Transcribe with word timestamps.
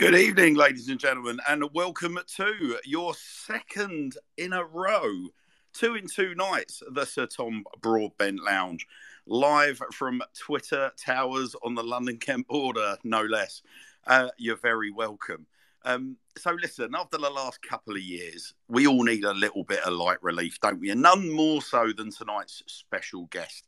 Good 0.00 0.14
evening, 0.14 0.54
ladies 0.54 0.88
and 0.88 0.98
gentlemen, 0.98 1.40
and 1.46 1.62
welcome 1.74 2.18
to 2.36 2.78
your 2.86 3.12
second 3.14 4.16
in 4.38 4.54
a 4.54 4.64
row, 4.64 5.28
two 5.74 5.94
in 5.94 6.06
two 6.06 6.34
nights, 6.34 6.82
the 6.90 7.04
Sir 7.04 7.26
Tom 7.26 7.64
Broadbent 7.82 8.42
Lounge, 8.42 8.86
live 9.26 9.82
from 9.92 10.22
Twitter 10.34 10.90
Towers 10.96 11.54
on 11.62 11.74
the 11.74 11.82
London 11.82 12.16
Kent 12.16 12.48
border, 12.48 12.96
no 13.04 13.20
less. 13.20 13.60
Uh, 14.06 14.30
you're 14.38 14.56
very 14.56 14.90
welcome. 14.90 15.46
Um, 15.84 16.16
so, 16.38 16.52
listen, 16.52 16.94
after 16.94 17.18
the 17.18 17.28
last 17.28 17.60
couple 17.60 17.94
of 17.94 18.00
years, 18.00 18.54
we 18.68 18.86
all 18.86 19.04
need 19.04 19.24
a 19.24 19.34
little 19.34 19.64
bit 19.64 19.80
of 19.80 19.92
light 19.92 20.22
relief, 20.22 20.58
don't 20.62 20.80
we? 20.80 20.88
And 20.88 21.02
none 21.02 21.30
more 21.30 21.60
so 21.60 21.92
than 21.94 22.10
tonight's 22.10 22.62
special 22.68 23.26
guest, 23.26 23.66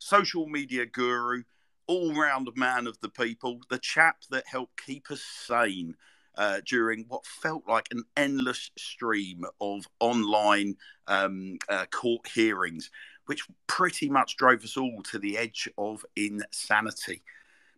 social 0.00 0.48
media 0.48 0.86
guru 0.86 1.44
all 1.88 2.14
round 2.14 2.48
man 2.54 2.86
of 2.86 3.00
the 3.00 3.08
people, 3.08 3.60
the 3.70 3.78
chap 3.78 4.18
that 4.30 4.46
helped 4.46 4.84
keep 4.84 5.10
us 5.10 5.22
sane 5.22 5.96
uh, 6.36 6.60
during 6.64 7.04
what 7.08 7.26
felt 7.26 7.64
like 7.66 7.88
an 7.90 8.04
endless 8.16 8.70
stream 8.78 9.44
of 9.60 9.88
online 9.98 10.76
um, 11.08 11.58
uh, 11.68 11.86
court 11.86 12.28
hearings, 12.28 12.90
which 13.26 13.42
pretty 13.66 14.08
much 14.08 14.36
drove 14.36 14.62
us 14.62 14.76
all 14.76 15.02
to 15.02 15.18
the 15.18 15.36
edge 15.36 15.68
of 15.76 16.04
insanity. 16.14 17.22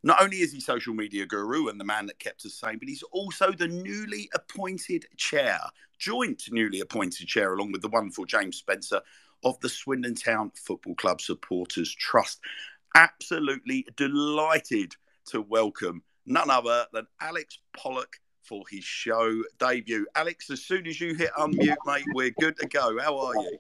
Not 0.02 0.22
only 0.22 0.38
is 0.38 0.52
he 0.52 0.60
social 0.60 0.94
media 0.94 1.26
guru 1.26 1.68
and 1.68 1.78
the 1.78 1.84
man 1.84 2.06
that 2.06 2.18
kept 2.18 2.44
us 2.44 2.54
sane, 2.54 2.78
but 2.78 2.88
he's 2.88 3.02
also 3.12 3.52
the 3.52 3.68
newly 3.68 4.28
appointed 4.34 5.06
chair, 5.16 5.58
joint 5.98 6.44
newly 6.50 6.80
appointed 6.80 7.28
chair, 7.28 7.54
along 7.54 7.72
with 7.72 7.82
the 7.82 7.88
wonderful 7.88 8.24
James 8.24 8.56
Spencer 8.56 9.00
of 9.44 9.58
the 9.60 9.68
Swindon 9.68 10.14
Town 10.14 10.52
Football 10.54 10.94
Club 10.96 11.20
Supporters 11.20 11.94
Trust 11.94 12.40
absolutely 12.94 13.86
delighted 13.96 14.94
to 15.26 15.42
welcome 15.42 16.02
none 16.26 16.50
other 16.50 16.86
than 16.92 17.06
Alex 17.20 17.58
Pollock 17.76 18.16
for 18.42 18.64
his 18.70 18.84
show 18.84 19.42
debut. 19.58 20.06
Alex, 20.14 20.50
as 20.50 20.62
soon 20.62 20.86
as 20.86 21.00
you 21.00 21.14
hit 21.14 21.30
unmute, 21.38 21.76
mate, 21.86 22.04
we're 22.14 22.32
good 22.40 22.56
to 22.58 22.66
go. 22.66 22.98
How 23.00 23.18
are 23.18 23.34
you? 23.34 23.58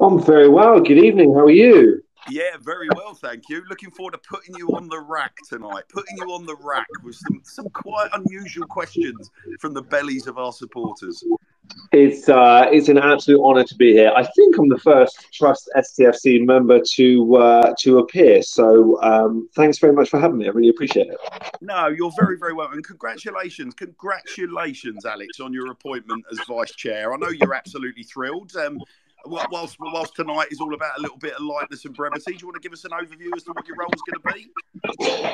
I'm 0.00 0.22
very 0.24 0.48
well. 0.48 0.80
Good 0.80 0.98
evening. 0.98 1.32
How 1.34 1.42
are 1.42 1.50
you? 1.50 2.02
Yeah, 2.30 2.56
very 2.60 2.88
well, 2.94 3.14
thank 3.14 3.48
you. 3.48 3.62
Looking 3.68 3.90
forward 3.90 4.12
to 4.12 4.18
putting 4.18 4.54
you 4.56 4.68
on 4.68 4.88
the 4.88 5.00
rack 5.00 5.34
tonight. 5.48 5.84
Putting 5.88 6.16
you 6.18 6.32
on 6.32 6.46
the 6.46 6.56
rack 6.60 6.86
with 7.02 7.16
some, 7.16 7.40
some 7.44 7.68
quite 7.70 8.10
unusual 8.12 8.66
questions 8.66 9.30
from 9.58 9.74
the 9.74 9.82
bellies 9.82 10.28
of 10.28 10.38
our 10.38 10.52
supporters. 10.52 11.22
It's 11.92 12.28
uh, 12.28 12.66
it's 12.70 12.88
an 12.88 12.98
absolute 12.98 13.40
honour 13.42 13.64
to 13.64 13.74
be 13.74 13.92
here. 13.92 14.12
I 14.16 14.24
think 14.24 14.56
I'm 14.58 14.68
the 14.68 14.78
first 14.78 15.26
Trust 15.32 15.70
STFC 15.76 16.44
member 16.44 16.80
to 16.94 17.36
uh, 17.36 17.74
to 17.80 17.98
appear. 17.98 18.42
So 18.42 19.00
um, 19.02 19.48
thanks 19.54 19.78
very 19.78 19.92
much 19.92 20.08
for 20.08 20.18
having 20.18 20.38
me. 20.38 20.46
I 20.46 20.50
really 20.50 20.70
appreciate 20.70 21.08
it. 21.08 21.18
No, 21.60 21.88
you're 21.88 22.12
very 22.18 22.36
very 22.38 22.54
welcome. 22.54 22.76
And 22.76 22.86
congratulations, 22.86 23.74
congratulations, 23.74 25.04
Alex, 25.04 25.38
on 25.40 25.52
your 25.52 25.70
appointment 25.70 26.24
as 26.32 26.40
vice 26.48 26.72
chair. 26.72 27.12
I 27.12 27.16
know 27.16 27.28
you're 27.28 27.54
absolutely 27.54 28.04
thrilled. 28.04 28.56
Um, 28.56 28.80
whilst 29.26 29.76
whilst 29.80 30.14
tonight 30.14 30.48
is 30.50 30.60
all 30.60 30.74
about 30.74 30.98
a 30.98 31.00
little 31.00 31.16
bit 31.18 31.34
of 31.34 31.42
lightness 31.42 31.84
and 31.84 31.94
brevity, 31.94 32.32
do 32.32 32.38
you 32.40 32.46
want 32.46 32.56
to 32.56 32.60
give 32.60 32.72
us 32.72 32.84
an 32.84 32.90
overview 32.90 33.28
as 33.36 33.42
to 33.44 33.52
what 33.52 33.66
your 33.66 33.76
role 33.76 33.90
is 33.92 34.02
going 34.08 34.22
to 34.22 34.32
be? 34.34 34.50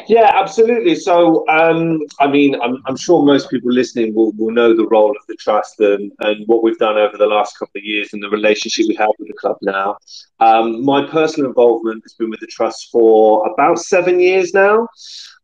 Yeah, 0.08 0.32
absolutely. 0.34 0.94
So, 0.94 1.48
um, 1.48 2.00
I 2.20 2.26
mean, 2.26 2.60
I'm, 2.60 2.82
I'm, 2.86 2.96
sure 2.96 3.24
most 3.24 3.50
people 3.50 3.72
listening 3.72 4.14
will, 4.14 4.32
will 4.32 4.52
know 4.52 4.74
the 4.74 4.86
role 4.86 5.10
of 5.10 5.26
the 5.28 5.36
trust 5.36 5.80
and, 5.80 6.12
and 6.20 6.46
what 6.46 6.62
we've 6.62 6.78
done 6.78 6.96
over 6.96 7.16
the 7.16 7.26
last 7.26 7.58
couple 7.58 7.78
of 7.78 7.84
years 7.84 8.12
and 8.12 8.22
the 8.22 8.30
relationship 8.30 8.86
we 8.88 8.94
have 8.96 9.10
with 9.18 9.28
the 9.28 9.34
club 9.34 9.56
now. 9.62 9.96
Um, 10.40 10.84
my 10.84 11.06
personal 11.06 11.48
involvement 11.48 12.02
has 12.04 12.14
been 12.14 12.30
with 12.30 12.40
the 12.40 12.46
trust 12.46 12.90
for 12.90 13.50
about 13.52 13.78
seven 13.78 14.20
years 14.20 14.54
now. 14.54 14.88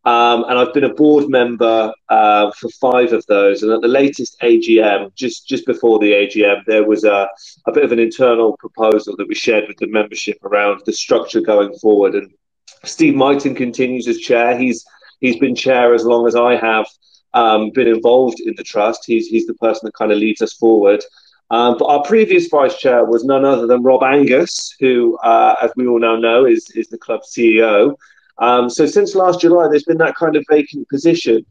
Um, 0.07 0.45
and 0.45 0.59
I've 0.59 0.75
been 0.75 0.85
a 0.85 0.93
board 0.93 1.31
member 1.31 1.91
uh, 2.11 2.51
for 2.53 2.69
five 2.69 3.13
of 3.15 3.25
those. 3.27 3.63
And 3.63 3.73
at 3.73 3.81
the 3.81 3.89
latest 3.89 4.39
AGM, 4.43 5.15
just 5.15 5.49
just 5.49 5.65
before 5.65 5.99
the 5.99 6.13
AGM, 6.13 6.65
there 6.67 6.85
was 6.85 7.05
a, 7.05 7.29
a 7.67 7.73
bit 7.73 7.85
of 7.85 7.93
an 7.93 7.99
internal 7.99 8.57
proposal 8.59 9.17
that 9.17 9.29
we 9.29 9.35
shared 9.35 9.65
with 9.67 9.79
the 9.79 9.87
membership 9.87 10.45
around 10.45 10.83
the 10.85 10.93
structure 10.93 11.41
going 11.41 11.73
forward. 11.79 12.15
And 12.15 12.31
Steve 12.85 13.15
Mighton 13.15 13.55
continues 13.55 14.07
as 14.07 14.19
chair. 14.19 14.59
He's 14.59 14.85
he's 15.21 15.39
been 15.39 15.55
chair 15.55 15.95
as 15.95 16.05
long 16.05 16.27
as 16.27 16.37
I 16.37 16.57
have 16.57 16.87
um, 17.33 17.71
been 17.71 17.89
involved 17.89 18.41
in 18.41 18.55
the 18.57 18.63
trust. 18.63 19.05
He's 19.07 19.29
he's 19.29 19.47
the 19.47 19.55
person 19.55 19.87
that 19.87 19.95
kind 19.95 20.13
of 20.13 20.19
leads 20.19 20.43
us 20.43 20.53
forward. 20.53 21.03
Um, 21.51 21.77
but 21.79 21.87
our 21.87 22.03
previous 22.03 22.49
vice 22.49 22.77
chair 22.77 23.05
was 23.05 23.25
none 23.25 23.45
other 23.45 23.67
than 23.67 23.83
Rob 23.83 24.03
Angus, 24.03 24.75
who, 24.81 25.17
uh, 25.19 25.57
as 25.63 25.71
we 25.77 25.87
all 25.87 26.01
now 26.01 26.17
know, 26.17 26.47
is 26.47 26.71
is 26.71 26.89
the 26.89 26.99
club's 26.99 27.33
CEO. 27.35 27.97
Um, 28.39 28.69
so 28.69 28.87
since 28.87 29.15
last 29.15 29.41
July, 29.41 29.69
there's 29.69 29.85
been 29.85 29.99
that 29.99 30.17
kind 30.17 30.37
of 30.37 30.45
vacant 30.49 30.89
position. 30.89 31.45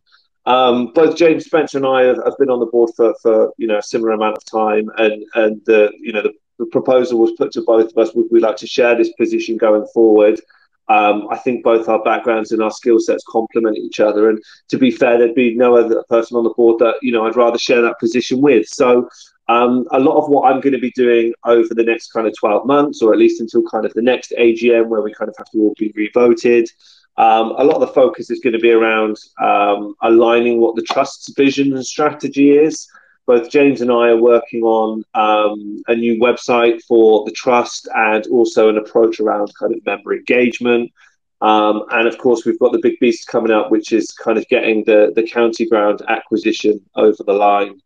Um, 0.45 0.91
both 0.93 1.15
James 1.15 1.45
Spencer 1.45 1.77
and 1.77 1.87
I 1.87 2.03
have, 2.03 2.17
have, 2.25 2.37
been 2.37 2.49
on 2.49 2.59
the 2.59 2.65
board 2.65 2.91
for, 2.97 3.15
for 3.21 3.53
you 3.57 3.65
know 3.65 3.77
a 3.77 3.83
similar 3.83 4.11
amount 4.11 4.37
of 4.37 4.45
time, 4.45 4.89
and 4.97 5.23
and 5.35 5.61
the 5.65 5.89
you 5.99 6.11
know 6.11 6.21
the, 6.21 6.33
the 6.59 6.65
proposal 6.65 7.19
was 7.19 7.31
put 7.37 7.53
to 7.53 7.61
both 7.61 7.91
of 7.91 7.97
us. 7.97 8.13
Would 8.13 8.27
we 8.29 8.41
like 8.41 8.57
to 8.57 8.67
share 8.67 8.97
this 8.97 9.13
position 9.13 9.55
going 9.55 9.85
forward? 9.93 10.41
Um, 10.89 11.27
I 11.31 11.37
think 11.37 11.63
both 11.63 11.87
our 11.87 12.03
backgrounds 12.03 12.51
and 12.51 12.61
our 12.61 12.71
skill 12.71 12.99
sets 12.99 13.23
complement 13.29 13.77
each 13.77 14.01
other. 14.01 14.29
And 14.29 14.43
to 14.67 14.77
be 14.77 14.91
fair, 14.91 15.17
there'd 15.17 15.33
be 15.33 15.55
no 15.55 15.77
other 15.77 16.03
person 16.09 16.35
on 16.35 16.43
the 16.43 16.53
board 16.57 16.79
that 16.79 16.95
you 17.01 17.13
know 17.13 17.25
I'd 17.25 17.37
rather 17.37 17.57
share 17.57 17.81
that 17.81 17.99
position 17.99 18.41
with. 18.41 18.67
So 18.67 19.07
um, 19.47 19.85
a 19.91 19.99
lot 19.99 20.17
of 20.17 20.29
what 20.29 20.49
I'm 20.49 20.61
going 20.61 20.73
to 20.73 20.79
be 20.79 20.91
doing 20.91 21.33
over 21.45 21.73
the 21.73 21.83
next 21.83 22.11
kind 22.11 22.27
of 22.27 22.33
12 22.37 22.65
months, 22.65 23.01
or 23.01 23.13
at 23.13 23.19
least 23.19 23.41
until 23.41 23.63
kind 23.63 23.85
of 23.85 23.93
the 23.93 24.01
next 24.01 24.33
AGM, 24.37 24.87
where 24.87 25.01
we 25.01 25.13
kind 25.13 25.29
of 25.29 25.35
have 25.37 25.49
to 25.51 25.59
all 25.59 25.75
be 25.77 25.91
revoted. 25.95 26.69
Um, 27.17 27.53
a 27.57 27.63
lot 27.63 27.75
of 27.75 27.81
the 27.81 27.87
focus 27.87 28.29
is 28.29 28.39
going 28.39 28.53
to 28.53 28.59
be 28.59 28.71
around 28.71 29.17
um, 29.41 29.95
aligning 30.01 30.59
what 30.59 30.75
the 30.75 30.81
trust's 30.81 31.33
vision 31.33 31.73
and 31.73 31.85
strategy 31.85 32.51
is. 32.51 32.87
Both 33.25 33.49
James 33.49 33.81
and 33.81 33.91
I 33.91 34.09
are 34.09 34.21
working 34.21 34.63
on 34.63 35.03
um, 35.13 35.81
a 35.87 35.95
new 35.95 36.19
website 36.19 36.81
for 36.83 37.23
the 37.25 37.31
trust 37.31 37.87
and 37.93 38.25
also 38.27 38.69
an 38.69 38.77
approach 38.77 39.19
around 39.19 39.51
kind 39.57 39.73
of 39.73 39.85
member 39.85 40.13
engagement. 40.13 40.91
Um, 41.39 41.83
and 41.91 42.07
of 42.07 42.17
course, 42.17 42.45
we've 42.45 42.59
got 42.59 42.71
the 42.71 42.81
big 42.81 42.99
beast 42.99 43.27
coming 43.27 43.51
up, 43.51 43.69
which 43.69 43.91
is 43.91 44.11
kind 44.11 44.37
of 44.37 44.47
getting 44.47 44.83
the, 44.85 45.11
the 45.15 45.23
county 45.23 45.67
ground 45.67 46.01
acquisition 46.07 46.81
over 46.95 47.21
the 47.23 47.33
line. 47.33 47.81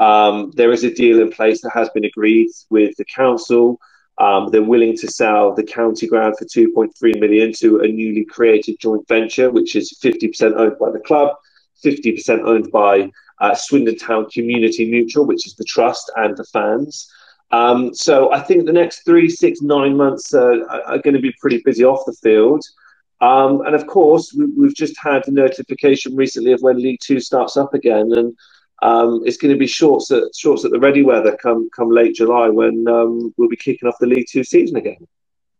Um, 0.00 0.50
there 0.56 0.72
is 0.72 0.82
a 0.82 0.92
deal 0.92 1.20
in 1.20 1.30
place 1.30 1.60
that 1.60 1.72
has 1.74 1.88
been 1.90 2.06
agreed 2.06 2.48
with 2.70 2.96
the 2.96 3.04
council. 3.04 3.78
Um, 4.18 4.48
they're 4.50 4.62
willing 4.62 4.96
to 4.96 5.08
sell 5.08 5.54
the 5.54 5.62
county 5.62 6.06
ground 6.06 6.34
for 6.38 6.46
2.3 6.46 7.20
million 7.20 7.52
to 7.60 7.80
a 7.80 7.88
newly 7.88 8.24
created 8.24 8.76
joint 8.80 9.06
venture, 9.06 9.50
which 9.50 9.76
is 9.76 9.98
50% 10.02 10.56
owned 10.56 10.78
by 10.78 10.90
the 10.90 11.00
club, 11.00 11.36
50% 11.84 12.40
owned 12.44 12.70
by 12.72 13.10
uh, 13.40 13.54
Swindon 13.54 13.96
Town 13.96 14.28
Community 14.30 14.90
Mutual, 14.90 15.26
which 15.26 15.46
is 15.46 15.54
the 15.54 15.64
trust 15.64 16.10
and 16.16 16.36
the 16.36 16.44
fans. 16.44 17.10
Um, 17.50 17.94
so 17.94 18.32
I 18.32 18.40
think 18.40 18.66
the 18.66 18.72
next 18.72 19.04
three, 19.04 19.28
six, 19.28 19.60
nine 19.60 19.96
months 19.96 20.34
uh, 20.34 20.64
are 20.86 20.98
going 20.98 21.14
to 21.14 21.20
be 21.20 21.34
pretty 21.40 21.62
busy 21.64 21.84
off 21.84 22.04
the 22.06 22.12
field. 22.12 22.64
Um, 23.20 23.62
and 23.62 23.74
of 23.74 23.86
course, 23.86 24.32
we, 24.34 24.66
have 24.66 24.74
just 24.74 24.98
had 24.98 25.26
a 25.28 25.30
notification 25.30 26.16
recently 26.16 26.52
of 26.52 26.60
when 26.62 26.78
League 26.78 27.00
Two 27.02 27.20
starts 27.20 27.56
up 27.56 27.74
again, 27.74 28.12
and 28.12 28.34
um, 28.82 29.22
it's 29.26 29.36
going 29.36 29.52
to 29.52 29.58
be 29.58 29.66
shorts 29.66 30.10
at 30.10 30.34
shorts 30.34 30.64
at 30.64 30.70
the 30.70 30.80
ready 30.80 31.02
weather 31.02 31.36
come 31.36 31.68
come 31.70 31.90
late 31.90 32.14
July 32.14 32.48
when 32.48 32.86
um, 32.88 33.34
we'll 33.36 33.48
be 33.48 33.56
kicking 33.56 33.88
off 33.88 33.98
the 34.00 34.06
League 34.06 34.26
Two 34.30 34.44
season 34.44 34.76
again. 34.76 35.06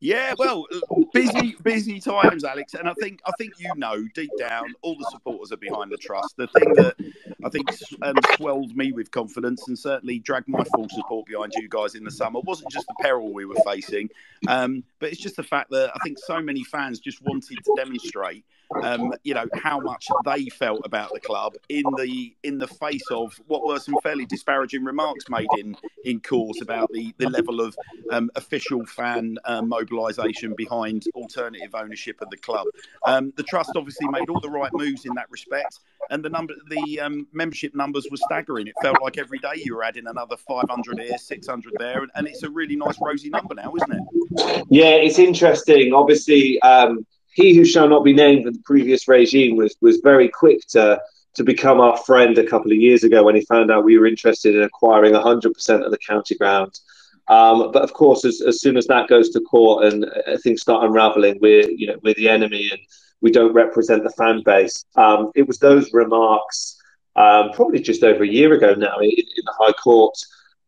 Yeah, 0.02 0.34
well, 0.38 0.66
busy, 1.12 1.56
busy 1.62 2.00
times, 2.00 2.42
Alex, 2.42 2.72
and 2.72 2.88
I 2.88 2.94
think 3.02 3.20
I 3.26 3.32
think 3.36 3.52
you 3.58 3.70
know 3.76 4.02
deep 4.14 4.30
down 4.38 4.72
all 4.80 4.96
the 4.96 5.06
supporters 5.10 5.52
are 5.52 5.58
behind 5.58 5.92
the 5.92 5.98
trust. 5.98 6.38
The 6.38 6.46
thing 6.46 6.72
that 6.76 6.96
I 7.44 7.50
think 7.50 7.68
um, 8.00 8.14
swelled 8.36 8.74
me 8.74 8.92
with 8.92 9.10
confidence 9.10 9.68
and 9.68 9.78
certainly 9.78 10.18
dragged 10.18 10.48
my 10.48 10.64
full 10.74 10.88
support 10.88 11.26
behind 11.26 11.52
you 11.54 11.68
guys 11.68 11.94
in 11.96 12.04
the 12.04 12.10
summer 12.10 12.40
wasn't 12.40 12.72
just 12.72 12.86
the 12.86 12.94
peril 13.02 13.34
we 13.34 13.44
were 13.44 13.60
facing, 13.66 14.08
um, 14.48 14.82
but 15.00 15.10
it's 15.10 15.20
just 15.20 15.36
the 15.36 15.42
fact 15.42 15.68
that 15.70 15.90
I 15.94 15.98
think 16.02 16.16
so 16.18 16.40
many 16.40 16.64
fans 16.64 16.98
just 16.98 17.20
wanted 17.20 17.58
to 17.62 17.74
demonstrate 17.76 18.46
um, 18.82 19.12
you 19.24 19.34
know 19.34 19.46
how 19.54 19.80
much 19.80 20.06
they 20.24 20.46
felt 20.46 20.80
about 20.84 21.12
the 21.12 21.20
club 21.20 21.54
in 21.68 21.84
the 21.96 22.34
in 22.42 22.58
the 22.58 22.66
face 22.66 23.02
of 23.10 23.38
what 23.46 23.66
were 23.66 23.78
some 23.78 23.96
fairly 24.02 24.26
disparaging 24.26 24.84
remarks 24.84 25.24
made 25.28 25.48
in 25.58 25.76
in 26.04 26.20
course 26.20 26.60
about 26.60 26.90
the 26.92 27.14
the 27.18 27.28
level 27.28 27.60
of 27.60 27.76
um, 28.10 28.30
official 28.36 28.84
fan 28.86 29.38
uh, 29.44 29.62
mobilisation 29.62 30.54
behind 30.56 31.04
alternative 31.14 31.74
ownership 31.74 32.20
of 32.20 32.30
the 32.30 32.36
club. 32.36 32.66
Um, 33.06 33.32
the 33.36 33.42
trust 33.42 33.72
obviously 33.76 34.08
made 34.08 34.28
all 34.28 34.40
the 34.40 34.50
right 34.50 34.72
moves 34.72 35.04
in 35.04 35.14
that 35.14 35.30
respect, 35.30 35.80
and 36.10 36.24
the 36.24 36.30
number 36.30 36.54
the 36.68 37.00
um, 37.00 37.26
membership 37.32 37.74
numbers 37.74 38.06
were 38.10 38.16
staggering. 38.16 38.66
It 38.66 38.74
felt 38.82 39.02
like 39.02 39.18
every 39.18 39.38
day 39.38 39.54
you 39.56 39.74
were 39.74 39.84
adding 39.84 40.06
another 40.06 40.36
500 40.36 41.00
here, 41.00 41.18
600 41.18 41.72
there, 41.78 42.02
and, 42.02 42.10
and 42.14 42.26
it's 42.26 42.42
a 42.42 42.50
really 42.50 42.76
nice 42.76 42.96
rosy 43.00 43.30
number 43.30 43.54
now, 43.54 43.72
isn't 43.74 43.92
it? 43.92 44.66
Yeah, 44.70 44.90
it's 44.90 45.18
interesting. 45.18 45.92
Obviously 45.92 46.60
um, 46.62 47.06
he 47.32 47.54
who 47.54 47.64
shall 47.64 47.88
not 47.88 48.04
be 48.04 48.12
named 48.12 48.46
in 48.46 48.52
the 48.52 48.62
previous 48.64 49.08
regime 49.08 49.56
was 49.56 49.76
was 49.80 49.98
very 49.98 50.28
quick 50.28 50.66
to 50.68 51.00
to 51.34 51.44
become 51.44 51.80
our 51.80 51.96
friend 51.98 52.36
a 52.38 52.46
couple 52.46 52.72
of 52.72 52.78
years 52.78 53.04
ago 53.04 53.22
when 53.22 53.36
he 53.36 53.42
found 53.42 53.70
out 53.70 53.84
we 53.84 53.98
were 53.98 54.06
interested 54.06 54.56
in 54.56 54.62
acquiring 54.62 55.14
100% 55.14 55.84
of 55.84 55.90
the 55.92 55.98
county 55.98 56.34
ground. 56.34 56.80
Um, 57.28 57.70
but 57.70 57.82
of 57.82 57.92
course, 57.92 58.24
as, 58.24 58.40
as 58.40 58.60
soon 58.60 58.76
as 58.76 58.88
that 58.88 59.08
goes 59.08 59.30
to 59.30 59.40
court 59.42 59.84
and 59.84 60.04
uh, 60.04 60.36
things 60.42 60.62
start 60.62 60.84
unraveling, 60.84 61.38
we're 61.40 61.70
you 61.70 61.86
know 61.86 61.96
we're 62.02 62.14
the 62.14 62.28
enemy 62.28 62.68
and 62.72 62.80
we 63.20 63.30
don't 63.30 63.52
represent 63.52 64.02
the 64.02 64.10
fan 64.10 64.42
base. 64.44 64.84
Um, 64.96 65.30
it 65.34 65.46
was 65.46 65.58
those 65.58 65.92
remarks 65.92 66.80
um, 67.16 67.50
probably 67.52 67.80
just 67.80 68.02
over 68.02 68.24
a 68.24 68.28
year 68.28 68.52
ago 68.54 68.74
now 68.74 68.98
in, 68.98 69.10
in 69.10 69.44
the 69.44 69.54
High 69.58 69.72
Court. 69.72 70.16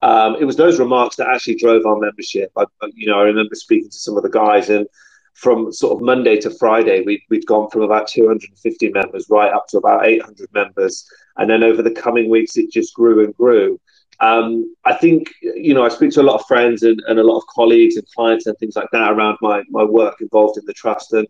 Um, 0.02 0.36
it 0.40 0.44
was 0.44 0.56
those 0.56 0.78
remarks 0.78 1.16
that 1.16 1.28
actually 1.28 1.56
drove 1.56 1.86
our 1.86 1.98
membership. 1.98 2.50
I, 2.56 2.66
you 2.94 3.06
know, 3.06 3.18
I 3.18 3.24
remember 3.24 3.54
speaking 3.54 3.90
to 3.90 3.98
some 3.98 4.16
of 4.16 4.22
the 4.22 4.30
guys, 4.30 4.68
and 4.68 4.86
from 5.34 5.72
sort 5.72 5.96
of 5.96 6.04
Monday 6.04 6.36
to 6.40 6.50
Friday, 6.50 7.02
we'd, 7.02 7.22
we'd 7.30 7.46
gone 7.46 7.68
from 7.70 7.82
about 7.82 8.08
250 8.08 8.90
members 8.90 9.26
right 9.30 9.52
up 9.52 9.66
to 9.68 9.78
about 9.78 10.06
800 10.06 10.52
members. 10.52 11.06
And 11.36 11.48
then 11.48 11.62
over 11.62 11.82
the 11.82 11.90
coming 11.90 12.28
weeks, 12.28 12.56
it 12.56 12.70
just 12.70 12.94
grew 12.94 13.24
and 13.24 13.34
grew. 13.34 13.80
Um, 14.20 14.74
I 14.84 14.94
think, 14.94 15.32
you 15.42 15.74
know, 15.74 15.84
I 15.84 15.88
speak 15.88 16.12
to 16.12 16.20
a 16.20 16.22
lot 16.22 16.40
of 16.40 16.46
friends 16.46 16.82
and, 16.82 17.02
and 17.08 17.18
a 17.18 17.24
lot 17.24 17.38
of 17.38 17.46
colleagues 17.46 17.96
and 17.96 18.06
clients 18.14 18.46
and 18.46 18.56
things 18.58 18.76
like 18.76 18.88
that 18.92 19.10
around 19.10 19.38
my, 19.40 19.62
my 19.70 19.82
work 19.82 20.20
involved 20.20 20.58
in 20.58 20.64
the 20.66 20.72
trust. 20.74 21.12
And 21.12 21.26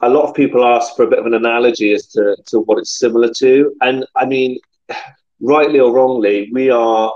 a 0.00 0.08
lot 0.08 0.28
of 0.28 0.34
people 0.34 0.64
ask 0.64 0.94
for 0.94 1.02
a 1.02 1.08
bit 1.08 1.18
of 1.18 1.26
an 1.26 1.34
analogy 1.34 1.92
as 1.92 2.06
to, 2.08 2.36
to 2.46 2.60
what 2.60 2.78
it's 2.78 2.98
similar 2.98 3.32
to. 3.38 3.74
And 3.80 4.06
I 4.16 4.26
mean, 4.26 4.58
rightly 5.40 5.80
or 5.80 5.92
wrongly, 5.92 6.50
we 6.52 6.70
are 6.70 7.12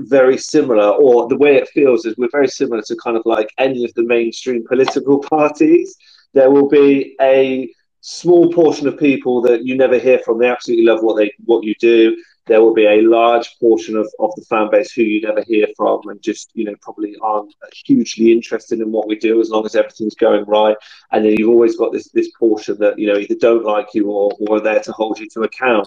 very 0.00 0.38
similar, 0.38 0.88
or 0.88 1.28
the 1.28 1.36
way 1.36 1.56
it 1.56 1.68
feels 1.68 2.04
is 2.04 2.16
we're 2.16 2.28
very 2.30 2.48
similar 2.48 2.82
to 2.82 2.96
kind 2.96 3.16
of 3.16 3.22
like 3.24 3.52
any 3.58 3.84
of 3.84 3.94
the 3.94 4.04
mainstream 4.04 4.64
political 4.66 5.18
parties. 5.30 5.96
There 6.34 6.50
will 6.50 6.68
be 6.68 7.16
a 7.20 7.72
small 8.00 8.52
portion 8.52 8.88
of 8.88 8.98
people 8.98 9.40
that 9.42 9.64
you 9.64 9.76
never 9.76 9.98
hear 9.98 10.18
from. 10.18 10.38
They 10.38 10.48
absolutely 10.48 10.86
love 10.86 11.02
what 11.02 11.16
they 11.16 11.32
what 11.44 11.64
you 11.64 11.74
do. 11.80 12.16
There 12.46 12.60
will 12.60 12.74
be 12.74 12.86
a 12.86 13.02
large 13.02 13.56
portion 13.60 13.96
of, 13.96 14.12
of 14.18 14.32
the 14.34 14.42
fan 14.42 14.68
base 14.68 14.90
who 14.90 15.02
you 15.02 15.20
never 15.20 15.44
hear 15.46 15.68
from 15.76 16.00
and 16.08 16.20
just, 16.20 16.50
you 16.54 16.64
know, 16.64 16.74
probably 16.80 17.14
aren't 17.22 17.54
hugely 17.84 18.32
interested 18.32 18.80
in 18.80 18.90
what 18.90 19.06
we 19.06 19.14
do 19.14 19.40
as 19.40 19.48
long 19.48 19.64
as 19.64 19.76
everything's 19.76 20.16
going 20.16 20.44
right. 20.46 20.76
And 21.12 21.24
then 21.24 21.36
you've 21.38 21.48
always 21.48 21.76
got 21.76 21.92
this 21.92 22.08
this 22.08 22.30
portion 22.32 22.78
that, 22.78 22.98
you 22.98 23.06
know, 23.06 23.16
either 23.18 23.36
don't 23.36 23.64
like 23.64 23.94
you 23.94 24.10
or, 24.10 24.32
or 24.40 24.56
are 24.56 24.60
there 24.60 24.80
to 24.80 24.92
hold 24.92 25.20
you 25.20 25.28
to 25.30 25.42
account. 25.42 25.86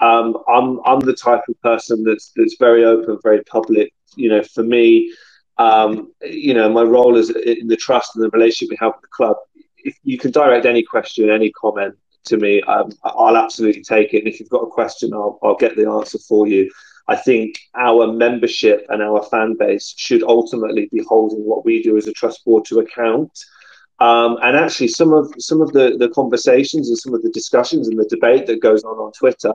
Um, 0.00 0.36
I'm 0.48 0.80
I'm 0.84 1.00
the 1.00 1.14
type 1.14 1.42
of 1.48 1.60
person 1.62 2.04
that's 2.04 2.32
that's 2.36 2.56
very 2.58 2.84
open, 2.84 3.18
very 3.22 3.42
public. 3.44 3.92
You 4.14 4.28
know, 4.28 4.42
for 4.42 4.62
me, 4.62 5.12
um, 5.58 6.12
you 6.22 6.54
know, 6.54 6.68
my 6.70 6.82
role 6.82 7.16
is 7.16 7.30
in 7.30 7.66
the 7.66 7.76
trust 7.76 8.14
and 8.14 8.24
the 8.24 8.30
relationship 8.30 8.70
we 8.70 8.78
have 8.80 8.92
with 8.94 9.02
the 9.02 9.08
club. 9.08 9.36
If 9.78 9.96
you 10.02 10.18
can 10.18 10.32
direct 10.32 10.66
any 10.66 10.82
question, 10.82 11.30
any 11.30 11.50
comment 11.52 11.94
to 12.24 12.36
me, 12.36 12.60
um, 12.62 12.90
I'll 13.04 13.36
absolutely 13.36 13.82
take 13.82 14.12
it. 14.12 14.18
And 14.18 14.28
if 14.28 14.40
you've 14.40 14.48
got 14.50 14.62
a 14.62 14.70
question, 14.70 15.14
I'll 15.14 15.38
I'll 15.42 15.56
get 15.56 15.76
the 15.76 15.88
answer 15.88 16.18
for 16.18 16.46
you. 16.46 16.70
I 17.08 17.16
think 17.16 17.58
our 17.76 18.12
membership 18.12 18.84
and 18.88 19.00
our 19.00 19.22
fan 19.22 19.54
base 19.58 19.94
should 19.96 20.24
ultimately 20.24 20.88
be 20.92 21.04
holding 21.08 21.44
what 21.44 21.64
we 21.64 21.82
do 21.82 21.96
as 21.96 22.08
a 22.08 22.12
trust 22.12 22.44
board 22.44 22.64
to 22.66 22.80
account. 22.80 23.32
Um, 23.98 24.38
and 24.42 24.56
actually, 24.56 24.88
some 24.88 25.14
of 25.14 25.32
some 25.38 25.62
of 25.62 25.72
the, 25.72 25.96
the 25.98 26.10
conversations 26.10 26.88
and 26.88 26.98
some 26.98 27.14
of 27.14 27.22
the 27.22 27.30
discussions 27.30 27.88
and 27.88 27.98
the 27.98 28.04
debate 28.04 28.46
that 28.46 28.60
goes 28.60 28.84
on 28.84 28.96
on 28.98 29.12
Twitter 29.12 29.54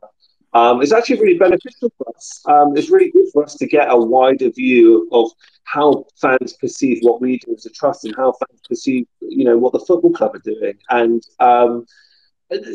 um, 0.54 0.82
it's 0.82 0.92
actually 0.92 1.20
really 1.20 1.38
beneficial 1.38 1.92
for 1.98 2.08
us. 2.16 2.44
Um, 2.46 2.76
it's 2.76 2.90
really 2.90 3.12
good 3.12 3.28
for 3.32 3.44
us 3.44 3.56
to 3.56 3.68
get 3.68 3.90
a 3.90 3.98
wider 3.98 4.50
view 4.50 5.08
of 5.12 5.32
how 5.64 6.06
fans 6.20 6.54
perceive 6.54 7.00
what 7.02 7.22
we 7.22 7.40
do 7.40 7.56
as 7.56 7.66
a 7.66 7.70
trust 7.70 8.06
and 8.06 8.16
how 8.16 8.34
fans 8.34 8.60
perceive, 8.68 9.08
you 9.22 9.46
know, 9.46 9.58
what 9.58 9.72
the 9.72 9.80
football 9.80 10.12
club 10.12 10.36
are 10.36 10.40
doing. 10.40 10.74
And 10.90 11.24
um, 11.40 11.86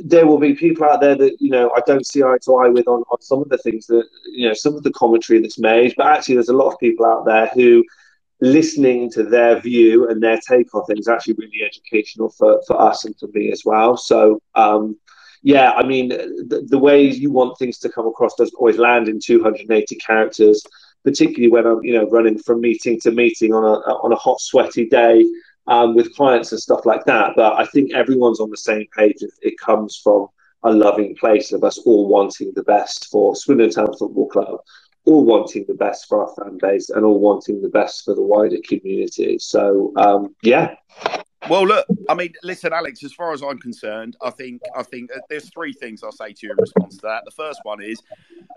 there 0.04 0.26
will 0.26 0.38
be 0.38 0.54
people 0.54 0.86
out 0.86 1.00
there 1.00 1.16
that 1.16 1.36
you 1.38 1.50
know 1.50 1.70
I 1.76 1.80
don't 1.86 2.06
see 2.06 2.22
eye 2.22 2.38
to 2.44 2.56
eye 2.56 2.68
with 2.68 2.88
on, 2.88 3.02
on 3.10 3.20
some 3.20 3.42
of 3.42 3.50
the 3.50 3.58
things 3.58 3.86
that 3.88 4.04
you 4.32 4.48
know 4.48 4.54
some 4.54 4.74
of 4.74 4.82
the 4.82 4.92
commentary 4.92 5.40
that's 5.40 5.58
made. 5.58 5.94
But 5.96 6.06
actually, 6.06 6.36
there's 6.36 6.48
a 6.48 6.56
lot 6.56 6.72
of 6.72 6.78
people 6.78 7.04
out 7.04 7.26
there 7.26 7.50
who 7.54 7.84
listening 8.40 9.10
to 9.10 9.22
their 9.22 9.60
view 9.60 10.08
and 10.08 10.22
their 10.22 10.38
take 10.46 10.74
on 10.74 10.84
things 10.84 11.08
actually 11.08 11.34
really 11.34 11.62
educational 11.64 12.28
for, 12.28 12.60
for 12.66 12.78
us 12.80 13.04
and 13.04 13.18
for 13.18 13.28
me 13.32 13.50
as 13.50 13.62
well. 13.64 13.96
So 13.96 14.40
um, 14.54 14.98
yeah, 15.46 15.70
I 15.74 15.86
mean, 15.86 16.08
the, 16.08 16.66
the 16.68 16.76
way 16.76 17.04
you 17.04 17.30
want 17.30 17.56
things 17.56 17.78
to 17.78 17.88
come 17.88 18.08
across 18.08 18.34
doesn't 18.34 18.56
always 18.56 18.78
land 18.78 19.08
in 19.08 19.20
280 19.20 19.94
characters, 20.04 20.60
particularly 21.04 21.52
when 21.52 21.64
I'm, 21.64 21.84
you 21.84 21.92
know, 21.92 22.10
running 22.10 22.36
from 22.36 22.60
meeting 22.60 22.98
to 23.02 23.12
meeting 23.12 23.54
on 23.54 23.62
a 23.62 23.76
on 24.02 24.12
a 24.12 24.16
hot, 24.16 24.40
sweaty 24.40 24.88
day 24.88 25.24
um, 25.68 25.94
with 25.94 26.16
clients 26.16 26.50
and 26.50 26.60
stuff 26.60 26.84
like 26.84 27.04
that. 27.04 27.34
But 27.36 27.60
I 27.60 27.64
think 27.66 27.94
everyone's 27.94 28.40
on 28.40 28.50
the 28.50 28.56
same 28.56 28.86
page. 28.96 29.18
It 29.40 29.56
comes 29.60 30.00
from 30.02 30.26
a 30.64 30.72
loving 30.72 31.14
place 31.14 31.52
of 31.52 31.62
us 31.62 31.78
all 31.78 32.08
wanting 32.08 32.52
the 32.56 32.64
best 32.64 33.06
for 33.12 33.36
Swindon 33.36 33.70
Town 33.70 33.96
Football 33.96 34.26
Club, 34.26 34.58
all 35.04 35.24
wanting 35.24 35.64
the 35.68 35.74
best 35.74 36.08
for 36.08 36.26
our 36.26 36.34
fan 36.34 36.58
base, 36.60 36.90
and 36.90 37.04
all 37.04 37.20
wanting 37.20 37.62
the 37.62 37.68
best 37.68 38.04
for 38.04 38.16
the 38.16 38.22
wider 38.22 38.58
community. 38.68 39.38
So, 39.38 39.92
um, 39.96 40.34
yeah, 40.42 40.74
well, 41.48 41.66
look, 41.66 41.86
I 42.08 42.14
mean, 42.14 42.32
listen, 42.42 42.72
Alex. 42.72 43.04
As 43.04 43.12
far 43.12 43.32
as 43.32 43.42
I'm 43.42 43.58
concerned, 43.58 44.16
I 44.22 44.30
think 44.30 44.62
I 44.74 44.82
think 44.82 45.10
there's 45.28 45.48
three 45.50 45.72
things 45.72 46.02
I'll 46.02 46.12
say 46.12 46.32
to 46.32 46.46
you 46.46 46.52
in 46.52 46.56
response 46.58 46.96
to 46.96 47.02
that. 47.02 47.24
The 47.24 47.30
first 47.30 47.60
one 47.62 47.82
is 47.82 48.02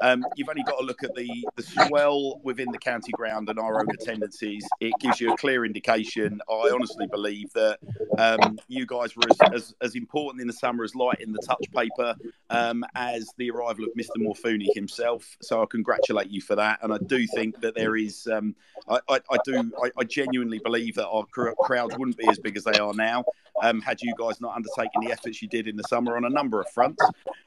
um, 0.01 0.25
you've 0.35 0.49
only 0.49 0.63
got 0.63 0.79
to 0.79 0.85
look 0.85 1.03
at 1.03 1.13
the 1.15 1.29
the 1.55 1.63
swell 1.63 2.39
within 2.43 2.71
the 2.71 2.77
county 2.77 3.11
ground 3.11 3.49
and 3.49 3.59
our 3.59 3.79
own 3.79 3.87
attendances. 3.91 4.67
It 4.79 4.93
gives 4.99 5.21
you 5.21 5.33
a 5.33 5.37
clear 5.37 5.65
indication. 5.65 6.41
I 6.49 6.71
honestly 6.73 7.07
believe 7.07 7.51
that 7.53 7.79
um, 8.17 8.59
you 8.67 8.85
guys 8.85 9.15
were 9.15 9.23
as, 9.29 9.53
as, 9.53 9.75
as, 9.81 9.95
important 9.95 10.41
in 10.41 10.47
the 10.47 10.53
summer 10.53 10.83
as 10.83 10.95
light 10.95 11.21
in 11.21 11.31
the 11.31 11.41
touch 11.45 11.65
paper 11.75 12.15
um, 12.49 12.83
as 12.95 13.29
the 13.37 13.49
arrival 13.51 13.85
of 13.85 13.91
Mr. 13.97 14.17
Morfuni 14.17 14.67
himself. 14.73 15.37
So 15.41 15.61
I 15.61 15.65
congratulate 15.65 16.29
you 16.29 16.41
for 16.41 16.55
that, 16.55 16.79
and 16.81 16.93
I 16.93 16.97
do 16.97 17.27
think 17.27 17.59
that 17.61 17.75
there 17.75 17.95
is. 17.95 18.27
Um, 18.27 18.55
I, 18.87 18.99
I, 19.09 19.19
I, 19.31 19.37
do. 19.45 19.71
I, 19.83 19.91
I 19.97 20.03
genuinely 20.03 20.59
believe 20.59 20.95
that 20.95 21.07
our 21.07 21.25
crowds 21.25 21.97
wouldn't 21.97 22.17
be 22.17 22.27
as 22.27 22.39
big 22.39 22.57
as 22.57 22.65
they 22.71 22.80
are 22.80 22.94
now 22.94 23.24
um, 23.62 23.81
had 23.81 24.01
you 24.01 24.13
guys 24.18 24.39
not 24.42 24.56
undertaken 24.56 25.01
the 25.01 25.12
efforts 25.12 25.42
you 25.42 25.48
did 25.48 25.68
in 25.68 25.75
the 25.75 25.83
summer 25.83 26.16
on 26.16 26.25
a 26.25 26.30
number 26.30 26.62
of 26.62 26.69
fronts. 26.69 27.04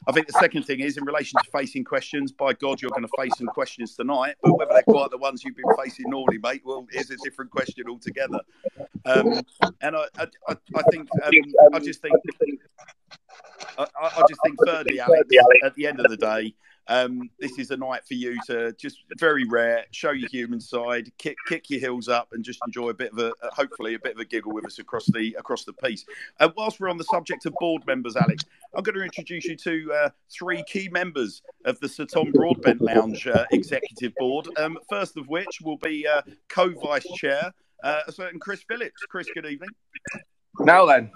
I 0.07 0.13
think 0.13 0.27
the 0.27 0.33
second 0.35 0.65
thing 0.65 0.81
is 0.81 0.97
in 0.97 1.05
relation 1.05 1.39
to 1.43 1.51
facing 1.51 1.85
questions. 1.85 2.33
By 2.33 2.53
God, 2.55 2.81
you're 2.83 2.91
going 2.91 3.03
to 3.03 3.11
face 3.19 3.33
some 3.37 3.47
questions 3.47 3.95
tonight, 3.95 4.35
but 4.43 4.59
whether 4.59 4.73
they're 4.73 4.83
quite 4.83 5.11
the 5.11 5.19
ones 5.19 5.43
you've 5.45 5.57
been 5.57 5.65
facing 5.83 6.11
normally, 6.11 6.39
mate, 6.39 6.63
well, 6.65 6.87
is 6.93 7.11
a 7.11 7.17
different 7.23 7.51
question 7.51 7.85
altogether. 7.89 8.41
Um, 9.05 9.41
and 9.81 9.97
I, 9.97 10.05
I, 10.19 10.57
I 10.77 10.83
think 10.91 11.09
um, 11.23 11.33
I 11.73 11.79
just 11.79 12.03
think 12.03 12.15
I, 13.79 13.87
I 14.01 14.23
just 14.29 14.41
think 14.45 14.59
thirdly, 14.67 15.01
Alex, 15.01 15.29
at 15.65 15.75
the 15.75 15.87
end 15.87 16.01
of 16.01 16.11
the 16.11 16.17
day. 16.17 16.55
Um, 16.88 17.31
this 17.38 17.58
is 17.58 17.70
a 17.70 17.76
night 17.76 18.05
for 18.06 18.14
you 18.14 18.37
to 18.46 18.73
just 18.73 19.05
very 19.19 19.44
rare 19.44 19.84
show 19.93 20.11
your 20.11 20.29
human 20.29 20.61
side, 20.61 21.12
kick 21.19 21.37
kick 21.46 21.70
your 21.70 21.81
heels 21.81 22.08
up, 22.08 22.29
and 22.32 22.44
just 22.44 22.61
enjoy 22.67 22.88
a 22.88 22.94
bit 22.94 23.12
of 23.12 23.19
a 23.19 23.32
hopefully 23.52 23.94
a 23.94 23.99
bit 23.99 24.14
of 24.14 24.19
a 24.19 24.25
giggle 24.25 24.52
with 24.52 24.64
us 24.67 24.79
across 24.79 25.06
the 25.06 25.34
across 25.38 25.64
the 25.64 25.73
piece. 25.73 26.05
Uh, 26.40 26.49
whilst 26.56 26.81
we're 26.81 26.90
on 26.90 26.99
the 26.99 27.05
subject 27.05 27.46
of 27.46 27.55
board 27.61 27.87
members, 27.87 28.17
Alex, 28.17 28.44
I'm 28.75 28.82
going 28.82 28.96
to 28.96 29.05
introduce 29.05 29.44
you 29.44 29.56
to 29.56 29.93
uh, 29.93 30.08
three 30.31 30.64
key 30.64 30.88
members 30.88 31.43
of 31.64 31.79
the 31.81 31.88
Sir 31.88 32.05
Tom 32.05 32.32
Broadbent 32.32 32.81
Lounge 32.81 33.26
uh, 33.26 33.44
Executive 33.52 34.12
Board. 34.17 34.48
Um, 34.56 34.77
first 34.91 35.17
of 35.17 35.29
which 35.29 35.60
will 35.62 35.79
be 35.79 36.06
uh, 36.06 36.22
co-vice 36.48 37.06
chair, 37.15 37.53
uh, 37.84 38.01
a 38.06 38.12
certain 38.12 38.41
Chris 38.41 38.62
Phillips. 38.69 39.03
Chris, 39.08 39.29
good 39.32 39.46
evening. 39.46 39.70
Now 40.60 40.86
then. 40.86 41.10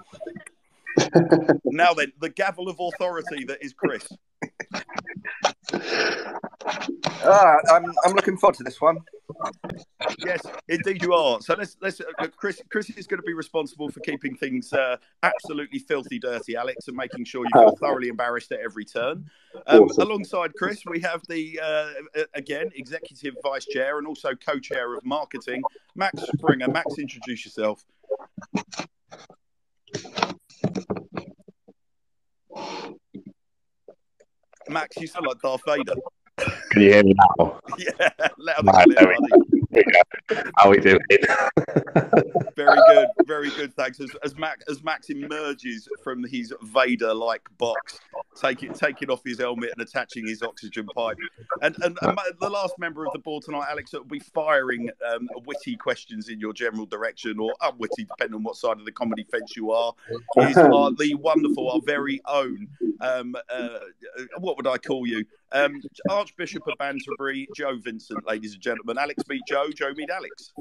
now 1.65 1.93
then, 1.93 2.11
the 2.19 2.29
gavel 2.29 2.69
of 2.69 2.79
authority 2.79 3.43
that 3.45 3.63
is 3.63 3.73
Chris. 3.73 4.07
Ah, 5.73 7.57
I'm 7.71 7.85
I'm 8.05 8.13
looking 8.13 8.37
forward 8.37 8.55
to 8.57 8.63
this 8.63 8.79
one. 8.79 8.99
Yes, 10.19 10.41
indeed 10.69 11.01
you 11.01 11.13
are. 11.13 11.41
So 11.41 11.55
let's 11.55 11.75
let's 11.81 11.99
uh, 11.99 12.27
Chris 12.35 12.61
Chris 12.69 12.89
is 12.91 13.07
going 13.07 13.19
to 13.19 13.25
be 13.25 13.33
responsible 13.33 13.89
for 13.89 13.99
keeping 13.99 14.35
things 14.35 14.71
uh, 14.71 14.97
absolutely 15.23 15.79
filthy 15.79 16.19
dirty, 16.19 16.55
Alex, 16.55 16.87
and 16.87 16.95
making 16.95 17.25
sure 17.25 17.43
you 17.43 17.51
feel 17.53 17.75
thoroughly 17.75 18.07
embarrassed 18.07 18.51
at 18.51 18.59
every 18.59 18.85
turn. 18.85 19.25
Um, 19.67 19.83
awesome. 19.83 20.03
Alongside 20.03 20.53
Chris, 20.55 20.83
we 20.85 21.01
have 21.01 21.21
the 21.27 21.59
uh, 21.61 22.23
again 22.33 22.71
executive 22.75 23.35
vice 23.43 23.65
chair 23.65 23.97
and 23.97 24.07
also 24.07 24.33
co-chair 24.33 24.95
of 24.95 25.05
marketing, 25.05 25.61
Max 25.95 26.23
Springer. 26.37 26.69
Max, 26.69 26.97
introduce 26.97 27.45
yourself. 27.45 27.83
Max, 34.69 34.97
you 34.97 35.07
sound 35.07 35.27
like 35.27 35.41
Darth 35.41 35.61
Vader. 35.65 35.95
Can 36.71 36.81
you 36.81 36.93
hear 36.93 37.03
me 37.03 37.13
now? 37.37 37.59
Yeah, 37.77 38.09
loud 38.37 38.85
and 38.85 38.95
clear, 38.95 39.15
How 40.57 40.69
we 40.69 40.79
doing? 40.79 40.99
very 42.55 42.79
good, 42.87 43.07
very 43.25 43.49
good. 43.51 43.73
Thanks. 43.75 43.99
As, 43.99 44.09
as 44.23 44.37
Max 44.37 44.63
as 44.69 44.83
Max 44.83 45.09
emerges 45.09 45.87
from 46.03 46.23
his 46.23 46.53
Vader-like 46.61 47.47
box, 47.57 47.99
taking 48.39 48.73
taking 48.73 49.09
off 49.09 49.21
his 49.25 49.39
helmet 49.39 49.71
and 49.75 49.81
attaching 49.87 50.27
his 50.27 50.41
oxygen 50.41 50.87
pipe, 50.95 51.17
and 51.61 51.75
and, 51.83 51.97
and 52.01 52.19
the 52.39 52.49
last 52.49 52.77
member 52.79 53.05
of 53.05 53.13
the 53.13 53.19
board 53.19 53.43
tonight, 53.43 53.67
Alex, 53.69 53.93
will 53.93 54.03
be 54.03 54.19
firing 54.19 54.89
um, 55.11 55.29
witty 55.45 55.75
questions 55.75 56.29
in 56.29 56.39
your 56.39 56.53
general 56.53 56.85
direction, 56.85 57.39
or 57.39 57.53
unwitty, 57.61 58.05
depending 58.05 58.35
on 58.35 58.43
what 58.43 58.55
side 58.55 58.77
of 58.77 58.85
the 58.85 58.91
comedy 58.91 59.25
fence 59.31 59.55
you 59.55 59.71
are. 59.71 59.93
Is 60.37 60.57
our, 60.57 60.91
the 60.91 61.15
wonderful, 61.15 61.69
our 61.71 61.81
very 61.85 62.21
own. 62.25 62.67
Um, 63.01 63.35
uh, 63.49 63.79
what 64.39 64.57
would 64.57 64.67
I 64.67 64.77
call 64.77 65.05
you? 65.05 65.25
Um, 65.53 65.81
Archbishop 66.09 66.63
of 66.67 66.73
Banterbury, 66.77 67.47
Joe 67.55 67.77
Vincent, 67.77 68.25
ladies 68.27 68.53
and 68.53 68.61
gentlemen. 68.61 68.97
Alex 68.97 69.23
meet 69.29 69.41
Joe, 69.47 69.69
Joe 69.73 69.93
meet 69.95 70.09
Alex. 70.09 70.51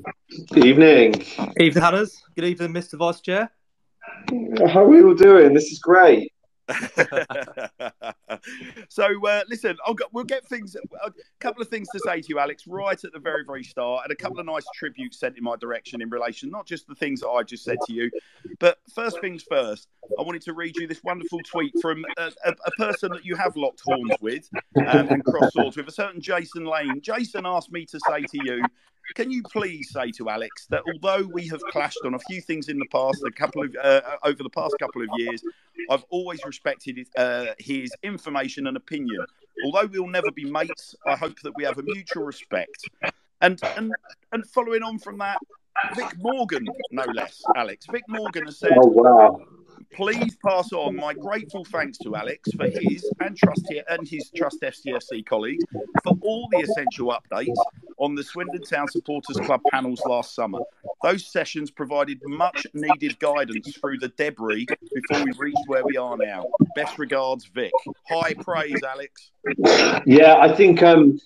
Good 0.53 0.65
evening. 0.65 1.25
Evening, 1.59 1.83
Hunters. 1.83 2.23
Good 2.37 2.45
evening, 2.45 2.73
Mr. 2.73 2.97
Vice 2.97 3.21
Chair. 3.21 3.51
How 4.69 4.85
are 4.85 4.89
we 4.89 5.03
all 5.03 5.15
doing? 5.15 5.55
This 5.55 5.73
is 5.73 5.81
great. 5.81 6.33
so 8.89 9.27
uh, 9.27 9.43
listen, 9.49 9.77
go, 9.95 10.05
we'll 10.13 10.25
get 10.25 10.45
things. 10.47 10.77
A 11.05 11.13
couple 11.39 11.63
of 11.63 11.69
things 11.69 11.89
to 11.91 12.01
say 12.05 12.21
to 12.21 12.29
you, 12.29 12.39
Alex, 12.39 12.67
right 12.67 13.03
at 13.03 13.13
the 13.13 13.19
very, 13.19 13.45
very 13.45 13.63
start, 13.63 14.05
and 14.05 14.13
a 14.13 14.17
couple 14.17 14.41
of 14.41 14.47
nice 14.47 14.65
tributes 14.75 15.19
sent 15.19 15.37
in 15.37 15.45
my 15.45 15.57
direction 15.57 16.03
in 16.03 16.11
relation, 16.11 16.51
not 16.51 16.67
just 16.67 16.87
the 16.89 16.95
things 16.95 17.21
that 17.21 17.29
I 17.29 17.43
just 17.43 17.65
said 17.65 17.79
to 17.87 17.93
you, 17.93 18.11
but 18.59 18.79
first 18.93 19.21
things 19.21 19.45
first. 19.49 19.89
I 20.19 20.23
wanted 20.23 20.43
to 20.43 20.53
read 20.53 20.77
you 20.77 20.87
this 20.87 21.03
wonderful 21.03 21.41
tweet 21.41 21.73
from 21.81 22.05
a, 22.17 22.31
a, 22.45 22.55
a 22.65 22.71
person 22.73 23.11
that 23.13 23.25
you 23.25 23.37
have 23.37 23.57
locked 23.57 23.83
horns 23.85 24.13
with 24.21 24.49
um, 24.77 25.09
and 25.09 25.25
cross 25.25 25.53
swords 25.53 25.77
with, 25.77 25.89
a 25.89 25.93
certain 25.93 26.21
Jason 26.21 26.65
Lane. 26.65 27.01
Jason 27.01 27.47
asked 27.47 27.73
me 27.73 27.87
to 27.87 27.99
say 28.09 28.23
to 28.23 28.45
you 28.45 28.63
can 29.15 29.31
you 29.31 29.43
please 29.43 29.91
say 29.93 30.11
to 30.13 30.29
Alex 30.29 30.67
that 30.71 30.83
although 30.93 31.27
we 31.33 31.47
have 31.49 31.61
clashed 31.71 31.99
on 32.05 32.15
a 32.15 32.19
few 32.21 32.41
things 32.41 32.69
in 32.69 32.79
the 32.79 32.87
past, 32.87 33.23
a 33.27 33.31
couple 33.31 33.63
of 33.63 33.77
uh, 33.83 34.01
over 34.25 34.43
the 34.43 34.51
past 34.51 34.75
couple 34.79 35.03
of 35.03 35.09
years, 35.17 35.43
I've 35.91 36.05
always 36.11 36.45
respected 36.45 37.07
uh, 37.17 37.47
his 37.59 37.93
information 38.03 38.67
and 38.67 38.77
opinion. 38.77 39.25
Although 39.65 39.87
we'll 39.87 40.09
never 40.09 40.31
be 40.31 40.45
mates, 40.45 40.95
I 41.07 41.17
hope 41.17 41.41
that 41.41 41.53
we 41.57 41.65
have 41.65 41.79
a 41.79 41.83
mutual 41.83 42.25
respect. 42.25 42.89
And 43.41 43.61
and 43.77 43.93
and 44.33 44.47
following 44.49 44.83
on 44.83 44.99
from 44.99 45.19
that, 45.19 45.39
Vic 45.95 46.13
Morgan, 46.19 46.67
no 46.91 47.05
less, 47.15 47.43
Alex. 47.55 47.87
Vic 47.91 48.05
Morgan 48.09 48.47
has 48.47 48.59
said, 48.59 48.73
"Oh 48.77 48.89
wow." 48.89 49.47
Please 49.93 50.37
pass 50.45 50.73
on 50.73 50.97
my 50.97 51.15
grateful 51.15 51.65
thanks 51.65 51.99
to 51.99 52.15
Alex 52.17 52.51
for 52.57 52.67
his 52.67 53.11
and 53.21 53.37
Trust 53.37 53.73
and 53.89 54.07
his 54.07 54.31
Trust 54.37 54.61
STFC 54.61 55.25
colleagues 55.25 55.65
for 56.03 56.17
all 56.21 56.49
the 56.53 56.59
essential 56.59 57.09
updates 57.09 57.57
on 57.99 58.15
the 58.15 58.23
Swindon 58.23 58.63
Town 58.63 58.89
Supporters 58.89 59.39
Club 59.39 59.61
panels 59.71 60.03
last 60.07 60.35
summer. 60.35 60.59
Those 61.03 61.27
sessions 61.27 61.71
provided 61.71 62.21
much 62.25 62.67
needed 62.75 63.19
guidance 63.19 63.77
through 63.77 63.99
the 63.99 64.09
debris 64.09 64.67
before 64.95 65.25
we 65.25 65.33
reached 65.39 65.67
where 65.67 65.85
we 65.85 65.97
are 65.97 66.17
now. 66.17 66.45
Best 66.75 66.99
regards, 66.99 67.47
Vic. 67.47 67.73
High 68.09 68.35
praise, 68.35 68.83
Alex. 68.83 69.31
Yeah, 70.07 70.37
I 70.39 70.53
think 70.55 70.83
um, 70.83 71.19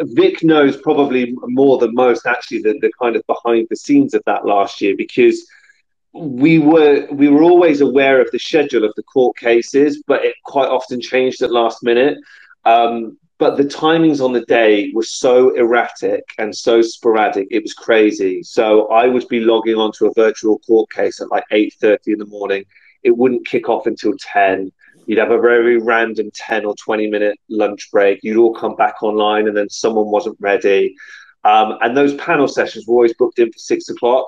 Vic 0.00 0.42
knows 0.42 0.76
probably 0.76 1.34
more 1.42 1.78
than 1.78 1.94
most 1.94 2.26
actually 2.26 2.62
the, 2.62 2.78
the 2.80 2.90
kind 3.00 3.16
of 3.16 3.26
behind 3.26 3.68
the 3.70 3.76
scenes 3.76 4.14
of 4.14 4.22
that 4.26 4.44
last 4.44 4.80
year 4.80 4.94
because 4.96 5.46
we 6.14 6.58
were 6.58 7.06
we 7.12 7.28
were 7.28 7.42
always 7.42 7.80
aware 7.80 8.20
of 8.20 8.30
the 8.30 8.38
schedule 8.38 8.84
of 8.84 8.92
the 8.96 9.02
court 9.02 9.36
cases, 9.36 10.02
but 10.06 10.24
it 10.24 10.34
quite 10.44 10.68
often 10.68 11.00
changed 11.00 11.42
at 11.42 11.52
last 11.52 11.82
minute. 11.82 12.18
Um, 12.64 13.18
but 13.38 13.56
the 13.56 13.64
timings 13.64 14.24
on 14.24 14.32
the 14.32 14.44
day 14.46 14.90
were 14.94 15.04
so 15.04 15.54
erratic 15.54 16.24
and 16.38 16.54
so 16.54 16.82
sporadic 16.82 17.46
it 17.50 17.62
was 17.62 17.72
crazy. 17.72 18.42
So 18.42 18.88
i 18.88 19.06
would 19.06 19.28
be 19.28 19.40
logging 19.40 19.76
onto 19.76 20.06
a 20.06 20.14
virtual 20.14 20.58
court 20.60 20.90
case 20.90 21.20
at 21.20 21.30
like 21.30 21.44
8.30 21.52 21.98
in 22.06 22.18
the 22.18 22.26
morning. 22.26 22.64
It 23.04 23.16
wouldn't 23.16 23.46
kick 23.46 23.68
off 23.68 23.86
until 23.86 24.14
10 24.18 24.72
you'd 25.08 25.18
have 25.18 25.30
a 25.30 25.40
very 25.40 25.78
random 25.78 26.30
10 26.34 26.66
or 26.66 26.74
20 26.76 27.08
minute 27.08 27.38
lunch 27.48 27.90
break. 27.90 28.20
You'd 28.22 28.36
all 28.36 28.54
come 28.54 28.76
back 28.76 29.02
online 29.02 29.48
and 29.48 29.56
then 29.56 29.70
someone 29.70 30.08
wasn't 30.08 30.36
ready. 30.38 30.94
Um, 31.44 31.78
and 31.80 31.96
those 31.96 32.14
panel 32.16 32.46
sessions 32.46 32.86
were 32.86 32.94
always 32.94 33.14
booked 33.14 33.38
in 33.38 33.50
for 33.50 33.58
six 33.58 33.88
o'clock 33.88 34.26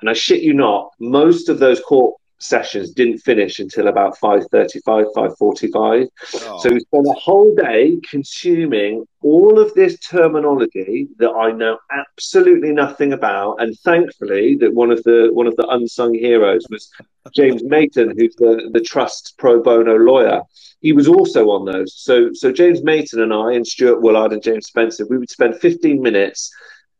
and 0.00 0.10
i 0.10 0.12
shit 0.12 0.42
you 0.42 0.54
not 0.54 0.90
most 1.00 1.48
of 1.48 1.58
those 1.58 1.80
court 1.80 2.14
sessions 2.38 2.90
didn't 2.90 3.18
finish 3.18 3.60
until 3.60 3.88
about 3.88 4.18
5.35 4.18 5.06
5.45 5.16 6.08
oh. 6.34 6.58
so 6.58 6.70
we 6.70 6.80
spent 6.80 7.06
a 7.06 7.18
whole 7.18 7.54
day 7.54 7.98
consuming 8.08 9.06
all 9.22 9.58
of 9.58 9.72
this 9.74 9.98
terminology 10.00 11.08
that 11.18 11.30
i 11.30 11.50
know 11.50 11.78
absolutely 12.16 12.72
nothing 12.72 13.12
about. 13.12 13.56
And 13.60 13.78
thankfully 13.80 14.56
that 14.56 14.74
one 14.74 14.90
of 14.90 15.02
the 15.04 15.30
one 15.32 15.46
of 15.46 15.56
the 15.56 15.66
unsung 15.68 16.14
heroes 16.14 16.66
was 16.70 16.90
james 17.34 17.62
mayton 17.64 18.14
who's 18.16 18.34
the, 18.36 18.70
the 18.72 18.80
trust 18.80 19.34
pro 19.38 19.62
bono 19.62 19.96
lawyer. 19.96 20.42
He 20.80 20.92
was 20.92 21.08
also 21.08 21.50
on 21.50 21.64
those. 21.64 21.94
So 21.94 22.30
so 22.32 22.52
james 22.52 22.82
mayton 22.82 23.20
and 23.20 23.32
i 23.32 23.52
and 23.52 23.66
stuart 23.66 24.00
willard 24.00 24.32
and 24.32 24.42
james 24.42 24.66
spencer 24.66 25.06
we 25.06 25.18
would 25.18 25.30
spend 25.30 25.56
15 25.60 26.00
minutes 26.00 26.50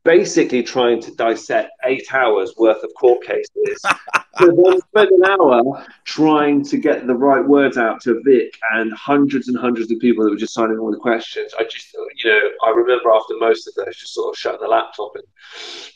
basically 0.06 0.62
trying 0.62 1.02
to 1.02 1.10
dissect 1.16 1.70
eight 1.84 2.14
hours 2.14 2.54
worth 2.56 2.82
of 2.84 2.94
court 2.94 3.22
cases. 3.24 3.82
so 4.38 4.46
then 4.46 4.80
spend 4.80 5.10
an 5.10 5.24
hour 5.24 5.84
trying 6.04 6.64
to 6.64 6.78
get 6.78 7.06
the 7.08 7.14
right 7.14 7.44
words 7.44 7.76
out 7.76 8.00
to 8.02 8.22
Vic 8.24 8.56
and 8.72 8.92
hundreds 8.94 9.48
and 9.48 9.58
hundreds 9.58 9.90
of 9.90 9.98
people 9.98 10.24
that 10.24 10.30
were 10.30 10.36
just 10.36 10.54
signing 10.54 10.78
all 10.78 10.92
the 10.92 10.96
questions. 10.96 11.52
I 11.58 11.64
just, 11.64 11.92
you 11.92 12.30
know, 12.30 12.40
I 12.64 12.70
remember 12.70 13.10
after 13.10 13.34
most 13.38 13.66
of 13.66 13.74
those, 13.74 13.96
just 13.96 14.14
sort 14.14 14.32
of 14.32 14.38
shutting 14.38 14.60
the 14.60 14.68
laptop 14.68 15.16
and 15.16 15.24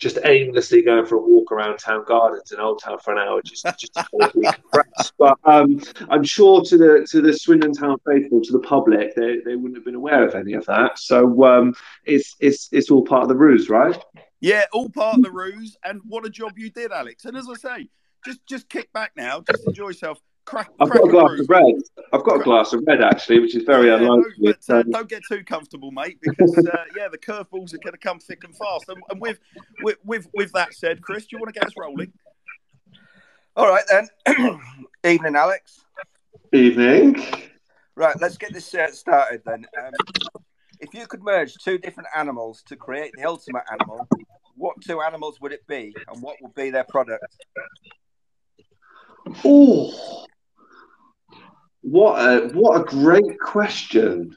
just 0.00 0.18
aimlessly 0.24 0.82
going 0.82 1.06
for 1.06 1.16
a 1.16 1.22
walk 1.22 1.52
around 1.52 1.78
town 1.78 2.04
gardens 2.06 2.50
in 2.50 2.58
Old 2.58 2.82
Town 2.82 2.98
for 2.98 3.12
an 3.12 3.18
hour, 3.18 3.40
just 3.42 3.64
just 3.78 3.94
to 3.94 4.58
But 5.18 5.38
um, 5.44 5.80
I'm 6.08 6.24
sure 6.24 6.64
to 6.64 6.76
the 6.76 7.06
to 7.10 7.20
the 7.20 7.32
Swindon 7.32 7.72
Town 7.72 7.98
faithful, 8.04 8.40
to 8.42 8.52
the 8.52 8.60
public, 8.60 9.14
they, 9.14 9.38
they 9.44 9.54
wouldn't 9.54 9.76
have 9.76 9.84
been 9.84 9.94
aware 9.94 10.26
of 10.26 10.34
any 10.34 10.54
of 10.54 10.66
that. 10.66 10.98
So 10.98 11.44
um, 11.44 11.74
it's 12.04 12.34
it's 12.40 12.68
it's 12.72 12.90
all 12.90 13.04
part 13.04 13.22
of 13.22 13.28
the 13.28 13.36
ruse, 13.36 13.68
right? 13.68 13.99
Yeah, 14.40 14.64
all 14.72 14.88
part 14.88 15.16
of 15.16 15.22
the 15.22 15.30
ruse. 15.32 15.76
And 15.84 16.00
what 16.06 16.26
a 16.26 16.30
job 16.30 16.58
you 16.58 16.70
did, 16.70 16.92
Alex. 16.92 17.24
And 17.24 17.36
as 17.36 17.46
I 17.48 17.54
say, 17.54 17.88
just 18.24 18.44
just 18.46 18.68
kick 18.68 18.92
back 18.92 19.12
now, 19.16 19.42
just 19.50 19.66
enjoy 19.66 19.88
yourself. 19.88 20.20
Crack, 20.46 20.70
I've 20.80 20.90
got 20.90 21.04
a 21.04 21.10
glass 21.10 21.38
of 21.38 21.48
red. 21.48 21.74
I've 22.12 22.24
got 22.24 22.40
a 22.40 22.42
glass 22.42 22.72
of 22.72 22.82
red 22.86 23.02
actually, 23.02 23.38
which 23.40 23.54
is 23.54 23.62
very 23.62 23.88
yeah, 23.88 23.96
unlikely. 23.96 24.32
No, 24.38 24.52
but, 24.52 24.74
uh, 24.74 24.82
don't 24.82 25.08
get 25.08 25.22
too 25.28 25.44
comfortable, 25.44 25.92
mate, 25.92 26.18
because 26.22 26.56
uh, 26.58 26.84
yeah, 26.96 27.08
the 27.08 27.18
curveballs 27.18 27.72
are 27.74 27.78
going 27.78 27.92
to 27.92 27.98
come 27.98 28.18
thick 28.18 28.42
and 28.42 28.56
fast. 28.56 28.88
And, 28.88 29.00
and 29.10 29.20
with, 29.20 29.38
with 29.82 29.98
with 30.04 30.26
with 30.34 30.52
that 30.52 30.74
said, 30.74 31.02
Chris, 31.02 31.26
do 31.26 31.36
you 31.36 31.38
want 31.38 31.54
to 31.54 31.60
get 31.60 31.66
us 31.68 31.74
rolling? 31.78 32.12
All 33.54 33.68
right 33.68 33.84
then. 33.90 34.60
Evening, 35.04 35.36
Alex. 35.36 35.82
Evening. 36.52 37.22
Right, 37.94 38.18
let's 38.20 38.38
get 38.38 38.52
this 38.52 38.74
uh, 38.74 38.90
started 38.90 39.42
then. 39.44 39.66
Um, 39.78 39.92
if 40.80 40.94
you 40.94 41.06
could 41.06 41.22
merge 41.22 41.54
two 41.62 41.78
different 41.78 42.08
animals 42.16 42.62
to 42.66 42.76
create 42.76 43.12
the 43.16 43.24
ultimate 43.24 43.64
animal, 43.70 44.08
what 44.56 44.76
two 44.86 45.00
animals 45.00 45.40
would 45.40 45.52
it 45.52 45.66
be, 45.66 45.94
and 46.08 46.22
what 46.22 46.36
would 46.40 46.54
be 46.54 46.70
their 46.70 46.84
product? 46.84 47.24
Oh, 49.44 50.24
what 51.82 52.18
a 52.18 52.48
what 52.48 52.80
a 52.80 52.84
great 52.84 53.38
question. 53.40 54.36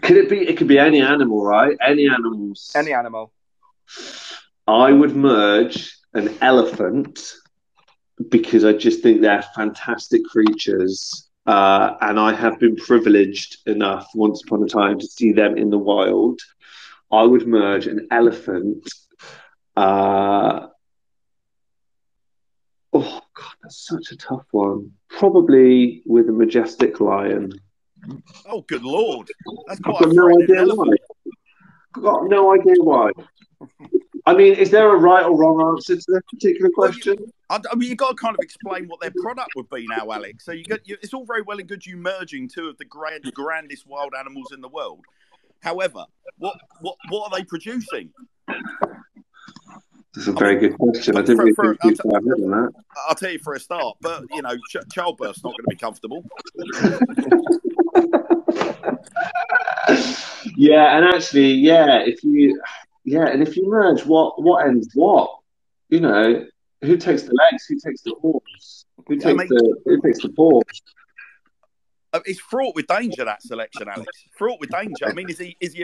Could 0.00 0.16
it 0.16 0.28
be? 0.28 0.48
It 0.48 0.56
could 0.56 0.68
be 0.68 0.78
any 0.78 1.00
animal, 1.00 1.44
right? 1.44 1.76
Any 1.80 2.08
animals. 2.08 2.72
Any 2.74 2.92
animal. 2.92 3.32
I 4.66 4.92
would 4.92 5.14
merge 5.14 5.96
an 6.14 6.36
elephant 6.40 7.34
because 8.30 8.64
I 8.64 8.72
just 8.72 9.02
think 9.02 9.20
they're 9.20 9.44
fantastic 9.54 10.24
creatures 10.24 11.28
uh, 11.46 11.96
and 12.00 12.18
I 12.18 12.34
have 12.34 12.58
been 12.58 12.76
privileged 12.76 13.68
enough 13.68 14.08
once 14.14 14.42
upon 14.44 14.62
a 14.62 14.66
time 14.66 14.98
to 14.98 15.06
see 15.06 15.32
them 15.32 15.56
in 15.56 15.70
the 15.70 15.78
wild. 15.78 16.40
I 17.12 17.22
would 17.22 17.46
merge 17.46 17.86
an 17.86 18.08
elephant. 18.10 18.88
Uh, 19.76 20.68
oh 22.92 23.20
God, 23.34 23.54
that's 23.62 23.86
such 23.86 24.10
a 24.12 24.16
tough 24.16 24.46
one. 24.50 24.92
Probably 25.08 26.02
with 26.06 26.28
a 26.28 26.32
majestic 26.32 27.00
lion. 27.00 27.52
Oh, 28.46 28.62
good 28.62 28.82
lord! 28.82 29.28
That's 29.66 29.80
quite 29.80 29.94
I've 29.96 30.02
got 30.02 30.12
no 30.12 30.42
idea 30.42 30.66
why. 30.66 30.96
I've 31.96 32.02
got 32.02 32.24
no 32.24 32.54
idea 32.54 32.74
why. 32.78 33.10
I 34.26 34.34
mean, 34.34 34.54
is 34.54 34.70
there 34.70 34.94
a 34.94 34.96
right 34.96 35.24
or 35.24 35.36
wrong 35.36 35.74
answer 35.74 35.96
to 35.96 36.04
that 36.08 36.22
particular 36.28 36.70
question? 36.70 37.16
I 37.50 37.60
mean, 37.76 37.90
you've 37.90 37.98
got 37.98 38.10
to 38.10 38.16
kind 38.16 38.34
of 38.34 38.40
explain 38.42 38.88
what 38.88 39.00
their 39.00 39.12
product 39.20 39.50
would 39.54 39.68
be 39.68 39.86
now, 39.86 40.10
Alex. 40.10 40.46
So 40.46 40.52
you 40.52 40.64
get 40.64 40.88
you, 40.88 40.96
it's 41.02 41.12
all 41.12 41.26
very 41.26 41.42
well 41.42 41.58
and 41.58 41.68
good 41.68 41.84
you 41.84 41.98
merging 41.98 42.48
two 42.48 42.68
of 42.68 42.78
the 42.78 42.86
grand, 42.86 43.30
grandest 43.34 43.86
wild 43.86 44.14
animals 44.18 44.46
in 44.52 44.62
the 44.62 44.68
world. 44.68 45.04
However, 45.60 46.06
what 46.38 46.56
what 46.80 46.96
what 47.10 47.30
are 47.30 47.38
they 47.38 47.44
producing? 47.44 48.10
That's 50.14 50.28
a 50.28 50.32
very 50.32 50.56
good 50.56 50.78
question. 50.78 51.16
I 51.16 51.20
didn't 51.20 51.38
really 51.38 51.54
for, 51.54 51.76
think 51.76 52.00
I'll, 52.04 52.20
t- 52.20 52.28
that. 52.28 52.72
I'll 53.08 53.14
tell 53.14 53.30
you 53.30 53.38
for 53.40 53.54
a 53.54 53.60
start, 53.60 53.96
but 54.00 54.24
you 54.32 54.42
know, 54.42 54.56
ch- 54.70 54.76
childbirth's 54.92 55.42
not 55.42 55.54
going 55.56 55.64
to 55.64 55.70
be 55.70 55.76
comfortable. 55.76 56.22
yeah, 60.56 60.96
and 60.96 61.06
actually, 61.06 61.54
yeah, 61.54 62.00
if 62.00 62.22
you 62.22 62.60
yeah, 63.04 63.26
and 63.26 63.42
if 63.42 63.56
you 63.56 63.68
merge, 63.68 64.04
what 64.04 64.42
what 64.42 64.66
ends 64.66 64.90
what? 64.94 65.30
You 65.90 66.00
know, 66.00 66.46
who 66.82 66.96
takes 66.96 67.22
the 67.22 67.34
legs? 67.34 67.66
Who 67.66 67.78
takes 67.78 68.02
the 68.02 68.14
horns? 68.20 68.86
Who 69.06 69.16
takes 69.16 69.38
mean, 69.38 69.48
the 69.48 69.76
who 69.84 70.00
takes 70.00 70.22
the 70.22 70.30
paws? 70.30 70.62
Uh, 72.14 72.20
it's 72.26 72.40
fraught 72.40 72.74
with 72.74 72.86
danger 72.86 73.24
that 73.24 73.42
selection, 73.42 73.88
Alex. 73.88 74.08
Fraught 74.38 74.60
with 74.60 74.70
danger. 74.70 75.06
I 75.06 75.12
mean, 75.12 75.28
is 75.28 75.38
he 75.38 75.56
is 75.60 75.74
he 75.74 75.82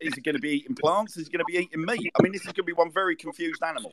is 0.00 0.14
he 0.14 0.20
going 0.20 0.36
to 0.36 0.40
be 0.40 0.50
eating 0.50 0.76
plants? 0.76 1.16
Is 1.16 1.26
he 1.26 1.32
going 1.32 1.44
to 1.44 1.52
be 1.52 1.58
eating 1.58 1.84
meat? 1.84 2.12
I 2.18 2.22
mean, 2.22 2.32
this 2.32 2.42
is 2.42 2.46
going 2.46 2.54
to 2.54 2.62
be 2.62 2.72
one 2.72 2.92
very 2.92 3.16
confused 3.16 3.62
animal. 3.62 3.92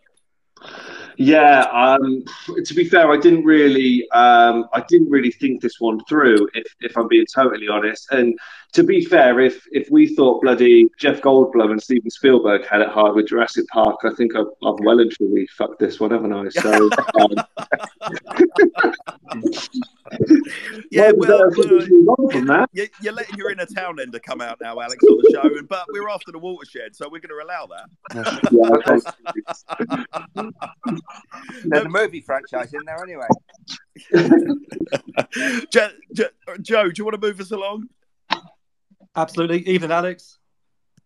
Yeah, 1.17 1.61
um, 1.71 2.23
to 2.65 2.73
be 2.73 2.85
fair, 2.85 3.11
I 3.11 3.17
didn't 3.17 3.43
really, 3.43 4.09
um, 4.11 4.65
I 4.73 4.83
didn't 4.87 5.09
really 5.09 5.31
think 5.31 5.61
this 5.61 5.79
one 5.79 5.99
through. 6.05 6.49
If, 6.53 6.65
if 6.79 6.97
I'm 6.97 7.07
being 7.07 7.25
totally 7.33 7.67
honest, 7.67 8.11
and 8.11 8.37
to 8.73 8.83
be 8.83 9.03
fair, 9.03 9.39
if 9.39 9.67
if 9.71 9.89
we 9.91 10.15
thought 10.15 10.41
bloody 10.41 10.87
Jeff 10.97 11.21
Goldblum 11.21 11.71
and 11.71 11.83
Steven 11.83 12.09
Spielberg 12.09 12.65
had 12.65 12.81
it 12.81 12.89
hard 12.89 13.15
with 13.15 13.27
Jurassic 13.27 13.67
Park, 13.67 13.99
I 14.03 14.13
think 14.15 14.35
I've, 14.35 14.45
I've 14.63 14.79
well 14.79 14.99
and 14.99 15.11
truly 15.11 15.45
fucked 15.47 15.79
this 15.79 15.99
one, 15.99 16.11
haven't 16.11 16.33
I? 16.33 16.49
So, 16.49 16.89
um, 17.21 17.35
yeah, 20.91 21.11
well, 21.15 21.49
Well, 21.55 21.67
well, 21.69 21.87
move 21.89 22.31
from 22.31 22.45
that. 22.47 22.69
you, 22.73 22.87
you're 23.01 23.13
letting 23.13 23.35
your 23.37 23.51
inner 23.51 23.65
town 23.65 23.99
ender 23.99 24.19
come 24.19 24.41
out 24.41 24.59
now, 24.61 24.79
Alex, 24.79 25.03
on 25.03 25.17
the 25.17 25.31
show, 25.33 25.57
and 25.57 25.67
but 25.67 25.85
we're 25.91 26.09
after 26.09 26.31
the 26.31 26.39
watershed, 26.39 26.95
so 26.95 27.09
we're 27.09 27.19
going 27.19 27.29
to 27.29 27.45
allow 27.45 27.67
that. 27.67 27.89
Yeah, 28.51 28.69
okay. 30.37 30.50
There's 31.65 31.85
a 31.85 31.89
movie 31.89 32.21
franchise 32.21 32.73
in 32.73 32.81
there 32.85 33.03
anyway. 33.03 33.27
Jo, 35.71 35.89
Jo, 36.13 36.25
Joe, 36.61 36.89
do 36.89 36.93
you 36.97 37.05
want 37.05 37.21
to 37.21 37.27
move 37.27 37.39
us 37.39 37.51
along? 37.51 37.87
Absolutely. 39.15 39.59
Evening, 39.67 39.91
Alex. 39.91 40.39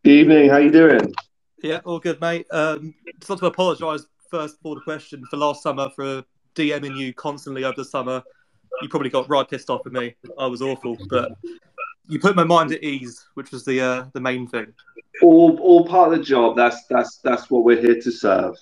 Evening, 0.03 0.49
how 0.49 0.57
you 0.57 0.71
doing? 0.71 1.13
Yeah, 1.61 1.81
all 1.85 1.99
good, 1.99 2.19
mate. 2.21 2.45
Um, 2.51 2.93
just 3.19 3.29
want 3.29 3.39
to 3.41 3.47
apologise 3.47 4.05
first 4.29 4.57
for 4.61 4.75
the 4.75 4.81
question 4.81 5.23
for 5.29 5.37
last 5.37 5.63
summer 5.63 5.89
for 5.95 6.23
DMing 6.55 6.97
you 6.97 7.13
constantly 7.13 7.63
over 7.63 7.75
the 7.77 7.85
summer. 7.85 8.23
You 8.81 8.89
probably 8.89 9.09
got 9.09 9.29
right 9.29 9.47
pissed 9.49 9.69
off 9.69 9.85
at 9.85 9.93
me. 9.93 10.15
I 10.37 10.47
was 10.47 10.61
awful, 10.61 10.97
but 11.09 11.31
you 12.07 12.19
put 12.19 12.35
my 12.35 12.43
mind 12.43 12.71
at 12.71 12.83
ease, 12.83 13.25
which 13.35 13.51
was 13.51 13.65
the 13.65 13.81
uh, 13.81 14.05
the 14.13 14.19
main 14.19 14.47
thing. 14.47 14.73
All, 15.21 15.57
all 15.59 15.85
part 15.85 16.11
of 16.11 16.19
the 16.19 16.23
job. 16.23 16.55
That's 16.55 16.85
that's 16.87 17.17
that's 17.17 17.49
what 17.49 17.63
we're 17.63 17.81
here 17.81 17.99
to 17.99 18.11
serve. 18.11 18.55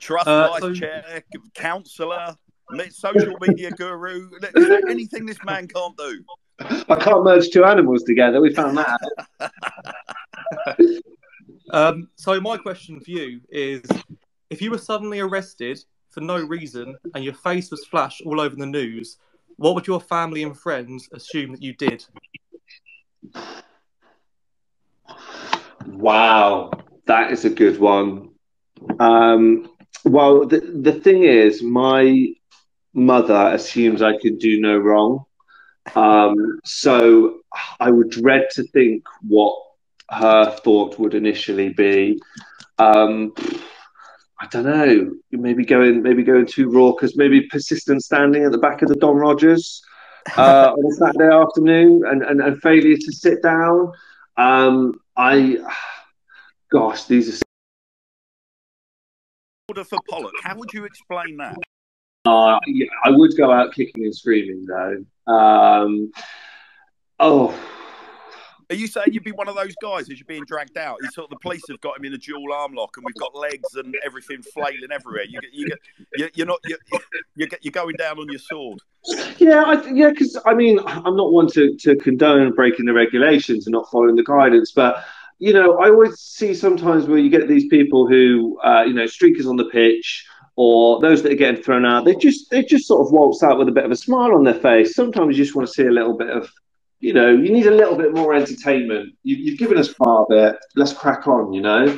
Trust 0.00 0.26
Uh, 0.26 0.48
vice 0.48 0.60
so- 0.60 0.74
chair, 0.74 1.22
counsellor, 1.54 2.34
me- 2.70 2.90
social 2.90 3.36
media 3.40 3.70
guru. 3.70 4.28
Is 4.54 4.68
there 4.68 4.88
anything 4.88 5.26
this 5.26 5.38
man 5.44 5.68
can't 5.68 5.96
do? 5.96 6.22
I 6.88 6.96
can't 6.96 7.24
merge 7.24 7.50
two 7.50 7.64
animals 7.64 8.02
together. 8.04 8.40
We 8.40 8.52
found 8.54 8.78
that. 8.78 8.98
out. 9.40 10.78
Um, 11.70 12.10
so 12.16 12.38
my 12.38 12.58
question 12.58 13.00
for 13.00 13.10
you 13.10 13.40
is: 13.48 13.80
If 14.50 14.60
you 14.60 14.70
were 14.70 14.76
suddenly 14.78 15.20
arrested 15.20 15.82
for 16.10 16.20
no 16.20 16.36
reason 16.44 16.94
and 17.14 17.24
your 17.24 17.32
face 17.32 17.70
was 17.70 17.86
flashed 17.86 18.20
all 18.26 18.40
over 18.42 18.54
the 18.54 18.66
news, 18.66 19.16
what 19.56 19.74
would 19.74 19.86
your 19.86 20.00
family 20.00 20.42
and 20.42 20.54
friends 20.58 21.08
assume 21.12 21.52
that 21.52 21.62
you 21.62 21.72
did? 21.72 22.04
Wow, 25.86 26.70
that 27.06 27.30
is 27.32 27.44
a 27.44 27.50
good 27.50 27.78
one. 27.80 28.30
Um, 28.98 29.70
well, 30.04 30.46
the 30.46 30.60
the 30.60 30.92
thing 30.92 31.24
is, 31.24 31.62
my 31.62 32.28
mother 32.94 33.50
assumes 33.54 34.02
I 34.02 34.16
can 34.18 34.36
do 34.38 34.60
no 34.60 34.76
wrong. 34.76 35.24
Um, 35.94 36.60
so 36.64 37.40
I 37.80 37.90
would 37.90 38.10
dread 38.10 38.48
to 38.52 38.62
think 38.64 39.04
what 39.26 39.56
her 40.10 40.50
thought 40.62 40.98
would 40.98 41.14
initially 41.14 41.70
be. 41.70 42.20
Um, 42.78 43.32
I 44.40 44.46
don't 44.50 44.64
know. 44.64 45.14
Maybe 45.30 45.64
going, 45.64 46.02
maybe 46.02 46.22
going 46.22 46.46
too 46.46 46.68
raucous. 46.68 47.16
Maybe 47.16 47.42
persistent 47.48 48.02
standing 48.02 48.44
at 48.44 48.52
the 48.52 48.58
back 48.58 48.82
of 48.82 48.88
the 48.88 48.96
Don 48.96 49.16
Rogers 49.16 49.82
uh, 50.36 50.72
on 50.76 50.92
a 50.92 50.94
Saturday 50.94 51.34
afternoon, 51.34 52.02
and, 52.06 52.22
and, 52.22 52.40
and 52.40 52.60
failure 52.60 52.96
to 52.96 53.12
sit 53.12 53.42
down. 53.42 53.92
Um, 54.36 55.00
I, 55.16 55.58
gosh, 56.70 57.04
these 57.04 57.42
are. 57.42 57.51
Order 59.68 59.84
for 59.84 59.98
Pollock. 60.10 60.32
How 60.42 60.56
would 60.56 60.72
you 60.72 60.84
explain 60.84 61.36
that? 61.36 61.56
Uh, 62.24 62.58
yeah, 62.66 62.86
I 63.04 63.10
would 63.10 63.36
go 63.36 63.52
out 63.52 63.72
kicking 63.72 64.04
and 64.04 64.14
screaming 64.14 64.66
though. 64.66 65.32
Um, 65.32 66.12
oh, 67.20 67.54
Are 68.70 68.74
you 68.74 68.86
saying 68.86 69.08
you'd 69.12 69.22
be 69.22 69.32
one 69.32 69.48
of 69.48 69.54
those 69.54 69.74
guys 69.82 70.08
as 70.10 70.18
you're 70.18 70.26
being 70.26 70.44
dragged 70.46 70.78
out? 70.78 70.96
You 71.02 71.10
sort 71.10 71.26
of 71.26 71.30
the 71.30 71.40
police 71.42 71.62
have 71.68 71.80
got 71.82 71.98
him 71.98 72.06
in 72.06 72.14
a 72.14 72.18
dual 72.18 72.52
arm 72.54 72.72
lock, 72.72 72.96
and 72.96 73.04
we've 73.04 73.14
got 73.16 73.34
legs 73.34 73.74
and 73.74 73.94
everything 74.04 74.40
flailing 74.42 74.88
everywhere. 74.90 75.24
You 75.24 75.40
get, 75.40 75.52
you 75.52 75.68
get, 75.68 75.78
you're, 76.16 76.30
you're 76.34 76.46
not, 76.46 76.58
you're, 76.64 76.78
you're, 77.36 77.48
you're 77.60 77.72
going 77.72 77.96
down 77.96 78.18
on 78.18 78.28
your 78.30 78.38
sword. 78.38 78.78
yeah, 79.38 79.62
I, 79.62 79.90
yeah. 79.90 80.08
Because 80.08 80.38
I 80.46 80.54
mean, 80.54 80.78
I'm 80.86 81.16
not 81.16 81.32
one 81.32 81.48
to, 81.48 81.76
to 81.76 81.96
condone 81.96 82.54
breaking 82.54 82.86
the 82.86 82.94
regulations 82.94 83.66
and 83.66 83.72
not 83.72 83.90
following 83.90 84.16
the 84.16 84.24
guidance, 84.24 84.72
but 84.72 85.04
you 85.38 85.52
know, 85.52 85.78
I 85.78 85.88
always 85.90 86.18
see 86.20 86.54
sometimes 86.54 87.06
where 87.06 87.18
you 87.18 87.30
get 87.30 87.48
these 87.48 87.66
people 87.68 88.06
who, 88.06 88.58
uh, 88.60 88.82
you 88.82 88.92
know, 88.92 89.04
streakers 89.04 89.46
on 89.48 89.56
the 89.56 89.66
pitch. 89.66 90.26
Or 90.54 91.00
those 91.00 91.22
that 91.22 91.32
are 91.32 91.36
getting 91.36 91.62
thrown 91.62 91.86
out, 91.86 92.04
they 92.04 92.14
just 92.14 92.50
they 92.50 92.62
just 92.62 92.86
sort 92.86 93.00
of 93.00 93.10
waltz 93.10 93.42
out 93.42 93.58
with 93.58 93.68
a 93.68 93.72
bit 93.72 93.86
of 93.86 93.90
a 93.90 93.96
smile 93.96 94.34
on 94.34 94.44
their 94.44 94.52
face. 94.52 94.94
Sometimes 94.94 95.38
you 95.38 95.44
just 95.44 95.56
want 95.56 95.66
to 95.66 95.72
see 95.72 95.86
a 95.86 95.90
little 95.90 96.14
bit 96.14 96.28
of 96.28 96.52
you 97.02 97.12
know, 97.12 97.30
you 97.30 97.52
need 97.52 97.66
a 97.66 97.70
little 97.70 97.96
bit 97.96 98.14
more 98.14 98.32
entertainment. 98.32 99.12
You, 99.24 99.34
you've 99.36 99.58
given 99.58 99.76
us 99.76 99.92
part 99.92 100.30
of 100.30 100.38
it. 100.38 100.56
Let's 100.76 100.92
crack 100.92 101.26
on, 101.26 101.52
you 101.52 101.60
know. 101.60 101.82
I 101.82 101.88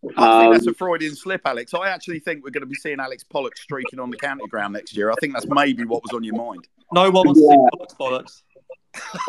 think 0.00 0.18
Um, 0.18 0.52
that's 0.52 0.66
a 0.66 0.74
Freudian 0.74 1.14
slip, 1.14 1.42
Alex. 1.44 1.74
I 1.74 1.88
actually 1.88 2.18
think 2.18 2.42
we're 2.42 2.50
going 2.50 2.62
to 2.62 2.66
be 2.66 2.74
seeing 2.74 2.98
Alex 2.98 3.22
Pollock 3.22 3.56
streaking 3.56 4.00
on 4.00 4.10
the 4.10 4.16
county 4.16 4.46
ground 4.48 4.72
next 4.72 4.96
year. 4.96 5.12
I 5.12 5.14
think 5.20 5.32
that's 5.32 5.46
maybe 5.48 5.84
what 5.84 6.02
was 6.02 6.12
on 6.12 6.24
your 6.24 6.34
mind. 6.34 6.66
No 6.92 7.08
one 7.08 7.28
wants 7.28 7.40
to 7.40 7.46
see 7.46 7.56
bollocks, 8.00 8.42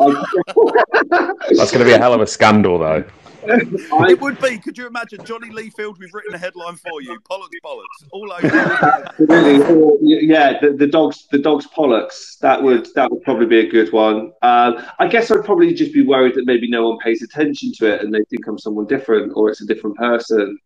bollocks. 0.00 1.56
That's 1.56 1.70
going 1.70 1.84
to 1.84 1.84
be 1.84 1.92
a 1.92 1.98
hell 1.98 2.12
of 2.12 2.20
a 2.20 2.26
scandal, 2.26 2.78
though. 2.78 3.04
It 3.42 4.20
would 4.20 4.40
be. 4.40 4.58
Could 4.58 4.76
you 4.76 4.86
imagine 4.86 5.24
Johnny 5.24 5.50
Leafield? 5.50 5.98
We've 5.98 6.12
written 6.12 6.34
a 6.34 6.38
headline 6.38 6.76
for 6.76 7.02
you. 7.02 7.18
Pollock's 7.28 7.56
bollocks 7.64 8.08
all 8.12 8.32
over. 8.32 8.56
Absolutely. 8.56 10.26
Yeah, 10.26 10.60
the, 10.60 10.72
the 10.72 10.86
dogs, 10.86 11.26
the 11.30 11.38
dogs 11.38 11.66
Pollux. 11.66 12.36
That 12.40 12.62
would 12.62 12.88
that 12.94 13.10
would 13.10 13.22
probably 13.22 13.46
be 13.46 13.60
a 13.60 13.70
good 13.70 13.92
one. 13.92 14.32
Um, 14.42 14.84
I 14.98 15.06
guess 15.08 15.30
I'd 15.30 15.44
probably 15.44 15.72
just 15.74 15.92
be 15.92 16.02
worried 16.02 16.34
that 16.34 16.46
maybe 16.46 16.68
no 16.68 16.88
one 16.88 16.98
pays 16.98 17.22
attention 17.22 17.72
to 17.78 17.94
it 17.94 18.02
and 18.02 18.12
they 18.12 18.24
think 18.24 18.46
I'm 18.46 18.58
someone 18.58 18.86
different 18.86 19.32
or 19.34 19.50
it's 19.50 19.62
a 19.62 19.66
different 19.66 19.96
person. 19.96 20.58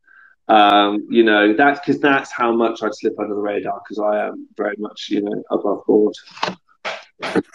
Um, 0.49 1.07
you 1.09 1.25
know, 1.25 1.55
that's 1.55 1.81
because 1.81 2.01
that's 2.01 2.31
how 2.31 2.53
much 2.53 2.83
I'd 2.83 2.95
slip 2.95 3.19
under 3.19 3.35
the 3.35 3.41
radar 3.41 3.81
because 3.83 3.99
I 3.99 4.27
am 4.27 4.49
very 4.57 4.77
much, 4.79 5.09
you 5.09 5.23
know, 5.23 5.43
above 5.51 5.87
board. 5.87 6.15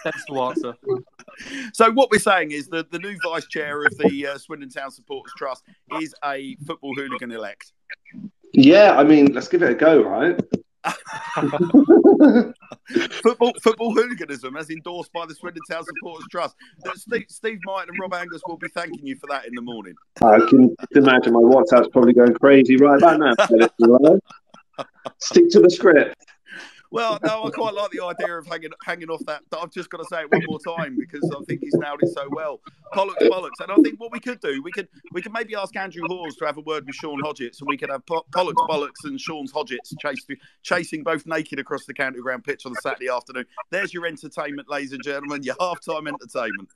Sensible 0.02 0.48
answer. 0.48 0.74
So 1.72 1.90
what 1.92 2.10
we're 2.10 2.18
saying 2.18 2.50
is 2.50 2.68
that 2.68 2.90
the 2.90 2.98
new 2.98 3.16
vice 3.22 3.46
chair 3.46 3.84
of 3.84 3.96
the 3.98 4.26
uh, 4.26 4.38
Swindon 4.38 4.68
Town 4.68 4.90
Supporters 4.90 5.32
Trust 5.36 5.64
is 6.00 6.14
a 6.24 6.56
football 6.66 6.94
hooligan 6.94 7.32
elect. 7.32 7.72
Yeah, 8.52 8.96
I 8.98 9.04
mean, 9.04 9.32
let's 9.32 9.48
give 9.48 9.62
it 9.62 9.70
a 9.70 9.74
go, 9.74 10.02
right? 10.02 10.38
Football 13.22 13.52
football 13.62 13.92
hooliganism, 13.92 14.56
as 14.56 14.70
endorsed 14.70 15.12
by 15.12 15.26
the 15.26 15.34
Swindon 15.34 15.62
Town 15.70 15.84
Supporters 15.84 16.26
Trust. 16.30 16.56
Steve, 16.94 17.26
Steve 17.28 17.58
Martin 17.64 17.90
and 17.90 18.00
Rob 18.00 18.14
Angus 18.14 18.42
will 18.46 18.56
be 18.56 18.68
thanking 18.68 19.06
you 19.06 19.16
for 19.16 19.26
that 19.28 19.46
in 19.46 19.54
the 19.54 19.62
morning. 19.62 19.94
I 20.22 20.38
can 20.48 20.74
imagine 20.92 21.32
my 21.32 21.40
WhatsApp's 21.40 21.88
probably 21.92 22.14
going 22.14 22.34
crazy 22.34 22.76
right 22.76 22.98
about 22.98 23.20
now. 23.20 23.46
Philip, 23.46 23.72
you 23.78 23.98
know? 24.00 24.20
Stick 25.18 25.50
to 25.50 25.60
the 25.60 25.70
script. 25.70 26.16
Well, 26.92 27.18
no, 27.22 27.44
I 27.44 27.50
quite 27.50 27.74
like 27.74 27.90
the 27.92 28.04
idea 28.04 28.36
of 28.36 28.46
hanging 28.46 28.70
hanging 28.84 29.10
off 29.10 29.24
that. 29.26 29.42
I've 29.56 29.70
just 29.70 29.90
got 29.90 29.98
to 29.98 30.04
say 30.04 30.22
it 30.22 30.32
one 30.32 30.42
more 30.48 30.58
time 30.58 30.96
because 30.98 31.22
I 31.30 31.42
think 31.44 31.60
he's 31.60 31.74
nailed 31.74 32.00
it 32.02 32.08
so 32.08 32.28
well. 32.30 32.60
Pollux, 32.92 33.22
bollocks, 33.22 33.60
and 33.60 33.70
I 33.70 33.76
think 33.76 34.00
what 34.00 34.10
we 34.10 34.18
could 34.18 34.40
do, 34.40 34.60
we 34.62 34.72
could 34.72 34.88
we 35.12 35.22
could 35.22 35.32
maybe 35.32 35.54
ask 35.54 35.74
Andrew 35.76 36.02
Hawes 36.08 36.34
to 36.36 36.46
have 36.46 36.56
a 36.56 36.62
word 36.62 36.86
with 36.86 36.96
Sean 36.96 37.22
Hodgetts, 37.22 37.60
and 37.60 37.68
we 37.68 37.76
could 37.76 37.90
have 37.90 38.04
Po- 38.06 38.26
Pollux, 38.32 38.60
bollocks, 38.68 39.04
and 39.04 39.20
Sean's 39.20 39.52
Hodgetts 39.52 39.94
chase, 40.00 40.26
chasing 40.62 41.04
both 41.04 41.26
naked 41.26 41.60
across 41.60 41.84
the 41.84 41.94
county 41.94 42.20
ground 42.20 42.42
pitch 42.42 42.66
on 42.66 42.72
a 42.72 42.80
Saturday 42.82 43.08
afternoon. 43.08 43.46
There's 43.70 43.94
your 43.94 44.06
entertainment, 44.06 44.68
ladies 44.68 44.92
and 44.92 45.02
gentlemen. 45.04 45.44
Your 45.44 45.54
halftime 45.56 46.08
entertainment. 46.08 46.70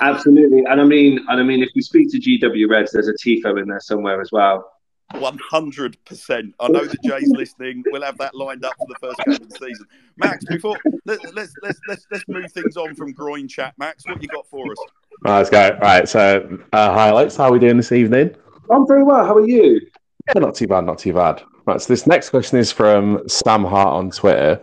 Absolutely, 0.00 0.64
and 0.64 0.80
I 0.80 0.84
mean, 0.84 1.18
and 1.28 1.40
I 1.40 1.42
mean, 1.42 1.62
if 1.62 1.70
we 1.74 1.82
speak 1.82 2.10
to 2.12 2.18
GW 2.18 2.70
Reds, 2.70 2.92
there's 2.92 3.08
a 3.08 3.14
tifo 3.14 3.60
in 3.60 3.68
there 3.68 3.80
somewhere 3.80 4.22
as 4.22 4.32
well. 4.32 4.77
One 5.14 5.38
hundred 5.38 5.96
percent. 6.04 6.54
I 6.60 6.68
know 6.68 6.84
that 6.84 7.02
Jay's 7.02 7.30
listening. 7.30 7.82
We'll 7.86 8.02
have 8.02 8.18
that 8.18 8.34
lined 8.34 8.64
up 8.64 8.74
for 8.78 8.86
the 8.86 8.94
first 9.00 9.18
game 9.24 9.42
of 9.42 9.48
the 9.48 9.56
season. 9.56 9.86
Max, 10.18 10.44
before 10.44 10.78
let, 11.06 11.18
let's 11.34 11.54
let's 11.62 11.80
let's 11.88 12.06
let's 12.10 12.24
move 12.28 12.52
things 12.52 12.76
on 12.76 12.94
from 12.94 13.12
groin 13.12 13.48
chat. 13.48 13.72
Max, 13.78 14.04
what 14.06 14.20
you 14.20 14.28
got 14.28 14.46
for 14.46 14.70
us? 14.70 14.78
Right, 15.24 15.38
let's 15.38 15.50
go. 15.50 15.78
Right, 15.80 16.06
so 16.06 16.58
uh, 16.72 16.92
highlights. 16.92 17.36
How 17.36 17.44
are 17.44 17.52
we 17.52 17.58
doing 17.58 17.78
this 17.78 17.90
evening? 17.90 18.36
I'm 18.70 18.86
very 18.86 19.02
well. 19.02 19.24
How 19.24 19.34
are 19.34 19.48
you? 19.48 19.80
Yeah, 20.28 20.40
not 20.40 20.54
too 20.54 20.66
bad, 20.66 20.84
not 20.84 20.98
too 20.98 21.14
bad. 21.14 21.42
Right, 21.64 21.80
so 21.80 21.88
this 21.88 22.06
next 22.06 22.28
question 22.28 22.58
is 22.58 22.70
from 22.70 23.26
Sam 23.28 23.64
Hart 23.64 23.88
on 23.88 24.10
Twitter. 24.10 24.60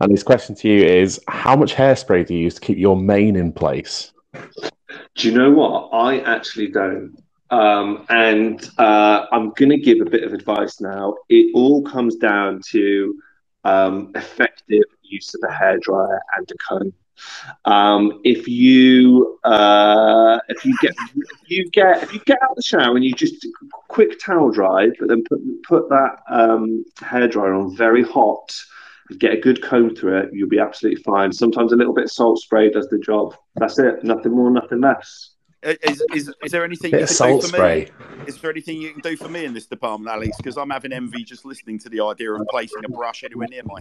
And 0.00 0.10
his 0.10 0.22
question 0.22 0.54
to 0.56 0.68
you 0.68 0.84
is 0.84 1.18
How 1.28 1.56
much 1.56 1.74
hairspray 1.74 2.26
do 2.26 2.34
you 2.34 2.40
use 2.44 2.56
to 2.56 2.60
keep 2.60 2.76
your 2.76 2.96
mane 2.96 3.36
in 3.36 3.50
place? 3.50 4.12
Do 5.14 5.28
you 5.28 5.34
know 5.34 5.50
what? 5.50 5.88
I 5.92 6.20
actually 6.20 6.68
don't. 6.68 7.16
Um, 7.54 8.04
and 8.08 8.68
uh, 8.78 9.26
I'm 9.30 9.50
going 9.50 9.70
to 9.70 9.78
give 9.78 10.00
a 10.00 10.10
bit 10.10 10.24
of 10.24 10.32
advice 10.32 10.80
now. 10.80 11.14
It 11.28 11.54
all 11.54 11.82
comes 11.82 12.16
down 12.16 12.60
to 12.70 13.16
um, 13.62 14.10
effective 14.16 14.82
use 15.02 15.34
of 15.34 15.40
a 15.48 15.52
hairdryer 15.52 16.18
and 16.36 16.50
a 16.50 16.54
comb. 16.68 16.92
Um, 17.64 18.20
if 18.24 18.48
you 18.48 19.38
uh, 19.44 20.40
if 20.48 20.64
you 20.64 20.74
get 20.82 20.94
if 21.12 21.48
you 21.48 21.70
get 21.70 22.02
if 22.02 22.12
you 22.12 22.20
get 22.26 22.42
out 22.42 22.50
of 22.50 22.56
the 22.56 22.62
shower 22.62 22.96
and 22.96 23.04
you 23.04 23.14
just 23.14 23.46
quick 23.86 24.18
towel 24.18 24.50
dry, 24.50 24.88
but 24.98 25.08
then 25.08 25.22
put 25.28 25.38
put 25.62 25.88
that 25.90 26.16
um, 26.28 26.84
hairdryer 26.96 27.56
on 27.56 27.76
very 27.76 28.02
hot, 28.02 28.52
and 29.10 29.20
get 29.20 29.32
a 29.32 29.40
good 29.40 29.62
comb 29.62 29.94
through 29.94 30.18
it, 30.18 30.30
you'll 30.32 30.48
be 30.48 30.58
absolutely 30.58 31.02
fine. 31.04 31.32
Sometimes 31.32 31.72
a 31.72 31.76
little 31.76 31.94
bit 31.94 32.04
of 32.04 32.10
salt 32.10 32.40
spray 32.40 32.68
does 32.68 32.88
the 32.88 32.98
job. 32.98 33.36
That's 33.54 33.78
it. 33.78 34.02
Nothing 34.02 34.32
more, 34.32 34.50
nothing 34.50 34.80
less. 34.80 35.33
Is, 35.64 36.02
is, 36.12 36.32
is 36.44 36.52
there 36.52 36.64
anything 36.64 36.92
you 36.92 36.98
can 36.98 37.06
salt 37.06 37.40
do 37.40 37.48
for 37.48 37.56
spray. 37.56 37.90
me? 38.10 38.26
Is 38.26 38.38
there 38.38 38.50
anything 38.50 38.80
you 38.82 38.92
can 38.92 39.00
do 39.00 39.16
for 39.16 39.28
me 39.28 39.46
in 39.46 39.54
this 39.54 39.66
department, 39.66 40.14
Alex? 40.14 40.36
Because 40.36 40.58
I'm 40.58 40.70
having 40.70 40.92
envy 40.92 41.24
just 41.24 41.44
listening 41.44 41.78
to 41.80 41.88
the 41.88 42.02
idea 42.02 42.32
of 42.32 42.46
placing 42.50 42.84
a 42.84 42.88
brush 42.88 43.24
anywhere 43.24 43.48
near 43.48 43.62
my 43.64 43.80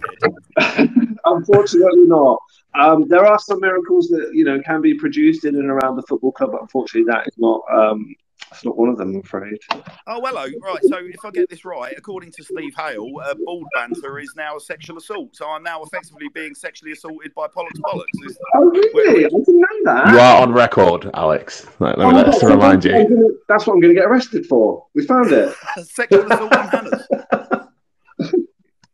head. 0.59 0.89
unfortunately 1.25 2.05
not. 2.05 2.41
Um, 2.75 3.07
there 3.07 3.25
are 3.25 3.39
some 3.39 3.59
miracles 3.59 4.07
that 4.09 4.31
you 4.33 4.43
know 4.43 4.61
can 4.61 4.81
be 4.81 4.93
produced 4.95 5.45
in 5.45 5.55
and 5.55 5.69
around 5.69 5.95
the 5.95 6.03
football 6.03 6.31
club, 6.31 6.51
but 6.53 6.61
unfortunately, 6.61 7.11
that 7.11 7.27
is 7.27 7.33
not 7.37 7.61
um, 7.71 8.15
that's 8.53 8.65
not 8.65 8.77
one 8.77 8.89
of 8.89 8.97
them, 8.97 9.15
I'm 9.15 9.21
afraid. 9.21 9.57
Oh, 10.05 10.21
hello. 10.23 10.45
Right. 10.61 10.83
So, 10.83 10.97
if 10.99 11.25
I 11.25 11.31
get 11.31 11.49
this 11.49 11.65
right, 11.65 11.93
according 11.97 12.31
to 12.33 12.43
Steve 12.43 12.73
Hale, 12.77 13.09
uh, 13.23 13.33
bald 13.45 13.65
banter 13.73 14.19
is 14.19 14.31
now 14.37 14.57
a 14.57 14.59
sexual 14.59 14.97
assault. 14.97 15.35
So, 15.35 15.49
I'm 15.49 15.63
now 15.63 15.81
effectively 15.81 16.27
being 16.35 16.53
sexually 16.53 16.91
assaulted 16.91 17.33
by 17.33 17.47
Pollux 17.47 17.73
Bollocks. 17.79 18.05
Is... 18.27 18.37
Oh, 18.55 18.69
really? 18.69 19.25
I 19.25 19.29
didn't 19.29 19.47
know 19.47 19.67
that. 19.85 20.13
You 20.13 20.19
are 20.19 20.41
on 20.43 20.53
record, 20.53 21.09
Alex. 21.15 21.65
Let, 21.79 21.97
let 21.97 22.13
me 22.13 22.19
Oh, 22.19 22.23
just 22.25 22.41
so 22.41 22.49
remind 22.49 22.83
that's 22.83 22.93
what 22.93 22.99
you. 22.99 23.05
I'm 23.07 23.21
gonna- 23.21 23.33
That's 23.49 23.65
what 23.67 23.73
I'm 23.73 23.79
going 23.81 23.95
to 23.95 23.99
get 23.99 24.07
arrested 24.07 24.45
for. 24.45 24.85
We 24.93 25.03
found 25.05 25.31
it. 25.31 25.55
sexual 25.83 26.31
assault 26.31 26.55
on 26.55 26.67
Hannah's. 26.67 27.07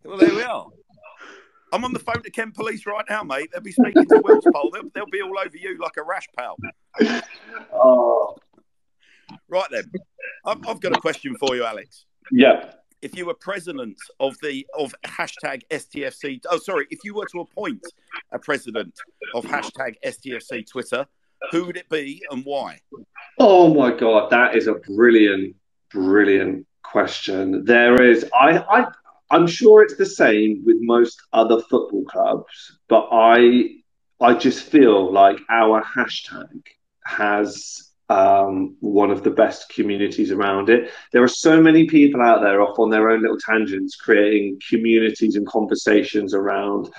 Well, 0.06 0.18
there 0.18 0.34
we 0.34 0.44
are. 0.44 0.68
I'm 1.72 1.84
on 1.84 1.94
the 1.94 2.00
phone 2.00 2.24
to 2.24 2.32
Kent 2.32 2.56
Police 2.56 2.86
right 2.88 3.06
now, 3.10 3.22
mate. 3.24 3.50
They'll 3.52 3.62
be 3.62 3.72
speaking 3.74 4.06
to 4.08 4.22
Will's 4.24 4.46
Pole. 4.54 4.72
They'll, 4.74 4.90
they'll 4.96 5.06
be 5.12 5.22
all 5.22 5.38
over 5.38 5.56
you 5.56 5.78
like 5.78 5.98
a 5.98 6.04
rash 6.04 6.28
pal. 6.36 6.58
Oh, 7.74 8.36
Right 9.48 9.68
then, 9.72 9.84
I've, 10.46 10.68
I've 10.68 10.80
got 10.80 10.96
a 10.96 11.02
question 11.02 11.36
for 11.40 11.56
you, 11.56 11.64
Alex. 11.64 12.06
yeah. 12.32 12.72
If 13.02 13.16
you 13.16 13.28
were 13.28 13.34
president 13.34 13.96
of 14.20 14.36
the 14.42 14.68
of 14.78 14.94
hashtag 15.06 15.62
STFC, 15.72 16.42
oh 16.52 16.58
sorry, 16.58 16.86
if 16.90 17.00
you 17.06 17.14
were 17.14 17.26
to 17.32 17.40
appoint 17.40 17.82
a 18.34 18.40
president 18.40 18.94
of 19.34 19.46
hashtag 19.46 19.96
STFC 20.06 20.70
Twitter, 20.70 21.06
who 21.52 21.66
would 21.66 21.78
it 21.78 21.88
be 21.90 22.22
and 22.30 22.44
why? 22.44 22.80
Oh 23.40 23.74
my 23.74 23.96
god, 23.96 24.30
that 24.32 24.56
is 24.56 24.68
a 24.68 24.74
brilliant, 24.74 25.56
brilliant 25.92 26.68
question. 26.84 27.64
There 27.66 28.02
is, 28.02 28.26
I, 28.34 28.58
I, 28.58 28.86
I'm 29.32 29.48
sure 29.48 29.84
it's 29.84 29.96
the 29.96 30.06
same 30.06 30.64
with 30.66 30.78
most 30.80 31.22
other 31.34 31.62
football 31.70 32.04
clubs, 32.06 32.80
but 32.88 33.08
I, 33.12 33.76
I 34.20 34.34
just 34.34 34.64
feel 34.64 35.12
like 35.12 35.38
our 35.50 35.84
hashtag 35.84 36.62
has 37.06 37.89
um, 38.10 38.76
one 38.80 39.12
of 39.12 39.24
the 39.24 39.30
best 39.30 39.70
communities 39.70 40.32
around 40.32 40.70
it. 40.70 40.92
There 41.12 41.24
are 41.24 41.28
so 41.28 41.62
many 41.62 41.86
people 41.86 42.22
out 42.22 42.42
there 42.42 42.62
off 42.62 42.80
on 42.80 42.90
their 42.90 43.12
own 43.12 43.22
little 43.22 43.38
tangents, 43.38 43.96
creating 43.96 44.60
communities 44.68 45.36
and 45.36 45.48
conversations 45.48 46.34
around 46.34 46.92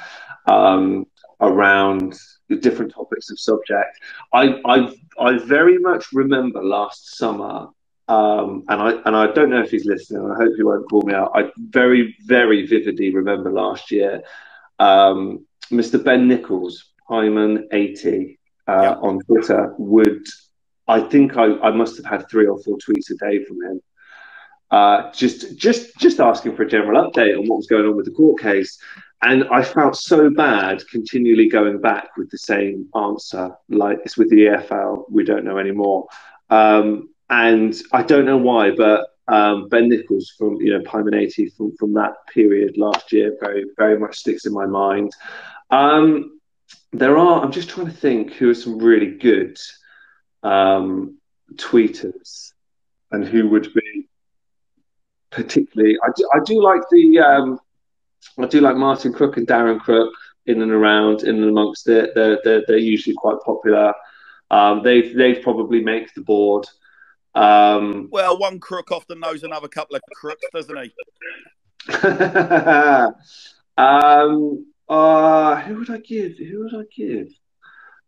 um, 0.46 1.06
around 1.40 2.18
the 2.48 2.56
different 2.56 2.92
topics 2.92 3.30
of 3.30 3.38
subject. 3.38 3.98
I, 4.32 4.60
I, 4.64 4.94
I 5.18 5.38
very 5.38 5.78
much 5.78 6.06
remember 6.12 6.62
last 6.62 7.16
summer, 7.16 7.68
um, 8.08 8.64
and 8.68 8.82
I 8.82 8.90
and 9.04 9.16
I 9.16 9.32
don't 9.32 9.50
know 9.50 9.62
if 9.62 9.70
he's 9.70 9.86
listening. 9.86 10.30
I 10.30 10.34
hope 10.36 10.52
he 10.56 10.62
won't 10.62 10.88
call 10.88 11.02
me 11.02 11.14
out. 11.14 11.32
I 11.34 11.50
very, 11.56 12.16
very 12.24 12.66
vividly 12.66 13.14
remember 13.14 13.52
last 13.52 13.90
year, 13.90 14.22
um, 14.78 15.46
Mr. 15.70 16.02
Ben 16.02 16.28
Nichols, 16.28 16.92
Hyman 17.08 17.68
eighty 17.72 18.38
uh, 18.66 18.96
on 19.00 19.20
Twitter 19.20 19.74
would. 19.78 20.26
I 20.90 21.00
think 21.00 21.36
I, 21.36 21.56
I 21.68 21.70
must 21.70 21.96
have 21.98 22.06
had 22.06 22.28
three 22.28 22.46
or 22.46 22.58
four 22.58 22.76
tweets 22.76 23.10
a 23.12 23.14
day 23.14 23.44
from 23.44 23.62
him, 23.62 23.80
uh, 24.72 25.12
just 25.12 25.56
just 25.56 25.96
just 25.98 26.18
asking 26.18 26.56
for 26.56 26.64
a 26.64 26.68
general 26.68 27.00
update 27.04 27.38
on 27.38 27.46
what 27.46 27.58
was 27.58 27.68
going 27.68 27.86
on 27.86 27.96
with 27.96 28.06
the 28.06 28.10
court 28.10 28.42
case. 28.42 28.76
And 29.22 29.44
I 29.52 29.62
felt 29.62 29.94
so 29.94 30.30
bad 30.30 30.82
continually 30.88 31.48
going 31.48 31.80
back 31.80 32.16
with 32.16 32.28
the 32.30 32.38
same 32.38 32.88
answer, 32.96 33.54
like 33.68 34.00
it's 34.04 34.16
with 34.16 34.30
the 34.30 34.46
EFL, 34.46 35.04
we 35.08 35.22
don't 35.22 35.44
know 35.44 35.58
anymore. 35.58 36.08
Um, 36.48 37.10
and 37.28 37.72
I 37.92 38.02
don't 38.02 38.24
know 38.24 38.38
why, 38.38 38.72
but 38.72 39.10
um, 39.28 39.68
Ben 39.68 39.88
Nichols 39.88 40.32
from 40.36 40.56
you 40.56 40.76
know 40.76 40.82
80 41.14 41.50
from, 41.50 41.76
from 41.76 41.94
that 41.94 42.14
period 42.34 42.76
last 42.76 43.12
year 43.12 43.36
very 43.40 43.64
very 43.76 43.96
much 43.96 44.18
sticks 44.18 44.44
in 44.44 44.52
my 44.52 44.66
mind. 44.66 45.12
Um, 45.70 46.40
there 46.92 47.16
are 47.16 47.44
I'm 47.44 47.52
just 47.52 47.68
trying 47.68 47.86
to 47.86 47.92
think 47.92 48.32
who 48.32 48.50
are 48.50 48.54
some 48.54 48.78
really 48.78 49.12
good 49.12 49.56
um, 50.42 51.18
tweeters 51.54 52.52
and 53.10 53.26
who 53.26 53.48
would 53.48 53.72
be 53.74 54.08
particularly. 55.30 55.96
I 56.02 56.08
do, 56.16 56.28
I 56.34 56.38
do 56.44 56.62
like 56.62 56.82
the 56.90 57.18
um, 57.20 57.60
I 58.38 58.46
do 58.46 58.60
like 58.60 58.76
Martin 58.76 59.12
Crook 59.12 59.36
and 59.36 59.46
Darren 59.46 59.80
Crook 59.80 60.12
in 60.46 60.62
and 60.62 60.72
around, 60.72 61.22
in 61.22 61.36
and 61.36 61.50
amongst 61.50 61.88
it. 61.88 62.10
They're 62.14 62.38
they're, 62.44 62.62
they're 62.66 62.78
usually 62.78 63.14
quite 63.14 63.40
popular. 63.44 63.94
Um, 64.50 64.82
they 64.82 65.12
they 65.12 65.34
probably 65.34 65.82
make 65.82 66.12
the 66.14 66.22
board. 66.22 66.66
Um, 67.34 68.08
Well, 68.10 68.38
one 68.38 68.58
crook 68.58 68.90
often 68.90 69.20
knows 69.20 69.44
another 69.44 69.68
couple 69.68 69.96
of 69.96 70.02
crooks, 70.14 70.44
doesn't 70.52 70.76
he? 70.76 70.92
um, 73.78 74.66
uh, 74.88 75.60
who 75.60 75.76
would 75.76 75.90
I 75.90 75.98
give? 75.98 76.36
Who 76.38 76.64
would 76.64 76.74
I 76.74 76.84
give? 76.94 77.28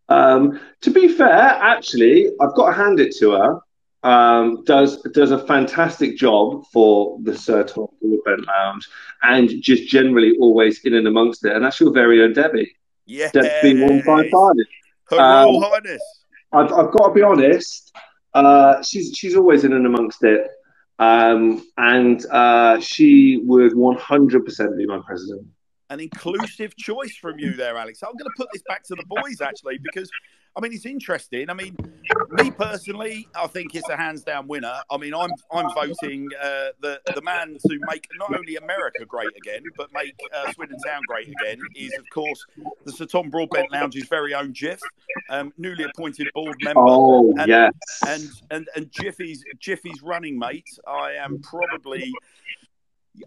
Um, 0.09 0.59
to 0.81 0.91
be 0.91 1.07
fair, 1.07 1.31
actually, 1.31 2.29
I've 2.41 2.53
got 2.55 2.67
to 2.67 2.73
hand 2.73 2.99
it 2.99 3.15
to 3.17 3.31
her. 3.31 3.59
Um, 4.03 4.63
does 4.65 5.01
does 5.13 5.31
a 5.31 5.39
fantastic 5.47 6.17
job 6.17 6.65
for 6.73 7.17
the 7.23 7.37
Sir 7.37 7.63
Tom 7.63 7.87
Broadbent 8.01 8.45
Lounge, 8.47 8.87
and 9.21 9.49
just 9.61 9.87
generally 9.87 10.35
always 10.41 10.83
in 10.83 10.93
and 10.95 11.07
amongst 11.07 11.45
it. 11.45 11.55
And 11.55 11.63
that's 11.63 11.79
your 11.79 11.93
very 11.93 12.21
own 12.21 12.33
Debbie, 12.33 12.75
Yeah. 13.05 13.29
Debbie 13.31 13.81
one 13.81 14.01
five 14.03 14.25
five. 14.29 14.55
Her 15.09 15.19
Um, 15.19 15.61
Highness. 15.61 16.01
I've, 16.51 16.71
I've 16.73 16.91
got 16.91 17.07
to 17.07 17.13
be 17.13 17.21
honest. 17.21 17.95
Uh, 18.33 18.81
she's 18.83 19.15
she's 19.15 19.35
always 19.37 19.63
in 19.63 19.71
and 19.73 19.85
amongst 19.85 20.23
it, 20.23 20.49
um, 20.99 21.65
and 21.77 22.25
uh, 22.25 22.79
she 22.81 23.41
would 23.45 23.71
100% 23.73 24.77
be 24.77 24.85
my 24.85 24.99
president. 25.05 25.47
An 25.93 25.99
inclusive 25.99 26.75
choice 26.75 27.15
from 27.15 27.37
you 27.37 27.53
there, 27.53 27.77
Alex. 27.77 28.01
I'm 28.01 28.13
going 28.13 28.25
to 28.25 28.33
put 28.35 28.47
this 28.51 28.63
back 28.67 28.81
to 28.85 28.95
the 28.95 29.03
boys 29.07 29.41
actually 29.41 29.77
because 29.77 30.09
I 30.55 30.59
mean 30.59 30.73
it's 30.73 30.87
interesting. 30.87 31.51
I 31.51 31.53
mean, 31.53 31.75
me 32.31 32.49
personally, 32.49 33.27
I 33.35 33.45
think 33.45 33.75
it's 33.75 33.87
a 33.89 33.95
hands 33.95 34.23
down 34.23 34.47
winner. 34.47 34.73
I 34.89 34.97
mean, 34.97 35.13
I'm 35.13 35.29
I'm 35.51 35.67
voting 35.75 36.29
uh, 36.41 36.69
the 36.81 36.99
the 37.13 37.21
man 37.21 37.57
to 37.67 37.79
make 37.91 38.07
not 38.17 38.35
only 38.35 38.55
America 38.55 39.05
great 39.05 39.29
again, 39.37 39.61
but 39.77 39.89
make 39.93 40.15
uh, 40.35 40.51
Swindon 40.53 40.79
Town 40.79 41.01
great 41.07 41.27
again 41.29 41.59
is 41.75 41.93
of 41.99 42.09
course 42.09 42.43
the 42.85 42.91
Sir 42.91 43.05
Tom 43.05 43.29
Broadbent 43.29 43.71
Lounge's 43.71 44.07
very 44.07 44.33
own 44.33 44.51
Jiff, 44.51 44.79
um, 45.29 45.53
newly 45.59 45.83
appointed 45.83 46.27
board 46.33 46.55
member. 46.63 46.81
Oh 46.81 47.33
And- 47.37 47.47
yes, 47.49 47.71
and 48.07 48.29
and 48.49 48.67
and 48.75 48.91
Jiffy's 48.91 49.43
Jiffy's 49.59 50.01
running 50.01 50.39
mate. 50.39 50.65
I 50.87 51.13
am 51.13 51.39
probably. 51.43 52.11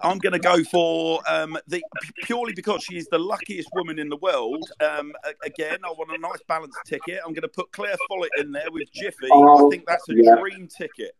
I'm 0.01 0.19
going 0.19 0.33
to 0.33 0.39
go 0.39 0.63
for 0.65 1.21
um, 1.29 1.57
the 1.69 1.83
purely 2.25 2.53
because 2.53 2.83
she 2.83 2.97
is 2.97 3.07
the 3.11 3.19
luckiest 3.19 3.69
woman 3.75 3.99
in 3.99 4.09
the 4.09 4.17
world. 4.17 4.69
Um, 4.81 5.13
again, 5.45 5.79
I 5.85 5.91
want 5.91 6.11
a 6.11 6.19
nice 6.19 6.41
balanced 6.49 6.79
ticket. 6.87 7.21
I'm 7.25 7.33
going 7.33 7.43
to 7.43 7.49
put 7.49 7.71
Claire 7.73 7.97
Follett 8.09 8.31
in 8.39 8.51
there 8.53 8.71
with 8.71 8.93
Jiffy. 8.93 9.29
Oh, 9.31 9.67
I 9.67 9.71
think 9.71 9.87
that's 9.87 10.09
a 10.09 10.15
yeah. 10.17 10.37
dream 10.37 10.69
ticket. 10.69 11.15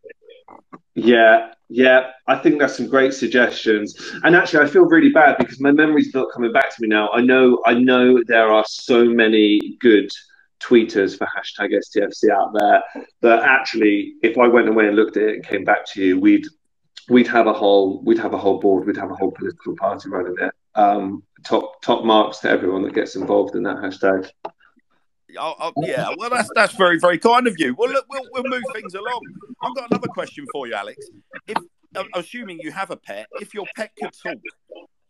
yeah, 0.95 1.53
yeah. 1.69 2.11
I 2.27 2.35
think 2.37 2.59
that's 2.59 2.75
some 2.75 2.87
great 2.87 3.13
suggestions. 3.13 3.95
And 4.23 4.35
actually, 4.35 4.65
I 4.65 4.67
feel 4.67 4.83
really 4.83 5.11
bad 5.11 5.37
because 5.37 5.61
my 5.61 5.71
memory's 5.71 6.13
not 6.13 6.27
coming 6.33 6.51
back 6.51 6.75
to 6.75 6.81
me 6.81 6.89
now. 6.89 7.09
I 7.11 7.21
know 7.21 7.61
I 7.65 7.73
know 7.73 8.21
there 8.27 8.51
are 8.51 8.65
so 8.67 9.05
many 9.05 9.77
good 9.79 10.09
tweeters 10.59 11.17
for 11.17 11.27
hashtag 11.27 11.71
STFC 11.71 12.29
out 12.31 12.51
there 12.53 12.83
that 13.21 13.43
actually, 13.43 14.15
if 14.23 14.37
I 14.37 14.47
went 14.47 14.67
away 14.67 14.87
and 14.87 14.95
looked 14.95 15.17
at 15.17 15.23
it 15.23 15.35
and 15.35 15.45
came 15.45 15.63
back 15.63 15.85
to 15.93 16.03
you, 16.03 16.19
we'd 16.19 16.45
we'd 17.09 17.27
have 17.27 17.47
a 17.47 17.53
whole 17.53 18.01
we'd 18.03 18.19
have 18.19 18.33
a 18.33 18.37
whole 18.37 18.59
board, 18.59 18.85
we'd 18.85 18.97
have 18.97 19.11
a 19.11 19.15
whole 19.15 19.31
political 19.31 19.75
party 19.75 20.09
running 20.09 20.35
it. 20.39 20.53
Um, 20.75 21.23
top 21.43 21.81
top 21.81 22.05
marks 22.05 22.39
to 22.39 22.49
everyone 22.49 22.83
that 22.83 22.93
gets 22.93 23.15
involved 23.15 23.55
in 23.55 23.63
that 23.63 23.77
hashtag. 23.77 24.29
Yeah, 25.29 26.09
well, 26.17 26.29
that's 26.29 26.49
that's 26.55 26.73
very 26.73 26.99
very 26.99 27.17
kind 27.19 27.47
of 27.47 27.55
you. 27.59 27.75
Well, 27.77 27.91
look, 27.91 28.05
we'll 28.09 28.27
we'll 28.31 28.43
move 28.43 28.63
things 28.73 28.93
along. 28.93 29.21
I've 29.61 29.75
got 29.75 29.91
another 29.91 30.07
question 30.07 30.45
for 30.51 30.67
you, 30.67 30.73
Alex. 30.73 31.05
If 31.47 31.57
assuming 32.13 32.59
you 32.61 32.71
have 32.71 32.91
a 32.91 32.97
pet, 32.97 33.27
if 33.41 33.53
your 33.53 33.65
pet 33.75 33.91
could 34.01 34.11
talk, 34.23 34.37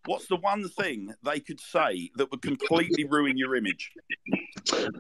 what's 0.08 0.28
the 0.28 0.38
one 0.38 0.68
thing 0.70 1.14
they 1.24 1.40
could 1.40 1.60
say 1.60 2.10
that 2.16 2.30
would 2.32 2.42
completely 2.42 3.06
ruin 3.06 3.38
your 3.38 3.56
image? 3.56 3.92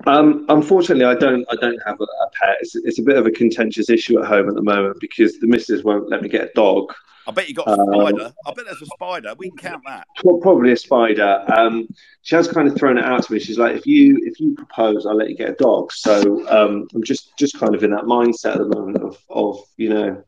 Um, 0.06 0.46
unfortunately, 0.50 1.06
I 1.06 1.16
don't. 1.16 1.46
I 1.52 1.56
don't 1.56 1.82
have 1.86 2.00
a, 2.00 2.04
a 2.04 2.30
pet. 2.40 2.58
It's, 2.62 2.76
it's 2.76 3.00
a 3.00 3.04
bit 3.04 3.18
of 3.18 3.26
a 3.26 3.32
contentious 3.32 3.90
issue 3.90 4.20
at 4.22 4.28
home 4.28 4.48
at 4.48 4.56
the 4.56 4.62
moment 4.62 5.00
because 5.00 5.40
the 5.40 5.48
missus 5.48 5.84
won't 5.84 6.10
let 6.10 6.22
me 6.22 6.30
get 6.30 6.44
a 6.44 6.52
dog. 6.54 6.94
I 7.28 7.32
bet 7.32 7.50
you 7.50 7.56
got 7.56 7.68
a 7.68 7.72
Um, 7.72 7.88
spider. 7.92 8.32
I 8.46 8.54
bet 8.54 8.66
there's 8.66 8.82
a 8.82 8.86
spider. 8.86 9.34
We 9.38 9.50
can 9.50 9.58
count 9.58 9.84
that. 9.86 10.08
Pro- 10.16 10.38
Probably 10.40 10.72
a 10.72 10.78
spider. 10.78 11.44
Um, 11.58 11.90
she 12.22 12.36
has 12.36 12.48
kind 12.48 12.70
of 12.70 12.78
thrown 12.78 12.98
it 12.98 13.04
out 13.04 13.24
to 13.24 13.34
me. 13.34 13.40
She's 13.40 13.58
like, 13.58 13.76
"If 13.76 13.86
you 13.86 14.18
if 14.24 14.40
you 14.40 14.56
propose, 14.56 15.06
I'll 15.06 15.16
let 15.18 15.30
you 15.30 15.36
get 15.36 15.50
a 15.50 15.56
dog." 15.56 15.92
So 15.92 16.48
um, 16.50 16.88
I'm 16.94 17.04
just 17.04 17.36
just 17.38 17.60
kind 17.60 17.76
of 17.76 17.84
in 17.84 17.92
that 17.92 18.04
mindset 18.06 18.54
at 18.54 18.60
the 18.60 18.76
moment 18.80 19.04
of 19.04 19.18
of 19.30 19.60
you 19.76 19.90
know 19.90 20.24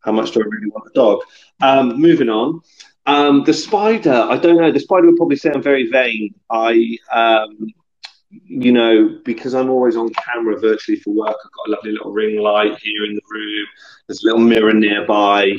how 0.00 0.12
much 0.12 0.30
do 0.30 0.40
I 0.40 0.44
really 0.44 0.70
want 0.70 0.86
a 0.88 0.94
dog. 0.94 1.18
Um, 1.60 2.00
moving 2.00 2.28
on. 2.28 2.60
Um, 3.06 3.44
the 3.44 3.54
spider. 3.54 4.12
I 4.12 4.36
don't 4.36 4.56
know. 4.56 4.70
The 4.70 4.80
spider 4.80 5.06
would 5.06 5.16
probably 5.16 5.38
I'm 5.44 5.62
very 5.62 5.88
vain. 5.90 6.34
I. 6.50 6.98
Um, 7.12 7.72
you 8.44 8.70
know, 8.70 9.18
because 9.24 9.54
I'm 9.54 9.70
always 9.70 9.96
on 9.96 10.10
camera 10.10 10.56
virtually 10.58 10.98
for 10.98 11.10
work, 11.10 11.36
I've 11.44 11.50
got 11.50 11.68
a 11.68 11.70
lovely 11.72 11.92
little 11.92 12.12
ring 12.12 12.38
light 12.38 12.78
here 12.78 13.04
in 13.04 13.14
the 13.14 13.20
room. 13.28 13.66
There's 14.06 14.22
a 14.22 14.26
little 14.26 14.40
mirror 14.40 14.72
nearby. 14.72 15.56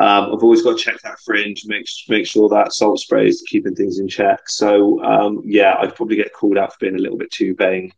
Um, 0.00 0.32
I've 0.32 0.42
always 0.42 0.62
got 0.62 0.78
to 0.78 0.82
check 0.82 1.00
that 1.02 1.20
fringe, 1.20 1.64
make 1.66 1.86
make 2.08 2.26
sure 2.26 2.48
that 2.48 2.72
salt 2.72 3.00
spray 3.00 3.28
is 3.28 3.42
keeping 3.46 3.74
things 3.74 3.98
in 3.98 4.08
check. 4.08 4.48
So 4.48 5.02
um, 5.04 5.42
yeah, 5.44 5.76
I'd 5.78 5.94
probably 5.94 6.16
get 6.16 6.32
called 6.32 6.56
out 6.56 6.72
for 6.72 6.78
being 6.80 6.94
a 6.94 6.98
little 6.98 7.18
bit 7.18 7.30
too 7.30 7.54
vain. 7.54 7.92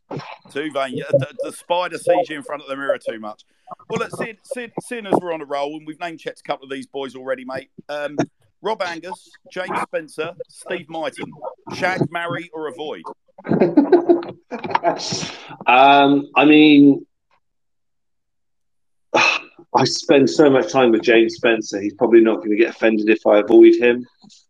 Too 0.51 0.69
vain. 0.71 0.97
The, 0.97 1.33
the 1.43 1.51
spider 1.53 1.97
sees 1.97 2.29
you 2.29 2.37
in 2.37 2.43
front 2.43 2.61
of 2.61 2.67
the 2.67 2.75
mirror 2.75 2.97
too 2.97 3.19
much. 3.19 3.43
Well, 3.89 3.99
let's 3.99 4.17
see, 4.17 4.35
see, 4.43 4.69
seeing 4.81 5.05
as 5.05 5.13
we're 5.21 5.33
on 5.33 5.41
a 5.41 5.45
roll, 5.45 5.77
and 5.77 5.87
we've 5.87 5.99
name 5.99 6.17
checked 6.17 6.41
a 6.41 6.43
couple 6.43 6.65
of 6.65 6.71
these 6.71 6.85
boys 6.85 7.15
already, 7.15 7.45
mate. 7.45 7.69
Um, 7.87 8.17
Rob 8.63 8.81
Angus, 8.81 9.29
James 9.51 9.77
Spencer, 9.81 10.31
Steve 10.47 10.87
Myton. 10.87 11.29
Shag, 11.75 12.09
marry, 12.09 12.49
or 12.53 12.69
avoid? 12.69 13.03
um, 15.67 16.29
I 16.33 16.45
mean, 16.45 17.05
I 19.13 19.83
spend 19.83 20.29
so 20.29 20.49
much 20.49 20.71
time 20.71 20.91
with 20.91 21.01
James 21.01 21.35
Spencer. 21.35 21.81
He's 21.81 21.93
probably 21.95 22.21
not 22.21 22.37
going 22.37 22.51
to 22.51 22.55
get 22.55 22.69
offended 22.69 23.09
if 23.09 23.27
I 23.27 23.39
avoid 23.39 23.75
him, 23.75 24.05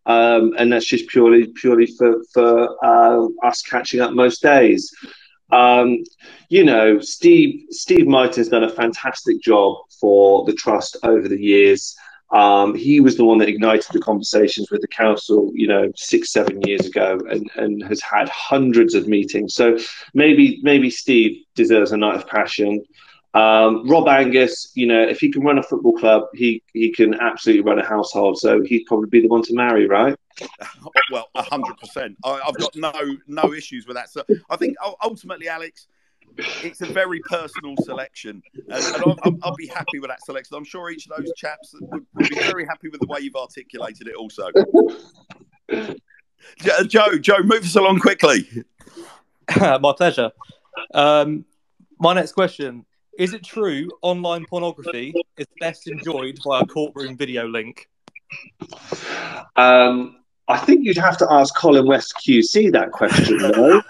um, 0.05 0.53
and 0.59 0.71
that's 0.71 0.85
just 0.85 1.07
purely 1.07 1.47
purely 1.47 1.87
for 1.87 2.21
for 2.33 2.85
uh, 2.85 3.27
us 3.43 3.63
catching 3.63 3.99
up 3.99 4.11
most 4.13 4.43
days. 4.43 4.91
Um, 5.51 6.03
you 6.49 6.63
know, 6.63 6.99
Steve 6.99 7.65
Steve 7.71 8.05
Might 8.05 8.35
has 8.35 8.49
done 8.49 8.63
a 8.63 8.69
fantastic 8.69 9.41
job 9.41 9.77
for 9.99 10.45
the 10.45 10.53
trust 10.53 10.97
over 11.01 11.27
the 11.27 11.41
years. 11.41 11.95
Um, 12.33 12.73
he 12.73 12.99
was 12.99 13.15
the 13.15 13.25
one 13.25 13.37
that 13.37 13.47
ignited 13.47 13.87
the 13.93 13.99
conversations 13.99 14.71
with 14.71 14.81
the 14.81 14.87
council, 14.87 15.51
you 15.53 15.67
know, 15.67 15.91
six, 15.95 16.31
seven 16.33 16.61
years 16.63 16.87
ago, 16.87 17.19
and, 17.29 17.49
and 17.55 17.83
has 17.83 18.01
had 18.01 18.27
hundreds 18.29 18.95
of 18.95 19.07
meetings. 19.07 19.53
So 19.53 19.77
maybe 20.15 20.59
maybe 20.63 20.89
Steve 20.89 21.43
deserves 21.53 21.91
a 21.91 21.97
night 21.97 22.15
of 22.15 22.27
passion. 22.27 22.83
Um, 23.35 23.87
Rob 23.87 24.07
Angus, 24.07 24.71
you 24.75 24.87
know, 24.87 25.01
if 25.01 25.19
he 25.19 25.31
can 25.31 25.43
run 25.43 25.59
a 25.59 25.63
football 25.63 25.95
club, 25.97 26.23
he 26.33 26.63
he 26.73 26.91
can 26.91 27.13
absolutely 27.19 27.63
run 27.63 27.77
a 27.77 27.85
household. 27.85 28.39
So 28.39 28.61
he'd 28.61 28.85
probably 28.85 29.09
be 29.09 29.21
the 29.21 29.27
one 29.27 29.43
to 29.43 29.53
marry, 29.53 29.87
right? 29.87 30.15
well, 31.11 31.27
hundred 31.35 31.77
percent. 31.77 32.17
I've 32.23 32.57
got 32.57 32.75
no 32.75 32.93
no 33.27 33.53
issues 33.53 33.85
with 33.85 33.95
that. 33.95 34.09
So 34.09 34.23
I 34.49 34.55
think 34.55 34.75
ultimately, 35.03 35.47
Alex, 35.49 35.87
it's 36.37 36.81
a 36.81 36.85
very 36.85 37.19
personal 37.21 37.75
selection, 37.77 38.41
and, 38.55 38.83
and 38.83 39.03
I'll, 39.03 39.37
I'll, 39.43 39.55
be 39.55 39.67
happy 39.67 39.99
with 39.99 40.09
that 40.09 40.23
selection. 40.23 40.57
I'm 40.57 40.63
sure 40.63 40.89
each 40.89 41.07
of 41.07 41.17
those 41.17 41.31
chaps 41.35 41.75
would, 41.79 42.05
would 42.13 42.29
be 42.29 42.35
very 42.35 42.65
happy 42.65 42.89
with 42.89 43.01
the 43.01 43.07
way 43.07 43.19
you've 43.21 43.35
articulated 43.35 44.07
it. 44.07 44.15
Also, 44.15 44.49
Joe, 46.87 47.17
Joe, 47.17 47.43
move 47.43 47.63
us 47.63 47.75
along 47.75 47.99
quickly. 47.99 48.47
My 49.59 49.93
pleasure. 49.95 50.31
Um, 50.93 51.45
my 51.99 52.13
next 52.13 52.31
question 52.33 52.85
is 53.17 53.33
it 53.33 53.43
true 53.43 53.87
online 54.01 54.45
pornography 54.45 55.13
is 55.37 55.45
best 55.59 55.87
enjoyed 55.87 56.39
by 56.43 56.61
a 56.61 56.65
courtroom 56.65 57.15
video 57.15 57.47
link? 57.47 57.87
Um, 59.55 60.22
I 60.47 60.57
think 60.57 60.85
you'd 60.85 60.97
have 60.97 61.17
to 61.17 61.31
ask 61.31 61.55
Colin 61.55 61.87
West 61.87 62.15
QC 62.25 62.71
that 62.73 62.91
question, 62.91 63.37
though. 63.37 63.81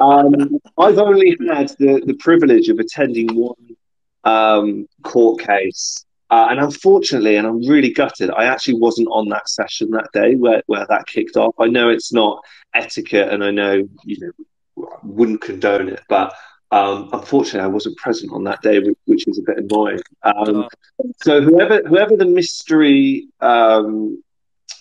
um, 0.00 0.58
I've 0.78 0.98
only 0.98 1.36
had 1.48 1.70
the, 1.78 2.02
the 2.06 2.14
privilege 2.14 2.68
of 2.68 2.78
attending 2.78 3.34
one 3.34 3.76
um, 4.24 4.86
court 5.02 5.40
case. 5.40 6.04
Uh, 6.30 6.48
and 6.50 6.60
unfortunately, 6.60 7.36
and 7.36 7.46
I'm 7.46 7.60
really 7.66 7.92
gutted, 7.92 8.30
I 8.30 8.44
actually 8.44 8.74
wasn't 8.74 9.08
on 9.10 9.28
that 9.28 9.48
session 9.48 9.90
that 9.92 10.10
day 10.12 10.34
where, 10.34 10.62
where 10.66 10.86
that 10.88 11.06
kicked 11.06 11.36
off. 11.36 11.54
I 11.58 11.66
know 11.66 11.88
it's 11.88 12.12
not 12.12 12.44
etiquette 12.74 13.32
and 13.32 13.44
I 13.44 13.50
know, 13.50 13.88
you 14.04 14.18
know, 14.20 14.86
wouldn't 15.02 15.40
condone 15.40 15.88
it, 15.88 16.02
but 16.08 16.34
um, 16.72 17.10
unfortunately, 17.12 17.60
I 17.60 17.68
wasn't 17.68 17.96
present 17.96 18.32
on 18.32 18.44
that 18.44 18.60
day, 18.60 18.80
which 19.04 19.28
is 19.28 19.38
a 19.38 19.42
bit 19.42 19.58
annoying. 19.58 20.00
Um, 20.22 20.64
uh, 20.64 20.68
so 21.22 21.40
whoever 21.40 21.80
whoever 21.86 22.16
the 22.16 22.26
mystery 22.26 23.28
um, 23.40 24.22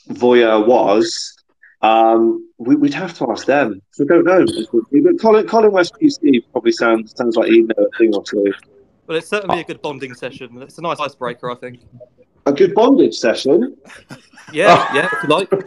voyeur 0.10 0.66
was, 0.66 1.36
um, 1.82 2.50
we, 2.58 2.76
would 2.76 2.94
have 2.94 3.18
to 3.18 3.30
ask 3.32 3.46
them. 3.46 3.82
So 3.92 4.04
I 4.04 4.08
don't 4.08 4.26
know. 4.26 4.46
But 4.72 5.22
Colin, 5.22 5.48
Colin 5.48 5.72
West 5.72 5.96
PC 6.02 6.44
probably 6.52 6.72
sounds 6.72 7.16
sounds 7.16 7.36
like 7.36 7.50
he 7.50 7.62
knows 7.62 7.88
a 7.94 7.98
thing 7.98 8.16
or 8.16 8.24
two. 8.24 8.54
Well, 9.08 9.18
it's 9.18 9.28
certainly 9.28 9.60
a 9.60 9.64
good 9.64 9.82
bonding 9.82 10.16
session. 10.16 10.62
It's 10.62 10.78
a 10.78 10.82
nice 10.82 11.00
icebreaker, 11.00 11.52
I 11.52 11.56
think. 11.56 11.82
A 12.48 12.54
good 12.54 12.74
bonding 12.74 13.12
session. 13.12 13.78
yeah, 14.52 14.94
yeah, 14.94 15.10
if 15.12 15.24
you 15.24 15.30
like. 15.30 15.52
I'm 15.52 15.62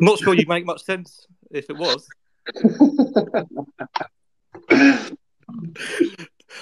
not 0.00 0.18
sure 0.18 0.34
you'd 0.34 0.48
make 0.48 0.66
much 0.66 0.84
sense 0.84 1.26
if 1.50 1.70
it 1.70 1.76
was. 1.76 2.06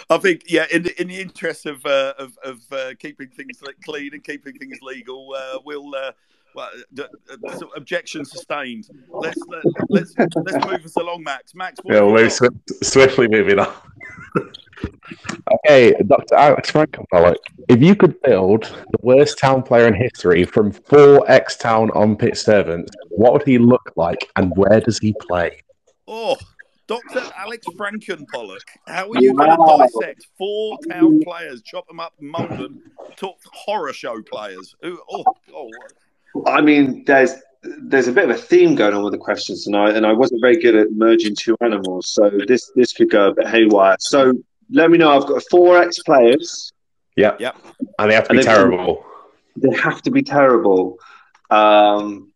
I 0.09 0.19
think, 0.19 0.43
yeah, 0.47 0.67
in 0.71 0.85
the, 0.85 1.01
in 1.01 1.09
the 1.09 1.21
interest 1.21 1.67
of 1.67 1.85
uh, 1.85 2.15
of, 2.19 2.39
of 2.45 2.61
uh, 2.71 2.95
keeping 2.99 3.29
things 3.29 3.61
clean 3.85 4.11
and 4.13 4.23
keeping 4.23 4.55
things 4.55 4.79
legal, 4.83 5.35
uh, 5.37 5.59
we'll. 5.65 5.95
Uh, 6.57 6.67
well, 7.41 7.73
objection 7.77 8.25
sustained. 8.25 8.89
Let's 9.11 9.41
let, 9.47 9.65
let's 9.89 10.15
let's 10.19 10.67
move 10.67 10.85
us 10.85 10.97
along, 10.97 11.23
Max. 11.23 11.55
Max, 11.55 11.81
yeah, 11.85 12.01
we'll 12.01 12.15
move 12.15 12.33
swift, 12.33 12.85
swiftly 12.85 13.29
moving 13.29 13.59
on. 13.59 13.73
okay, 15.67 15.95
Dr. 16.07 16.35
Alex 16.35 16.71
Frankenpollock, 16.71 17.37
if 17.69 17.83
you 17.83 17.95
could 17.95 18.21
build 18.23 18.65
the 18.65 18.99
worst 19.03 19.39
town 19.39 19.63
player 19.63 19.87
in 19.87 19.95
history 19.95 20.45
from 20.45 20.73
four 20.73 21.29
ex-town 21.31 21.91
on-pitch 21.91 22.37
servants, 22.37 22.93
what 23.11 23.33
would 23.33 23.43
he 23.45 23.59
look 23.59 23.93
like, 23.97 24.31
and 24.37 24.53
where 24.57 24.81
does 24.81 24.99
he 24.99 25.15
play? 25.21 25.63
Oh, 26.07 26.37
Dr. 26.87 27.23
Alex 27.37 27.67
Frankenpollock, 27.79 28.63
how 28.89 29.09
are 29.11 29.21
you 29.21 29.35
going 29.35 29.51
to 29.51 29.79
dissect 29.79 30.27
four 30.37 30.77
town 30.91 31.21
players, 31.23 31.63
chop 31.63 31.87
them 31.87 32.01
up, 32.01 32.15
mold 32.21 32.51
them, 32.51 32.83
talk 33.17 33.37
horror 33.53 33.93
show 33.93 34.21
players? 34.23 34.75
Who, 34.83 35.01
oh, 35.09 35.25
oh. 35.55 35.71
I 36.47 36.61
mean, 36.61 37.05
there's 37.05 37.35
there's 37.63 38.09
a 38.09 38.13
bit 38.13 38.25
of 38.25 38.31
a 38.31 38.39
theme 38.39 38.75
going 38.75 38.95
on 38.95 39.03
with 39.03 39.13
the 39.13 39.19
questions 39.19 39.65
tonight, 39.65 39.95
and 39.95 40.07
I 40.07 40.13
wasn't 40.13 40.41
very 40.41 40.59
good 40.59 40.75
at 40.75 40.93
merging 40.93 41.35
two 41.35 41.57
animals, 41.61 42.11
so 42.11 42.31
this 42.47 42.71
this 42.75 42.93
could 42.93 43.11
go 43.11 43.29
a 43.29 43.35
bit 43.35 43.49
haywire. 43.49 43.97
So 44.01 44.33
let 44.71 44.91
me 44.91 44.99
know. 44.99 45.11
I've 45.11 45.27
got 45.27 45.43
four 45.51 45.77
ex 45.79 45.99
players. 46.03 46.73
Yeah, 47.17 47.37
yeah, 47.39 47.53
and 47.99 48.11
they 48.11 48.15
have 48.15 48.29
to 48.29 48.35
be 48.35 48.43
terrible. 48.43 49.05
They 49.57 49.77
have 49.77 50.01
to 50.03 50.11
be 50.11 50.23
terrible. 50.23 50.99
Um, 51.51 52.33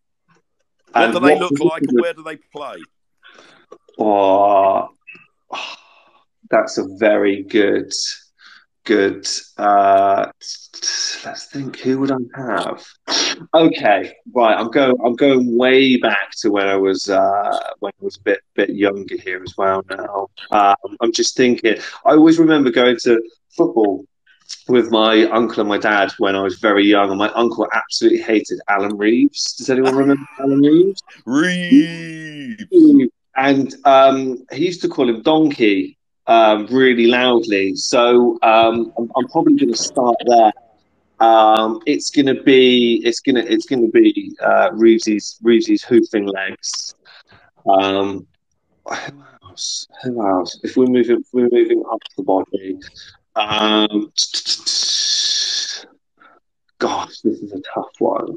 what 0.92 1.12
do 1.12 1.20
they 1.20 1.38
look 1.38 1.59
like, 1.61 1.83
and 1.83 2.00
where 2.00 2.12
do 2.12 2.22
they 2.22 2.37
play? 2.37 2.76
Oh, 3.98 4.88
that's 6.50 6.78
a 6.78 6.85
very 6.98 7.42
good, 7.44 7.92
good. 8.85 9.27
Uh, 9.57 10.27
let's 11.25 11.47
think. 11.51 11.79
Who 11.81 11.99
would 12.01 12.12
I 12.12 12.16
have? 12.37 12.85
Okay, 13.55 14.14
right. 14.35 14.57
I'm 14.57 14.70
going. 14.70 14.97
I'm 15.05 15.16
going 15.16 15.57
way 15.57 15.97
back 15.97 16.31
to 16.38 16.51
when 16.51 16.68
I 16.68 16.77
was 16.77 17.09
uh, 17.09 17.59
when 17.81 17.92
I 18.01 18.05
was 18.05 18.16
a 18.16 18.23
bit 18.23 18.40
bit 18.55 18.70
younger 18.70 19.16
here 19.16 19.42
as 19.42 19.55
well. 19.57 19.85
Now 19.90 20.29
um, 20.51 20.97
I'm 21.01 21.12
just 21.12 21.37
thinking. 21.37 21.77
I 22.05 22.11
always 22.11 22.38
remember 22.38 22.70
going 22.70 22.97
to 23.05 23.20
football 23.51 24.07
with 24.68 24.90
my 24.90 25.25
uncle 25.25 25.61
and 25.61 25.68
my 25.68 25.79
dad 25.79 26.12
when 26.18 26.37
I 26.37 26.42
was 26.42 26.59
very 26.59 26.85
young, 26.85 27.11
and 27.11 27.18
my 27.18 27.31
uncle 27.31 27.68
absolutely 27.73 28.23
hated 28.23 28.61
Alan 28.68 28.97
Reeves. 28.97 29.55
Does 29.55 29.70
anyone 29.70 29.97
remember 29.97 30.27
Alan 30.38 30.61
Reeves? 30.61 31.03
Reeves 31.27 33.11
and 33.37 33.75
um, 33.85 34.44
he 34.53 34.66
used 34.66 34.81
to 34.83 34.88
call 34.88 35.09
him 35.09 35.23
Donkey 35.23 35.99
um, 36.27 36.67
really 36.67 37.07
loudly. 37.07 37.77
So 37.77 38.39
um, 38.43 38.93
I'm, 38.99 39.11
I'm, 39.17 39.29
probably 39.29 39.57
going 39.57 39.73
to 39.73 39.79
start 39.79 40.17
there. 40.27 40.53
Um, 41.21 41.81
it's 41.87 42.11
going 42.11 42.27
to 42.27 42.43
be 42.43 43.01
it's 43.05 43.21
going 43.21 43.37
to 43.37 43.51
it's 43.51 43.67
going 43.67 43.83
to 43.83 43.91
be 43.91 44.37
uh, 44.43 44.71
Reeves's 44.73 45.85
hoofing 45.85 46.27
legs. 46.27 46.95
Um, 47.67 48.27
who 48.87 49.25
else? 49.43 49.87
Who 50.03 50.27
else? 50.27 50.59
If 50.63 50.77
we're 50.77 50.87
moving, 50.87 51.21
if 51.21 51.27
we're 51.33 51.49
moving 51.51 51.83
up 51.91 52.01
the 52.17 52.23
body. 52.23 52.79
Um, 53.37 54.13
gosh, 56.79 57.21
this 57.21 57.41
is 57.41 57.53
a 57.53 57.61
tough 57.75 57.91
one. 57.99 58.37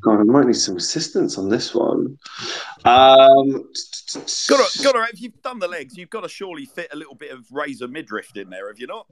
God, 0.00 0.20
I 0.20 0.24
might 0.24 0.46
need 0.46 0.56
some 0.56 0.76
assistance 0.76 1.38
on 1.38 1.48
this 1.48 1.74
one. 1.74 2.18
Um, 2.84 3.70
got 4.48 4.70
to, 4.70 4.82
got 4.82 4.92
to, 4.92 5.06
if 5.12 5.20
you've 5.20 5.40
done 5.42 5.58
the 5.58 5.68
legs, 5.68 5.96
you've 5.96 6.10
got 6.10 6.22
to 6.22 6.28
surely 6.28 6.66
fit 6.66 6.88
a 6.92 6.96
little 6.96 7.14
bit 7.14 7.30
of 7.30 7.46
razor 7.50 7.88
midriff 7.88 8.36
in 8.36 8.50
there, 8.50 8.68
have 8.68 8.78
you 8.78 8.86
not? 8.86 9.06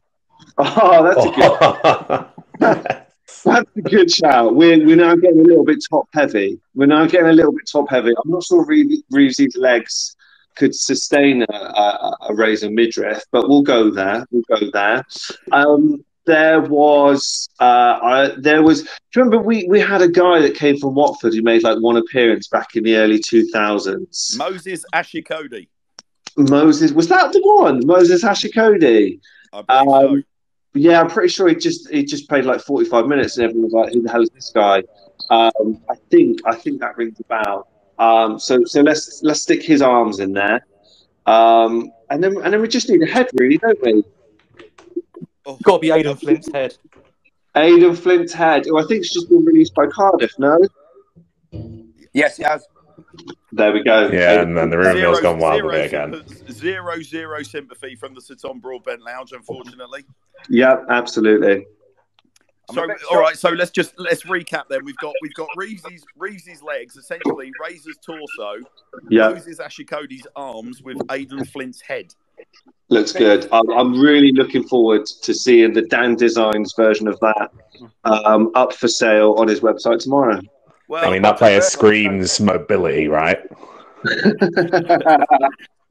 Oh, 0.59 1.05
that's 1.05 1.25
a 1.27 2.59
good. 2.61 3.07
that's 3.45 3.71
a 3.77 3.81
good 3.83 4.11
shout. 4.11 4.55
We're 4.55 4.85
we're 4.85 4.97
now 4.97 5.15
getting 5.15 5.41
a 5.41 5.45
little 5.45 5.65
bit 5.65 5.79
top 5.89 6.09
heavy. 6.13 6.61
We're 6.75 6.87
now 6.87 7.07
getting 7.07 7.29
a 7.29 7.33
little 7.33 7.53
bit 7.53 7.69
top 7.71 7.89
heavy. 7.89 8.11
I'm 8.11 8.31
not 8.31 8.45
sure 8.45 8.65
Reeves' 8.65 9.57
legs 9.57 10.17
could 10.57 10.75
sustain 10.75 11.43
a, 11.43 11.55
a, 11.55 12.17
a 12.29 12.35
razor 12.35 12.71
midriff, 12.71 13.23
but 13.31 13.49
we'll 13.49 13.63
go 13.63 13.91
there. 13.91 14.27
We'll 14.31 14.59
go 14.59 14.71
there. 14.73 15.05
Um, 15.51 16.05
there 16.25 16.61
was 16.61 17.49
uh, 17.61 17.99
I, 18.03 18.33
there 18.39 18.63
was. 18.63 18.83
Do 18.83 18.89
you 19.17 19.23
remember 19.25 19.39
we 19.39 19.67
we 19.69 19.81
had 19.81 20.03
a 20.03 20.09
guy 20.09 20.41
that 20.41 20.55
came 20.55 20.79
from 20.79 20.95
Watford 20.95 21.35
who 21.35 21.43
made 21.43 21.63
like 21.63 21.79
one 21.79 21.97
appearance 21.97 22.49
back 22.49 22.77
in 22.77 22.85
the 22.85 22.97
early 22.97 23.19
two 23.19 23.47
thousands. 23.49 24.35
Moses 24.39 24.85
Ashikodi. 24.95 25.69
Moses 26.37 26.93
was 26.93 27.09
that 27.09 27.33
the 27.33 27.41
one? 27.43 27.85
Moses 27.87 28.25
Ashikodi. 28.25 29.21
Um, 29.53 29.65
so. 29.69 30.23
yeah, 30.75 31.01
I'm 31.01 31.09
pretty 31.09 31.29
sure 31.29 31.49
he 31.49 31.55
just 31.55 31.91
he 31.91 32.05
just 32.05 32.29
played 32.29 32.45
like 32.45 32.61
45 32.61 33.07
minutes, 33.07 33.37
and 33.37 33.45
everyone 33.45 33.65
was 33.65 33.73
like, 33.73 33.93
"Who 33.93 34.03
the 34.03 34.11
hell 34.11 34.23
is 34.23 34.31
this 34.31 34.51
guy?" 34.55 34.83
Um, 35.31 35.83
I 35.91 35.95
think 36.11 36.41
I 36.47 36.55
think 36.55 36.81
that 36.81 36.97
rings 36.97 37.21
a 37.21 37.25
bell. 37.25 37.69
Um, 37.99 38.39
so 38.39 38.65
so 38.65 38.81
let's 38.81 39.23
let's 39.23 39.41
stick 39.41 39.63
his 39.63 39.83
arms 39.83 40.21
in 40.21 40.33
there, 40.33 40.65
um, 41.27 41.93
and 42.11 42.23
then 42.23 42.37
and 42.43 42.53
then 42.53 42.61
we 42.61 42.69
just 42.69 42.89
need 42.89 43.03
a 43.03 43.07
head, 43.07 43.29
really, 43.35 43.59
don't 43.59 43.81
we? 43.83 44.05
Oh, 45.47 45.59
Got 45.63 45.75
to 45.77 45.81
be 45.81 45.91
Aden 45.91 46.17
Flint's 46.17 46.51
head. 46.53 46.77
Aden 47.57 47.97
Flint's 47.97 48.33
head, 48.33 48.65
who 48.67 48.79
I 48.79 48.83
think 48.87 49.01
has 49.01 49.11
just 49.11 49.29
been 49.29 49.45
released 49.45 49.75
by 49.75 49.87
Cardiff. 49.87 50.33
No, 50.39 50.59
Yes, 52.15 52.37
he 52.37 52.43
has. 52.45 52.67
there 53.53 53.73
we 53.73 53.83
go. 53.83 54.09
Yeah, 54.09 54.33
Aden 54.35 54.49
and 54.51 54.57
then 54.57 54.71
the 54.71 54.79
rumour 54.79 54.95
mill's 54.95 55.19
zero- 55.19 55.33
gone 55.33 55.39
wild 55.39 55.57
zero 55.61 55.67
with 55.69 55.81
it 55.81 55.87
again. 55.87 56.53
Zero 56.53 57.01
zero 57.03 57.43
sympathy 57.43 57.95
from 57.97 58.15
the 58.15 58.21
Sir 58.21 58.35
Tom 58.35 58.61
Broadbent 58.61 59.03
Lounge, 59.03 59.33
unfortunately. 59.33 60.05
Yeah, 60.49 60.77
absolutely. 60.89 61.67
So 62.73 62.85
a 62.85 62.87
bit 62.87 62.99
all 63.11 63.21
right, 63.21 63.37
so 63.37 63.51
let's 63.51 63.71
just 63.71 63.93
let's 63.99 64.23
recap. 64.25 64.65
Then 64.71 64.85
we've 64.85 64.97
got 64.97 65.13
we've 65.21 65.35
got 65.35 65.49
Reevesy's 65.59 66.05
Reevesy's 66.19 66.63
legs, 66.63 66.97
essentially 66.97 67.51
Razor's 67.61 67.99
torso, 68.05 68.65
Yeah, 69.11 69.31
Moses 69.31 69.59
Ashikodi's 69.59 70.27
arms 70.37 70.81
with 70.83 70.97
Aden 71.11 71.45
Flint's 71.47 71.81
head. 71.83 72.15
Looks 72.89 73.13
good. 73.13 73.49
I'm, 73.53 73.69
I'm 73.71 74.01
really 74.01 74.33
looking 74.33 74.63
forward 74.65 75.07
to 75.07 75.35
seeing 75.35 75.73
the 75.73 75.83
Dan 75.83 76.15
Designs 76.15 76.75
version 76.77 77.09
of 77.09 77.19
that 77.21 77.51
um, 78.05 78.51
up 78.55 78.73
for 78.73 78.89
sale 78.89 79.35
on 79.39 79.49
his 79.49 79.61
website 79.61 80.01
tomorrow. 80.01 80.41
Well, 80.89 81.05
I 81.05 81.11
mean, 81.11 81.23
that 81.23 81.39
player 81.39 81.61
screams 81.61 82.41
mobility, 82.41 83.09
right? 83.09 83.39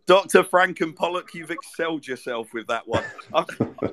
Dr. 0.06 0.44
Frank 0.44 0.82
and 0.82 0.96
Pollock, 0.96 1.34
you've 1.34 1.52
excelled 1.52 2.06
yourself 2.06 2.54
with 2.54 2.68
that 2.68 2.88
one. 2.88 3.04
I've, 3.34 3.46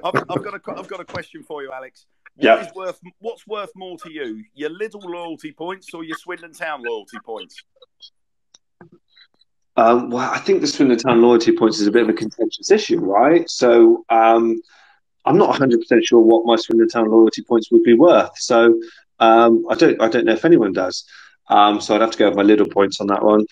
I've, 0.04 0.14
I've 0.28 0.42
got 0.42 0.54
a 0.54 0.60
I've 0.76 0.88
got 0.88 1.00
a 1.00 1.04
question 1.04 1.42
for 1.42 1.62
you, 1.62 1.70
Alex. 1.72 2.06
What 2.36 2.44
Yeah. 2.44 2.60
is 2.66 2.74
worth 2.74 3.00
what's 3.20 3.46
worth 3.46 3.70
more 3.76 3.96
to 3.98 4.10
you, 4.10 4.44
your 4.54 4.70
Lidl 4.70 5.04
loyalty 5.04 5.52
points 5.52 5.94
or 5.94 6.04
your 6.04 6.16
Swindon 6.16 6.52
Town 6.52 6.82
loyalty 6.82 7.18
points? 7.24 7.62
Um, 9.78 10.10
well, 10.10 10.28
I 10.28 10.38
think 10.38 10.60
the 10.60 10.66
Swindon 10.66 10.98
Town 10.98 11.22
loyalty 11.22 11.52
points 11.56 11.78
is 11.78 11.86
a 11.86 11.92
bit 11.92 12.02
of 12.02 12.08
a 12.08 12.12
contentious 12.12 12.72
issue, 12.72 12.98
right? 12.98 13.48
So 13.48 14.04
um, 14.10 14.60
I'm 15.24 15.38
not 15.38 15.50
100 15.50 15.78
percent 15.78 16.04
sure 16.04 16.20
what 16.20 16.44
my 16.44 16.56
Swindon 16.56 16.88
Town 16.88 17.08
loyalty 17.08 17.42
points 17.42 17.70
would 17.70 17.84
be 17.84 17.94
worth. 17.94 18.36
So 18.38 18.80
um, 19.20 19.64
I 19.70 19.76
don't 19.76 20.02
I 20.02 20.08
don't 20.08 20.24
know 20.24 20.32
if 20.32 20.44
anyone 20.44 20.72
does. 20.72 21.04
Um, 21.48 21.80
so 21.80 21.94
I'd 21.94 22.00
have 22.00 22.10
to 22.10 22.18
go 22.18 22.28
with 22.28 22.36
my 22.36 22.42
Lidl 22.42 22.72
points 22.72 23.00
on 23.00 23.06
that 23.06 23.22
one. 23.24 23.46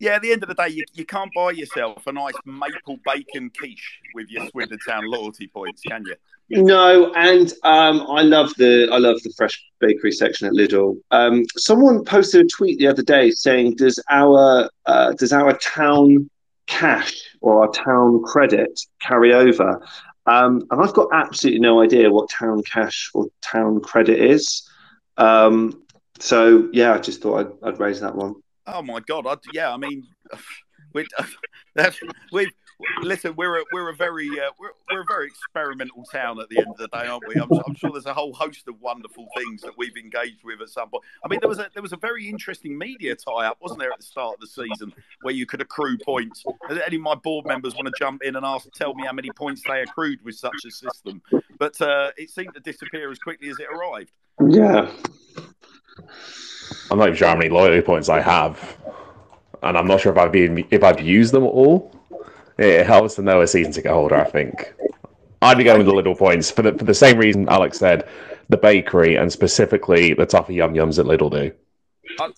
Yeah, 0.00 0.12
at 0.12 0.22
the 0.22 0.32
end 0.32 0.42
of 0.42 0.48
the 0.48 0.54
day, 0.54 0.68
you, 0.68 0.84
you 0.94 1.04
can't 1.04 1.30
buy 1.34 1.50
yourself 1.50 2.06
a 2.06 2.12
nice 2.12 2.32
maple 2.46 2.98
bacon 3.04 3.50
quiche 3.56 4.00
with 4.14 4.30
your 4.30 4.48
Swindon 4.48 4.78
Town 4.88 5.04
loyalty 5.04 5.46
points, 5.46 5.82
can 5.82 6.02
you? 6.06 6.64
No, 6.64 7.12
and 7.14 7.52
um, 7.64 8.06
I 8.08 8.22
love 8.22 8.52
the 8.56 8.88
I 8.90 8.96
love 8.96 9.22
the 9.22 9.32
fresh 9.36 9.62
bakery 9.78 10.10
section 10.10 10.48
at 10.48 10.54
Lidl. 10.54 10.96
Um, 11.10 11.44
someone 11.56 12.02
posted 12.04 12.46
a 12.46 12.48
tweet 12.48 12.78
the 12.78 12.88
other 12.88 13.02
day 13.02 13.30
saying, 13.30 13.76
"Does 13.76 14.02
our 14.10 14.70
uh, 14.86 15.12
does 15.12 15.34
our 15.34 15.56
town 15.58 16.30
cash 16.66 17.22
or 17.42 17.62
our 17.62 17.70
town 17.70 18.22
credit 18.24 18.80
carry 19.00 19.34
over?" 19.34 19.86
Um, 20.24 20.66
and 20.70 20.82
I've 20.82 20.94
got 20.94 21.08
absolutely 21.12 21.60
no 21.60 21.82
idea 21.82 22.10
what 22.10 22.30
town 22.30 22.62
cash 22.62 23.10
or 23.12 23.26
town 23.42 23.80
credit 23.80 24.18
is. 24.18 24.66
Um, 25.18 25.82
so 26.18 26.70
yeah, 26.72 26.94
I 26.94 26.98
just 26.98 27.20
thought 27.20 27.40
I'd, 27.62 27.68
I'd 27.68 27.80
raise 27.80 28.00
that 28.00 28.14
one. 28.16 28.36
Oh 28.72 28.82
my 28.82 29.00
god! 29.00 29.26
I, 29.26 29.36
yeah, 29.52 29.72
I 29.72 29.76
mean, 29.76 30.06
we 30.94 31.06
we 32.32 32.48
listen. 33.02 33.34
We're 33.36 33.60
a, 33.60 33.64
we're 33.72 33.90
a 33.90 33.96
very 33.96 34.28
uh, 34.28 34.50
we're, 34.58 34.70
we're 34.90 35.02
a 35.02 35.04
very 35.08 35.26
experimental 35.26 36.04
town 36.04 36.40
at 36.40 36.48
the 36.48 36.58
end 36.58 36.68
of 36.68 36.76
the 36.76 36.88
day, 36.88 37.06
aren't 37.06 37.26
we? 37.26 37.34
I'm, 37.34 37.50
I'm 37.66 37.74
sure 37.74 37.90
there's 37.90 38.06
a 38.06 38.14
whole 38.14 38.32
host 38.32 38.68
of 38.68 38.80
wonderful 38.80 39.26
things 39.36 39.62
that 39.62 39.76
we've 39.76 39.96
engaged 39.96 40.44
with 40.44 40.60
at 40.60 40.68
some 40.68 40.88
point. 40.88 41.02
I 41.24 41.28
mean, 41.28 41.40
there 41.40 41.48
was 41.48 41.58
a 41.58 41.68
there 41.74 41.82
was 41.82 41.92
a 41.92 41.96
very 41.96 42.28
interesting 42.28 42.78
media 42.78 43.16
tie-up, 43.16 43.58
wasn't 43.60 43.80
there, 43.80 43.90
at 43.90 43.98
the 43.98 44.04
start 44.04 44.34
of 44.34 44.40
the 44.40 44.46
season, 44.46 44.92
where 45.22 45.34
you 45.34 45.46
could 45.46 45.60
accrue 45.60 45.98
points. 45.98 46.44
Any 46.70 46.96
of 46.96 47.02
my 47.02 47.16
board 47.16 47.46
members 47.46 47.74
want 47.74 47.86
to 47.86 47.94
jump 47.98 48.22
in 48.22 48.36
and 48.36 48.46
ask, 48.46 48.70
tell 48.72 48.94
me 48.94 49.04
how 49.04 49.12
many 49.12 49.30
points 49.36 49.62
they 49.66 49.82
accrued 49.82 50.24
with 50.24 50.36
such 50.36 50.64
a 50.66 50.70
system? 50.70 51.22
But 51.58 51.80
uh, 51.80 52.12
it 52.16 52.30
seemed 52.30 52.54
to 52.54 52.60
disappear 52.60 53.10
as 53.10 53.18
quickly 53.18 53.48
as 53.48 53.58
it 53.58 53.66
arrived. 53.72 54.12
Yeah, 54.48 54.90
I'm 56.90 56.98
not 56.98 57.08
even 57.08 57.16
sure 57.16 57.28
how 57.28 57.36
many 57.36 57.50
loyalty 57.50 57.80
points 57.80 58.08
I 58.08 58.20
have, 58.20 58.76
and 59.62 59.76
I'm 59.76 59.86
not 59.86 60.00
sure 60.00 60.12
if 60.12 60.18
I've 60.18 60.32
been 60.32 60.66
if 60.70 60.82
I've 60.82 61.00
used 61.00 61.32
them 61.32 61.44
all. 61.44 61.92
It 62.58 62.84
helps 62.84 63.14
to 63.14 63.22
know 63.22 63.40
a 63.40 63.46
season 63.46 63.72
ticket 63.72 63.90
holder. 63.90 64.16
I 64.16 64.24
think 64.24 64.74
I'd 65.40 65.56
be 65.56 65.64
going 65.64 65.78
with 65.78 65.86
the 65.86 65.92
Lidl 65.92 66.18
points 66.18 66.50
for 66.50 66.62
the 66.62 66.72
for 66.76 66.84
the 66.84 66.94
same 66.94 67.18
reason 67.18 67.48
Alex 67.48 67.78
said, 67.78 68.08
the 68.48 68.56
bakery 68.56 69.16
and 69.16 69.32
specifically 69.32 70.14
the 70.14 70.26
toffee 70.26 70.54
yum 70.54 70.74
yums 70.74 70.98
at 70.98 71.06
Lidl 71.06 71.30
do. 71.30 71.52
Uh, 72.18 72.28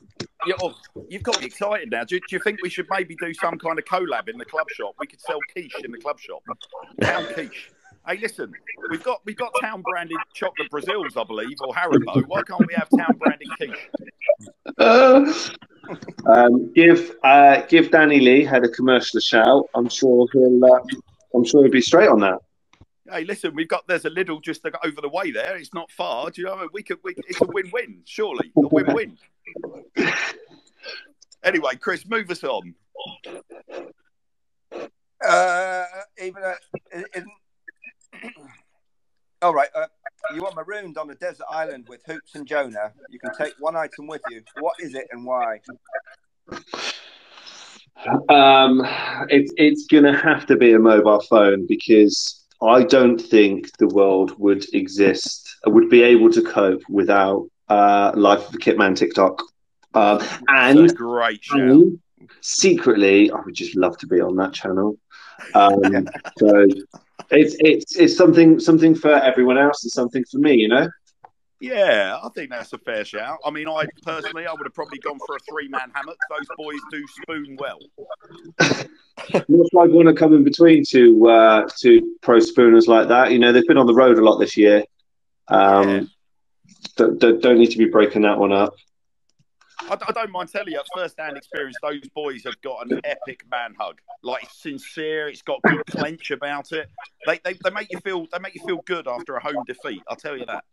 yeah, 0.46 0.54
oh, 0.62 0.74
you've 1.08 1.22
got 1.22 1.40
me 1.40 1.46
excited 1.46 1.90
now. 1.90 2.04
Do, 2.04 2.18
do 2.18 2.24
you 2.30 2.40
think 2.40 2.62
we 2.62 2.68
should 2.68 2.86
maybe 2.90 3.16
do 3.16 3.32
some 3.34 3.58
kind 3.58 3.78
of 3.78 3.84
collab 3.86 4.28
in 4.28 4.36
the 4.36 4.44
club 4.44 4.68
shop? 4.70 4.94
We 4.98 5.06
could 5.06 5.20
sell 5.20 5.38
quiche 5.52 5.74
in 5.82 5.90
the 5.90 5.98
club 5.98 6.20
shop. 6.20 6.42
Town 7.00 7.26
quiche. 7.32 7.70
Hey, 8.06 8.18
listen, 8.18 8.52
we've 8.90 9.02
got 9.02 9.20
we've 9.24 9.36
got 9.36 9.52
town 9.60 9.80
branded 9.82 10.16
chocolate 10.34 10.68
Brazils, 10.70 11.16
I 11.16 11.22
believe, 11.22 11.56
or 11.60 11.72
Haribo. 11.72 12.26
Why 12.26 12.42
can't 12.42 12.66
we 12.66 12.74
have 12.74 12.88
town 12.90 13.16
branded 13.16 13.48
quiche? 13.56 13.90
Uh, 14.76 15.32
um, 16.26 16.72
give 16.72 17.14
uh, 17.22 17.62
give 17.68 17.92
Danny 17.92 18.18
Lee 18.18 18.44
had 18.44 18.64
a 18.64 18.68
commercial 18.68 19.20
shout. 19.20 19.68
I'm 19.74 19.88
sure 19.88 20.26
he'll. 20.32 20.64
Uh, 20.64 20.80
I'm 21.34 21.44
sure 21.44 21.62
he'll 21.62 21.70
be 21.70 21.80
straight 21.80 22.08
on 22.08 22.18
that. 22.20 22.38
Hey, 23.08 23.24
listen, 23.24 23.54
we've 23.54 23.68
got 23.68 23.86
there's 23.86 24.04
a 24.04 24.10
little 24.10 24.40
just 24.40 24.66
over 24.66 25.00
the 25.00 25.08
way 25.08 25.30
there. 25.30 25.56
It's 25.56 25.72
not 25.72 25.90
far. 25.92 26.30
Do 26.30 26.40
you 26.40 26.48
know? 26.48 26.68
We 26.72 26.82
could. 26.82 26.98
We, 27.04 27.14
it's 27.28 27.40
a 27.40 27.46
win-win, 27.46 28.02
surely 28.04 28.50
a 28.56 28.66
win-win. 28.66 29.16
Anyway, 31.44 31.76
Chris, 31.76 32.04
move 32.06 32.30
us 32.30 32.42
on. 32.42 32.74
Uh, 35.24 35.84
even 36.20 36.42
uh, 36.42 36.54
isn't. 37.14 37.30
All 39.42 39.54
right. 39.54 39.68
Uh, 39.74 39.86
you 40.34 40.46
are 40.46 40.52
marooned 40.54 40.98
on 40.98 41.10
a 41.10 41.14
desert 41.16 41.46
island 41.50 41.86
with 41.88 42.00
Hoops 42.06 42.36
and 42.36 42.46
Jonah. 42.46 42.92
You 43.10 43.18
can 43.18 43.34
take 43.36 43.54
one 43.58 43.74
item 43.74 44.06
with 44.06 44.22
you. 44.30 44.42
What 44.60 44.74
is 44.78 44.94
it 44.94 45.08
and 45.10 45.24
why? 45.24 45.60
Um, 48.28 48.86
it's 49.28 49.52
it's 49.56 49.86
gonna 49.86 50.16
have 50.16 50.46
to 50.46 50.56
be 50.56 50.72
a 50.72 50.78
mobile 50.78 51.20
phone 51.22 51.66
because 51.66 52.44
I 52.62 52.84
don't 52.84 53.18
think 53.18 53.76
the 53.78 53.88
world 53.88 54.38
would 54.38 54.64
exist 54.74 55.56
would 55.66 55.88
be 55.88 56.02
able 56.02 56.30
to 56.30 56.42
cope 56.42 56.82
without 56.88 57.48
uh, 57.68 58.12
Life 58.14 58.46
of 58.46 58.52
the 58.52 58.58
Kitman 58.58 58.96
TikTok. 58.96 59.42
Um, 59.94 60.20
and 60.48 60.90
a 60.90 60.94
great 60.94 61.44
shout. 61.44 61.60
and 61.60 61.98
secretly, 62.40 63.30
I 63.30 63.40
would 63.40 63.54
just 63.54 63.76
love 63.76 63.98
to 63.98 64.06
be 64.06 64.20
on 64.20 64.36
that 64.36 64.52
channel. 64.52 64.98
Um, 65.54 65.82
so 66.38 66.66
it's 67.32 67.56
it's 67.60 67.96
it's 67.96 68.16
something 68.16 68.60
something 68.60 68.94
for 68.94 69.12
everyone 69.12 69.58
else 69.58 69.82
and 69.84 69.90
something 69.90 70.24
for 70.30 70.38
me, 70.38 70.54
you 70.54 70.68
know. 70.68 70.88
Yeah, 71.60 72.18
I 72.20 72.28
think 72.30 72.50
that's 72.50 72.72
a 72.72 72.78
fair 72.78 73.04
shout. 73.04 73.38
I 73.44 73.50
mean, 73.50 73.68
I 73.68 73.86
personally, 74.02 74.46
I 74.46 74.52
would 74.52 74.64
have 74.64 74.74
probably 74.74 74.98
gone 74.98 75.20
for 75.24 75.36
a 75.36 75.38
three-man 75.48 75.92
hammock. 75.94 76.16
Those 76.28 76.46
boys 76.56 76.80
do 76.90 77.04
spoon 77.22 77.56
well. 77.56 77.78
Much 79.48 79.68
like 79.72 79.90
want 79.90 80.08
to 80.08 80.14
come 80.14 80.34
in 80.34 80.42
between 80.42 80.82
two 80.84 81.28
uh, 81.28 81.68
two 81.78 82.16
pro 82.20 82.40
spooners 82.40 82.88
like 82.88 83.06
that. 83.08 83.30
You 83.30 83.38
know, 83.38 83.52
they've 83.52 83.66
been 83.66 83.78
on 83.78 83.86
the 83.86 83.94
road 83.94 84.18
a 84.18 84.24
lot 84.24 84.38
this 84.38 84.56
year. 84.56 84.84
Um, 85.46 85.88
Yeah. 85.88 86.02
don't, 86.96 87.18
don't, 87.20 87.40
don't 87.40 87.58
need 87.58 87.70
to 87.70 87.78
be 87.78 87.84
breaking 87.86 88.22
that 88.22 88.38
one 88.38 88.52
up. 88.52 88.74
I, 89.90 89.96
I 90.08 90.12
don't 90.12 90.30
mind 90.30 90.50
telling 90.50 90.72
you, 90.72 90.78
at 90.78 90.86
first-hand 90.94 91.36
experience, 91.36 91.76
those 91.82 92.08
boys 92.14 92.44
have 92.44 92.60
got 92.62 92.90
an 92.90 93.00
epic 93.04 93.44
man 93.50 93.74
hug. 93.78 94.00
Like 94.22 94.44
it's 94.44 94.62
sincere, 94.62 95.28
it's 95.28 95.42
got 95.42 95.60
good 95.62 95.84
clench 95.86 96.30
about 96.30 96.72
it. 96.72 96.88
They, 97.26 97.40
they 97.44 97.54
they 97.64 97.70
make 97.70 97.88
you 97.90 97.98
feel 98.00 98.26
they 98.32 98.38
make 98.38 98.54
you 98.54 98.62
feel 98.66 98.80
good 98.86 99.06
after 99.08 99.36
a 99.36 99.42
home 99.42 99.62
defeat. 99.66 100.02
I'll 100.08 100.16
tell 100.16 100.36
you 100.36 100.46
that. 100.46 100.64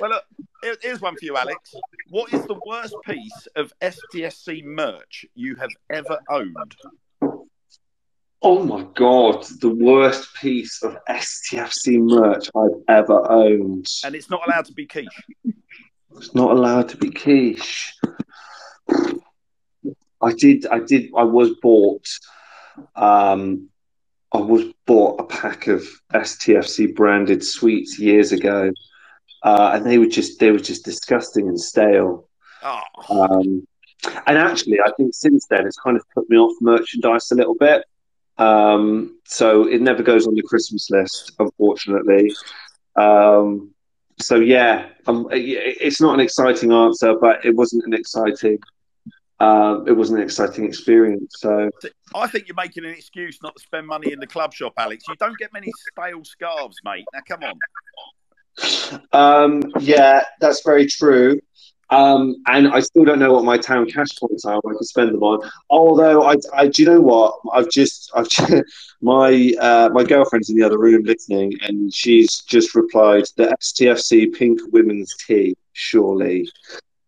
Well, 0.00 0.10
look, 0.10 0.24
here- 0.62 0.76
here's 0.82 1.00
one 1.00 1.16
for 1.16 1.24
you, 1.24 1.36
Alex. 1.36 1.74
What 2.10 2.32
is 2.32 2.44
the 2.46 2.58
worst 2.66 2.94
piece 3.04 3.48
of 3.56 3.72
STFC 3.80 4.62
merch 4.64 5.24
you 5.34 5.54
have 5.56 5.70
ever 5.90 6.18
owned? 6.28 6.76
Oh 8.48 8.62
my 8.62 8.84
god, 8.94 9.44
the 9.60 9.74
worst 9.74 10.32
piece 10.36 10.80
of 10.84 10.96
STFC 11.08 11.98
merch 11.98 12.48
I've 12.54 12.80
ever 12.86 13.28
owned. 13.28 13.88
And 14.04 14.14
it's 14.14 14.30
not 14.30 14.46
allowed 14.46 14.66
to 14.66 14.72
be 14.72 14.86
quiche. 14.86 15.24
It's 16.16 16.32
not 16.32 16.52
allowed 16.52 16.88
to 16.90 16.96
be 16.96 17.10
quiche. 17.10 17.92
I 18.88 20.32
did. 20.38 20.64
I 20.68 20.78
did. 20.78 21.10
I 21.16 21.24
was 21.24 21.56
bought. 21.60 22.06
Um, 22.94 23.68
I 24.32 24.38
was 24.38 24.62
bought 24.86 25.20
a 25.20 25.24
pack 25.24 25.66
of 25.66 25.84
STFC 26.14 26.94
branded 26.94 27.42
sweets 27.42 27.98
years 27.98 28.30
ago, 28.30 28.70
uh, 29.42 29.72
and 29.74 29.84
they 29.84 29.98
were 29.98 30.06
just 30.06 30.38
they 30.38 30.52
were 30.52 30.60
just 30.60 30.84
disgusting 30.84 31.48
and 31.48 31.60
stale. 31.60 32.28
Oh, 32.62 32.80
Um, 33.10 33.66
and 34.28 34.38
actually, 34.38 34.78
I 34.80 34.92
think 34.96 35.14
since 35.14 35.48
then 35.50 35.66
it's 35.66 35.80
kind 35.80 35.96
of 35.96 36.04
put 36.14 36.30
me 36.30 36.36
off 36.36 36.54
merchandise 36.60 37.32
a 37.32 37.34
little 37.34 37.56
bit. 37.56 37.82
Um, 38.38 39.18
so 39.24 39.66
it 39.66 39.80
never 39.80 40.02
goes 40.02 40.26
on 40.26 40.34
the 40.34 40.42
Christmas 40.42 40.90
list, 40.90 41.32
unfortunately. 41.38 42.32
Um, 42.96 43.74
so 44.18 44.36
yeah, 44.36 44.88
um, 45.06 45.28
it's 45.30 46.00
not 46.00 46.14
an 46.14 46.20
exciting 46.20 46.72
answer, 46.72 47.14
but 47.20 47.44
it 47.44 47.54
wasn't 47.54 47.84
an 47.84 47.94
exciting. 47.94 48.58
Uh, 49.38 49.80
it 49.86 49.92
wasn't 49.92 50.18
an 50.18 50.24
exciting 50.24 50.64
experience. 50.64 51.34
So 51.38 51.70
I 52.14 52.26
think 52.26 52.48
you're 52.48 52.54
making 52.56 52.84
an 52.86 52.90
excuse 52.90 53.38
not 53.42 53.54
to 53.54 53.62
spend 53.62 53.86
money 53.86 54.12
in 54.12 54.18
the 54.18 54.26
club 54.26 54.54
shop, 54.54 54.72
Alex. 54.78 55.04
You 55.08 55.14
don't 55.16 55.36
get 55.36 55.52
many 55.52 55.70
stale 55.92 56.24
scarves, 56.24 56.76
mate. 56.84 57.04
Now 57.12 57.20
come 57.28 57.40
on. 57.42 57.58
Um, 59.12 59.62
yeah, 59.80 60.24
that's 60.40 60.62
very 60.64 60.86
true. 60.86 61.38
Um, 61.90 62.36
and 62.46 62.68
I 62.68 62.80
still 62.80 63.04
don't 63.04 63.18
know 63.18 63.32
what 63.32 63.44
my 63.44 63.56
town 63.56 63.86
cash 63.88 64.08
points 64.18 64.44
are. 64.44 64.56
I 64.56 64.72
can 64.72 64.82
spend 64.82 65.14
them 65.14 65.22
on. 65.22 65.48
Although 65.70 66.24
I, 66.24 66.34
I 66.52 66.66
do 66.66 66.82
you 66.82 66.88
know 66.88 67.00
what? 67.00 67.38
I've 67.52 67.70
just, 67.70 68.10
I've 68.14 68.28
just, 68.28 68.52
my 69.00 69.52
uh, 69.60 69.90
my 69.92 70.02
girlfriend's 70.02 70.50
in 70.50 70.56
the 70.56 70.64
other 70.64 70.78
room 70.78 71.04
listening, 71.04 71.52
and 71.62 71.94
she's 71.94 72.40
just 72.40 72.74
replied 72.74 73.24
the 73.36 73.56
STFC 73.60 74.34
pink 74.34 74.60
women's 74.72 75.14
tee, 75.26 75.56
surely. 75.72 76.48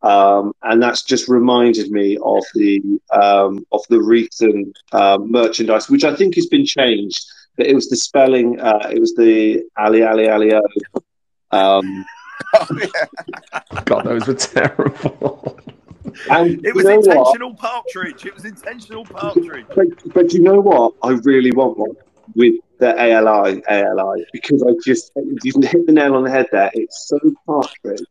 Um, 0.03 0.53
and 0.63 0.81
that's 0.81 1.03
just 1.03 1.29
reminded 1.29 1.91
me 1.91 2.17
of 2.23 2.45
the 2.55 2.81
um, 3.11 3.67
of 3.73 3.83
the 3.89 4.01
recent 4.01 4.79
uh, 4.93 5.19
merchandise, 5.21 5.91
which 5.91 6.05
I 6.05 6.15
think 6.15 6.37
has 6.37 6.47
been 6.47 6.65
changed. 6.65 7.25
But 7.57 7.67
it 7.67 7.75
was 7.75 7.89
the 7.89 7.97
spelling. 7.97 8.61
Uh, 8.61 8.91
it 8.93 9.01
was 9.01 9.15
the 9.15 9.65
Ali 9.77 10.05
Ali 10.05 10.31
Ali 10.31 10.53
um, 11.51 12.05
oh, 12.55 12.67
yeah. 12.81 13.81
God, 13.85 14.05
those 14.05 14.27
were 14.27 14.35
terrible. 14.35 15.59
And 16.31 16.65
it 16.65 16.75
was 16.75 16.87
intentional 16.87 17.51
what? 17.51 17.59
partridge. 17.59 18.27
It 18.27 18.35
was 18.35 18.45
intentional 18.45 19.05
partridge. 19.05 19.67
But, 19.75 20.13
but 20.13 20.33
you 20.33 20.41
know 20.41 20.61
what? 20.61 20.95
I 21.03 21.13
really 21.25 21.53
want 21.53 21.79
one 21.79 21.97
with 22.35 22.57
the 22.79 22.95
ALI, 23.01 23.63
ALI, 23.69 24.27
because 24.33 24.63
I 24.63 24.73
just 24.85 25.13
you 25.43 25.53
hit 25.63 25.87
the 25.87 25.93
nail 25.93 26.15
on 26.15 26.25
the 26.25 26.31
head 26.31 26.47
there. 26.53 26.71
It's 26.75 27.09
so 27.09 27.19
partridge 27.47 28.03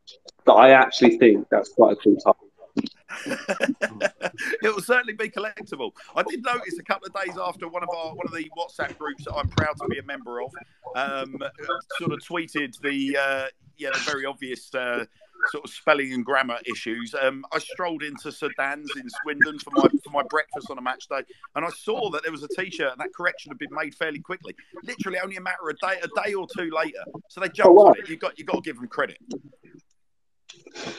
that 0.46 0.54
I 0.54 0.72
actually 0.72 1.18
think 1.18 1.48
that's 1.50 1.70
quite 1.70 1.94
a 1.94 1.96
cool 1.98 2.16
title. 2.16 2.47
it 3.26 4.64
will 4.64 4.82
certainly 4.82 5.14
be 5.14 5.30
collectible. 5.30 5.92
I 6.16 6.24
did 6.24 6.44
notice 6.44 6.78
a 6.80 6.84
couple 6.84 7.08
of 7.08 7.14
days 7.26 7.38
after 7.42 7.68
one 7.68 7.84
of 7.84 7.90
our 7.90 8.14
one 8.14 8.26
of 8.26 8.34
the 8.34 8.50
WhatsApp 8.58 8.98
groups 8.98 9.26
that 9.26 9.34
I'm 9.34 9.48
proud 9.50 9.78
to 9.82 9.88
be 9.88 10.00
a 10.00 10.04
member 10.04 10.42
of, 10.42 10.52
um, 10.96 11.38
sort 12.00 12.12
of 12.14 12.20
tweeted 12.20 12.80
the 12.82 13.18
uh, 13.18 13.46
yeah 13.78 13.90
the 13.92 14.00
very 14.00 14.26
obvious 14.26 14.74
uh, 14.76 15.06
sort 15.52 15.64
of 15.64 15.70
spelling 15.72 16.14
and 16.14 16.26
grammar 16.26 16.58
issues. 16.66 17.14
Um, 17.20 17.46
I 17.54 17.60
strolled 17.60 18.04
into 18.04 18.30
Sedan's 18.32 18.92
in 18.98 19.10
Swindon 19.22 19.60
for 19.60 19.72
my 19.72 19.88
for 20.04 20.10
my 20.12 20.24
breakfast 20.30 20.70
on 20.70 20.78
a 20.78 20.82
match 20.82 21.08
day, 21.08 21.22
and 21.56 21.66
I 21.66 21.70
saw 21.70 22.10
that 22.12 22.24
there 22.24 22.32
was 22.32 22.44
a 22.44 22.48
T-shirt, 22.50 22.92
and 22.92 23.00
that 23.00 23.14
correction 23.16 23.52
had 23.52 23.58
been 23.60 23.74
made 23.74 23.96
fairly 23.96 24.20
quickly. 24.20 24.56
Literally, 24.84 25.20
only 25.20 25.38
a 25.38 25.42
matter 25.42 25.70
of 25.70 25.78
day, 25.80 26.00
a 26.04 26.24
day 26.24 26.34
or 26.34 26.48
two 26.56 26.70
later. 26.76 27.04
So 27.30 27.40
they 27.42 27.50
jumped 27.50 27.70
Oh, 27.70 27.72
wow. 27.84 27.90
on 27.92 28.00
it. 28.00 28.10
You 28.10 28.18
got 28.18 28.38
you 28.38 28.46
got 28.46 28.56
to 28.58 28.62
give 28.62 28.78
them 28.78 28.88
credit. 28.88 29.18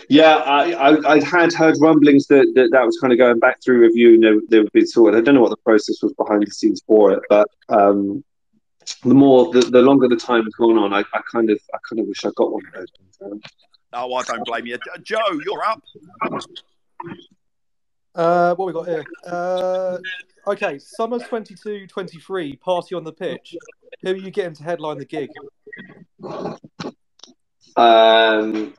Yeah, 0.09 0.37
I, 0.37 0.73
I, 0.73 1.13
I 1.15 1.25
had 1.25 1.53
heard 1.53 1.77
rumblings 1.81 2.27
that, 2.29 2.53
that 2.55 2.71
that 2.73 2.85
was 2.85 2.99
kind 2.99 3.13
of 3.13 3.19
going 3.19 3.39
back 3.39 3.63
through 3.63 3.81
review 3.81 4.15
and 4.15 4.23
there, 4.23 4.37
there 4.49 4.63
would 4.63 4.73
be 4.73 4.85
sort 4.85 5.15
of, 5.15 5.21
I 5.21 5.25
don't 5.25 5.35
know 5.35 5.41
what 5.41 5.51
the 5.51 5.57
process 5.57 6.03
was 6.03 6.13
behind 6.15 6.47
the 6.47 6.51
scenes 6.51 6.83
for 6.87 7.13
it, 7.13 7.23
but 7.29 7.49
um, 7.69 8.25
the 9.05 9.15
more, 9.15 9.53
the, 9.53 9.61
the 9.61 9.83
longer 9.83 10.09
the 10.09 10.17
time 10.17 10.45
has 10.45 10.55
gone 10.55 10.79
on, 10.79 10.93
I, 10.93 11.01
I 11.13 11.21
kind 11.31 11.51
of, 11.51 11.59
I 11.75 11.79
kind 11.89 12.01
of 12.01 12.07
wish 12.07 12.25
I 12.25 12.31
got 12.37 12.53
one 12.53 12.63
of 12.67 12.73
those. 12.73 13.41
Oh, 13.93 14.15
I 14.15 14.23
don't 14.23 14.45
blame 14.45 14.67
you, 14.67 14.75
Uh, 14.75 14.99
Joe. 15.03 15.41
You're 15.45 15.65
up. 15.65 15.83
Uh, 18.15 18.55
what 18.55 18.67
we 18.67 18.73
got 18.73 18.89
here? 18.89 19.05
Uh, 19.25 19.99
okay, 20.47 20.79
summer 20.79 21.19
22 21.19 21.87
23, 21.87 22.57
party 22.57 22.95
on 22.95 23.05
the 23.05 23.13
pitch. 23.13 23.55
Who 24.03 24.11
are 24.11 24.17
you 24.17 24.31
getting 24.31 24.55
to 24.55 24.63
headline 24.63 24.99
the 24.99 25.05
gig? 25.05 25.31
Um, 27.77 28.75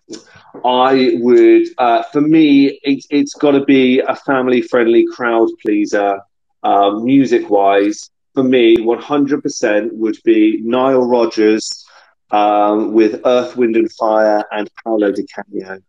I 0.65 1.17
would, 1.19 1.67
uh, 1.77 2.03
for 2.11 2.21
me, 2.21 2.79
it, 2.83 3.05
it's 3.09 3.33
got 3.33 3.51
to 3.51 3.63
be 3.63 3.99
a 3.99 4.15
family 4.15 4.61
friendly 4.61 5.05
crowd 5.11 5.49
pleaser, 5.61 6.19
um, 6.63 7.05
music 7.05 7.49
wise. 7.49 8.09
For 8.33 8.43
me, 8.43 8.77
100% 8.77 9.93
would 9.93 10.17
be 10.23 10.61
Nile 10.63 11.05
Rodgers 11.05 11.85
um, 12.31 12.93
with 12.93 13.21
Earth, 13.25 13.55
Wind 13.55 13.75
and 13.75 13.91
Fire 13.91 14.43
and 14.51 14.69
Paolo 14.83 15.11
Di 15.11 15.25
Canio. 15.25 15.79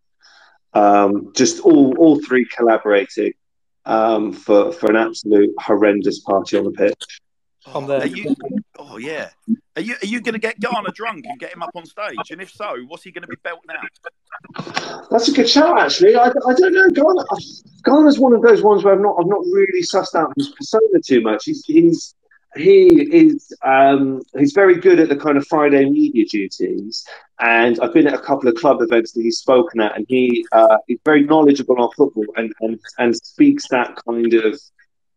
Um, 0.72 1.32
just 1.34 1.61
all, 1.61 1.96
all 1.98 2.20
three 2.22 2.44
collaborating 2.44 3.32
um, 3.84 4.32
for, 4.32 4.72
for 4.72 4.90
an 4.90 4.96
absolute 4.96 5.51
horrendous 5.59 6.20
party 6.20 6.57
on 6.57 6.64
the 6.64 6.70
pitch. 6.70 7.20
I'm 7.66 7.86
there. 7.86 8.01
Are 8.01 8.07
you? 8.07 8.34
Oh 8.91 8.97
yeah. 8.97 9.30
Are 9.76 9.82
you? 9.82 9.95
Are 10.03 10.07
you 10.07 10.20
going 10.20 10.32
to 10.32 10.41
get 10.41 10.59
Garner 10.59 10.91
drunk 10.93 11.24
and 11.28 11.38
get 11.38 11.55
him 11.55 11.62
up 11.62 11.70
on 11.76 11.86
stage? 11.86 12.30
And 12.30 12.41
if 12.41 12.51
so, 12.51 12.76
what's 12.88 13.05
he 13.05 13.12
going 13.12 13.22
to 13.22 13.28
be 13.28 13.36
belting 13.45 13.70
out? 13.70 15.09
That's 15.11 15.28
a 15.28 15.32
good 15.32 15.49
shout, 15.49 15.78
actually. 15.78 16.16
I, 16.16 16.26
I 16.26 16.55
don't 16.55 16.74
know. 16.74 16.91
Garner, 16.91 17.24
Garner's 17.82 18.18
one 18.18 18.32
of 18.32 18.43
those 18.43 18.62
ones 18.62 18.82
where 18.82 18.95
I've 18.95 19.01
not 19.01 19.16
I've 19.20 19.28
not 19.28 19.43
really 19.53 19.82
sussed 19.82 20.16
out 20.16 20.32
his 20.36 20.49
persona 20.49 21.01
too 21.05 21.20
much. 21.20 21.45
He's 21.45 21.64
he's 21.66 22.16
he 22.57 22.88
is 22.88 23.53
um, 23.64 24.22
he's 24.36 24.53
very 24.53 24.74
good 24.74 24.99
at 24.99 25.09
the 25.09 25.16
kind 25.16 25.36
of 25.36 25.47
Friday 25.47 25.88
media 25.88 26.26
duties, 26.26 27.07
and 27.38 27.78
I've 27.78 27.95
been 27.95 28.09
at 28.09 28.14
a 28.14 28.18
couple 28.18 28.49
of 28.49 28.57
club 28.57 28.82
events 28.82 29.12
that 29.12 29.22
he's 29.22 29.38
spoken 29.38 29.80
at, 29.80 29.97
and 29.97 30.05
he 30.09 30.45
uh, 30.51 30.78
he's 30.88 30.99
very 31.05 31.22
knowledgeable 31.22 31.80
on 31.80 31.91
football 31.97 32.26
and 32.36 32.53
and 32.61 32.80
and 32.99 33.16
speaks 33.16 33.68
that 33.68 33.97
kind 34.05 34.34
of 34.34 34.61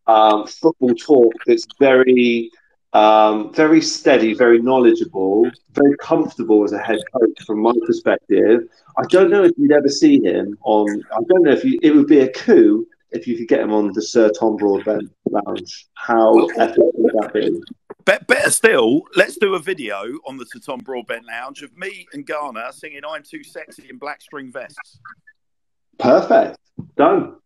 um, 0.06 0.46
football 0.46 0.94
talk 0.94 1.32
that's 1.44 1.66
very 1.80 2.52
um, 2.94 3.52
very 3.52 3.80
steady, 3.80 4.34
very 4.34 4.60
knowledgeable, 4.62 5.50
very 5.72 5.96
comfortable 5.96 6.62
as 6.62 6.72
a 6.72 6.78
head 6.78 7.00
coach 7.12 7.44
from 7.44 7.60
my 7.60 7.72
perspective. 7.86 8.68
I 8.96 9.02
don't 9.08 9.30
know 9.30 9.44
if 9.44 9.52
you'd 9.58 9.72
ever 9.72 9.88
see 9.88 10.22
him 10.22 10.56
on. 10.62 11.02
I 11.12 11.20
don't 11.28 11.42
know 11.42 11.52
if 11.52 11.64
you, 11.64 11.78
it 11.82 11.94
would 11.94 12.06
be 12.06 12.20
a 12.20 12.32
coup 12.32 12.86
if 13.10 13.26
you 13.26 13.36
could 13.36 13.48
get 13.48 13.60
him 13.60 13.72
on 13.72 13.92
the 13.92 14.02
Sir 14.02 14.30
Tom 14.30 14.56
Broadbent 14.56 15.10
Lounge. 15.26 15.88
How 15.94 16.46
epic 16.56 16.84
would 16.94 17.12
that 17.20 17.32
be? 17.32 17.60
Be- 18.04 18.24
better 18.28 18.50
still, 18.50 19.02
let's 19.16 19.38
do 19.38 19.54
a 19.54 19.58
video 19.58 20.04
on 20.26 20.36
the 20.36 20.46
Sir 20.46 20.60
Tom 20.60 20.78
Broadbent 20.78 21.26
Lounge 21.26 21.62
of 21.62 21.76
me 21.76 22.06
and 22.12 22.24
Garner 22.24 22.70
singing 22.70 23.00
"I'm 23.08 23.24
Too 23.24 23.42
Sexy" 23.42 23.88
in 23.90 23.98
black 23.98 24.22
string 24.22 24.52
vests. 24.52 25.00
Perfect. 25.98 26.58
Done. 26.96 27.36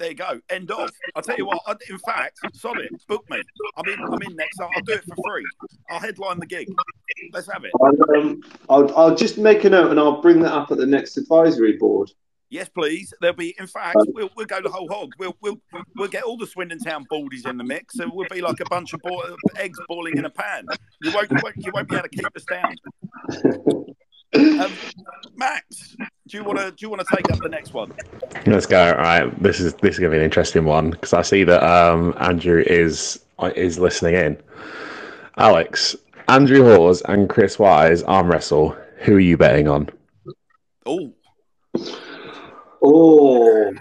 There 0.00 0.08
you 0.08 0.14
go. 0.14 0.40
End 0.48 0.70
of. 0.70 0.88
I'll 1.14 1.22
tell 1.22 1.36
you 1.36 1.44
what. 1.44 1.60
I, 1.66 1.74
in 1.90 1.98
fact, 1.98 2.38
solid. 2.54 2.88
Book 3.06 3.28
me. 3.28 3.42
I'm 3.76 3.86
in. 3.86 4.00
I'm 4.00 4.22
in 4.22 4.34
next. 4.34 4.58
I'll, 4.58 4.70
I'll 4.74 4.82
do 4.82 4.94
it 4.94 5.04
for 5.04 5.14
free. 5.28 5.44
I'll 5.90 6.00
headline 6.00 6.40
the 6.40 6.46
gig. 6.46 6.68
Let's 7.34 7.52
have 7.52 7.64
it. 7.64 7.72
I'll, 7.82 8.16
um, 8.18 8.42
I'll, 8.70 8.96
I'll 8.96 9.14
just 9.14 9.36
make 9.36 9.64
a 9.64 9.68
note 9.68 9.90
and 9.90 10.00
I'll 10.00 10.22
bring 10.22 10.40
that 10.40 10.52
up 10.52 10.72
at 10.72 10.78
the 10.78 10.86
next 10.86 11.18
advisory 11.18 11.76
board. 11.76 12.10
Yes, 12.48 12.70
please. 12.70 13.12
There'll 13.20 13.36
be. 13.36 13.54
In 13.58 13.66
fact, 13.66 13.98
we'll 14.14 14.30
we'll 14.38 14.46
go 14.46 14.62
the 14.62 14.70
whole 14.70 14.88
hog. 14.88 15.12
We'll 15.18 15.36
we'll 15.42 15.60
we'll 15.96 16.08
get 16.08 16.22
all 16.22 16.38
the 16.38 16.46
Swindon 16.46 16.78
Town 16.78 17.04
baldies 17.12 17.46
in 17.46 17.58
the 17.58 17.64
mix, 17.64 17.96
and 17.98 18.10
we'll 18.10 18.26
be 18.30 18.40
like 18.40 18.60
a 18.60 18.70
bunch 18.70 18.94
of 18.94 19.00
bo- 19.02 19.36
eggs 19.56 19.78
boiling 19.86 20.16
in 20.16 20.24
a 20.24 20.30
pan. 20.30 20.64
You 21.02 21.12
won't, 21.12 21.30
you 21.30 21.38
won't 21.42 21.56
you 21.58 21.72
won't 21.74 21.88
be 21.90 21.96
able 21.96 22.08
to 22.08 22.16
keep 22.16 22.26
us 22.34 22.44
down. 22.50 23.89
Um, 24.34 24.72
Max, 25.36 25.96
do 26.28 26.36
you 26.36 26.44
want 26.44 26.58
to 26.58 26.70
do 26.70 26.76
you 26.80 26.90
want 26.90 27.00
to 27.00 27.16
take 27.16 27.30
up 27.32 27.38
the 27.40 27.48
next 27.48 27.74
one? 27.74 27.92
Let's 28.46 28.66
go. 28.66 28.92
All 28.92 28.98
right, 28.98 29.42
this 29.42 29.58
is 29.60 29.74
this 29.74 29.94
is 29.94 29.98
gonna 29.98 30.10
be 30.10 30.18
an 30.18 30.22
interesting 30.22 30.64
one 30.64 30.90
because 30.90 31.12
I 31.12 31.22
see 31.22 31.44
that 31.44 31.62
um, 31.62 32.14
Andrew 32.18 32.62
is 32.64 33.20
is 33.56 33.78
listening 33.78 34.14
in. 34.14 34.36
Alex, 35.36 35.96
Andrew 36.28 36.62
Hawes 36.62 37.02
and 37.02 37.28
Chris 37.28 37.58
Wise 37.58 38.02
arm 38.02 38.30
wrestle. 38.30 38.76
Who 38.98 39.16
are 39.16 39.20
you 39.20 39.36
betting 39.36 39.66
on? 39.66 39.88
Oh, 40.86 41.12
Oh. 42.82 43.72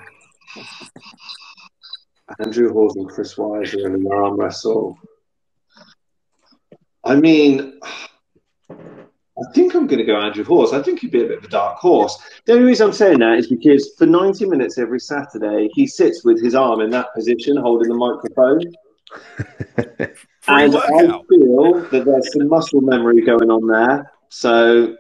Andrew 2.40 2.72
Hawes 2.72 2.96
and 2.96 3.10
Chris 3.10 3.38
Wise 3.38 3.74
are 3.74 3.88
in 3.88 3.96
an 3.96 4.08
arm 4.12 4.40
wrestle. 4.40 4.98
I 7.04 7.16
mean, 7.16 7.80
I 9.40 9.52
think 9.54 9.74
I'm 9.74 9.88
going 9.88 10.00
to 10.00 10.06
go 10.06 10.20
Andrew 10.20 10.44
Hawes. 10.44 10.74
I 10.74 10.82
think 10.82 11.00
he'd 11.00 11.12
be 11.12 11.24
a 11.24 11.28
bit 11.28 11.38
of 11.38 11.44
a 11.44 11.50
dark 11.50 11.78
horse. 11.78 12.18
The 12.46 12.54
only 12.54 12.66
reason 12.66 12.88
I'm 12.88 12.94
saying 12.94 13.20
that 13.20 13.38
is 13.38 13.48
because 13.48 13.94
for 13.98 14.06
90 14.06 14.46
minutes 14.46 14.78
every 14.78 15.00
Saturday, 15.00 15.70
he 15.74 15.88
sits 15.88 16.24
with 16.24 16.42
his 16.44 16.56
arm 16.56 16.82
in 16.82 16.90
that 16.92 17.14
position, 17.14 17.58
holding 17.58 17.90
the 17.90 17.96
microphone. 17.96 18.62
free 20.42 20.64
and 20.64 20.76
I 20.76 21.22
feel 21.30 21.82
that 21.90 22.04
there's 22.06 22.34
some 22.34 22.48
muscle 22.48 22.82
memory 22.82 23.22
going 23.22 23.50
on 23.50 23.68
there. 23.68 24.12
So 24.30 24.96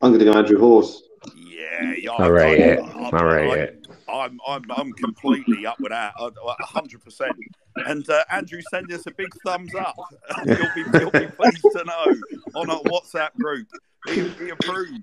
I'm 0.00 0.10
going 0.10 0.18
to 0.20 0.24
go 0.24 0.32
Andrew 0.32 0.58
Hawes. 0.58 1.02
Yeah, 1.34 1.94
yeah. 1.96 2.12
I 2.12 2.26
rate 2.26 2.60
it. 2.60 3.83
I'm- 4.20 4.38
I'm- 4.46 4.64
I'm, 4.76 4.92
completely 4.92 5.66
up 5.66 5.78
with 5.80 5.90
that, 5.90 6.14
a 6.18 6.64
hundred 6.64 7.02
percent. 7.02 7.36
And 7.76 8.08
uh, 8.08 8.24
Andrew, 8.30 8.60
send 8.70 8.92
us 8.92 9.06
a 9.06 9.10
big 9.10 9.28
thumbs 9.44 9.74
up. 9.74 9.96
you'll 10.46 10.56
be, 10.74 10.98
you'll 10.98 11.10
be 11.10 11.26
pleased 11.26 11.62
to 11.72 11.84
know 11.84 12.14
on 12.54 12.70
our 12.70 12.80
WhatsApp 12.82 13.34
group. 13.34 13.66
He, 14.06 14.28
he 14.28 14.48
approves. 14.50 15.00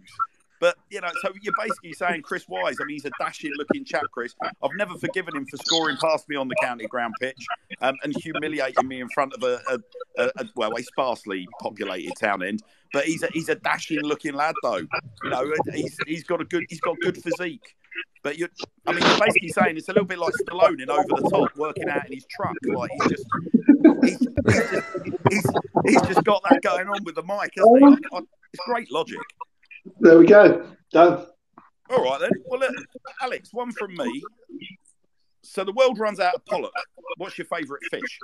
But 0.61 0.77
you 0.91 1.01
know, 1.01 1.09
so 1.23 1.31
you're 1.41 1.55
basically 1.59 1.93
saying 1.93 2.21
Chris 2.21 2.47
Wise. 2.47 2.75
I 2.79 2.85
mean, 2.85 2.93
he's 2.93 3.05
a 3.05 3.11
dashing-looking 3.19 3.83
chap, 3.83 4.03
Chris. 4.13 4.35
I've 4.43 4.75
never 4.77 4.93
forgiven 4.95 5.35
him 5.35 5.47
for 5.47 5.57
scoring 5.57 5.97
past 5.99 6.29
me 6.29 6.35
on 6.35 6.47
the 6.47 6.55
county 6.61 6.85
ground 6.85 7.15
pitch 7.19 7.43
um, 7.81 7.95
and 8.03 8.15
humiliating 8.21 8.87
me 8.87 9.01
in 9.01 9.09
front 9.09 9.33
of 9.33 9.41
a, 9.41 9.59
a, 9.67 9.79
a, 10.23 10.31
a 10.37 10.45
well, 10.55 10.71
a 10.77 10.83
sparsely 10.83 11.47
populated 11.59 12.13
town 12.19 12.43
end. 12.43 12.61
But 12.93 13.05
he's 13.05 13.23
a, 13.23 13.27
he's 13.33 13.49
a 13.49 13.55
dashing-looking 13.55 14.35
lad, 14.35 14.53
though. 14.61 14.77
You 15.23 15.29
know, 15.31 15.51
he's 15.73 15.97
he's 16.05 16.23
got 16.23 16.41
a 16.41 16.45
good 16.45 16.65
he's 16.69 16.79
got 16.81 16.95
good 16.99 17.17
physique. 17.17 17.75
But 18.23 18.37
you're, 18.37 18.49
I 18.85 18.93
mean, 18.93 19.03
you're 19.03 19.19
basically 19.19 19.49
saying 19.49 19.77
it's 19.77 19.89
a 19.89 19.93
little 19.93 20.07
bit 20.07 20.19
like 20.19 20.33
Stallone 20.45 20.81
in 20.81 20.89
Over 20.89 21.03
the 21.07 21.29
Top, 21.31 21.55
working 21.55 21.89
out 21.89 22.05
in 22.07 22.13
his 22.13 22.25
truck. 22.29 22.55
Like 22.63 22.91
he's 22.91 23.07
just, 23.09 23.25
he's, 24.03 24.19
he's 24.19 24.69
just, 24.69 24.87
he's, 25.29 25.45
he's 25.85 26.01
just 26.03 26.23
got 26.23 26.41
that 26.49 26.61
going 26.61 26.87
on 26.87 27.03
with 27.03 27.15
the 27.15 27.23
mic, 27.23 27.51
hasn't 27.55 27.79
he? 27.79 27.85
I, 27.85 28.17
I, 28.17 28.21
it's 28.53 28.65
great 28.65 28.91
logic. 28.91 29.19
There 29.99 30.19
we 30.19 30.27
go. 30.27 30.67
Done. 30.91 31.25
All 31.89 32.03
right 32.03 32.19
then. 32.19 32.31
Well, 32.45 32.59
look, 32.59 32.75
Alex, 33.21 33.49
one 33.53 33.71
from 33.71 33.95
me. 33.95 34.21
So 35.41 35.63
the 35.63 35.73
world 35.73 35.97
runs 35.99 36.19
out 36.19 36.35
of 36.35 36.45
pollock. 36.45 36.71
What's 37.17 37.37
your 37.37 37.45
favourite 37.45 37.81
fish? 37.89 38.19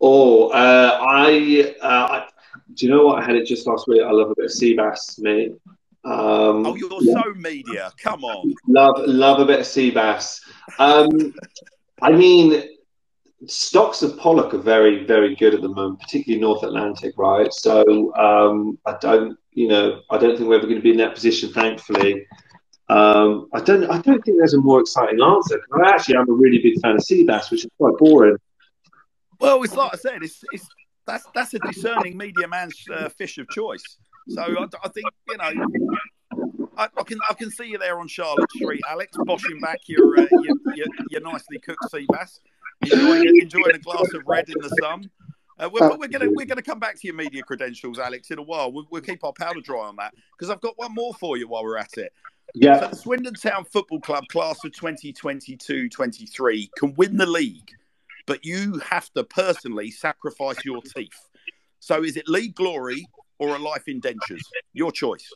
Oh, 0.00 0.48
uh, 0.50 0.98
I, 1.02 1.74
uh, 1.82 1.86
I, 1.86 2.28
do 2.74 2.86
you 2.86 2.92
know 2.92 3.06
what? 3.06 3.22
I 3.22 3.26
had 3.26 3.36
it 3.36 3.46
just 3.46 3.66
last 3.66 3.88
week. 3.88 4.02
I 4.02 4.10
love 4.10 4.30
a 4.30 4.34
bit 4.34 4.46
of 4.46 4.52
sea 4.52 4.74
bass, 4.74 5.18
mate. 5.18 5.52
Um, 6.04 6.66
oh, 6.66 6.74
you're 6.76 6.90
yeah. 7.02 7.22
so 7.22 7.34
media. 7.34 7.92
Come 8.02 8.24
on. 8.24 8.54
Love, 8.66 8.96
love 9.06 9.40
a 9.40 9.44
bit 9.44 9.60
of 9.60 9.66
sea 9.66 9.90
bass. 9.90 10.40
Um, 10.78 11.34
I 12.02 12.12
mean, 12.12 12.62
stocks 13.46 14.02
of 14.02 14.18
pollock 14.18 14.54
are 14.54 14.58
very, 14.58 15.04
very 15.04 15.34
good 15.34 15.54
at 15.54 15.62
the 15.62 15.68
moment, 15.68 16.00
particularly 16.00 16.40
North 16.40 16.62
Atlantic, 16.62 17.14
right? 17.18 17.52
So 17.52 18.14
um, 18.16 18.78
I 18.86 18.96
don't, 19.00 19.36
you 19.52 19.68
know, 19.68 20.00
I 20.10 20.18
don't 20.18 20.36
think 20.36 20.48
we're 20.48 20.56
ever 20.56 20.66
going 20.66 20.78
to 20.78 20.82
be 20.82 20.92
in 20.92 20.96
that 20.98 21.14
position, 21.14 21.52
thankfully. 21.52 22.26
Um, 22.88 23.48
I 23.52 23.60
don't, 23.60 23.84
I 23.84 24.00
don't 24.00 24.24
think 24.24 24.38
there's 24.38 24.54
a 24.54 24.60
more 24.60 24.80
exciting 24.80 25.22
answer. 25.22 25.60
I 25.72 25.90
actually 25.90 26.16
am 26.16 26.28
a 26.28 26.32
really 26.32 26.58
big 26.58 26.80
fan 26.80 26.96
of 26.96 27.02
sea 27.02 27.24
bass, 27.24 27.50
which 27.50 27.64
is 27.64 27.70
quite 27.78 27.96
boring. 27.98 28.36
Well, 29.38 29.62
it's 29.62 29.74
like 29.74 29.94
I 29.94 29.96
said, 29.96 30.22
it's, 30.22 30.42
it's 30.52 30.66
that's 31.06 31.24
that's 31.34 31.54
a 31.54 31.58
discerning 31.60 32.16
media 32.16 32.46
man's 32.46 32.76
uh, 32.92 33.08
fish 33.08 33.38
of 33.38 33.48
choice. 33.48 33.82
So 34.28 34.42
I, 34.42 34.66
I 34.84 34.88
think 34.88 35.06
you 35.30 35.36
know 35.36 35.66
I, 36.76 36.88
I, 36.96 37.02
can 37.02 37.18
I 37.28 37.34
can 37.34 37.50
see 37.50 37.66
you 37.66 37.78
there 37.78 37.98
on 37.98 38.08
Charlotte 38.08 38.50
Street, 38.52 38.80
Alex, 38.88 39.14
boshing 39.18 39.60
back 39.60 39.80
your 39.86 40.18
uh, 40.18 40.26
your, 40.30 40.56
your, 40.74 40.86
your, 41.10 41.20
nicely 41.20 41.58
cooked 41.58 41.90
sea 41.90 42.06
bass, 42.10 42.40
enjoying, 42.80 43.38
enjoying 43.40 43.74
a 43.74 43.78
glass 43.78 44.12
of 44.14 44.22
red 44.26 44.48
in 44.48 44.56
the 44.60 44.68
sun. 44.80 45.10
Uh, 45.58 45.68
we're, 45.70 45.96
we're, 45.98 46.08
gonna 46.08 46.30
we're 46.30 46.46
gonna 46.46 46.62
come 46.62 46.78
back 46.78 46.94
to 46.98 47.06
your 47.06 47.14
media 47.14 47.42
credentials, 47.42 47.98
Alex, 47.98 48.30
in 48.30 48.38
a 48.38 48.42
while. 48.42 48.72
We'll, 48.72 48.86
we'll 48.90 49.02
keep 49.02 49.22
our 49.24 49.32
powder 49.34 49.60
dry 49.60 49.80
on 49.80 49.96
that 49.96 50.14
because 50.32 50.48
I've 50.48 50.62
got 50.62 50.78
one 50.78 50.94
more 50.94 51.12
for 51.14 51.36
you 51.36 51.48
while 51.48 51.64
we're 51.64 51.76
at 51.76 51.98
it. 51.98 52.14
Yeah. 52.54 52.80
So 52.80 52.88
the 52.88 52.96
Swindon 52.96 53.34
Town 53.34 53.64
Football 53.64 54.00
Club 54.00 54.24
class 54.28 54.64
of 54.64 54.72
2022-23 54.72 56.70
can 56.78 56.94
win 56.94 57.18
the 57.18 57.26
league, 57.26 57.70
but 58.26 58.42
you 58.44 58.78
have 58.78 59.12
to 59.12 59.24
personally 59.24 59.90
sacrifice 59.90 60.64
your 60.64 60.80
teeth. 60.80 61.28
So 61.78 62.02
is 62.02 62.16
it 62.16 62.26
league 62.26 62.54
glory 62.54 63.06
or 63.40 63.56
a 63.56 63.58
life 63.58 63.88
indentures? 63.88 64.42
Your 64.72 64.92
choice. 64.92 65.28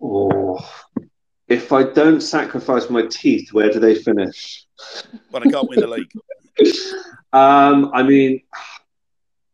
Oh, 0.00 0.58
if 1.46 1.72
I 1.72 1.84
don't 1.84 2.20
sacrifice 2.20 2.90
my 2.90 3.06
teeth, 3.06 3.52
where 3.52 3.70
do 3.70 3.78
they 3.78 3.94
finish? 3.94 4.66
But 5.30 5.46
I 5.46 5.50
can't 5.50 5.68
win 5.68 5.80
the 5.80 5.86
league. 5.86 6.10
um, 7.32 7.90
I 7.94 8.02
mean, 8.02 8.40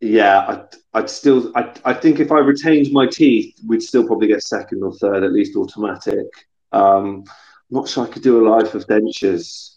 yeah, 0.01 0.47
I'd, 0.47 0.65
I'd 0.95 1.11
still, 1.11 1.53
I, 1.57 1.75
I 1.85 1.93
think 1.93 2.21
if 2.21 2.31
I 2.31 2.39
retained 2.39 2.93
my 2.93 3.07
teeth, 3.07 3.59
we'd 3.67 3.83
still 3.83 4.07
probably 4.07 4.29
get 4.29 4.43
second 4.43 4.83
or 4.83 4.93
third, 4.95 5.25
at 5.25 5.33
least 5.33 5.57
automatic. 5.57 6.27
Um, 6.73 7.25
not 7.71 7.89
sure 7.89 8.07
I 8.07 8.11
could 8.11 8.23
do 8.23 8.47
a 8.47 8.49
life 8.49 8.75
of 8.75 8.87
dentures. 8.87 9.77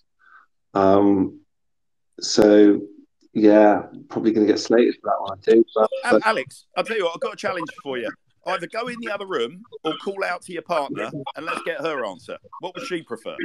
Um, 0.73 1.39
so 2.19 2.81
yeah, 3.33 3.83
probably 4.09 4.31
going 4.31 4.45
to 4.45 4.53
get 4.53 4.59
slated 4.59 4.95
for 5.01 5.09
that 5.09 5.21
one 5.21 5.39
too. 5.39 5.65
But, 5.75 5.89
but... 6.09 6.25
Alex, 6.25 6.65
I'll 6.75 6.83
tell 6.83 6.97
you 6.97 7.05
what, 7.05 7.13
I've 7.15 7.21
got 7.21 7.33
a 7.33 7.37
challenge 7.37 7.69
for 7.83 7.97
you. 7.97 8.09
Either 8.47 8.67
go 8.67 8.87
in 8.87 8.95
the 9.01 9.13
other 9.13 9.27
room 9.27 9.61
or 9.83 9.93
call 10.03 10.23
out 10.23 10.41
to 10.41 10.53
your 10.53 10.63
partner 10.63 11.11
and 11.35 11.45
let's 11.45 11.61
get 11.63 11.79
her 11.79 12.05
answer. 12.05 12.37
What 12.59 12.75
would 12.75 12.87
she 12.87 13.03
prefer? 13.03 13.35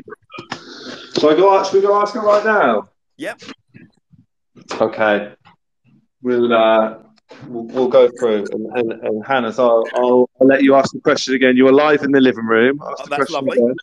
So 1.12 1.30
I 1.30 1.36
go 1.36 1.58
ask, 1.58 1.72
we 1.72 1.82
go 1.82 2.00
ask 2.00 2.14
her 2.14 2.20
right 2.20 2.44
now? 2.44 2.88
Yep. 3.18 3.42
Okay. 4.80 5.34
We'll 6.22 6.52
uh, 6.52 6.98
we'll, 7.46 7.64
we'll 7.64 7.88
go 7.88 8.10
through 8.18 8.46
and, 8.52 8.66
and, 8.76 8.92
and 8.92 9.26
Hannah, 9.26 9.52
so 9.52 9.68
I'll, 9.68 9.84
I'll, 9.94 10.30
I'll, 10.40 10.46
let 10.46 10.62
you 10.62 10.74
ask 10.74 10.92
the 10.92 11.00
question 11.00 11.34
again. 11.34 11.56
You're 11.56 11.72
live 11.72 12.02
in 12.02 12.10
the 12.10 12.20
living 12.20 12.46
room. 12.46 12.80
Oh, 12.82 12.94
that's 13.08 13.30
lovely. 13.30 13.58
Again. 13.58 13.74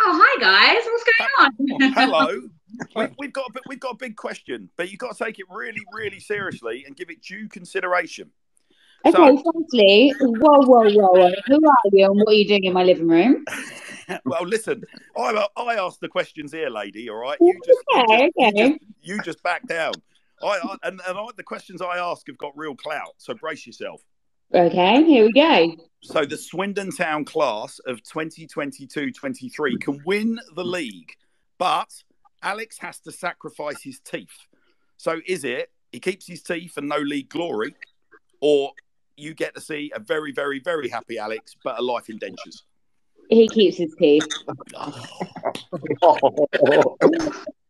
Oh, 0.00 0.20
hi 0.20 0.40
guys. 0.40 0.82
What's 0.84 1.04
going 1.04 1.30
on? 1.38 1.92
Hello. 1.94 2.48
we, 3.18 3.26
have 3.26 3.32
got 3.32 3.50
a, 3.54 3.60
we've 3.66 3.80
got 3.80 3.94
a 3.94 3.96
big 3.96 4.16
question, 4.16 4.70
but 4.76 4.90
you've 4.90 4.98
got 4.98 5.16
to 5.16 5.24
take 5.24 5.38
it 5.38 5.46
really, 5.50 5.82
really 5.92 6.20
seriously 6.20 6.84
and 6.86 6.96
give 6.96 7.10
it 7.10 7.22
due 7.22 7.48
consideration. 7.48 8.30
Okay, 9.04 9.16
so, 9.16 9.42
firstly, 9.52 10.14
whoa, 10.20 10.60
whoa, 10.60 10.88
whoa, 10.90 11.08
whoa, 11.08 11.32
who 11.46 11.54
are 11.54 11.76
you 11.92 12.06
and 12.06 12.16
what 12.16 12.28
are 12.28 12.34
you 12.34 12.46
doing 12.46 12.64
in 12.64 12.72
my 12.72 12.84
living 12.84 13.08
room? 13.08 13.44
well, 14.24 14.44
listen, 14.46 14.84
I, 15.16 15.46
I 15.56 15.74
asked 15.74 16.00
the 16.00 16.08
questions 16.08 16.52
here, 16.52 16.70
lady. 16.70 17.10
All 17.10 17.16
right, 17.16 17.36
you 17.40 17.60
just, 17.66 17.80
okay, 17.96 18.30
you 18.36 18.44
just, 18.44 18.56
okay. 18.56 18.64
You 18.64 18.68
just, 18.68 18.84
you 19.02 19.20
just 19.22 19.42
back 19.42 19.66
down. 19.66 19.94
I, 20.40 20.46
I 20.46 20.76
and, 20.84 21.00
and 21.06 21.18
I, 21.18 21.26
the 21.36 21.42
questions 21.42 21.82
I 21.82 21.98
ask 21.98 22.26
have 22.28 22.38
got 22.38 22.56
real 22.56 22.76
clout, 22.76 23.14
so 23.16 23.34
brace 23.34 23.66
yourself. 23.66 24.02
Okay, 24.54 25.02
here 25.04 25.24
we 25.24 25.32
go. 25.32 25.74
So 26.02 26.26
the 26.26 26.36
Swindon 26.36 26.90
Town 26.90 27.24
class 27.24 27.78
of 27.86 28.02
2022-23 28.02 29.80
can 29.80 30.02
win 30.04 30.38
the 30.54 30.64
league, 30.64 31.12
but 31.58 31.88
Alex 32.42 32.78
has 32.78 32.98
to 33.00 33.12
sacrifice 33.12 33.82
his 33.82 34.00
teeth. 34.00 34.46
So 34.96 35.20
is 35.26 35.44
it 35.44 35.70
he 35.92 36.00
keeps 36.00 36.26
his 36.26 36.42
teeth 36.42 36.76
and 36.76 36.88
no 36.88 36.96
league 36.96 37.28
glory, 37.28 37.76
or 38.40 38.72
you 39.16 39.34
get 39.34 39.54
to 39.54 39.60
see 39.60 39.92
a 39.94 40.00
very, 40.00 40.32
very, 40.32 40.58
very 40.58 40.88
happy 40.88 41.18
Alex, 41.18 41.54
but 41.62 41.78
a 41.78 41.82
life 41.82 42.08
in 42.08 42.18
dentures? 42.18 42.62
He 43.28 43.48
keeps 43.48 43.76
his 43.76 43.94
teeth. 43.98 44.26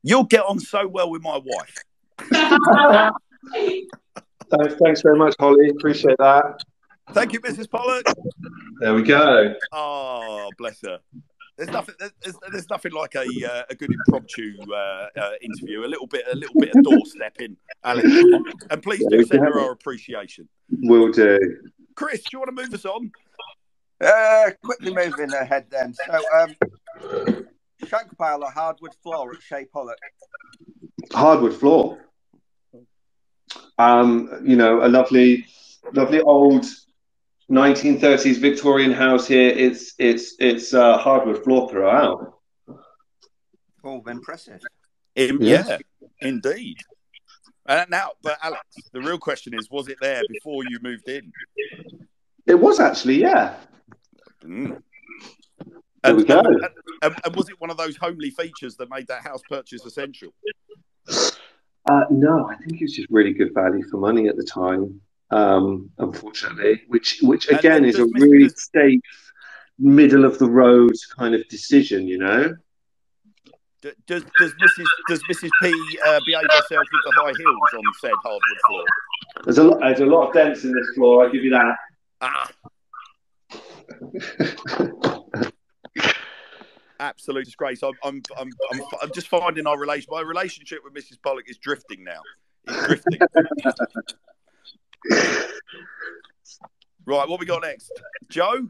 You'll 0.03 0.25
get 0.25 0.45
on 0.45 0.59
so 0.59 0.89
well 0.89 1.11
with 1.11 1.23
my 1.23 1.41
wife. 1.45 1.77
thanks, 3.53 4.75
thanks 4.83 5.03
very 5.03 5.17
much, 5.17 5.35
Holly. 5.39 5.69
Appreciate 5.71 6.17
that. 6.19 6.61
Thank 7.13 7.33
you, 7.33 7.41
Mrs. 7.41 7.71
Pollock. 7.71 8.07
There 8.81 8.95
we 8.95 9.03
go. 9.03 9.55
Oh, 9.73 10.51
bless 10.59 10.81
her. 10.83 10.99
There's 11.57 11.71
nothing. 11.71 11.95
There's, 11.99 12.37
there's 12.51 12.71
nothing 12.71 12.93
like 12.93 13.15
a 13.15 13.21
uh, 13.21 13.63
a 13.69 13.75
good 13.75 13.91
impromptu 13.93 14.57
uh, 14.73 15.09
uh, 15.17 15.31
interview. 15.43 15.85
A 15.85 15.87
little 15.87 16.07
bit, 16.07 16.25
a 16.33 16.35
little 16.35 16.59
bit 16.59 16.71
of 16.75 16.83
doorstepping, 16.83 17.57
Alex. 17.85 18.09
And 18.71 18.83
please 18.83 19.05
do 19.11 19.23
send 19.25 19.41
her 19.43 19.61
our 19.61 19.73
appreciation. 19.73 20.49
Will 20.71 21.13
do. 21.13 21.39
Chris, 21.95 22.23
do 22.23 22.29
you 22.33 22.39
want 22.39 22.57
to 22.57 22.63
move 22.63 22.73
us 22.73 22.87
on? 22.87 23.13
Uh, 24.01 24.51
quickly 24.65 24.95
moving 24.95 25.33
ahead 25.35 25.67
then. 25.71 25.95
So, 25.95 26.21
um, 26.35 26.57
shank 27.87 28.17
pile 28.17 28.43
or 28.43 28.51
hardwood 28.51 28.95
floor 29.03 29.33
at 29.33 29.43
Shea 29.43 29.67
Pollock? 29.67 29.99
Hardwood 31.13 31.55
floor. 31.55 31.99
Um, 33.79 34.43
you 34.45 34.57
know, 34.57 34.85
a 34.85 34.89
lovely, 34.89 35.47
lovely 35.93 36.21
old 36.21 36.65
1930s 37.53 38.39
Victorian 38.39 38.93
house 38.93 39.27
here. 39.27 39.51
It's 39.51 39.95
it's 39.99 40.35
it's 40.39 40.73
uh, 40.73 40.97
hardwood 40.97 41.45
floor 41.45 41.69
throughout. 41.69 42.39
Oh, 43.85 44.03
impressive. 44.07 44.61
Um, 45.19 45.39
yes. 45.41 45.69
Yeah, 45.69 45.79
indeed. 46.21 46.79
Uh, 47.67 47.85
now, 47.91 48.13
but 48.23 48.39
Alex, 48.43 48.65
the 48.93 49.01
real 49.01 49.19
question 49.19 49.53
is: 49.55 49.71
Was 49.71 49.89
it 49.89 49.99
there 50.01 50.23
before 50.29 50.65
you 50.65 50.79
moved 50.83 51.09
in? 51.09 51.31
It 52.47 52.55
was 52.55 52.81
actually, 52.81 53.21
yeah. 53.21 53.57
Mm. 54.43 54.83
There 55.59 55.73
and, 56.05 56.17
we 56.17 56.25
go. 56.25 56.41
And, 56.41 56.65
and, 57.03 57.15
and, 57.25 57.37
was 57.37 57.49
it 57.51 57.61
one 57.61 57.71
of 57.71 57.77
those 57.77 57.97
homely 57.97 58.31
features 58.31 58.77
that 58.77 58.91
made 58.91 59.07
that 59.09 59.23
house 59.23 59.43
purchase 59.49 59.85
essential? 59.85 60.33
Uh, 61.07 62.05
no, 62.11 62.49
I 62.49 62.57
think 62.57 62.81
it 62.81 62.85
was 62.85 62.95
just 62.95 63.09
really 63.11 63.33
good 63.33 63.53
value 63.55 63.87
for 63.89 63.99
money 63.99 64.27
at 64.29 64.37
the 64.37 64.45
time 64.45 65.01
um, 65.33 65.91
unfortunately, 65.99 66.83
which 66.89 67.19
which 67.23 67.51
again 67.51 67.85
is 67.85 67.99
a 67.99 68.05
really 68.05 68.49
safe, 68.51 69.01
middle 69.79 70.25
of 70.25 70.39
the 70.39 70.49
road 70.49 70.93
kind 71.17 71.35
of 71.35 71.47
decision, 71.49 72.07
you 72.07 72.19
know. 72.19 72.55
Does 73.81 74.23
does 74.39 74.53
Mrs. 74.53 74.85
does 75.09 75.23
Mrs. 75.25 75.51
P 75.61 75.73
uh, 76.07 76.21
behave 76.27 76.45
herself 76.51 76.85
with 76.93 77.03
the 77.05 77.13
high 77.17 77.33
heels 77.37 77.75
on 77.75 77.83
said 78.01 78.13
hardwood 78.23 78.59
floor? 78.69 78.85
There's 79.45 79.59
a 79.59 79.65
lot, 79.65 79.81
there's 79.81 80.01
a 80.01 80.07
lot 80.07 80.29
of 80.29 80.35
dents 80.35 80.65
in 80.65 80.73
this 80.73 80.89
floor. 80.95 81.25
I'll 81.25 81.33
give 81.33 81.43
you 81.43 81.51
that. 81.51 81.77
Ah. 82.21 82.51
Absolute 87.01 87.45
disgrace. 87.47 87.83
I'm, 87.83 87.95
I'm, 88.05 88.23
I'm, 88.39 88.49
I'm, 88.73 88.81
I'm 89.03 89.11
just 89.13 89.27
finding 89.27 89.67
our 89.67 89.77
relation. 89.77 90.07
My 90.13 90.21
relationship 90.21 90.85
with 90.85 90.95
Mrs. 90.95 91.21
Pollock 91.21 91.51
is 91.51 91.59
drifting 91.59 92.05
now. 92.05 92.21
It's 92.69 92.87
drifting. 92.87 93.19
Right, 97.05 97.29
what 97.29 97.41
we 97.41 97.47
got 97.47 97.63
next? 97.63 97.91
Joe? 98.29 98.69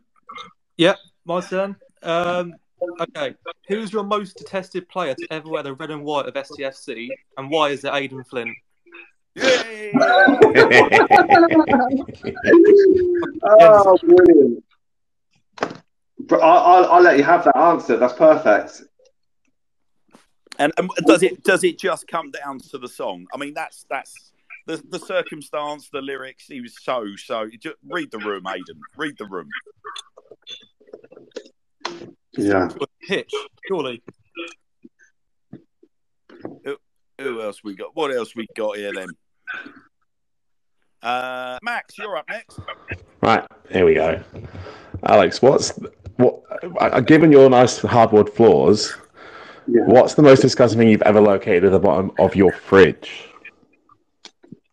Yep, 0.79 0.99
my 1.25 1.41
turn. 1.41 1.77
Um, 2.03 2.55
okay. 3.01 3.35
Who's 3.69 3.93
your 3.93 4.05
most 4.05 4.39
detested 4.39 4.89
player 4.89 5.15
to 5.15 5.27
ever 5.31 5.49
wear 5.49 5.63
the 5.63 5.75
red 5.75 5.91
and 5.91 6.03
white 6.03 6.27
of 6.27 6.35
STFC, 6.35 7.09
and 7.37 7.51
why 7.51 7.69
is 7.69 7.85
it 7.85 7.93
Aden 7.93 8.25
Flint? 8.25 8.57
Yay! 9.35 9.93
oh, 13.45 13.99
brilliant. 14.03 14.65
But 16.19 16.41
I, 16.41 16.49
I'll, 16.49 16.87
I'll 16.87 17.03
let 17.03 17.19
you 17.19 17.25
have 17.25 17.45
that 17.45 17.57
answer. 17.57 17.97
That's 17.97 18.15
perfect. 18.15 18.83
And, 20.59 20.73
and 20.77 20.91
does 21.07 21.23
it 21.23 21.43
does 21.43 21.65
it 21.65 21.79
just 21.79 22.07
come 22.07 22.31
down 22.31 22.59
to 22.71 22.79
the 22.79 22.89
song? 22.89 23.27
I 23.35 23.39
mean, 23.39 23.55
that's 23.55 23.87
that's 23.89 24.32
the 24.67 24.83
the 24.89 24.99
circumstance, 24.99 25.89
the 25.93 26.01
lyrics. 26.03 26.47
He 26.47 26.61
was 26.61 26.75
so 26.83 27.07
so. 27.17 27.49
Just 27.61 27.77
read 27.89 28.11
the 28.11 28.19
room, 28.19 28.47
Aden. 28.47 28.81
Read 28.97 29.17
the 29.19 29.27
room. 29.27 29.49
Yeah. 32.37 32.69
Pitch, 33.07 33.31
surely. 33.69 34.03
Who 37.19 37.41
else 37.43 37.63
we 37.63 37.77
got? 37.77 37.95
What 37.95 38.15
else 38.15 38.35
we 38.35 38.47
got 38.57 38.77
here 38.77 38.93
then? 38.93 39.09
Uh, 41.03 41.59
Max, 41.63 41.99
you're 41.99 42.17
up 42.17 42.29
next. 42.29 42.59
Right, 43.21 43.45
here 43.71 43.85
we 43.85 43.95
go. 43.95 44.23
Alex, 45.05 45.43
what's 45.43 45.79
what? 46.17 46.43
uh, 46.81 47.01
Given 47.01 47.31
your 47.33 47.51
nice 47.51 47.79
hardwood 47.81 48.31
floors, 48.33 48.95
Yeah. 49.67 49.83
what's 49.87 50.15
the 50.15 50.23
most 50.23 50.41
disgusting 50.41 50.79
thing 50.79 50.89
you've 50.89 51.03
ever 51.03 51.21
located 51.21 51.65
at 51.65 51.73
the 51.73 51.79
bottom 51.79 52.13
of 52.19 52.35
your 52.35 52.53
fridge? 52.53 53.29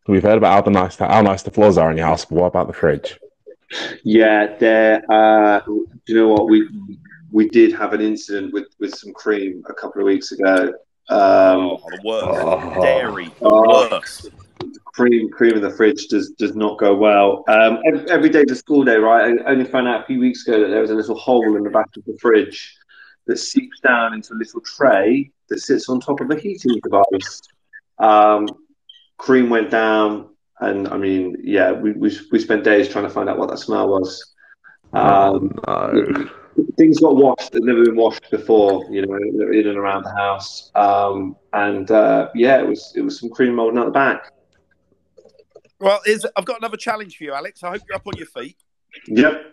We've 0.10 0.24
heard 0.24 0.40
about 0.40 0.54
how 0.54 0.62
the 0.62 0.72
nice 0.72 0.96
how 0.98 1.22
nice 1.22 1.44
the 1.44 1.52
floors 1.52 1.78
are 1.78 1.92
in 1.92 1.98
your 1.98 2.08
house, 2.08 2.26
but 2.26 2.36
what 2.36 2.48
about 2.48 2.66
the 2.66 2.74
fridge? 2.74 3.20
Yeah, 4.04 4.56
there. 4.58 5.04
Uh, 5.12 5.60
do 5.60 5.88
you 6.08 6.16
know 6.16 6.30
what 6.30 6.50
we 6.50 6.68
we 7.32 7.48
did 7.50 7.72
have 7.74 7.94
an 7.94 8.02
incident 8.02 8.52
with 8.52 8.66
with 8.80 8.96
some 8.96 9.14
cream 9.14 9.64
a 9.70 9.74
couple 9.74 10.02
of 10.02 10.08
weeks 10.08 10.32
ago. 10.32 10.74
Um, 11.10 11.20
oh, 11.78 11.82
the 11.92 12.02
worst. 12.04 12.26
Oh. 12.28 12.82
Dairy, 12.82 13.26
the 13.26 13.34
Oh. 13.44 13.88
worst. 13.92 14.30
cream 14.86 15.30
cream 15.30 15.54
in 15.54 15.62
the 15.62 15.70
fridge 15.70 16.08
does 16.08 16.32
does 16.32 16.56
not 16.56 16.80
go 16.80 16.96
well. 16.96 17.44
Um, 17.48 17.78
every, 17.86 18.10
every 18.10 18.30
day's 18.30 18.50
a 18.50 18.56
school 18.56 18.84
day, 18.84 18.96
right? 18.98 19.40
I 19.46 19.52
only 19.52 19.66
found 19.66 19.88
out 19.88 20.02
a 20.02 20.06
few 20.08 20.20
weeks 20.20 20.48
ago 20.48 20.60
that 20.60 20.70
there 20.70 20.82
was 20.82 20.90
a 20.90 20.96
little 20.96 21.16
hole 21.16 21.56
in 21.56 21.64
the 21.64 21.70
back 21.70 21.90
of 21.96 22.04
the 22.06 22.18
fridge 22.20 22.76
that 23.28 23.38
seeps 23.38 23.80
down 23.82 24.16
into 24.16 24.34
a 24.34 24.38
little 24.38 24.62
tray 24.62 25.30
that 25.50 25.60
sits 25.60 25.88
on 25.88 26.00
top 26.00 26.20
of 26.20 26.32
a 26.32 26.36
heating 26.36 26.80
device. 26.84 27.42
Um, 28.00 28.48
cream 29.20 29.52
went 29.52 29.70
down, 29.70 30.30
and 30.60 30.88
I 30.88 30.98
mean, 30.98 31.38
yeah, 31.44 31.72
we, 31.72 31.92
we 31.92 32.18
we 32.32 32.40
spent 32.40 32.64
days 32.64 32.90
trying 32.90 33.04
to 33.04 33.10
find 33.12 33.30
out 33.30 33.38
what 33.38 33.50
that 33.52 33.60
smell 33.60 33.88
was. 33.88 34.34
Um, 34.94 35.52
no. 35.68 36.28
things 36.76 37.00
got 37.00 37.16
washed 37.16 37.52
that 37.52 37.64
never 37.64 37.86
been 37.86 37.96
washed 37.96 38.32
before, 38.32 38.84
you 38.90 39.06
know, 39.06 39.16
in 39.16 39.68
and 39.68 39.78
around 39.78 40.04
the 40.04 40.16
house. 40.16 40.72
Um, 40.74 41.36
and 41.54 41.92
uh, 41.92 42.30
yeah, 42.34 42.60
it 42.60 42.68
was 42.68 42.92
it 42.96 43.02
was 43.02 43.20
some 43.20 43.30
cream 43.30 43.54
molding 43.54 43.78
out 43.78 43.86
the 43.86 43.92
back. 43.92 44.32
Well, 45.80 46.02
is 46.08 46.26
I've 46.36 46.46
got 46.46 46.58
another 46.58 46.78
challenge 46.78 47.18
for 47.18 47.26
you, 47.26 47.34
Alex. 47.34 47.64
I 47.64 47.70
hope 47.70 47.82
you're 47.88 47.96
up 47.96 48.08
on 48.08 48.18
your 48.18 48.26
feet. 48.26 48.58
Yep. 49.08 49.46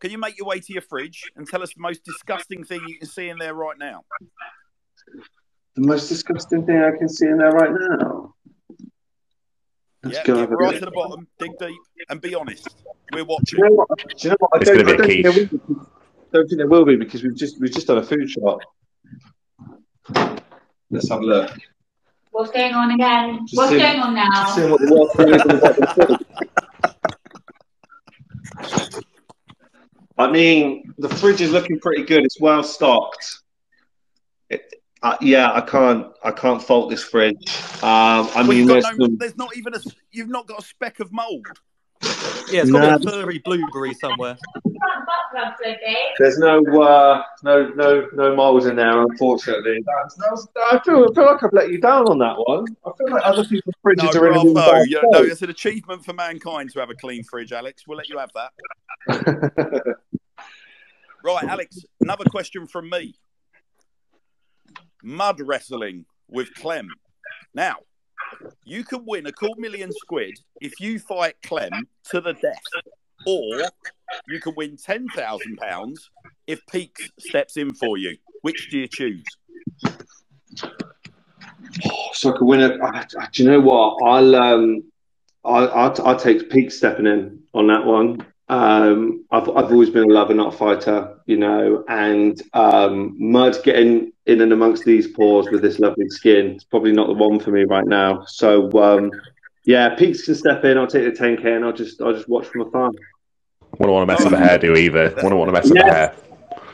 Can 0.00 0.10
you 0.10 0.18
make 0.18 0.38
your 0.38 0.46
way 0.46 0.60
to 0.60 0.72
your 0.72 0.82
fridge 0.82 1.24
and 1.36 1.46
tell 1.46 1.62
us 1.62 1.74
the 1.74 1.80
most 1.80 2.04
disgusting 2.04 2.64
thing 2.64 2.80
you 2.86 2.98
can 2.98 3.08
see 3.08 3.28
in 3.28 3.38
there 3.38 3.54
right 3.54 3.76
now? 3.78 4.04
The 5.74 5.86
most 5.86 6.08
disgusting 6.08 6.64
thing 6.66 6.82
I 6.82 6.96
can 6.96 7.08
see 7.08 7.26
in 7.26 7.38
there 7.38 7.52
right 7.52 7.70
now. 7.72 8.34
Let's 10.04 10.16
yeah, 10.18 10.24
go 10.24 10.36
get 10.46 10.50
right 10.50 10.70
look. 10.70 10.78
to 10.78 10.84
the 10.84 10.90
bottom, 10.92 11.26
dig 11.38 11.50
deep, 11.58 11.76
and 12.08 12.20
be 12.20 12.34
honest. 12.34 12.68
We're 13.12 13.18
Do 13.20 13.24
watching. 13.26 13.58
you 13.58 13.64
know 13.68 13.74
what? 13.74 13.88
Do 13.98 14.04
you 14.18 14.30
know 14.30 14.36
what? 14.38 14.50
I 14.54 14.58
It's 14.60 14.70
don't, 14.70 14.86
gonna 14.86 15.02
I 15.02 15.06
be 15.06 15.20
a 15.20 15.22
don't 15.22 15.32
think 15.34 15.50
there 15.50 15.66
will 15.66 15.74
be. 15.74 15.80
Don't 16.32 16.46
think 16.48 16.58
there 16.58 16.66
will 16.68 16.84
be 16.84 16.96
because 16.96 17.22
we've 17.24 17.34
just 17.36 17.60
we've 17.60 17.72
just 17.72 17.86
done 17.88 17.98
a 17.98 18.02
food 18.02 18.30
shop. 18.30 18.60
Let's 20.90 21.08
have 21.08 21.20
a 21.20 21.24
look. 21.24 21.50
What's 22.30 22.50
going 22.52 22.72
on 22.74 22.92
again? 22.92 23.40
Just 23.46 23.56
What's 23.56 23.72
see- 23.72 23.78
going 23.78 24.00
on 24.00 24.14
now? 24.14 24.54
Seeing 24.54 24.70
what 24.70 24.80
the 24.80 24.92
world 24.92 25.10
is 25.34 25.40
on 25.42 25.48
the 25.48 25.56
bottom 25.58 25.82
of 25.82 25.96
the 25.96 26.24
fridge. 28.86 29.04
I 30.18 30.30
mean, 30.30 30.94
the 30.98 31.08
fridge 31.08 31.40
is 31.40 31.50
looking 31.50 31.78
pretty 31.80 32.02
good. 32.04 32.24
It's 32.24 32.40
well 32.40 32.62
stocked. 32.62 33.38
It, 34.50 34.72
uh, 35.02 35.16
yeah, 35.20 35.52
I 35.52 35.60
can't 35.60 36.06
I 36.24 36.30
can't 36.30 36.62
fault 36.62 36.90
this 36.90 37.04
fridge. 37.04 37.48
Um, 37.82 37.88
I 37.88 38.30
Well, 38.36 38.46
mean, 38.48 38.58
you've 38.58 38.68
got 38.68 38.82
there's 38.82 38.98
no, 38.98 39.06
some, 39.06 39.16
there's 39.16 39.36
not 39.36 39.56
even 39.56 39.74
a. 39.74 39.78
You've 40.10 40.28
not 40.28 40.46
got 40.46 40.60
a 40.60 40.62
speck 40.64 41.00
of 41.00 41.12
mould. 41.12 41.46
Yeah, 42.50 42.62
it's 42.62 42.70
got 42.70 43.02
No. 43.02 43.10
a 43.10 43.12
furry 43.12 43.38
blueberry 43.38 43.92
somewhere. 43.94 44.36
There's 46.18 46.38
no 46.38 46.58
uh, 46.80 47.22
no 47.42 47.68
no 47.74 48.08
no 48.12 48.36
moles 48.36 48.66
in 48.66 48.76
there, 48.76 49.02
unfortunately. 49.02 49.82
That's, 49.84 50.14
that's, 50.14 50.48
I 50.72 50.78
feel 50.84 51.08
I 51.10 51.14
feel 51.14 51.26
like 51.26 51.42
I've 51.42 51.52
let 51.52 51.70
you 51.70 51.80
down 51.80 52.08
on 52.08 52.18
that 52.18 52.36
one. 52.36 52.64
I 52.86 52.90
feel 52.96 53.10
like 53.10 53.22
other 53.24 53.44
people's 53.44 53.74
No, 53.84 53.90
fridges 53.90 54.14
are 54.14 54.26
in 54.28 54.34
a 54.34 54.38
really 54.38 54.52
bravo. 54.52 54.82
Yeah, 54.88 55.00
no, 55.04 55.22
it's 55.22 55.42
an 55.42 55.50
achievement 55.50 56.04
for 56.04 56.12
mankind 56.12 56.70
to 56.72 56.80
have 56.80 56.90
a 56.90 56.94
clean 56.94 57.22
fridge, 57.24 57.52
Alex. 57.52 57.86
We'll 57.86 57.98
let 57.98 58.08
you 58.08 58.18
have 58.18 58.30
that. 58.34 59.96
Right, 61.24 61.44
Alex, 61.44 61.84
another 62.00 62.24
question 62.26 62.68
from 62.68 62.88
me. 62.88 63.14
Mud 65.02 65.40
wrestling 65.40 66.04
with 66.28 66.52
Clem. 66.54 66.88
Now, 67.54 67.76
you 68.64 68.84
can 68.84 69.04
win 69.06 69.26
a 69.26 69.32
cool 69.32 69.54
million 69.56 69.90
squid 69.92 70.38
if 70.60 70.80
you 70.80 70.98
fight 70.98 71.36
Clem 71.42 71.72
to 72.10 72.20
the 72.20 72.34
death, 72.34 72.62
or 73.26 73.62
you 74.28 74.40
can 74.40 74.54
win 74.56 74.76
£10,000 74.76 75.94
if 76.46 76.60
Peaks 76.66 77.08
steps 77.18 77.56
in 77.56 77.74
for 77.74 77.96
you. 77.96 78.16
Which 78.42 78.68
do 78.70 78.78
you 78.78 78.88
choose? 78.88 79.24
so 82.12 82.34
I 82.34 82.38
could 82.38 82.44
win 82.46 82.60
it. 82.60 82.80
Do 83.32 83.42
you 83.42 83.50
know 83.50 83.60
what? 83.60 83.98
I'll 84.04 84.34
um, 84.36 84.84
I, 85.44 85.66
I'll, 85.66 86.06
I'll 86.06 86.18
take 86.18 86.50
Peaks 86.50 86.76
stepping 86.76 87.06
in 87.06 87.40
on 87.54 87.68
that 87.68 87.84
one. 87.84 88.24
Um, 88.48 89.24
I've 89.30 89.48
I've 89.50 89.70
always 89.72 89.90
been 89.90 90.04
a 90.10 90.12
lover, 90.12 90.32
not 90.34 90.54
a 90.54 90.56
fighter, 90.56 91.18
you 91.26 91.36
know, 91.36 91.84
and 91.88 92.40
um, 92.54 93.14
Mud 93.18 93.56
getting 93.62 94.12
in 94.26 94.40
and 94.40 94.52
amongst 94.52 94.84
these 94.84 95.06
paws 95.08 95.48
with 95.50 95.62
this 95.62 95.78
lovely 95.78 96.08
skin 96.08 96.56
is 96.56 96.64
probably 96.64 96.92
not 96.92 97.08
the 97.08 97.12
one 97.12 97.38
for 97.40 97.50
me 97.50 97.64
right 97.64 97.86
now. 97.86 98.24
So 98.26 98.70
um, 98.82 99.10
yeah, 99.64 99.94
Peaks 99.94 100.24
can 100.24 100.34
step 100.34 100.64
in. 100.64 100.78
I'll 100.78 100.86
take 100.86 101.04
the 101.14 101.20
10k 101.22 101.44
and 101.56 101.64
I'll 101.64 101.72
just 101.72 102.00
I'll 102.00 102.14
just 102.14 102.28
watch 102.28 102.46
from 102.46 102.62
afar. 102.62 102.90
Wouldn't 103.78 103.92
want 103.94 104.08
to 104.08 104.14
mess 104.14 104.24
with 104.24 104.32
the 104.32 104.38
hairdo 104.38 104.78
either. 104.78 105.12
Wouldn't 105.16 105.36
want 105.36 105.48
to 105.48 105.52
mess 105.52 105.64
with 105.64 105.74
the 105.74 105.84
Yeah. 105.86 105.92
hair. 105.92 106.14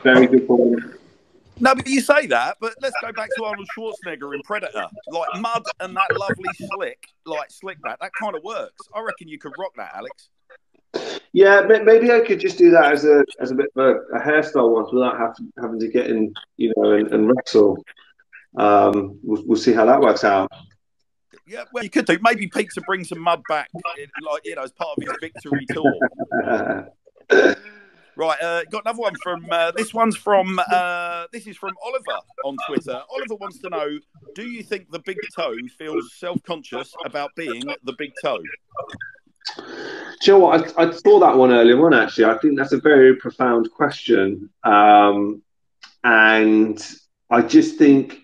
Very 0.03 0.27
good 0.27 0.47
point. 0.47 0.79
No, 1.59 1.73
but 1.73 1.87
you 1.87 2.01
say 2.01 2.25
that, 2.27 2.57
but 2.59 2.73
let's 2.81 2.95
go 3.01 3.11
back 3.13 3.29
to 3.37 3.43
Arnold 3.43 3.67
Schwarzenegger 3.77 4.33
in 4.35 4.41
Predator. 4.43 4.87
Like 5.07 5.41
mud 5.41 5.63
and 5.79 5.95
that 5.95 6.07
lovely 6.17 6.49
slick, 6.73 6.99
like 7.25 7.49
slick 7.49 7.81
back, 7.81 7.99
that 7.99 8.11
kind 8.19 8.35
of 8.35 8.43
works. 8.43 8.81
I 8.93 9.01
reckon 9.01 9.27
you 9.29 9.39
could 9.39 9.53
rock 9.57 9.71
that, 9.77 9.91
Alex. 9.95 10.29
Yeah, 11.33 11.61
maybe 11.61 12.11
I 12.11 12.21
could 12.21 12.39
just 12.39 12.57
do 12.57 12.71
that 12.71 12.93
as 12.93 13.05
a 13.05 13.23
as 13.39 13.51
a 13.51 13.55
bit 13.55 13.67
of 13.75 13.85
a, 13.85 14.17
a 14.17 14.19
hairstyle 14.21 14.71
once 14.71 14.89
without 14.91 15.17
having 15.17 15.53
having 15.61 15.79
to 15.79 15.87
get 15.89 16.07
in, 16.07 16.33
you 16.57 16.73
know, 16.77 16.93
and, 16.93 17.11
and 17.11 17.29
wrestle. 17.29 17.83
Um, 18.57 19.19
we'll, 19.21 19.43
we'll 19.45 19.57
see 19.57 19.73
how 19.73 19.85
that 19.85 19.99
works 19.99 20.23
out. 20.23 20.49
Yeah, 21.47 21.65
well, 21.73 21.83
you 21.83 21.89
could 21.89 22.05
do. 22.05 22.17
Maybe 22.21 22.47
Pete 22.47 22.69
to 22.75 22.81
bring 22.81 23.03
some 23.03 23.19
mud 23.19 23.41
back, 23.49 23.69
in, 23.97 24.07
like 24.25 24.41
you 24.45 24.55
know, 24.55 24.63
as 24.63 24.71
part 24.71 24.97
of 24.97 25.03
his 25.03 25.17
victory 25.19 25.65
tour. 25.69 26.89
Right, 28.17 28.41
uh, 28.41 28.63
got 28.71 28.83
another 28.85 29.01
one 29.01 29.15
from. 29.21 29.45
Uh, 29.51 29.71
this 29.71 29.93
one's 29.93 30.15
from. 30.15 30.59
Uh, 30.71 31.25
this 31.33 31.47
is 31.47 31.57
from 31.57 31.73
Oliver 31.83 32.21
on 32.45 32.55
Twitter. 32.67 33.01
Oliver 33.09 33.35
wants 33.35 33.59
to 33.59 33.69
know: 33.69 33.99
Do 34.35 34.47
you 34.47 34.63
think 34.63 34.89
the 34.89 34.99
big 34.99 35.17
toe 35.35 35.53
feels 35.77 36.13
self-conscious 36.13 36.93
about 37.05 37.31
being 37.35 37.63
the 37.83 37.93
big 37.97 38.11
toe? 38.23 38.39
Do 39.57 39.63
you 40.31 40.33
know 40.33 40.39
what? 40.39 40.77
I, 40.77 40.83
I 40.87 40.91
saw 40.91 41.19
that 41.19 41.37
one 41.37 41.51
earlier 41.51 41.83
on. 41.85 41.93
Actually, 41.93 42.25
I 42.25 42.37
think 42.37 42.57
that's 42.57 42.73
a 42.73 42.79
very 42.79 43.15
profound 43.17 43.69
question, 43.71 44.49
um, 44.63 45.41
and 46.03 46.83
I 47.29 47.41
just 47.41 47.77
think 47.77 48.19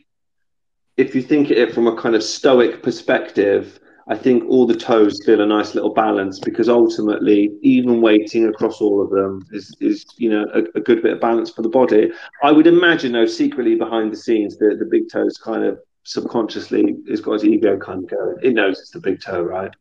if 0.98 1.16
you 1.16 1.22
think 1.22 1.50
it 1.52 1.74
from 1.74 1.88
a 1.88 1.96
kind 1.96 2.16
of 2.16 2.24
stoic 2.24 2.84
perspective, 2.84 3.80
I 4.08 4.16
think 4.16 4.44
all 4.50 4.66
the 4.66 4.76
toes 4.76 5.24
feel 5.26 5.42
a 5.42 5.46
nice 5.46 5.74
little 5.74 5.94
balance 5.94 6.40
because 6.40 6.70
ultimately, 6.70 7.52
even 7.62 8.02
weighting 8.02 8.48
across 8.48 8.82
all 8.82 9.02
of 9.02 9.10
them 9.10 9.46
is, 9.52 9.76
is 9.80 10.06
you 10.18 10.30
know, 10.30 10.46
a, 10.54 10.64
a 10.78 10.82
good 10.82 11.02
bit 11.02 11.14
of 11.14 11.22
balance 11.22 11.50
for 11.50 11.62
the 11.62 11.70
body. 11.70 12.12
I 12.44 12.52
would 12.52 12.68
imagine, 12.68 13.12
though, 13.14 13.26
secretly 13.26 13.76
behind 13.76 14.12
the 14.12 14.18
scenes, 14.18 14.58
the, 14.58 14.76
the 14.78 14.86
big 14.86 15.10
toes 15.10 15.38
kind 15.38 15.64
of 15.64 15.80
subconsciously 16.04 16.98
has 17.10 17.22
got 17.22 17.34
his 17.34 17.46
ego 17.46 17.78
kind 17.78 18.04
of 18.04 18.10
going. 18.10 18.36
It 18.42 18.54
knows 18.54 18.80
it's 18.80 18.92
the 18.92 19.00
big 19.00 19.22
toe, 19.22 19.42
right? 19.42 19.72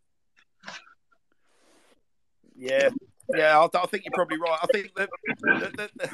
Yeah, 2.61 2.90
yeah, 3.34 3.58
I, 3.58 3.64
I 3.64 3.86
think 3.86 4.04
you're 4.04 4.12
probably 4.12 4.38
right. 4.38 4.58
I 4.62 4.66
think 4.72 4.94
the 4.94 5.08
the, 5.40 5.90
the, 5.96 6.11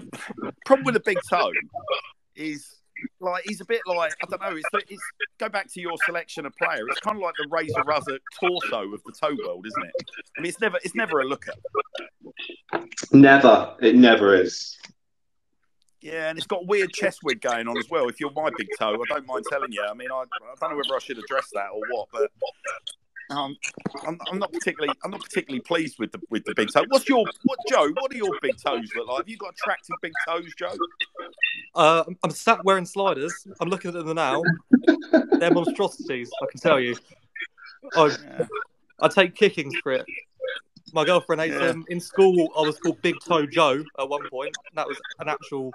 the, 0.00 0.52
problem 0.66 0.84
with 0.84 0.94
the 0.94 1.00
big 1.00 1.18
toe 1.30 1.52
is 2.34 2.66
like 3.20 3.44
he's 3.46 3.60
a 3.60 3.64
bit 3.64 3.80
like 3.86 4.12
I 4.20 4.26
don't 4.28 4.42
know. 4.42 4.56
It's, 4.56 4.90
it's 4.90 5.02
go 5.38 5.48
back 5.48 5.72
to 5.72 5.80
your 5.80 5.92
selection 6.04 6.44
of 6.44 6.56
player. 6.56 6.88
It's 6.88 6.98
kind 6.98 7.16
of 7.16 7.22
like 7.22 7.34
the 7.38 7.46
razor 7.50 7.84
razor 7.86 8.18
torso 8.40 8.92
of 8.92 9.00
the 9.04 9.12
toe 9.12 9.36
world, 9.46 9.64
isn't 9.64 9.84
it? 9.84 10.10
I 10.36 10.40
mean, 10.40 10.48
it's 10.48 10.60
never 10.60 10.78
it's 10.82 10.96
never 10.96 11.20
a 11.20 11.24
looker. 11.24 11.52
Never. 13.12 13.76
It 13.80 13.94
never 13.94 14.34
is. 14.34 14.76
Yeah, 16.00 16.30
and 16.30 16.38
it's 16.38 16.48
got 16.48 16.66
weird 16.66 16.90
chest 16.92 17.20
wig 17.22 17.42
going 17.42 17.68
on 17.68 17.78
as 17.78 17.88
well. 17.90 18.08
If 18.08 18.18
you're 18.18 18.32
my 18.32 18.50
big 18.56 18.68
toe, 18.76 18.94
I 18.94 19.14
don't 19.14 19.26
mind 19.26 19.44
telling 19.48 19.70
you. 19.70 19.84
I 19.88 19.94
mean, 19.94 20.10
I, 20.10 20.22
I 20.22 20.54
don't 20.60 20.70
know 20.70 20.76
whether 20.76 20.96
I 20.96 20.98
should 20.98 21.18
address 21.18 21.48
that 21.52 21.68
or 21.72 21.80
what, 21.90 22.08
but 22.10 22.30
um, 23.30 23.56
I'm, 24.06 24.18
I'm 24.30 24.38
not 24.38 24.52
particularly 24.52 24.94
I'm 25.04 25.10
not 25.10 25.22
particularly 25.22 25.60
pleased 25.60 25.98
with 25.98 26.12
the 26.12 26.20
with 26.30 26.44
the 26.44 26.54
big 26.54 26.68
toe. 26.72 26.84
What's 26.88 27.08
your 27.08 27.24
what 27.44 27.58
Joe? 27.68 27.88
What 27.98 28.10
do 28.10 28.16
your 28.16 28.36
big 28.42 28.56
toes 28.64 28.88
look 28.96 29.08
like? 29.08 29.18
Have 29.18 29.28
you 29.28 29.36
got 29.36 29.50
attractive 29.54 29.96
big 30.02 30.12
toes, 30.26 30.52
Joe? 30.58 30.74
Uh, 31.74 32.02
I'm- 32.06 32.18
I'm 32.24 32.30
sat 32.30 32.64
wearing 32.64 32.84
sliders. 32.86 33.46
I'm 33.60 33.68
looking 33.68 33.94
at 33.94 34.04
them 34.04 34.14
now. 34.16 34.42
They're 35.38 35.50
monstrosities, 35.52 36.30
I 36.42 36.46
can 36.50 36.60
tell 36.60 36.80
you. 36.80 36.96
I, 37.96 38.06
Yeah. 38.06 38.46
I 39.00 39.08
take 39.08 39.34
kickings 39.34 39.74
for 39.82 39.92
it. 39.92 40.04
My 40.92 41.04
girlfriend 41.04 41.40
hates 41.40 41.54
Yeah. 41.54 41.66
them. 41.68 41.84
In 41.88 42.00
school, 42.00 42.50
I 42.56 42.62
was 42.62 42.78
called 42.80 43.00
Big 43.02 43.14
Toe 43.24 43.46
Joe 43.46 43.82
at 43.98 44.08
one 44.08 44.28
point. 44.28 44.54
That 44.74 44.86
was 44.86 44.98
an 45.20 45.28
actual 45.28 45.72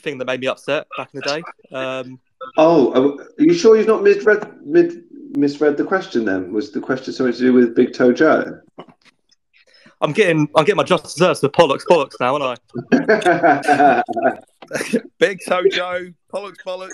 thing 0.00 0.18
that 0.18 0.24
made 0.24 0.40
me 0.40 0.46
upset 0.46 0.86
back 0.96 1.10
in 1.14 1.20
the 1.20 1.26
day. 1.26 1.76
Um, 1.76 2.20
Oh, 2.58 3.18
are 3.18 3.42
you 3.42 3.54
sure 3.54 3.76
you've 3.76 3.86
not 3.86 4.02
misread 4.02 4.64
mid, 4.64 5.04
misread 5.36 5.76
the 5.76 5.84
question? 5.84 6.24
Then 6.24 6.52
was 6.52 6.72
the 6.72 6.80
question 6.80 7.12
something 7.12 7.32
to 7.34 7.38
do 7.38 7.52
with 7.52 7.74
Big 7.74 7.92
Toe 7.92 8.12
Joe? 8.12 8.60
I'm 10.00 10.12
getting 10.12 10.48
I'm 10.54 10.64
getting 10.64 10.76
my 10.76 10.82
just 10.82 11.04
desserts 11.04 11.40
for 11.40 11.48
Pollux 11.48 11.84
Pollux 11.88 12.16
now, 12.20 12.36
aren't 12.36 12.60
I? 12.92 14.02
Big 15.18 15.40
Toe 15.46 15.62
Joe, 15.70 16.08
Pollux 16.28 16.58
Bollocks, 16.64 16.90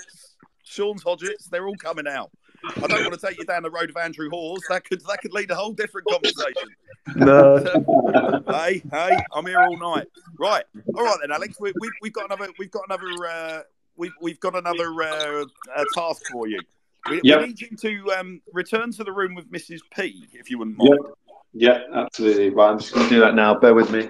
Sean's 0.63 1.03
Hodgetts, 1.03 1.49
they're 1.49 1.67
all 1.67 1.75
coming 1.75 2.07
out. 2.07 2.31
I 2.65 2.87
don't 2.87 3.01
want 3.01 3.13
to 3.13 3.27
take 3.27 3.37
you 3.37 3.45
down 3.45 3.63
the 3.63 3.69
road 3.69 3.89
of 3.89 3.97
Andrew 3.97 4.29
Hawes. 4.29 4.61
That 4.69 4.85
could 4.85 5.01
that 5.01 5.19
could 5.21 5.33
lead 5.33 5.51
a 5.51 5.55
whole 5.55 5.73
different 5.73 6.07
conversation. 6.07 6.69
No. 7.15 7.57
hey, 8.47 8.81
hey, 8.89 9.17
I'm 9.33 9.45
here 9.45 9.59
all 9.59 9.77
night. 9.77 10.07
Right, 10.39 10.63
all 10.95 11.03
right 11.03 11.17
then, 11.21 11.31
Alex. 11.31 11.57
We, 11.59 11.73
we, 11.81 11.91
we've 12.01 12.13
got 12.13 12.25
another. 12.25 12.51
We've 12.57 12.71
got 12.71 12.83
another. 12.87 13.09
Uh, 13.27 13.61
we've 13.97 14.13
we've 14.21 14.39
got 14.39 14.55
another 14.55 14.93
uh, 15.03 15.45
uh, 15.75 15.83
task 15.93 16.23
for 16.31 16.47
you. 16.47 16.59
We, 17.09 17.21
Yep. 17.23 17.39
we 17.41 17.47
need 17.47 17.61
you 17.61 17.75
to 17.77 18.11
um, 18.17 18.41
return 18.53 18.91
to 18.93 19.03
the 19.03 19.11
room 19.11 19.35
with 19.35 19.51
Mrs. 19.51 19.79
P, 19.93 20.27
if 20.33 20.49
you 20.49 20.57
wouldn't 20.57 20.77
mind. 20.77 20.97
Yep. 21.03 21.13
yeah, 21.53 21.79
absolutely. 22.01 22.49
Right, 22.49 22.69
I'm 22.69 22.79
just 22.79 22.93
going 22.93 23.09
to 23.09 23.15
do 23.15 23.19
that 23.21 23.35
now. 23.35 23.55
Bear 23.59 23.73
with 23.73 23.91
me. 23.91 24.09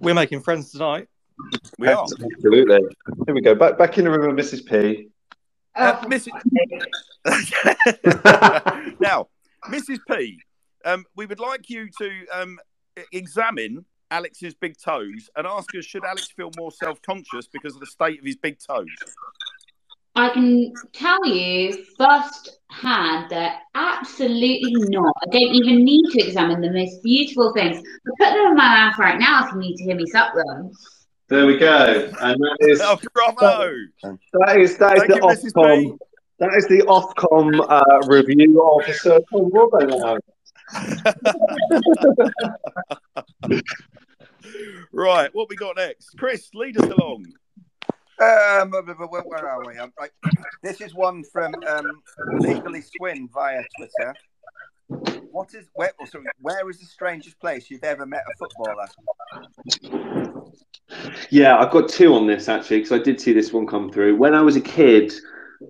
We're 0.00 0.14
making 0.14 0.40
friends 0.40 0.72
tonight. 0.72 1.08
We 1.78 1.88
are. 1.88 2.02
Absolutely. 2.02 2.80
Here 3.26 3.34
we 3.34 3.40
go. 3.40 3.54
Back 3.54 3.78
back 3.78 3.96
in 3.98 4.04
the 4.04 4.10
room 4.10 4.34
with 4.34 4.44
Mrs. 4.44 4.66
P. 4.66 5.08
Uh, 5.76 6.00
Oh, 6.02 6.08
Mrs. 6.08 6.32
now, 9.00 9.28
Mrs. 9.68 9.98
P, 10.10 10.40
um, 10.84 11.04
we 11.14 11.26
would 11.26 11.38
like 11.38 11.70
you 11.70 11.88
to 11.98 12.10
um, 12.32 12.58
examine 13.12 13.84
Alex's 14.10 14.54
big 14.54 14.76
toes 14.78 15.30
and 15.36 15.46
ask 15.46 15.72
us 15.76 15.84
should 15.84 16.04
Alex 16.04 16.28
feel 16.36 16.50
more 16.56 16.72
self 16.72 17.00
conscious 17.02 17.46
because 17.46 17.74
of 17.74 17.80
the 17.80 17.86
state 17.86 18.18
of 18.18 18.24
his 18.24 18.36
big 18.36 18.58
toes? 18.58 18.88
I 20.14 20.30
can 20.30 20.72
tell 20.92 21.24
you 21.26 21.84
first 21.96 22.58
hand 22.70 23.30
that 23.30 23.60
absolutely 23.74 24.72
not. 24.88 25.14
I 25.22 25.26
don't 25.30 25.54
even 25.54 25.84
need 25.84 26.10
to 26.12 26.20
examine 26.26 26.60
the 26.60 26.70
most 26.72 27.02
beautiful 27.02 27.52
things. 27.54 27.78
I 27.78 28.10
put 28.18 28.32
them 28.34 28.46
in 28.48 28.54
my 28.56 28.64
mouth 28.88 28.98
right 28.98 29.18
now 29.18 29.46
if 29.46 29.52
you 29.52 29.58
need 29.60 29.76
to 29.76 29.84
hear 29.84 29.94
me 29.96 30.06
suck 30.06 30.34
them. 30.34 30.70
There 31.28 31.46
we 31.46 31.58
go. 31.58 32.10
And 32.20 32.40
that 32.40 32.56
is 32.60 32.80
Oh, 32.82 32.98
bravo! 33.12 33.74
that 34.02 34.58
is 34.58 34.76
that 34.78 34.96
is 34.96 35.02
Thank 35.02 35.08
the 35.08 35.16
you, 35.16 35.22
Mrs. 35.22 35.52
Ofcom. 35.52 35.82
P. 35.82 35.94
That 36.40 36.54
is 36.56 36.66
the 36.68 36.82
Ofcom 36.86 37.66
uh, 37.68 38.06
review 38.06 38.60
officer 38.60 39.18
Tom 39.30 39.50
Robbo 39.50 39.88
now. 39.88 40.18
Right, 44.92 45.28
what 45.34 45.48
we 45.48 45.56
got 45.56 45.76
next? 45.76 46.16
Chris, 46.16 46.48
lead 46.54 46.78
us 46.80 46.90
along. 46.90 47.26
Um, 48.20 48.70
where, 48.70 49.22
where 49.22 49.48
are 49.48 49.64
we? 49.64 49.78
Um, 49.78 49.92
right. 49.98 50.10
This 50.62 50.80
is 50.80 50.92
one 50.94 51.22
from 51.22 51.54
um, 51.68 52.02
Legally 52.40 52.82
Swin 52.82 53.28
via 53.32 53.62
Twitter. 53.76 54.14
What 55.30 55.54
is 55.54 55.66
where? 55.74 55.92
oh, 56.00 56.04
sorry, 56.06 56.24
where 56.40 56.68
is 56.68 56.80
the 56.80 56.86
strangest 56.86 57.38
place 57.38 57.70
you've 57.70 57.84
ever 57.84 58.06
met 58.06 58.22
a 58.28 58.36
footballer? 58.36 58.88
Yeah, 61.30 61.58
I've 61.58 61.70
got 61.70 61.88
two 61.88 62.14
on 62.14 62.26
this 62.26 62.48
actually 62.48 62.78
because 62.78 62.92
I 62.92 63.02
did 63.02 63.20
see 63.20 63.32
this 63.32 63.52
one 63.52 63.66
come 63.66 63.92
through. 63.92 64.16
When 64.16 64.34
I 64.34 64.40
was 64.40 64.56
a 64.56 64.60
kid, 64.60 65.12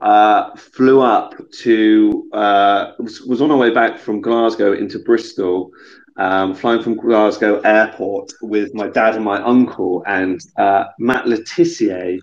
uh, 0.01 0.55
flew 0.57 1.03
up 1.03 1.35
to 1.61 2.31
uh, 2.33 2.93
was, 2.99 3.21
was 3.23 3.43
on 3.43 3.51
our 3.51 3.57
way 3.57 3.71
back 3.71 3.99
from 3.99 4.21
Glasgow 4.21 4.73
into 4.73 4.99
Bristol, 5.01 5.71
um, 6.19 6.55
flying 6.55 6.83
from 6.83 6.97
Glasgow 6.97 7.61
Airport 7.61 8.33
with 8.43 8.75
my 8.75 8.89
dad 8.89 9.15
and 9.17 9.25
my 9.25 9.41
uncle, 9.43 10.03
and 10.07 10.41
uh, 10.57 10.85
Matt 10.99 11.27
Le 11.27 11.39
Tissier 11.39 12.19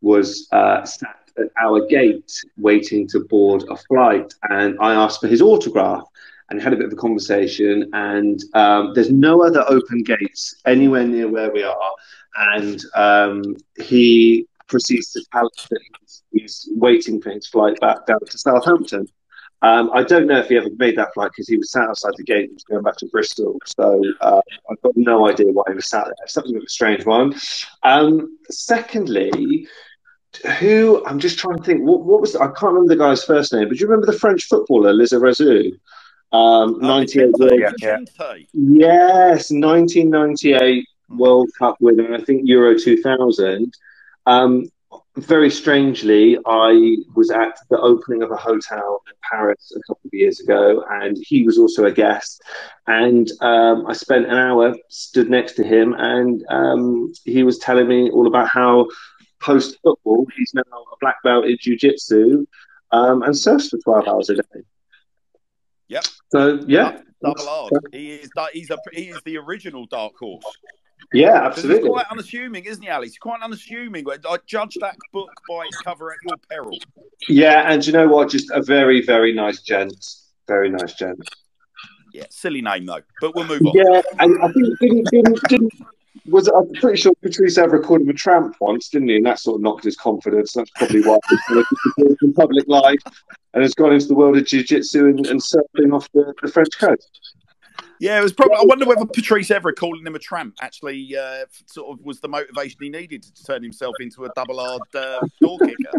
was 0.00 0.48
uh, 0.52 0.84
sat 0.84 1.16
at 1.38 1.50
our 1.60 1.86
gate 1.86 2.44
waiting 2.56 3.08
to 3.08 3.20
board 3.20 3.64
a 3.70 3.76
flight, 3.76 4.32
and 4.50 4.76
I 4.80 4.94
asked 4.94 5.20
for 5.20 5.28
his 5.28 5.42
autograph. 5.42 6.04
And 6.50 6.62
had 6.62 6.72
a 6.72 6.76
bit 6.76 6.86
of 6.86 6.92
a 6.94 6.96
conversation, 6.96 7.90
and 7.92 8.42
um, 8.54 8.94
there's 8.94 9.10
no 9.12 9.44
other 9.44 9.66
open 9.68 10.02
gates 10.02 10.54
anywhere 10.64 11.06
near 11.06 11.28
where 11.28 11.52
we 11.52 11.62
are 11.62 11.90
and 12.38 12.84
um, 12.94 13.56
he 13.80 14.46
proceeds 14.68 15.12
to 15.12 15.24
tell 15.32 15.46
us 15.46 15.66
that 15.70 15.80
he's, 16.00 16.22
he's 16.32 16.68
waiting 16.72 17.20
for 17.20 17.30
his 17.30 17.46
flight 17.46 17.78
back 17.80 18.06
down 18.06 18.20
to 18.20 18.38
Southampton. 18.38 19.08
Um, 19.62 19.90
I 19.92 20.04
don't 20.04 20.26
know 20.26 20.38
if 20.38 20.48
he 20.48 20.56
ever 20.56 20.68
made 20.76 20.96
that 20.98 21.12
flight 21.14 21.32
because 21.32 21.48
he 21.48 21.56
was 21.56 21.72
sat 21.72 21.88
outside 21.88 22.12
the 22.16 22.24
gate 22.24 22.44
and 22.44 22.54
was 22.54 22.64
going 22.64 22.82
back 22.82 22.96
to 22.98 23.06
Bristol. 23.06 23.58
So 23.66 24.02
uh, 24.20 24.40
I've 24.70 24.80
got 24.82 24.96
no 24.96 25.28
idea 25.28 25.46
why 25.52 25.64
he 25.68 25.74
was 25.74 25.86
sat 25.86 26.04
there. 26.04 26.28
So 26.28 26.40
that 26.40 26.44
was 26.44 26.50
a 26.50 26.54
bit 26.54 26.62
of 26.62 26.66
a 26.66 26.70
strange 26.70 27.04
one. 27.04 27.34
Um, 27.82 28.38
secondly, 28.50 29.66
who 30.58 31.02
I'm 31.06 31.18
just 31.18 31.38
trying 31.38 31.58
to 31.58 31.64
think. 31.64 31.82
What, 31.82 32.04
what 32.04 32.20
was 32.20 32.36
I 32.36 32.46
can't 32.46 32.74
remember 32.74 32.94
the 32.94 33.00
guy's 33.00 33.24
first 33.24 33.52
name, 33.52 33.68
but 33.68 33.76
do 33.76 33.80
you 33.80 33.88
remember 33.88 34.06
the 34.10 34.18
French 34.18 34.44
footballer 34.44 34.92
Lizarazu? 34.92 35.72
Um, 36.32 36.74
Uh, 36.84 36.98
98 36.98 37.32
World 37.38 37.52
Yeah, 37.58 37.72
yeah. 37.78 37.98
Yes, 38.52 39.50
1998 39.50 40.86
World 41.08 41.50
Cup 41.58 41.76
winner, 41.80 42.14
I 42.14 42.20
think 42.22 42.42
Euro 42.44 42.78
2000. 42.78 43.72
Um, 44.26 44.70
very 45.20 45.50
strangely, 45.50 46.38
I 46.46 46.96
was 47.14 47.30
at 47.30 47.58
the 47.70 47.78
opening 47.78 48.22
of 48.22 48.30
a 48.30 48.36
hotel 48.36 49.02
in 49.08 49.14
Paris 49.28 49.72
a 49.76 49.80
couple 49.86 50.06
of 50.06 50.14
years 50.14 50.40
ago, 50.40 50.84
and 50.90 51.16
he 51.20 51.42
was 51.42 51.58
also 51.58 51.84
a 51.84 51.92
guest. 51.92 52.42
And 52.86 53.30
um, 53.40 53.86
I 53.86 53.92
spent 53.92 54.26
an 54.26 54.36
hour 54.36 54.74
stood 54.88 55.30
next 55.30 55.54
to 55.54 55.64
him, 55.64 55.94
and 55.98 56.44
um, 56.48 57.12
he 57.24 57.42
was 57.42 57.58
telling 57.58 57.88
me 57.88 58.10
all 58.10 58.26
about 58.26 58.48
how 58.48 58.88
post 59.40 59.78
football 59.82 60.26
he's 60.36 60.52
now 60.54 60.62
a 60.62 60.96
black 61.00 61.16
belt 61.22 61.44
in 61.46 61.56
jiu 61.60 61.76
jitsu 61.76 62.44
um, 62.90 63.22
and 63.22 63.36
surfs 63.36 63.68
for 63.68 63.78
12 63.78 64.08
hours 64.08 64.30
a 64.30 64.34
day. 64.34 64.62
Yep. 65.88 66.04
So, 66.32 66.60
yeah. 66.66 67.00
Double. 67.22 67.70
He 67.92 68.12
is. 68.12 68.30
He's 68.52 68.70
a. 68.70 68.78
He 68.92 69.08
is 69.08 69.20
the 69.24 69.38
original 69.38 69.86
dark 69.86 70.12
horse. 70.20 70.44
Yeah, 71.12 71.46
absolutely. 71.46 71.88
quite 71.88 72.06
unassuming, 72.10 72.64
isn't 72.64 72.82
he? 72.82 72.90
He's 73.02 73.16
quite 73.16 73.40
unassuming. 73.42 74.04
I 74.08 74.38
judge 74.46 74.76
that 74.80 74.96
book 75.12 75.30
by 75.48 75.64
its 75.64 75.78
cover 75.78 76.12
at 76.12 76.18
your 76.24 76.36
peril. 76.50 76.78
Yeah, 77.28 77.70
and 77.70 77.86
you 77.86 77.92
know 77.92 78.08
what? 78.08 78.28
Just 78.28 78.50
a 78.50 78.62
very, 78.62 79.04
very 79.04 79.32
nice 79.32 79.62
gent. 79.62 79.94
Very 80.46 80.70
nice 80.70 80.94
gent. 80.94 81.18
Yeah, 82.12 82.24
silly 82.30 82.62
name 82.62 82.86
though, 82.86 83.02
but 83.20 83.34
we'll 83.34 83.46
move 83.46 83.62
on. 83.64 83.72
Yeah, 83.74 84.02
and 84.18 84.42
I 84.42 84.52
think 84.52 84.78
didn't 84.80 85.08
didn't, 85.10 85.40
didn't 85.48 85.72
was 86.26 86.48
I'm 86.48 86.72
pretty 86.74 87.00
sure 87.00 87.12
Patrice 87.22 87.58
Evra 87.58 87.82
called 87.82 88.02
him 88.02 88.08
a 88.08 88.14
tramp 88.14 88.56
once, 88.60 88.88
didn't 88.88 89.08
he? 89.08 89.16
And 89.16 89.26
that 89.26 89.38
sort 89.38 89.56
of 89.56 89.62
knocked 89.62 89.84
his 89.84 89.96
confidence. 89.96 90.52
That's 90.52 90.70
probably 90.76 91.02
why 91.02 91.18
he's 91.28 91.40
disappeared 91.48 92.34
public 92.34 92.66
life 92.68 93.00
and 93.54 93.62
has 93.62 93.74
gone 93.74 93.92
into 93.92 94.06
the 94.06 94.14
world 94.14 94.36
of 94.36 94.46
jiu-jitsu 94.46 95.06
and, 95.06 95.26
and 95.26 95.40
surfing 95.40 95.94
off 95.94 96.08
the, 96.12 96.34
the 96.42 96.48
French 96.48 96.78
coast. 96.78 97.36
Yeah, 98.00 98.18
it 98.18 98.22
was 98.22 98.32
probably. 98.32 98.56
I 98.56 98.64
wonder 98.64 98.86
whether 98.86 99.06
Patrice 99.06 99.48
Evra 99.48 99.74
calling 99.74 100.06
him 100.06 100.14
a 100.14 100.18
tramp 100.18 100.56
actually 100.62 101.16
uh, 101.16 101.46
sort 101.66 101.98
of 101.98 102.04
was 102.04 102.20
the 102.20 102.28
motivation 102.28 102.78
he 102.80 102.88
needed 102.88 103.22
to 103.22 103.44
turn 103.44 103.62
himself 103.62 103.94
into 104.00 104.24
a 104.24 104.28
double 104.34 104.58
hard 104.58 104.82
uh, 104.94 105.20
door 105.40 105.58
kicker. 105.58 105.90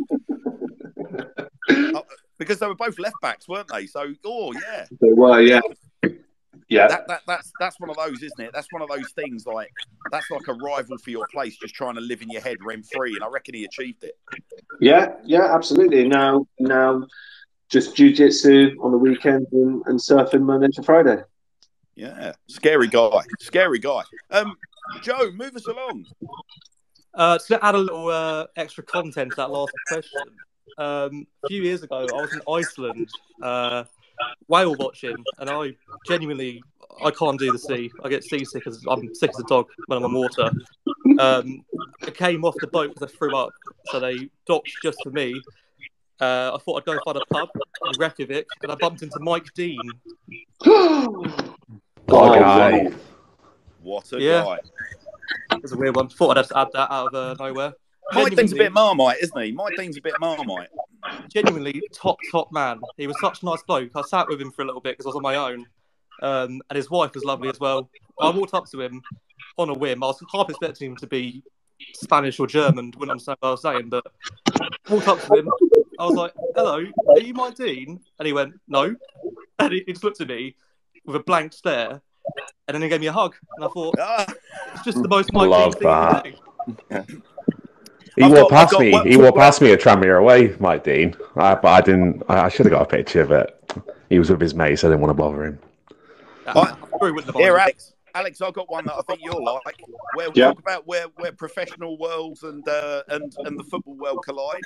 Uh, 1.69 2.01
because 2.37 2.57
they 2.59 2.67
were 2.67 2.75
both 2.75 2.97
left 2.97 3.15
backs, 3.21 3.47
weren't 3.47 3.67
they? 3.71 3.85
So, 3.85 4.13
oh 4.25 4.53
yeah, 4.53 4.85
So, 4.85 5.13
well, 5.13 5.41
yeah, 5.41 5.59
yeah, 6.69 6.87
that, 6.87 7.07
that 7.07 7.21
that's 7.27 7.51
that's 7.59 7.79
one 7.79 7.89
of 7.89 7.97
those, 7.97 8.21
isn't 8.23 8.39
it? 8.39 8.51
That's 8.53 8.67
one 8.71 8.81
of 8.81 8.89
those 8.89 9.11
things 9.11 9.45
like 9.45 9.71
that's 10.11 10.29
like 10.31 10.47
a 10.47 10.53
rival 10.53 10.97
for 10.97 11.09
your 11.09 11.27
place, 11.31 11.57
just 11.57 11.73
trying 11.73 11.95
to 11.95 12.01
live 12.01 12.21
in 12.21 12.29
your 12.29 12.41
head 12.41 12.57
rent 12.63 12.85
free, 12.95 13.13
and 13.15 13.23
I 13.23 13.27
reckon 13.27 13.55
he 13.55 13.65
achieved 13.65 14.03
it. 14.03 14.17
yeah, 14.79 15.13
yeah, 15.23 15.53
absolutely. 15.53 16.07
Now, 16.07 16.47
now, 16.59 17.05
just 17.69 17.95
jiu-jitsu 17.95 18.77
on 18.81 18.91
the 18.91 18.97
weekend 18.97 19.47
and, 19.51 19.83
and 19.85 19.99
surfing 19.99 20.41
Monday 20.41 20.69
to 20.69 20.83
Friday. 20.83 21.23
Yeah, 21.99 22.31
scary 22.47 22.87
guy, 22.87 23.23
scary 23.41 23.77
guy. 23.77 24.03
Um, 24.31 24.55
Joe, 25.01 25.31
move 25.31 25.53
us 25.57 25.67
along. 25.67 26.05
Uh, 27.13 27.37
to 27.39 27.65
add 27.65 27.75
a 27.75 27.77
little 27.77 28.07
uh, 28.07 28.47
extra 28.55 28.85
content 28.85 29.31
to 29.31 29.35
that 29.35 29.51
last 29.51 29.73
question, 29.89 30.21
um, 30.77 31.27
a 31.43 31.49
few 31.49 31.61
years 31.61 31.83
ago 31.83 32.07
I 32.09 32.21
was 32.21 32.31
in 32.31 32.41
Iceland 32.49 33.09
uh, 33.41 33.83
whale 34.47 34.75
watching, 34.75 35.17
and 35.39 35.49
I 35.49 35.75
genuinely 36.07 36.63
I 37.03 37.11
can't 37.11 37.37
do 37.37 37.51
the 37.51 37.59
sea. 37.59 37.91
I 38.01 38.07
get 38.07 38.23
seasick 38.23 38.65
as 38.65 38.81
I'm 38.89 39.13
sick 39.13 39.31
as 39.31 39.39
a 39.41 39.47
dog 39.49 39.67
when 39.87 39.97
I'm 39.97 40.05
on 40.05 40.13
water. 40.13 40.51
Um, 41.19 41.65
I 42.07 42.11
came 42.11 42.45
off 42.45 42.55
the 42.61 42.67
boat 42.67 42.93
because 42.93 43.13
I 43.13 43.17
threw 43.17 43.35
up, 43.35 43.49
so 43.87 43.99
they 43.99 44.29
docked 44.47 44.71
just 44.81 44.99
for 45.03 45.09
me. 45.09 45.41
Uh, 46.21 46.51
I 46.53 46.57
thought 46.59 46.77
I'd 46.77 46.85
go 46.85 46.97
find 47.03 47.17
a 47.17 47.25
pub 47.33 47.49
in 47.55 47.99
Reykjavik, 47.99 48.47
and 48.63 48.71
I 48.71 48.75
bumped 48.75 49.01
into 49.01 49.19
Mike 49.19 49.53
Dean. 49.53 49.81
What 52.09 52.29
Oh, 52.29 52.33
a 52.33 52.39
guy. 52.39 52.91
What 53.83 54.11
a 54.13 54.19
Yeah. 54.19 54.43
guy. 54.43 54.59
It 55.55 55.61
was 55.61 55.73
a 55.73 55.77
weird 55.77 55.95
one. 55.95 56.09
Thought 56.09 56.31
I'd 56.31 56.37
have 56.37 56.47
to 56.49 56.57
add 56.57 56.67
that 56.73 56.91
out 56.91 57.07
of 57.07 57.13
uh, 57.13 57.43
nowhere. 57.43 57.73
Mike 58.13 58.35
Dean's 58.35 58.51
a 58.51 58.55
bit 58.55 58.71
marmite, 58.73 59.17
isn't 59.21 59.39
he? 59.39 59.51
Mike 59.51 59.75
Dean's 59.77 59.97
a 59.97 60.01
bit 60.01 60.13
marmite. 60.19 60.69
genuinely 61.31 61.79
top 61.93 62.17
top 62.31 62.51
man. 62.51 62.81
He 62.97 63.05
was 63.05 63.15
such 63.21 63.43
a 63.43 63.45
nice 63.45 63.61
bloke. 63.61 63.91
I 63.95 64.01
sat 64.01 64.27
with 64.27 64.41
him 64.41 64.51
for 64.51 64.63
a 64.63 64.65
little 64.65 64.81
bit 64.81 64.97
because 64.97 65.05
I 65.05 65.09
was 65.09 65.15
on 65.17 65.21
my 65.21 65.35
own, 65.35 65.67
um, 66.23 66.61
and 66.69 66.75
his 66.75 66.89
wife 66.89 67.13
was 67.13 67.23
lovely 67.23 67.47
as 67.49 67.59
well. 67.59 67.89
I 68.19 68.31
walked 68.31 68.55
up 68.55 68.65
to 68.71 68.81
him 68.81 69.01
on 69.59 69.69
a 69.69 69.73
whim. 69.73 70.03
I 70.03 70.07
was 70.07 70.23
half 70.33 70.49
expecting 70.49 70.91
him 70.91 70.97
to 70.97 71.07
be 71.07 71.43
Spanish 71.93 72.39
or 72.39 72.47
German. 72.47 72.85
Wouldn't 72.97 73.11
understand 73.11 73.37
what 73.41 73.49
I 73.49 73.51
was 73.51 73.61
saying, 73.61 73.89
but 73.89 74.07
walked 74.89 75.07
up 75.07 75.21
to 75.21 75.33
him. 75.35 75.49
I 75.99 76.05
was 76.05 76.15
like, 76.15 76.33
"Hello, 76.55 76.83
are 77.09 77.19
you 77.19 77.35
my 77.35 77.51
dean?" 77.51 77.99
And 78.17 78.25
he 78.25 78.33
went, 78.33 78.55
"No," 78.67 78.95
and 79.59 79.73
he, 79.73 79.83
he 79.85 79.93
just 79.93 80.03
looked 80.03 80.21
at 80.21 80.27
me 80.27 80.55
with 81.09 81.15
a 81.15 81.23
blank 81.23 81.51
stare, 81.53 82.01
and 82.67 82.75
then 82.75 82.81
he 82.83 82.87
gave 82.87 83.01
me 83.01 83.07
a 83.07 83.11
hug. 83.11 83.35
And 83.57 83.65
I 83.65 83.67
thought, 83.69 83.95
Ah, 83.99 84.25
it's 84.73 84.83
just 84.83 85.01
the 85.01 85.07
most 85.09 85.33
Mike 85.33 85.49
Love 85.49 85.73
Dean 85.79 85.81
thing 86.23 86.37
you 86.67 86.77
that. 86.89 87.07
do. 87.07 87.23
He 88.15 88.23
I've 88.23 88.31
walked 88.31 88.51
got- 88.51 88.57
I've 88.57 88.59
past 88.61 88.71
got 88.73 88.81
me. 88.81 88.91
one- 88.91 89.07
He 89.07 89.17
walked 89.17 89.37
past 89.37 89.61
me 89.61 89.71
at 89.71 89.79
Tranmere 89.81 90.19
away, 90.19 90.55
Mike 90.59 90.83
Dean. 90.83 91.15
I, 91.35 91.55
but 91.55 91.67
I 91.69 91.81
didn't. 91.81 92.23
I, 92.29 92.45
I 92.45 92.49
should 92.49 92.65
have 92.65 92.71
got 92.73 92.81
a 92.83 92.85
picture 92.85 93.21
of 93.21 93.31
it. 93.31 93.55
He 94.09 94.19
was 94.19 94.29
with 94.29 94.41
his 94.41 94.53
mates. 94.53 94.83
I 94.83 94.87
didn't 94.87 95.01
want 95.01 95.09
to 95.11 95.13
bother 95.15 95.45
him. 95.45 95.59
I, 96.47 96.51
I- 96.51 96.71
probably 96.75 97.11
wouldn't 97.13 97.33
have 97.33 97.35
here, 97.35 97.53
minded. 97.57 97.61
Alex. 97.63 97.93
Alex, 98.15 98.41
I've 98.41 98.53
got 98.53 98.69
one 98.71 98.85
that 98.85 98.95
I 98.95 99.01
think 99.07 99.19
you'll 99.23 99.43
like. 99.43 99.61
Where 100.15 100.29
we 100.31 100.41
Yeah. 100.41 100.47
talk 100.47 100.59
about 100.59 100.87
where 100.87 101.05
where 101.17 101.31
professional 101.31 101.97
worlds 101.97 102.43
and 102.43 102.67
uh, 102.67 103.03
and 103.09 103.33
and 103.45 103.57
the 103.59 103.63
football 103.63 103.95
world 103.95 104.19
collide. 104.25 104.61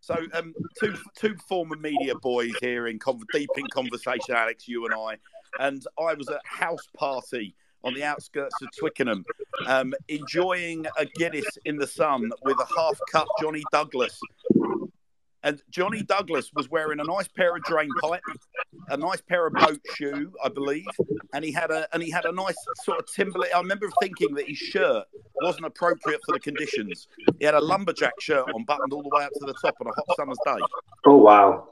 So, 0.00 0.16
um, 0.34 0.52
two 0.78 0.94
two 1.16 1.34
former 1.48 1.76
media 1.76 2.14
boys 2.16 2.52
here 2.60 2.86
in 2.88 2.98
con- 2.98 3.22
deep 3.32 3.48
in 3.56 3.66
conversation, 3.68 4.34
Alex, 4.34 4.68
you 4.68 4.84
and 4.84 4.92
I, 4.94 5.16
and 5.60 5.84
I 5.98 6.14
was 6.14 6.28
at 6.28 6.40
house 6.44 6.86
party 6.96 7.54
on 7.84 7.94
the 7.94 8.02
outskirts 8.02 8.54
of 8.62 8.68
Twickenham, 8.78 9.24
um, 9.66 9.94
enjoying 10.08 10.86
a 10.98 11.04
Guinness 11.04 11.46
in 11.64 11.76
the 11.76 11.86
sun 11.86 12.30
with 12.42 12.56
a 12.58 12.66
half 12.76 12.98
cup 13.12 13.26
Johnny 13.40 13.62
Douglas. 13.70 14.18
And 15.42 15.62
Johnny 15.68 16.02
Douglas 16.02 16.50
was 16.54 16.70
wearing 16.70 17.00
a 17.00 17.04
nice 17.04 17.28
pair 17.28 17.54
of 17.54 17.62
drain 17.64 17.90
pipe, 18.00 18.22
a 18.88 18.96
nice 18.96 19.20
pair 19.20 19.46
of 19.46 19.52
boat 19.52 19.78
shoe, 19.94 20.32
I 20.42 20.48
believe, 20.48 20.86
and 21.34 21.44
he 21.44 21.52
had 21.52 21.70
a 21.70 21.86
and 21.92 22.02
he 22.02 22.10
had 22.10 22.24
a 22.24 22.32
nice 22.32 22.56
sort 22.82 22.98
of 22.98 23.06
Timberlake. 23.14 23.54
I 23.54 23.58
remember 23.58 23.90
thinking 24.00 24.34
that 24.36 24.48
his 24.48 24.56
shirt 24.56 25.04
wasn't 25.42 25.66
appropriate 25.66 26.22
for 26.24 26.32
the 26.32 26.40
conditions. 26.40 27.08
He 27.38 27.44
had 27.44 27.52
a 27.52 27.60
lumberjack 27.60 28.18
shirt 28.20 28.48
on, 28.54 28.64
buttoned 28.64 28.94
all 28.94 29.02
the 29.02 29.10
way 29.14 29.24
up 29.24 29.32
to 29.34 29.44
the 29.44 29.54
top 29.62 29.74
on 29.82 29.88
a 29.88 29.90
hot 29.90 30.16
summer's 30.16 30.38
day. 30.46 30.64
Oh 31.04 31.16
wow. 31.16 31.68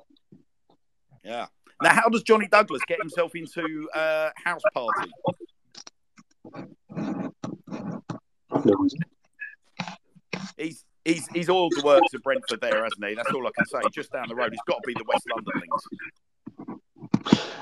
Yeah. 1.24 1.46
Now, 1.82 1.92
how 1.94 2.08
does 2.08 2.22
Johnny 2.22 2.46
Douglas 2.46 2.80
get 2.86 2.98
himself 2.98 3.34
into 3.34 3.88
uh, 3.94 4.30
house 4.36 4.62
party? 4.72 5.10
He's 10.56 10.84
he's 11.04 11.26
he's 11.28 11.48
all 11.48 11.68
the 11.70 11.82
works 11.84 12.14
at 12.14 12.22
Brentford 12.22 12.60
there, 12.60 12.84
hasn't 12.84 13.04
he? 13.04 13.14
That's 13.14 13.32
all 13.32 13.46
I 13.46 13.50
can 13.56 13.66
say. 13.66 13.80
Just 13.92 14.12
down 14.12 14.28
the 14.28 14.34
road, 14.34 14.52
he's 14.52 14.60
got 14.68 14.76
to 14.76 14.86
be 14.86 14.94
the 14.94 15.04
West 15.08 15.26
London 15.34 15.60
links. 15.60 15.84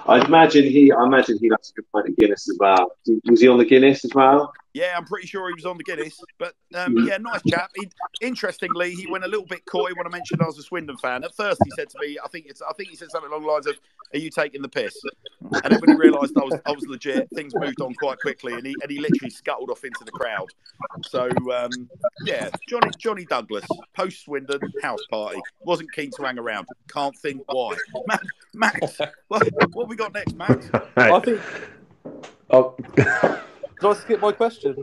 I 0.07 0.25
imagine 0.25 0.65
he. 0.65 0.93
I 0.93 1.05
imagine 1.05 1.39
he 1.41 1.51
likes 1.51 1.71
a 1.71 1.75
good 1.75 1.87
pint 1.93 2.09
of 2.09 2.17
Guinness 2.17 2.49
as 2.51 2.59
well. 2.61 2.93
Was 3.27 3.41
he 3.41 3.49
on 3.49 3.59
the 3.59 3.65
Guinness 3.65 4.05
as 4.05 4.13
well? 4.15 4.53
Yeah, 4.73 4.95
I'm 4.97 5.05
pretty 5.05 5.27
sure 5.27 5.49
he 5.49 5.55
was 5.55 5.67
on 5.67 5.77
the 5.77 5.85
Guinness, 5.85 6.21
but 6.39 6.55
um, 6.75 6.95
yeah, 7.07 7.17
nice 7.19 7.43
chap. 7.49 7.71
He, 7.75 7.89
interestingly, 8.21 8.93
he 8.93 9.11
went 9.11 9.25
a 9.25 9.29
little 9.29 9.47
bit 9.47 9.65
coy 9.67 9.91
when 9.97 10.07
I 10.07 10.11
mentioned 10.11 10.41
I 10.41 10.47
was 10.47 10.59
a 10.59 10.63
Swindon 10.63 10.97
fan. 10.99 11.25
At 11.25 11.35
first, 11.35 11.61
he 11.65 11.71
said 11.73 11.91
to 11.91 11.99
me, 12.01 12.19
"I 12.25 12.29
think 12.29 12.47
it's," 12.47 12.63
I 12.63 12.73
think 12.75 12.91
he 12.91 12.97
said 12.97 13.11
something 13.11 13.31
along 13.31 13.43
the 13.43 13.49
lines 13.49 13.67
of, 13.67 13.77
"Are 14.15 14.19
you 14.19 14.31
taking 14.31 14.63
the 14.63 14.69
piss?" 14.69 14.95
And 15.65 15.73
then 15.73 15.81
when 15.81 15.97
he 15.97 15.97
realised 15.97 16.39
I 16.39 16.45
was, 16.45 16.61
I 16.67 16.71
was 16.71 16.87
legit, 16.87 17.29
things 17.35 17.53
moved 17.57 17.81
on 17.81 17.95
quite 17.95 18.21
quickly, 18.21 18.53
and 18.53 18.65
he 18.65 18.77
and 18.81 18.91
he 18.91 19.01
literally 19.01 19.31
scuttled 19.31 19.71
off 19.71 19.83
into 19.83 20.05
the 20.05 20.13
crowd. 20.13 20.49
So 21.09 21.29
um, 21.53 21.71
yeah, 22.25 22.49
Johnny 22.69 22.91
Johnny 22.97 23.25
Douglas, 23.25 23.67
post 23.97 24.25
Swindon 24.25 24.61
house 24.83 25.05
party, 25.11 25.41
wasn't 25.63 25.91
keen 25.93 26.13
to 26.17 26.23
hang 26.23 26.39
around. 26.39 26.69
Can't 26.89 27.17
think 27.17 27.43
why. 27.47 27.75
Max, 28.07 28.25
Max 28.55 28.99
what, 29.27 29.49
what 29.73 29.89
we 29.89 29.97
got 29.97 30.15
next, 30.15 30.37
Max? 30.37 30.71
I 30.97 31.19
think. 31.19 31.41
Oh. 32.51 32.77
Did 33.81 33.89
I 33.89 33.95
skip 33.95 34.21
my 34.21 34.33
question? 34.33 34.77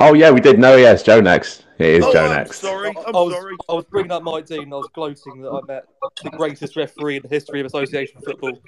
oh 0.00 0.14
yeah, 0.14 0.30
we 0.30 0.40
did. 0.40 0.58
No, 0.58 0.76
yes, 0.76 1.02
Joe 1.02 1.20
next. 1.20 1.66
It 1.78 1.86
is 1.86 2.04
oh, 2.04 2.12
Joe 2.12 2.26
I'm 2.26 2.36
next. 2.36 2.58
sorry. 2.60 2.88
I, 2.88 3.00
I'm 3.06 3.16
I 3.16 3.20
was, 3.20 3.32
sorry. 3.34 3.56
I 3.68 3.72
was 3.74 3.84
bringing 3.86 4.12
up 4.12 4.22
Mike 4.22 4.46
Dean. 4.46 4.72
I 4.72 4.76
was 4.76 4.88
gloating 4.94 5.40
that 5.42 5.50
I 5.50 5.60
met 5.66 5.84
the 6.22 6.30
greatest 6.30 6.76
referee 6.76 7.16
in 7.16 7.22
the 7.22 7.28
history 7.28 7.60
of 7.60 7.66
association 7.66 8.20
football. 8.22 8.60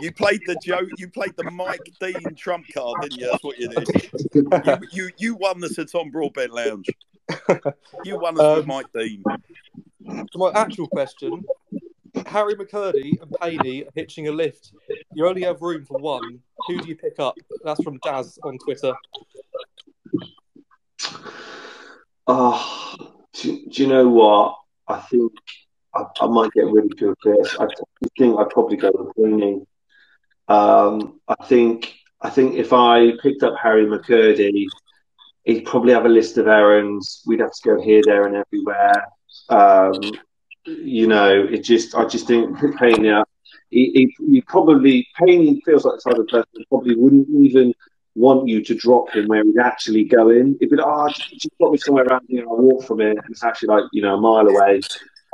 You 0.00 0.12
played 0.12 0.40
the 0.46 0.56
Joe. 0.64 0.80
You 0.98 1.08
played 1.08 1.34
the 1.36 1.50
Mike 1.50 1.88
Dean 2.00 2.34
trump 2.36 2.66
card, 2.72 3.02
didn't 3.02 3.18
you? 3.20 3.30
That's 3.30 3.44
what 3.44 3.58
you 3.58 3.68
did. 3.68 3.88
You 4.64 4.78
you, 4.92 5.10
you 5.18 5.34
won 5.36 5.60
the 5.60 5.68
Sir 5.68 5.84
Tom 5.84 6.10
Broadbent 6.10 6.52
Lounge. 6.52 6.88
You 8.04 8.18
won 8.18 8.38
us 8.38 8.56
with 8.58 8.64
Um, 8.64 8.66
Mike 8.66 8.86
Dean. 8.92 9.22
To 10.06 10.38
my 10.38 10.50
actual 10.54 10.86
question, 10.88 11.44
Harry 12.26 12.54
McKirdy 12.54 13.20
and 13.20 13.30
Paney 13.40 13.84
are 13.84 13.90
hitching 13.94 14.28
a 14.28 14.32
lift. 14.32 14.72
You 15.14 15.26
only 15.26 15.42
have 15.42 15.62
room 15.62 15.84
for 15.84 15.98
one. 15.98 16.40
Who 16.66 16.78
do 16.80 16.88
you 16.88 16.96
pick 16.96 17.18
up? 17.18 17.36
That's 17.64 17.82
from 17.82 17.98
Daz 17.98 18.38
on 18.42 18.58
Twitter. 18.58 18.92
Oh, 22.26 23.14
do, 23.34 23.66
do 23.68 23.82
you 23.82 23.88
know 23.88 24.08
what? 24.08 24.56
I 24.88 25.00
think 25.00 25.32
I, 25.94 26.04
I 26.20 26.26
might 26.26 26.52
get 26.52 26.66
ridiculed 26.66 27.16
for 27.22 27.36
this. 27.36 27.56
I 27.58 27.66
think 28.18 28.38
I'd 28.38 28.50
probably 28.50 28.76
go 28.76 28.90
with 28.94 29.14
Clooney. 29.16 29.66
Um, 30.48 31.20
I 31.28 31.36
think 31.46 31.94
I 32.20 32.30
think 32.30 32.54
if 32.54 32.72
I 32.72 33.12
picked 33.22 33.42
up 33.42 33.54
Harry 33.60 33.86
McKirdy, 33.86 34.66
he'd 35.44 35.66
probably 35.66 35.92
have 35.92 36.06
a 36.06 36.08
list 36.08 36.38
of 36.38 36.48
errands. 36.48 37.22
We'd 37.26 37.40
have 37.40 37.52
to 37.52 37.62
go 37.64 37.82
here, 37.82 38.02
there, 38.04 38.26
and 38.26 38.36
everywhere. 38.36 39.06
Um, 39.48 40.00
you 40.66 41.06
know, 41.06 41.46
it 41.50 41.62
just 41.62 41.94
I 41.94 42.06
just 42.06 42.26
think 42.26 42.56
Payne, 42.78 43.06
uh, 43.06 43.24
he, 43.70 43.90
he, 44.18 44.26
he 44.32 44.40
probably 44.42 45.06
Payne 45.18 45.60
feels 45.62 45.84
like 45.84 45.96
the 45.96 46.10
type 46.10 46.18
of 46.18 46.28
person 46.28 46.64
probably 46.68 46.96
wouldn't 46.96 47.28
even 47.30 47.74
want 48.14 48.48
you 48.48 48.62
to 48.62 48.74
drop 48.74 49.10
him 49.10 49.26
where 49.26 49.42
he'd 49.42 49.58
actually 49.58 50.04
go 50.04 50.30
in. 50.30 50.56
He'd 50.60 50.70
be 50.70 50.76
oh, 50.80 51.08
just, 51.08 51.30
just 51.32 51.58
drop 51.58 51.72
me 51.72 51.78
somewhere 51.78 52.04
around 52.04 52.26
here. 52.28 52.44
I'll 52.48 52.56
walk 52.56 52.84
from 52.84 53.00
it, 53.00 53.10
and 53.10 53.20
it's 53.30 53.44
actually 53.44 53.68
like 53.68 53.84
you 53.92 54.02
know 54.02 54.14
a 54.14 54.20
mile 54.20 54.46
away. 54.46 54.80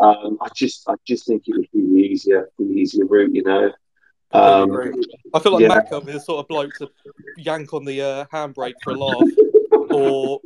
Um, 0.01 0.39
I 0.41 0.49
just 0.55 0.89
I 0.89 0.95
just 1.07 1.27
think 1.27 1.45
it 1.47 1.57
would 1.57 1.69
be 1.73 1.81
the 1.83 2.09
easier 2.09 2.49
the 2.59 2.65
easier 2.65 3.05
route, 3.05 3.35
you 3.35 3.43
know. 3.43 3.71
Um, 4.33 4.71
I 5.35 5.41
feel 5.41 5.53
like 5.53 5.63
Yeah. 5.63 5.69
Mackham 5.69 6.07
is 6.09 6.15
the 6.15 6.21
sort 6.21 6.39
of 6.41 6.49
bloke 6.49 6.73
to 6.79 6.89
yank 7.37 7.75
on 7.75 7.85
the 7.85 8.01
uh, 8.01 8.25
handbrake 8.33 8.75
for 8.83 8.93
a 8.93 8.97
laugh, 8.97 9.29
or 9.91 10.41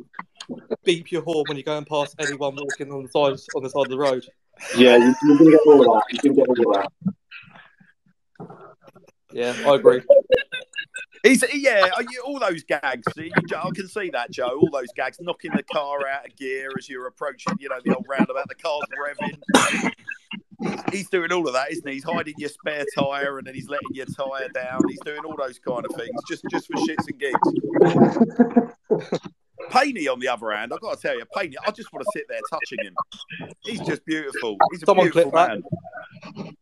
beep 0.83 1.11
your 1.11 1.21
horn 1.21 1.45
when 1.47 1.57
you're 1.57 1.63
going 1.63 1.85
past 1.85 2.15
anyone 2.19 2.55
walking 2.55 2.91
on 2.91 3.03
the 3.03 3.09
side 3.09 3.39
on 3.55 3.63
the 3.63 3.69
side 3.69 3.85
of 3.85 3.89
the 3.89 3.97
road. 3.97 4.25
Yeah, 4.77 4.97
you, 4.97 5.15
you 5.23 5.37
can 5.37 5.49
get 5.51 5.59
all 5.65 5.81
of 5.81 5.87
that. 5.87 6.03
You 6.13 6.19
can 6.19 6.33
get 6.33 6.47
all 6.47 6.75
of 6.75 6.75
that. 6.75 6.91
Yeah, 9.31 9.53
I 9.65 9.75
agree. 9.75 10.01
He's 11.23 11.43
yeah, 11.53 11.87
you- 12.09 12.21
all 12.23 12.39
those 12.39 12.63
gags. 12.63 13.05
you- 13.17 13.31
I 13.35 13.69
can 13.75 13.87
see 13.87 14.09
that, 14.11 14.29
Joe. 14.31 14.59
All 14.61 14.69
those 14.71 14.91
gags, 14.95 15.17
knocking 15.19 15.51
the 15.55 15.63
car 15.63 16.07
out 16.07 16.27
of 16.27 16.35
gear 16.35 16.69
as 16.77 16.87
you're 16.87 17.07
approaching, 17.07 17.53
you 17.59 17.67
know, 17.67 17.79
the 17.83 17.95
old 17.95 18.05
roundabout. 18.07 18.47
The 18.47 18.55
car's 18.55 18.83
revving. 19.01 19.41
He's 20.91 21.09
doing 21.09 21.31
all 21.31 21.45
of 21.47 21.53
that, 21.53 21.71
isn't 21.71 21.87
he? 21.87 21.95
He's 21.95 22.03
hiding 22.03 22.35
your 22.37 22.49
spare 22.49 22.85
tire 22.97 23.37
and 23.39 23.45
then 23.45 23.53
he's 23.55 23.67
letting 23.69 23.89
your 23.91 24.05
tire 24.05 24.47
down. 24.49 24.81
He's 24.87 24.99
doing 25.01 25.19
all 25.25 25.35
those 25.35 25.59
kind 25.59 25.83
of 25.85 25.91
things 25.95 26.11
just 26.29 26.43
just 26.49 26.67
for 26.67 26.75
shits 26.85 27.07
and 27.09 27.19
gigs. 27.19 27.39
Paney, 29.75 30.07
on 30.07 30.19
the 30.19 30.27
other 30.27 30.51
hand, 30.51 30.71
I've 30.73 30.79
got 30.79 30.95
to 30.95 31.01
tell 31.01 31.17
you, 31.17 31.25
Paney, 31.35 31.55
I 31.67 31.71
just 31.71 31.91
want 31.91 32.05
to 32.05 32.11
sit 32.13 32.25
there 32.29 32.39
touching 32.49 32.79
him. 32.83 32.95
He's 33.63 33.81
just 33.81 34.05
beautiful. 34.05 34.57
He's 34.71 34.83
a 34.83 34.85
Someone 34.85 35.07
beautiful 35.11 35.31
clip 35.31 35.49
man. 35.49 35.63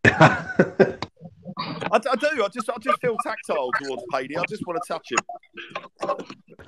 I, 0.05 1.97
I 1.97 1.99
do. 1.99 2.43
I 2.43 2.47
just, 2.47 2.70
I 2.70 2.78
just 2.80 2.99
feel 3.01 3.16
tactile 3.24 3.70
towards 3.82 4.03
Paney. 4.11 4.36
I 4.38 4.43
just 4.49 4.66
want 4.66 4.80
to 4.82 4.88
touch 4.93 5.11
him. 5.11 5.20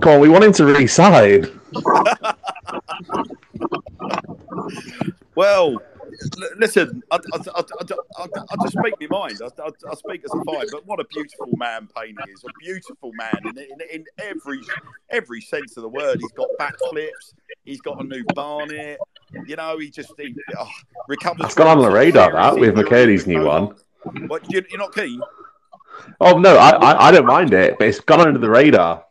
Come 0.02 0.14
on, 0.14 0.20
we 0.20 0.30
want 0.30 0.44
him 0.44 0.54
to 0.54 0.66
reside. 0.66 1.52
Well, 5.36 5.74
l- 5.74 5.80
listen, 6.58 7.02
I, 7.12 7.18
I, 7.34 7.38
I, 7.56 7.64
I, 8.20 8.56
just 8.62 8.78
speak 8.78 8.94
my 9.02 9.08
mind. 9.10 9.42
I, 9.44 9.96
speak 9.96 10.24
as 10.24 10.32
a 10.34 10.44
five, 10.46 10.68
but 10.72 10.86
what 10.86 11.00
a 11.00 11.06
beautiful 11.06 11.50
man 11.58 11.88
Payne 11.96 12.16
is. 12.30 12.44
A 12.44 12.50
beautiful 12.60 13.12
man 13.14 13.40
in, 13.44 13.58
in, 13.58 13.82
in 13.94 14.06
every 14.20 14.62
every 15.10 15.42
sense 15.42 15.78
of 15.78 15.84
the 15.84 15.90
word. 15.90 16.20
He's 16.20 16.32
got 16.32 16.48
backflips. 16.60 17.34
He's 17.64 17.82
got 17.82 18.02
a 18.02 18.04
new 18.04 18.24
barnet. 18.34 19.00
You 19.46 19.56
know, 19.56 19.78
he 19.78 19.90
just 19.90 20.14
he, 20.18 20.36
oh, 20.58 20.70
recovers. 21.08 21.46
It's 21.46 21.56
gone 21.56 21.78
on 21.78 21.84
the 21.84 21.92
radar, 21.92 22.32
that, 22.32 22.56
with 22.58 22.76
with 22.76 23.28
new 23.28 23.46
one. 23.46 23.76
What, 24.28 24.52
you, 24.52 24.64
you're 24.70 24.80
not 24.80 24.94
keen? 24.94 25.20
Oh 26.22 26.38
no, 26.38 26.58
I, 26.58 26.72
I, 26.72 27.08
I 27.08 27.12
don't 27.12 27.26
mind 27.26 27.54
it, 27.54 27.78
but 27.80 27.88
it's 27.88 28.00
gone 28.00 28.22
under 28.22 28.40
the 28.40 28.50
radar. 28.50 29.06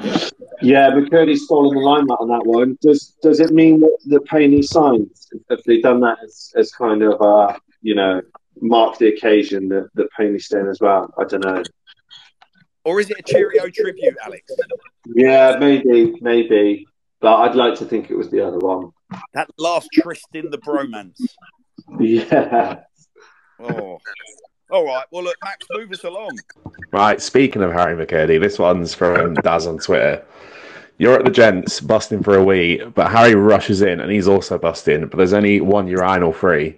Yeah, 0.00 0.28
McKirdy's 0.62 1.44
stolen 1.44 1.76
the 1.76 1.82
limelight 1.82 2.18
on 2.20 2.28
that 2.28 2.46
one. 2.46 2.78
Does 2.80 3.16
does 3.22 3.40
it 3.40 3.50
mean 3.50 3.80
that, 3.80 3.96
that 4.06 4.24
Payne 4.24 4.62
signed? 4.62 5.10
Have 5.50 5.62
they 5.66 5.80
done 5.80 6.00
that 6.00 6.18
as, 6.24 6.52
as 6.56 6.72
kind 6.72 7.02
of 7.02 7.20
uh, 7.20 7.58
you 7.82 7.94
know 7.94 8.22
mark 8.60 8.98
the 8.98 9.08
occasion 9.08 9.68
that 9.68 9.88
that 9.94 10.08
Payne's 10.16 10.46
staying 10.46 10.66
as 10.68 10.80
well? 10.80 11.12
I 11.18 11.24
don't 11.24 11.44
know. 11.44 11.62
Or 12.84 13.00
is 13.00 13.10
it 13.10 13.18
a 13.18 13.22
Cheerio 13.22 13.68
tribute, 13.68 14.16
Alex? 14.24 14.50
Yeah, 15.14 15.56
maybe, 15.58 16.14
maybe. 16.20 16.86
But 17.20 17.36
I'd 17.36 17.54
like 17.54 17.78
to 17.80 17.84
think 17.84 18.10
it 18.10 18.16
was 18.16 18.30
the 18.30 18.40
other 18.40 18.58
one. 18.58 18.92
That 19.34 19.50
last 19.58 19.88
tryst 19.92 20.28
in 20.34 20.50
the 20.50 20.58
bromance. 20.58 21.20
Yeah. 22.00 22.80
Oh. 23.60 23.98
All 24.70 24.84
right. 24.84 25.04
Well, 25.10 25.24
look, 25.24 25.36
Max, 25.42 25.66
move 25.72 25.90
us 25.92 26.04
along. 26.04 26.38
Right, 26.92 27.20
speaking 27.22 27.62
of 27.62 27.72
Harry 27.72 27.94
McKirdy, 27.94 28.38
this 28.40 28.58
one's 28.58 28.94
from 28.94 29.34
Daz 29.34 29.66
on 29.66 29.78
Twitter. 29.78 30.22
You're 30.98 31.18
at 31.18 31.24
the 31.24 31.30
gents 31.30 31.80
busting 31.80 32.22
for 32.22 32.36
a 32.36 32.44
wee, 32.44 32.82
but 32.94 33.10
Harry 33.10 33.34
rushes 33.34 33.82
in 33.82 34.00
and 34.00 34.10
he's 34.10 34.28
also 34.28 34.58
busting, 34.58 35.06
but 35.06 35.16
there's 35.16 35.32
only 35.32 35.60
one 35.60 35.86
urinal 35.86 36.32
free. 36.32 36.76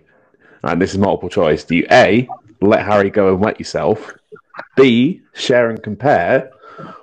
And 0.62 0.80
this 0.80 0.93
is 0.93 0.99
multiple 0.99 1.30
choice. 1.30 1.64
Do 1.64 1.74
you 1.74 1.86
A, 1.91 2.28
let 2.61 2.84
Harry 2.84 3.11
go 3.11 3.28
and 3.28 3.41
wet 3.41 3.59
yourself? 3.59 4.12
B, 4.76 5.22
share 5.32 5.70
and 5.70 5.82
compare? 5.82 6.51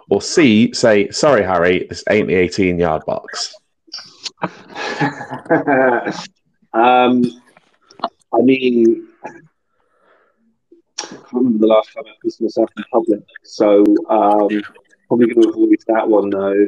Or 0.09 0.21
C, 0.21 0.71
say, 0.73 1.09
sorry, 1.09 1.43
Harry, 1.43 1.87
this 1.89 2.03
ain't 2.09 2.27
the 2.27 2.35
18 2.35 2.79
yard 2.79 3.03
box? 3.05 3.55
um, 6.73 7.23
I 8.33 8.41
mean, 8.41 9.07
I 9.16 9.16
can't 11.09 11.33
remember 11.33 11.59
the 11.59 11.67
last 11.67 11.93
time 11.93 12.03
I 12.07 12.11
pissed 12.23 12.41
myself 12.41 12.69
in 12.77 12.83
public, 12.91 13.23
so 13.43 13.83
um, 14.09 14.61
probably 15.07 15.27
going 15.27 15.43
to 15.43 15.49
avoid 15.49 15.77
that 15.87 16.07
one 16.07 16.29
though. 16.29 16.67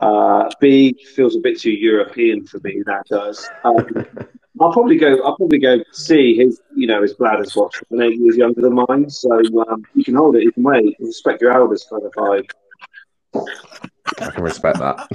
Uh, 0.00 0.48
B 0.60 0.96
feels 1.14 1.36
a 1.36 1.40
bit 1.40 1.60
too 1.60 1.70
European 1.70 2.46
for 2.46 2.58
me. 2.64 2.82
That 2.86 3.04
does. 3.08 3.48
Um, 3.64 4.06
I'll 4.60 4.72
probably 4.72 4.96
go. 4.96 5.22
I'll 5.22 5.36
probably 5.36 5.58
go 5.58 5.78
C. 5.92 6.36
His, 6.36 6.60
you 6.74 6.86
know, 6.86 7.02
his 7.02 7.14
bladder's 7.14 7.54
what 7.54 7.72
seven, 7.72 8.02
eight 8.02 8.18
years 8.18 8.36
younger 8.36 8.60
than 8.60 8.74
mine, 8.74 9.08
so 9.08 9.30
um, 9.68 9.84
you 9.94 10.04
can 10.04 10.14
hold 10.14 10.36
it. 10.36 10.42
You 10.42 10.52
can 10.52 10.62
wait. 10.62 10.96
Respect 10.98 11.40
your 11.40 11.52
elders, 11.52 11.86
kind 11.88 12.02
of 12.04 12.12
vibe. 12.12 12.50
I 14.18 14.30
can 14.30 14.42
respect 14.42 14.78
that. 14.78 15.06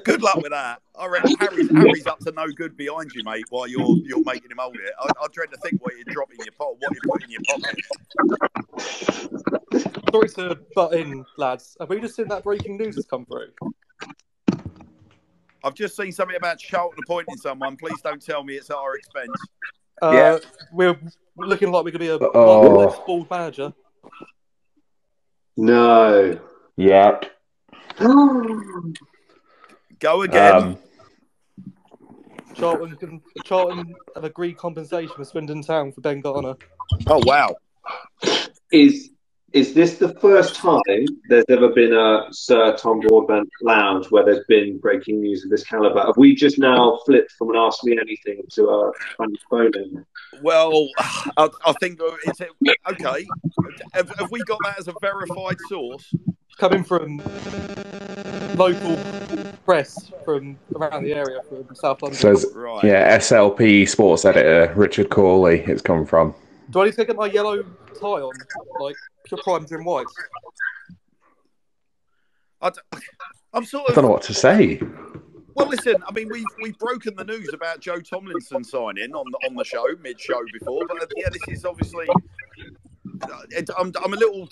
Good 0.04 0.22
luck 0.22 0.36
with 0.36 0.50
that. 0.50 0.80
I 0.98 1.06
reckon 1.06 1.34
Harry's, 1.38 1.70
Harry's 1.70 2.06
up 2.06 2.18
to 2.20 2.32
no 2.32 2.46
good 2.48 2.76
behind 2.76 3.12
you, 3.14 3.22
mate. 3.24 3.44
While 3.50 3.66
you're 3.66 3.96
you're 4.04 4.22
making 4.24 4.50
him 4.50 4.58
hold 4.58 4.76
it, 4.76 4.92
I, 4.98 5.06
I 5.22 5.26
dread 5.32 5.50
to 5.52 5.56
think 5.58 5.82
what 5.82 5.94
you're 5.94 6.04
dropping 6.12 6.36
in 6.40 6.44
your 6.46 6.52
pot, 6.52 6.76
what 6.78 6.92
you're 6.92 7.02
putting 7.10 7.30
in 7.30 7.36
your 7.38 7.42
pocket. 7.48 7.76
Sorry 10.10 10.28
to 10.30 10.58
butt 10.74 10.94
in, 10.94 11.24
lads. 11.36 11.76
Have 11.80 11.88
we 11.90 12.00
just 12.00 12.16
seen 12.16 12.28
that 12.28 12.44
breaking 12.44 12.76
news 12.76 12.96
has 12.96 13.06
come 13.06 13.24
through? 13.26 13.50
I've 15.62 15.74
just 15.74 15.96
seen 15.96 16.12
something 16.12 16.36
about 16.36 16.58
Charlton 16.58 16.98
appointing 17.04 17.36
someone. 17.36 17.76
Please 17.76 18.00
don't 18.02 18.24
tell 18.24 18.42
me 18.42 18.54
it's 18.54 18.70
at 18.70 18.76
our 18.76 18.96
expense. 18.96 19.30
Uh, 20.02 20.10
Yeah. 20.12 20.38
We're 20.72 20.98
looking 21.36 21.70
like 21.70 21.84
we're 21.84 21.90
going 21.92 22.08
to 22.08 22.18
be 22.18 22.24
a 22.24 22.30
Oh. 22.34 22.84
next 22.86 23.04
bald 23.06 23.28
manager. 23.30 23.72
No. 25.56 26.38
yep. 26.76 27.26
Go 29.98 30.22
again. 30.22 30.54
Um, 30.54 30.78
Charlton, 32.54 33.20
Charlton 33.44 33.94
have 34.14 34.24
agreed 34.24 34.56
compensation 34.56 35.12
for 35.14 35.24
Swindon 35.24 35.62
Town 35.62 35.92
for 35.92 36.00
Ben 36.00 36.20
Garner. 36.20 36.54
oh 37.06 37.20
wow. 37.24 37.54
Is 38.72 39.10
is 39.52 39.74
this 39.74 39.98
the 39.98 40.14
first 40.20 40.54
time 40.54 40.80
there's 41.28 41.44
ever 41.48 41.70
been 41.70 41.92
a 41.92 42.28
Sir 42.30 42.76
Tom 42.76 43.00
Broadbent 43.00 43.50
lounge 43.62 44.06
where 44.10 44.24
there's 44.24 44.44
been 44.46 44.78
breaking 44.78 45.20
news 45.20 45.44
of 45.44 45.50
this 45.50 45.64
caliber? 45.64 46.00
Have 46.00 46.16
we 46.16 46.36
just 46.36 46.58
now 46.58 47.00
flipped 47.04 47.32
from 47.32 47.50
an 47.50 47.56
Ask 47.56 47.82
Me 47.82 47.98
Anything 48.00 48.42
to 48.52 48.68
a 48.68 48.92
funny 49.16 49.34
phone 49.50 49.72
in? 49.74 50.06
Well, 50.42 50.88
I, 51.36 51.48
I 51.66 51.72
think 51.80 52.00
uh, 52.00 52.12
it's 52.24 52.40
okay. 52.40 53.26
Have, 53.92 54.08
have 54.18 54.30
we 54.30 54.40
got 54.44 54.58
that 54.64 54.78
as 54.78 54.86
a 54.86 54.94
verified 55.00 55.56
source? 55.68 56.14
Coming 56.60 56.84
from 56.84 57.16
local 58.56 58.98
press 59.64 60.10
from 60.26 60.58
around 60.76 61.04
the 61.04 61.14
area, 61.14 61.40
from 61.48 61.74
South 61.74 62.02
London. 62.02 62.18
says, 62.20 62.44
Right. 62.54 62.84
yeah, 62.84 63.16
SLP 63.16 63.88
sports 63.88 64.26
editor 64.26 64.70
Richard 64.76 65.08
Cawley, 65.08 65.60
it's 65.60 65.80
come 65.80 66.04
from. 66.04 66.34
Do 66.68 66.82
I 66.82 66.84
need 66.86 66.94
to 66.96 67.04
get 67.06 67.16
my 67.16 67.26
yellow 67.26 67.62
tie 67.98 68.06
on, 68.06 68.32
like 68.78 68.94
pure 69.24 69.40
primed 69.42 69.72
in 69.72 69.84
white? 69.84 70.04
I 72.60 72.68
d- 72.68 72.80
I'm 73.54 73.64
sort 73.64 73.84
I 73.88 73.92
of 73.92 73.94
don't 73.94 74.04
know 74.04 74.10
what 74.10 74.22
to 74.24 74.34
say. 74.34 74.80
Well, 75.54 75.66
listen. 75.66 75.96
I 76.06 76.12
mean, 76.12 76.28
we've 76.30 76.44
we've 76.62 76.78
broken 76.78 77.16
the 77.16 77.24
news 77.24 77.48
about 77.54 77.80
Joe 77.80 78.00
Tomlinson 78.00 78.64
signing 78.64 79.14
on 79.14 79.24
the 79.30 79.48
on 79.48 79.54
the 79.56 79.64
show 79.64 79.86
mid 80.02 80.20
show 80.20 80.42
before, 80.52 80.86
but 80.86 81.10
yeah, 81.16 81.30
this 81.30 81.40
is 81.58 81.64
obviously. 81.64 82.06
I'm, 83.78 83.92
I'm 84.04 84.12
a 84.12 84.16
little 84.16 84.48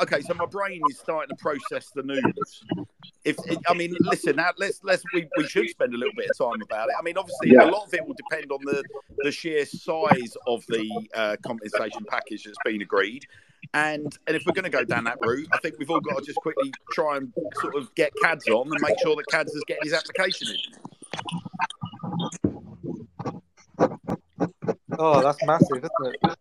okay. 0.00 0.20
So 0.20 0.34
my 0.34 0.46
brain 0.46 0.80
is 0.90 0.98
starting 0.98 1.34
to 1.36 1.42
process 1.42 1.90
the 1.94 2.02
news. 2.02 2.64
If 3.24 3.36
it, 3.46 3.58
I 3.68 3.74
mean, 3.74 3.94
listen, 4.00 4.36
now 4.36 4.50
let's 4.58 4.80
let's 4.82 5.02
we, 5.14 5.28
we 5.36 5.46
should 5.46 5.68
spend 5.68 5.94
a 5.94 5.96
little 5.96 6.14
bit 6.16 6.30
of 6.30 6.38
time 6.38 6.62
about 6.62 6.88
it. 6.88 6.94
I 6.98 7.02
mean, 7.02 7.16
obviously, 7.18 7.50
Yeah. 7.50 7.64
a 7.64 7.70
lot 7.70 7.86
of 7.86 7.94
it 7.94 8.06
will 8.06 8.14
depend 8.14 8.50
on 8.50 8.58
the 8.64 8.82
the 9.18 9.30
sheer 9.32 9.64
size 9.66 10.36
of 10.46 10.64
the 10.68 10.88
uh, 11.14 11.36
compensation 11.44 12.04
package 12.08 12.44
that's 12.44 12.56
been 12.64 12.82
agreed. 12.82 13.26
And 13.74 14.16
and 14.26 14.36
if 14.36 14.42
we're 14.46 14.54
going 14.54 14.64
to 14.64 14.70
go 14.70 14.84
down 14.84 15.04
that 15.04 15.18
route, 15.20 15.48
I 15.52 15.58
think 15.58 15.76
we've 15.78 15.90
all 15.90 16.00
got 16.00 16.18
to 16.18 16.24
just 16.24 16.38
quickly 16.38 16.72
try 16.92 17.18
and 17.18 17.32
sort 17.60 17.76
of 17.76 17.94
get 17.94 18.12
Cads 18.22 18.48
on 18.48 18.68
and 18.70 18.80
make 18.80 18.98
sure 19.02 19.16
that 19.16 19.26
Cads 19.30 19.52
is 19.52 19.62
getting 19.66 19.84
his 19.84 19.92
application 19.92 20.48
in. 20.48 20.80
Oh, 24.98 25.22
that's 25.22 25.42
massive, 25.46 25.78
isn't 25.78 26.16
it? 26.22 26.36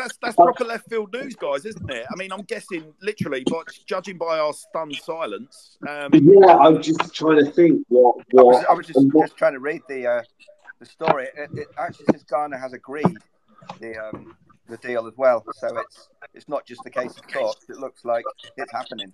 That's 0.00 0.16
that's 0.22 0.36
proper 0.36 0.64
left 0.64 0.88
field 0.88 1.12
news, 1.12 1.34
guys, 1.36 1.66
isn't 1.66 1.90
it? 1.90 2.06
I 2.10 2.16
mean, 2.16 2.32
I'm 2.32 2.42
guessing 2.42 2.94
literally, 3.02 3.44
but 3.46 3.66
judging 3.86 4.16
by 4.16 4.38
our 4.38 4.52
stunned 4.54 4.96
silence, 4.96 5.76
um, 5.86 6.10
Yeah, 6.14 6.56
I'm 6.56 6.80
just 6.80 7.14
trying 7.14 7.44
to 7.44 7.50
think 7.50 7.84
what 7.88 8.16
I 8.38 8.42
was. 8.42 8.64
I 8.70 8.72
was 8.72 8.86
just, 8.86 8.98
what- 9.12 9.26
just 9.26 9.36
trying 9.36 9.52
to 9.52 9.60
read 9.60 9.82
the 9.88 10.06
uh, 10.06 10.22
the 10.78 10.86
story. 10.86 11.28
It, 11.36 11.50
it 11.52 11.68
actually 11.78 12.06
says 12.12 12.24
Garner 12.24 12.56
has 12.56 12.72
agreed 12.72 13.16
the 13.78 13.96
um, 13.98 14.34
the 14.68 14.78
deal 14.78 15.06
as 15.06 15.14
well. 15.18 15.44
So 15.56 15.76
it's 15.78 16.08
it's 16.32 16.48
not 16.48 16.64
just 16.64 16.80
a 16.86 16.90
case 16.90 17.16
of 17.18 17.26
talks. 17.28 17.66
It 17.68 17.76
looks 17.76 18.04
like 18.04 18.24
it's 18.56 18.72
happening. 18.72 19.12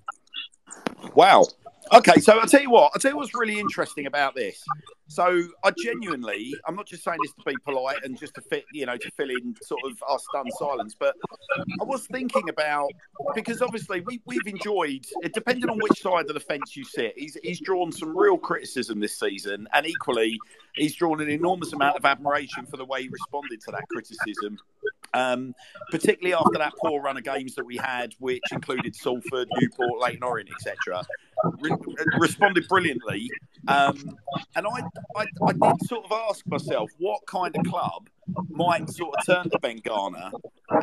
Wow. 1.14 1.46
Okay, 1.92 2.20
so 2.20 2.38
I'll 2.38 2.48
tell 2.48 2.62
you 2.62 2.70
what, 2.70 2.90
I'll 2.94 3.00
tell 3.00 3.12
you 3.12 3.16
what's 3.16 3.34
really 3.34 3.60
interesting 3.60 4.06
about 4.06 4.34
this. 4.34 4.64
So 5.06 5.40
I 5.62 5.70
genuinely, 5.78 6.52
I'm 6.66 6.74
not 6.74 6.86
just 6.86 7.04
saying 7.04 7.18
this 7.22 7.32
to 7.34 7.42
be 7.46 7.56
polite 7.64 7.98
and 8.02 8.18
just 8.18 8.34
to 8.34 8.40
fit, 8.40 8.64
you 8.72 8.86
know, 8.86 8.96
to 8.96 9.10
fill 9.12 9.30
in 9.30 9.54
sort 9.62 9.80
of 9.84 10.02
our 10.08 10.18
stunned 10.18 10.50
silence, 10.58 10.96
but 10.98 11.14
I 11.80 11.84
was 11.84 12.08
thinking 12.08 12.48
about 12.48 12.90
because 13.36 13.62
obviously 13.62 14.00
we, 14.00 14.20
we've 14.26 14.46
enjoyed 14.46 15.06
depending 15.32 15.70
on 15.70 15.78
which 15.78 16.00
side 16.00 16.26
of 16.28 16.34
the 16.34 16.40
fence 16.40 16.76
you 16.76 16.84
sit, 16.84 17.14
he's 17.16 17.36
he's 17.44 17.60
drawn 17.60 17.92
some 17.92 18.16
real 18.16 18.36
criticism 18.36 18.98
this 18.98 19.16
season 19.16 19.68
and 19.72 19.86
equally 19.86 20.40
he's 20.74 20.96
drawn 20.96 21.20
an 21.20 21.30
enormous 21.30 21.72
amount 21.72 21.96
of 21.96 22.04
admiration 22.04 22.66
for 22.66 22.78
the 22.78 22.84
way 22.84 23.02
he 23.02 23.08
responded 23.08 23.60
to 23.60 23.70
that 23.70 23.84
criticism. 23.92 24.58
Um, 25.14 25.54
particularly 25.90 26.34
after 26.34 26.58
that 26.58 26.72
poor 26.78 27.00
run 27.00 27.16
of 27.16 27.24
games 27.24 27.54
that 27.54 27.64
we 27.64 27.76
had, 27.76 28.14
which 28.18 28.42
included 28.52 28.94
Salford, 28.94 29.48
Newport, 29.60 30.00
Leyton 30.00 30.22
Orient, 30.22 30.50
etc. 30.50 31.04
Re- 31.60 31.76
responded 32.18 32.66
brilliantly, 32.68 33.30
um, 33.68 34.16
and 34.54 34.66
I, 34.66 34.80
I, 35.16 35.26
I 35.46 35.52
did 35.52 35.86
sort 35.86 36.04
of 36.04 36.12
ask 36.28 36.46
myself 36.46 36.90
what 36.98 37.24
kind 37.26 37.54
of 37.56 37.64
club 37.66 38.08
might 38.48 38.88
sort 38.90 39.14
of 39.16 39.26
turn 39.26 39.50
to 39.50 39.58
Ben 39.58 39.80
Garner 39.84 40.30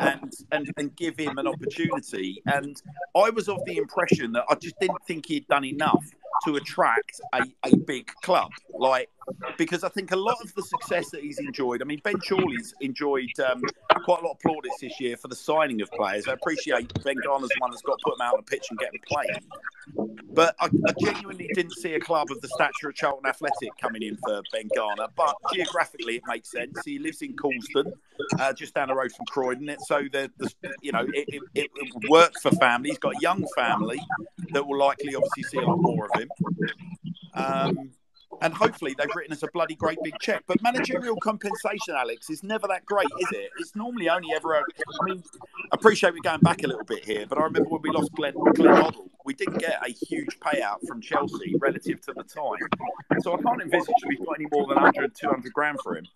and, 0.00 0.32
and 0.52 0.70
and 0.76 0.96
give 0.96 1.18
him 1.18 1.38
an 1.38 1.46
opportunity. 1.46 2.42
And 2.46 2.80
I 3.14 3.30
was 3.30 3.48
of 3.48 3.64
the 3.66 3.76
impression 3.76 4.32
that 4.32 4.44
I 4.48 4.54
just 4.54 4.78
didn't 4.80 5.04
think 5.06 5.26
he'd 5.26 5.46
done 5.48 5.64
enough 5.64 6.04
to 6.46 6.56
attract 6.56 7.20
a, 7.32 7.42
a 7.64 7.76
big 7.76 8.08
club. 8.22 8.50
Like 8.72 9.10
because 9.56 9.84
I 9.84 9.88
think 9.88 10.12
a 10.12 10.16
lot 10.16 10.36
of 10.42 10.54
the 10.54 10.62
success 10.62 11.10
that 11.10 11.22
he's 11.22 11.38
enjoyed. 11.38 11.82
I 11.82 11.84
mean, 11.84 12.00
Ben 12.02 12.18
Chorley's 12.18 12.74
enjoyed 12.80 13.30
um, 13.40 13.62
quite 14.04 14.20
a 14.20 14.26
lot 14.26 14.32
of 14.32 14.40
plaudits 14.40 14.80
this 14.80 15.00
year 15.00 15.16
for 15.16 15.28
the 15.28 15.36
signing 15.36 15.80
of 15.80 15.90
players. 15.92 16.28
I 16.28 16.32
appreciate 16.32 16.92
Ben 17.02 17.16
Garner's 17.24 17.50
one 17.58 17.70
that's 17.70 17.82
got 17.82 17.98
to 17.98 18.04
put 18.04 18.18
them 18.18 18.26
out 18.26 18.34
on 18.34 18.40
the 18.44 18.50
pitch 18.50 18.66
and 18.70 18.78
get 18.78 18.90
them 18.92 19.00
playing. 19.06 20.14
But 20.32 20.56
I, 20.60 20.66
I 20.66 20.92
genuinely 21.00 21.48
didn't 21.54 21.74
see 21.74 21.94
a 21.94 22.00
club 22.00 22.30
of 22.30 22.40
the 22.40 22.48
stature 22.48 22.88
of 22.88 22.94
Charlton 22.94 23.26
Athletic 23.26 23.70
coming 23.80 24.02
in 24.02 24.16
for 24.16 24.42
Ben 24.52 24.68
Garner. 24.74 25.06
But 25.16 25.36
geographically, 25.52 26.16
it 26.16 26.22
makes 26.26 26.50
sense. 26.50 26.78
He 26.84 26.98
lives 26.98 27.22
in 27.22 27.36
Coulsdon, 27.36 27.92
uh, 28.38 28.52
just 28.52 28.74
down 28.74 28.88
the 28.88 28.94
road 28.94 29.12
from 29.12 29.26
Croydon. 29.26 29.76
So 29.86 30.02
the, 30.12 30.30
the 30.38 30.50
you 30.82 30.92
know 30.92 31.06
it, 31.12 31.28
it, 31.28 31.42
it 31.54 31.70
would 31.94 32.08
work 32.08 32.34
for 32.42 32.50
family. 32.52 32.90
He's 32.90 32.98
got 32.98 33.14
a 33.14 33.20
young 33.20 33.46
family 33.56 34.00
that 34.52 34.66
will 34.66 34.78
likely 34.78 35.14
obviously 35.14 35.42
see 35.44 35.58
a 35.58 35.66
lot 35.66 35.78
more 35.78 36.06
of 36.06 36.20
him. 36.20 36.23
Um, 37.34 37.90
and 38.42 38.52
hopefully 38.54 38.94
they've 38.98 39.14
written 39.14 39.32
us 39.32 39.42
a 39.42 39.48
bloody 39.52 39.74
great 39.74 39.98
big 40.02 40.14
check. 40.20 40.44
But 40.46 40.62
managerial 40.62 41.16
compensation, 41.16 41.94
Alex, 41.96 42.30
is 42.30 42.42
never 42.42 42.66
that 42.68 42.84
great, 42.84 43.06
is 43.20 43.28
it? 43.32 43.50
It's 43.58 43.74
normally 43.76 44.08
only 44.08 44.28
ever. 44.34 44.54
A, 44.54 44.58
I 44.58 45.04
mean, 45.04 45.22
appreciate 45.72 46.12
we're 46.12 46.20
going 46.20 46.40
back 46.40 46.62
a 46.62 46.66
little 46.66 46.84
bit 46.84 47.04
here, 47.04 47.26
but 47.28 47.38
I 47.38 47.42
remember 47.42 47.68
when 47.68 47.82
we 47.82 47.90
lost 47.90 48.12
Glenn, 48.12 48.34
Glenn 48.54 48.74
Hoddle, 48.74 49.08
we 49.24 49.34
didn't 49.34 49.58
get 49.58 49.80
a 49.86 49.90
huge 49.90 50.38
payout 50.40 50.86
from 50.86 51.00
Chelsea 51.00 51.54
relative 51.58 52.00
to 52.02 52.12
the 52.12 52.24
time. 52.24 53.20
So 53.20 53.34
I 53.34 53.42
can't 53.42 53.62
envisage 53.62 53.94
we've 54.06 54.24
got 54.24 54.36
any 54.38 54.46
more 54.52 54.66
than 54.66 54.76
100, 54.82 55.14
200 55.14 55.52
grand 55.52 55.78
for 55.82 55.96
him. 55.96 56.06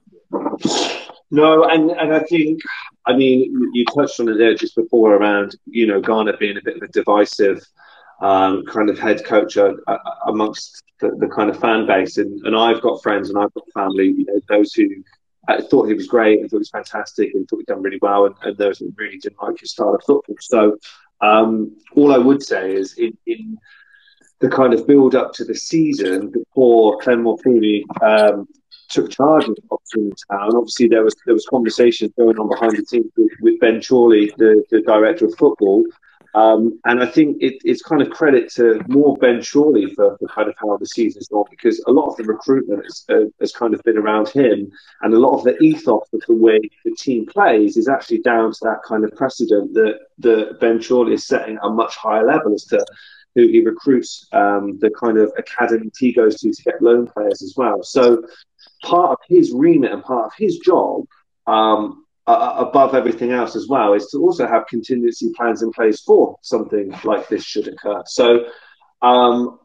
No, 1.30 1.64
and, 1.64 1.90
and 1.90 2.12
I 2.12 2.20
think, 2.20 2.60
I 3.06 3.14
mean, 3.14 3.70
you 3.72 3.84
touched 3.94 4.20
on 4.20 4.28
it 4.28 4.38
there 4.38 4.54
just 4.54 4.74
before 4.74 5.14
around, 5.14 5.56
you 5.66 5.86
know, 5.86 6.00
Garner 6.00 6.36
being 6.38 6.56
a 6.56 6.62
bit 6.62 6.76
of 6.76 6.82
a 6.82 6.88
divisive 6.88 7.64
um, 8.20 8.64
kind 8.66 8.90
of 8.90 8.98
head 8.98 9.24
coach 9.24 9.56
uh, 9.56 9.74
amongst 10.26 10.82
the, 11.00 11.10
the, 11.18 11.28
kind 11.28 11.50
of 11.50 11.58
fan 11.60 11.86
base. 11.86 12.18
And, 12.18 12.44
and 12.44 12.56
I've 12.56 12.80
got 12.80 13.02
friends 13.02 13.30
and 13.30 13.38
I've 13.38 13.54
got 13.54 13.64
family, 13.72 14.06
you 14.06 14.24
know, 14.26 14.40
those 14.48 14.74
who 14.74 14.88
uh, 15.46 15.62
thought 15.62 15.86
he 15.86 15.94
was 15.94 16.06
great 16.06 16.40
and 16.40 16.50
thought 16.50 16.58
he 16.58 16.60
was 16.60 16.70
fantastic 16.70 17.34
and 17.34 17.48
thought 17.48 17.58
he'd 17.58 17.66
done 17.66 17.82
really 17.82 17.98
well, 18.02 18.26
and, 18.26 18.34
and 18.42 18.56
those 18.56 18.78
who 18.78 18.92
really 18.96 19.18
didn't 19.18 19.42
like 19.42 19.60
his 19.60 19.70
style 19.70 19.94
of 19.94 20.02
football. 20.04 20.36
So 20.40 20.78
um, 21.20 21.76
all 21.94 22.12
I 22.12 22.18
would 22.18 22.42
say 22.42 22.74
is 22.74 22.94
in, 22.94 23.16
in 23.26 23.58
the 24.40 24.48
kind 24.48 24.74
of 24.74 24.86
build 24.86 25.14
up 25.14 25.32
to 25.34 25.44
the 25.44 25.54
season 25.54 26.30
before 26.30 26.98
Clem 26.98 27.26
um, 27.26 28.48
took 28.88 29.10
charge 29.10 29.48
of 29.48 29.56
Oxford 29.70 30.12
Town, 30.30 30.56
obviously 30.56 30.88
there 30.88 31.04
was 31.04 31.14
there 31.26 31.34
was 31.34 31.46
conversations 31.46 32.12
going 32.16 32.38
on 32.38 32.48
behind 32.48 32.76
the 32.76 32.84
scenes 32.84 33.10
with, 33.16 33.30
with 33.40 33.60
Ben 33.60 33.82
Chorley, 33.82 34.32
the, 34.38 34.64
the 34.70 34.80
director 34.82 35.26
of 35.26 35.34
football, 35.36 35.84
um, 36.38 36.78
and 36.84 37.02
I 37.02 37.06
think 37.06 37.38
it, 37.40 37.54
it's 37.64 37.82
kind 37.82 38.00
of 38.00 38.10
credit 38.10 38.48
to 38.54 38.80
more 38.86 39.16
Ben 39.16 39.42
Chorley 39.42 39.92
for, 39.94 40.16
for, 40.18 40.28
kind 40.28 40.48
of 40.48 40.54
how 40.56 40.76
the 40.76 40.86
season's 40.86 41.26
gone 41.26 41.46
because 41.50 41.82
a 41.88 41.90
lot 41.90 42.08
of 42.08 42.16
the 42.16 42.22
recruitment 42.22 42.84
has, 42.84 43.04
uh, 43.08 43.24
has, 43.40 43.50
kind 43.50 43.74
of 43.74 43.82
been 43.82 43.98
around 43.98 44.28
him, 44.28 44.70
and 45.02 45.12
a 45.12 45.18
lot 45.18 45.36
of 45.36 45.42
the 45.42 45.58
ethos 45.60 46.06
of 46.12 46.22
the 46.28 46.34
way 46.34 46.60
the 46.84 46.94
team 46.96 47.26
plays 47.26 47.76
is 47.76 47.88
actually 47.88 48.20
down 48.20 48.52
to 48.52 48.58
that 48.62 48.82
kind 48.86 49.02
of 49.02 49.10
precedent 49.16 49.74
that, 49.74 49.98
that 50.18 50.60
Ben 50.60 50.80
Chorley 50.80 51.14
is 51.14 51.26
setting 51.26 51.56
at 51.56 51.64
a 51.64 51.70
much 51.70 51.96
higher 51.96 52.24
level 52.24 52.54
as 52.54 52.64
to 52.66 52.86
who 53.34 53.48
he 53.48 53.64
recruits, 53.64 54.28
um, 54.32 54.78
the 54.78 54.90
kind 54.90 55.18
of 55.18 55.32
academy 55.36 55.90
he 55.98 56.12
goes 56.12 56.36
to 56.40 56.52
to 56.52 56.62
get 56.62 56.80
loan 56.80 57.08
players 57.08 57.42
as 57.42 57.54
well. 57.56 57.82
So 57.82 58.22
part 58.84 59.10
of 59.10 59.18
his 59.28 59.50
remit 59.52 59.90
and 59.90 60.04
part 60.04 60.26
of 60.26 60.32
his 60.38 60.58
job 60.58 61.04
um, 61.48 62.04
uh, 62.28 62.54
above 62.58 62.94
everything 62.94 63.32
else 63.32 63.56
as 63.56 63.68
well 63.68 63.94
is 63.94 64.06
to 64.08 64.18
also 64.18 64.46
have 64.46 64.66
contingency 64.66 65.30
plans 65.34 65.62
in 65.62 65.72
place 65.72 66.02
for 66.02 66.36
something 66.42 66.94
like 67.02 67.26
this 67.28 67.42
should 67.42 67.66
occur. 67.66 68.02
So, 68.06 68.44
um, 69.00 69.58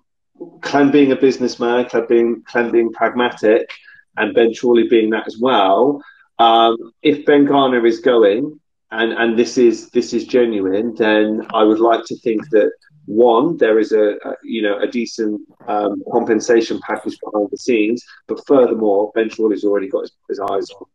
Clem 0.62 0.90
being 0.90 1.12
a 1.12 1.16
businessman, 1.16 1.86
Clem 1.90 2.06
being, 2.08 2.44
Clem 2.48 2.72
being 2.72 2.92
pragmatic, 2.92 3.70
and 4.16 4.34
Ben 4.34 4.54
Chorley 4.54 4.88
being 4.88 5.10
that 5.10 5.28
as 5.28 5.38
well. 5.40 6.02
Um, 6.40 6.78
if 7.02 7.26
Ben 7.26 7.46
Garner 7.46 7.86
is 7.86 8.00
going, 8.00 8.60
and 8.92 9.12
and 9.12 9.38
this 9.38 9.58
is 9.58 9.90
this 9.90 10.14
is 10.14 10.26
genuine, 10.26 10.96
then 10.96 11.46
I 11.54 11.64
would 11.64 11.80
like 11.80 12.06
to 12.06 12.16
think 12.20 12.50
that 12.52 12.72
one 13.06 13.58
there 13.58 13.78
is 13.80 13.92
a, 13.92 14.14
a 14.24 14.36
you 14.44 14.62
know 14.62 14.80
a 14.80 14.88
decent 14.88 15.42
um, 15.68 16.02
compensation 16.12 16.80
package 16.88 17.18
behind 17.24 17.50
the 17.52 17.58
scenes, 17.58 18.04
but 18.28 18.46
furthermore, 18.48 19.12
Ben 19.16 19.30
Chorley's 19.30 19.66
already 19.66 19.90
got 19.90 20.02
his, 20.02 20.12
his 20.30 20.40
eyes 20.40 20.70
on 20.72 20.86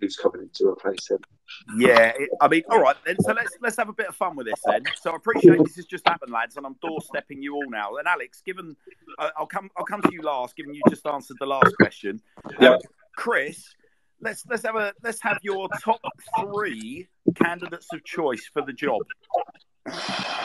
who's 0.00 0.16
coming 0.16 0.42
in 0.42 0.50
to 0.54 0.68
replace 0.68 1.10
him. 1.10 1.18
Yeah, 1.78 2.12
it, 2.18 2.28
I 2.40 2.48
mean, 2.48 2.62
all 2.70 2.80
right 2.80 2.96
then. 3.04 3.16
So 3.20 3.32
let's 3.32 3.56
let's 3.60 3.76
have 3.76 3.88
a 3.88 3.92
bit 3.92 4.08
of 4.08 4.16
fun 4.16 4.36
with 4.36 4.46
this 4.46 4.60
then. 4.64 4.84
So 5.00 5.12
I 5.12 5.16
appreciate 5.16 5.58
this 5.64 5.76
has 5.76 5.86
just 5.86 6.06
happened, 6.06 6.32
lads, 6.32 6.56
and 6.56 6.66
I'm 6.66 6.76
doorstepping 6.76 7.40
you 7.42 7.54
all 7.54 7.70
now. 7.70 7.96
And 7.96 8.06
Alex, 8.06 8.42
given 8.44 8.76
uh, 9.18 9.30
I'll 9.36 9.46
come 9.46 9.70
I'll 9.76 9.84
come 9.84 10.02
to 10.02 10.12
you 10.12 10.22
last, 10.22 10.56
given 10.56 10.74
you 10.74 10.82
just 10.88 11.06
answered 11.06 11.36
the 11.40 11.46
last 11.46 11.74
question. 11.76 12.20
Yeah. 12.60 12.70
Um, 12.70 12.78
Chris, 13.16 13.74
let's 14.20 14.44
let's 14.46 14.64
have 14.64 14.76
a 14.76 14.92
let's 15.02 15.22
have 15.22 15.38
your 15.42 15.68
top 15.82 16.00
three 16.40 17.08
candidates 17.34 17.86
of 17.92 18.04
choice 18.04 18.48
for 18.52 18.62
the 18.62 18.72
job. 18.72 19.00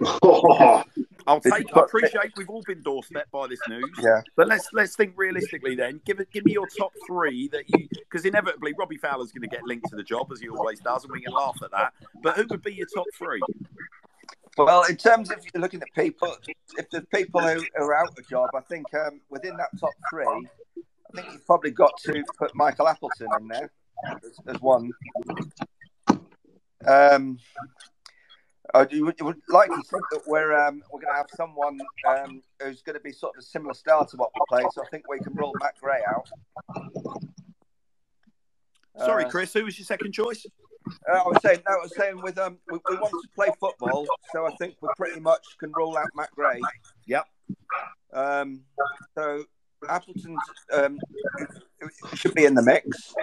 I'll 1.26 1.40
take. 1.40 1.76
I 1.76 1.80
appreciate 1.80 2.32
we've 2.36 2.48
all 2.48 2.62
been 2.66 2.82
doorstepped 2.82 3.30
by 3.32 3.46
this 3.46 3.60
news. 3.68 3.90
Yeah. 4.02 4.20
But 4.36 4.48
let's 4.48 4.68
let's 4.72 4.96
think 4.96 5.14
realistically 5.16 5.74
then. 5.74 6.00
Give 6.04 6.20
it. 6.20 6.30
Give 6.30 6.44
me 6.44 6.52
your 6.52 6.66
top 6.78 6.92
three 7.06 7.48
that 7.48 7.64
you 7.68 7.88
because 7.92 8.24
inevitably 8.24 8.74
Robbie 8.78 8.96
Fowler's 8.96 9.32
going 9.32 9.42
to 9.42 9.48
get 9.48 9.62
linked 9.64 9.88
to 9.90 9.96
the 9.96 10.02
job 10.02 10.30
as 10.32 10.40
he 10.40 10.48
always 10.48 10.80
does, 10.80 11.04
and 11.04 11.12
we 11.12 11.20
can 11.20 11.32
laugh 11.32 11.56
at 11.62 11.70
that. 11.72 11.92
But 12.22 12.36
who 12.36 12.46
would 12.50 12.62
be 12.62 12.74
your 12.74 12.86
top 12.94 13.06
three? 13.16 13.40
Well, 14.56 14.84
in 14.84 14.96
terms 14.96 15.30
of 15.30 15.38
you're 15.52 15.60
looking 15.60 15.80
at 15.80 15.88
people, 15.94 16.34
if 16.76 16.90
the 16.90 17.02
people 17.14 17.40
who 17.40 17.64
are 17.76 17.94
out 17.94 18.08
of 18.08 18.14
the 18.16 18.22
job, 18.22 18.50
I 18.54 18.60
think 18.60 18.92
um, 18.94 19.20
within 19.30 19.56
that 19.56 19.68
top 19.78 19.92
three, 20.10 20.26
I 20.26 20.42
think 21.14 21.32
you've 21.32 21.46
probably 21.46 21.70
got 21.70 21.92
to 22.04 22.24
put 22.38 22.54
Michael 22.54 22.88
Appleton 22.88 23.28
in 23.40 23.48
there 23.48 23.70
as, 24.06 24.40
as 24.46 24.60
one. 24.60 24.90
Um, 26.86 27.38
uh, 28.74 28.86
you, 28.90 29.04
would, 29.04 29.16
you 29.18 29.26
would 29.26 29.40
likely 29.48 29.82
think 29.90 30.02
that 30.12 30.22
we're 30.26 30.54
um, 30.54 30.82
we're 30.92 31.00
going 31.00 31.12
to 31.12 31.16
have 31.16 31.30
someone 31.34 31.78
um, 32.08 32.42
who's 32.62 32.82
going 32.82 32.94
to 32.94 33.00
be 33.00 33.12
sort 33.12 33.36
of 33.36 33.40
a 33.40 33.44
similar 33.44 33.74
style 33.74 34.06
to 34.06 34.16
what 34.16 34.30
we 34.34 34.40
play. 34.48 34.64
So 34.72 34.82
I 34.82 34.88
think 34.90 35.08
we 35.08 35.18
can 35.18 35.34
rule 35.34 35.52
Matt 35.60 35.74
Gray 35.80 36.00
out. 36.08 36.28
Sorry, 38.98 39.24
uh, 39.24 39.28
Chris. 39.28 39.52
Who 39.52 39.64
was 39.64 39.78
your 39.78 39.86
second 39.86 40.12
choice? 40.12 40.46
Uh, 41.08 41.18
I 41.18 41.22
was 41.26 41.38
saying, 41.42 41.60
no, 41.68 41.74
I 41.74 41.78
was 41.82 41.94
saying 41.96 42.20
with 42.22 42.38
um, 42.38 42.58
we, 42.70 42.78
we, 42.88 42.96
want 42.96 43.10
to 43.10 43.28
play 43.34 43.48
football, 43.60 44.06
so 44.32 44.46
I 44.46 44.50
think 44.56 44.76
we 44.80 44.88
pretty 44.96 45.20
much 45.20 45.44
can 45.58 45.72
roll 45.76 45.96
out 45.96 46.08
Matt 46.14 46.30
Gray. 46.34 46.60
Yep. 47.06 47.26
Um, 48.12 48.62
so 49.14 49.44
Appleton 49.88 50.36
um, 50.72 50.98
should 52.14 52.34
be 52.34 52.44
in 52.44 52.54
the 52.54 52.62
mix, 52.62 53.14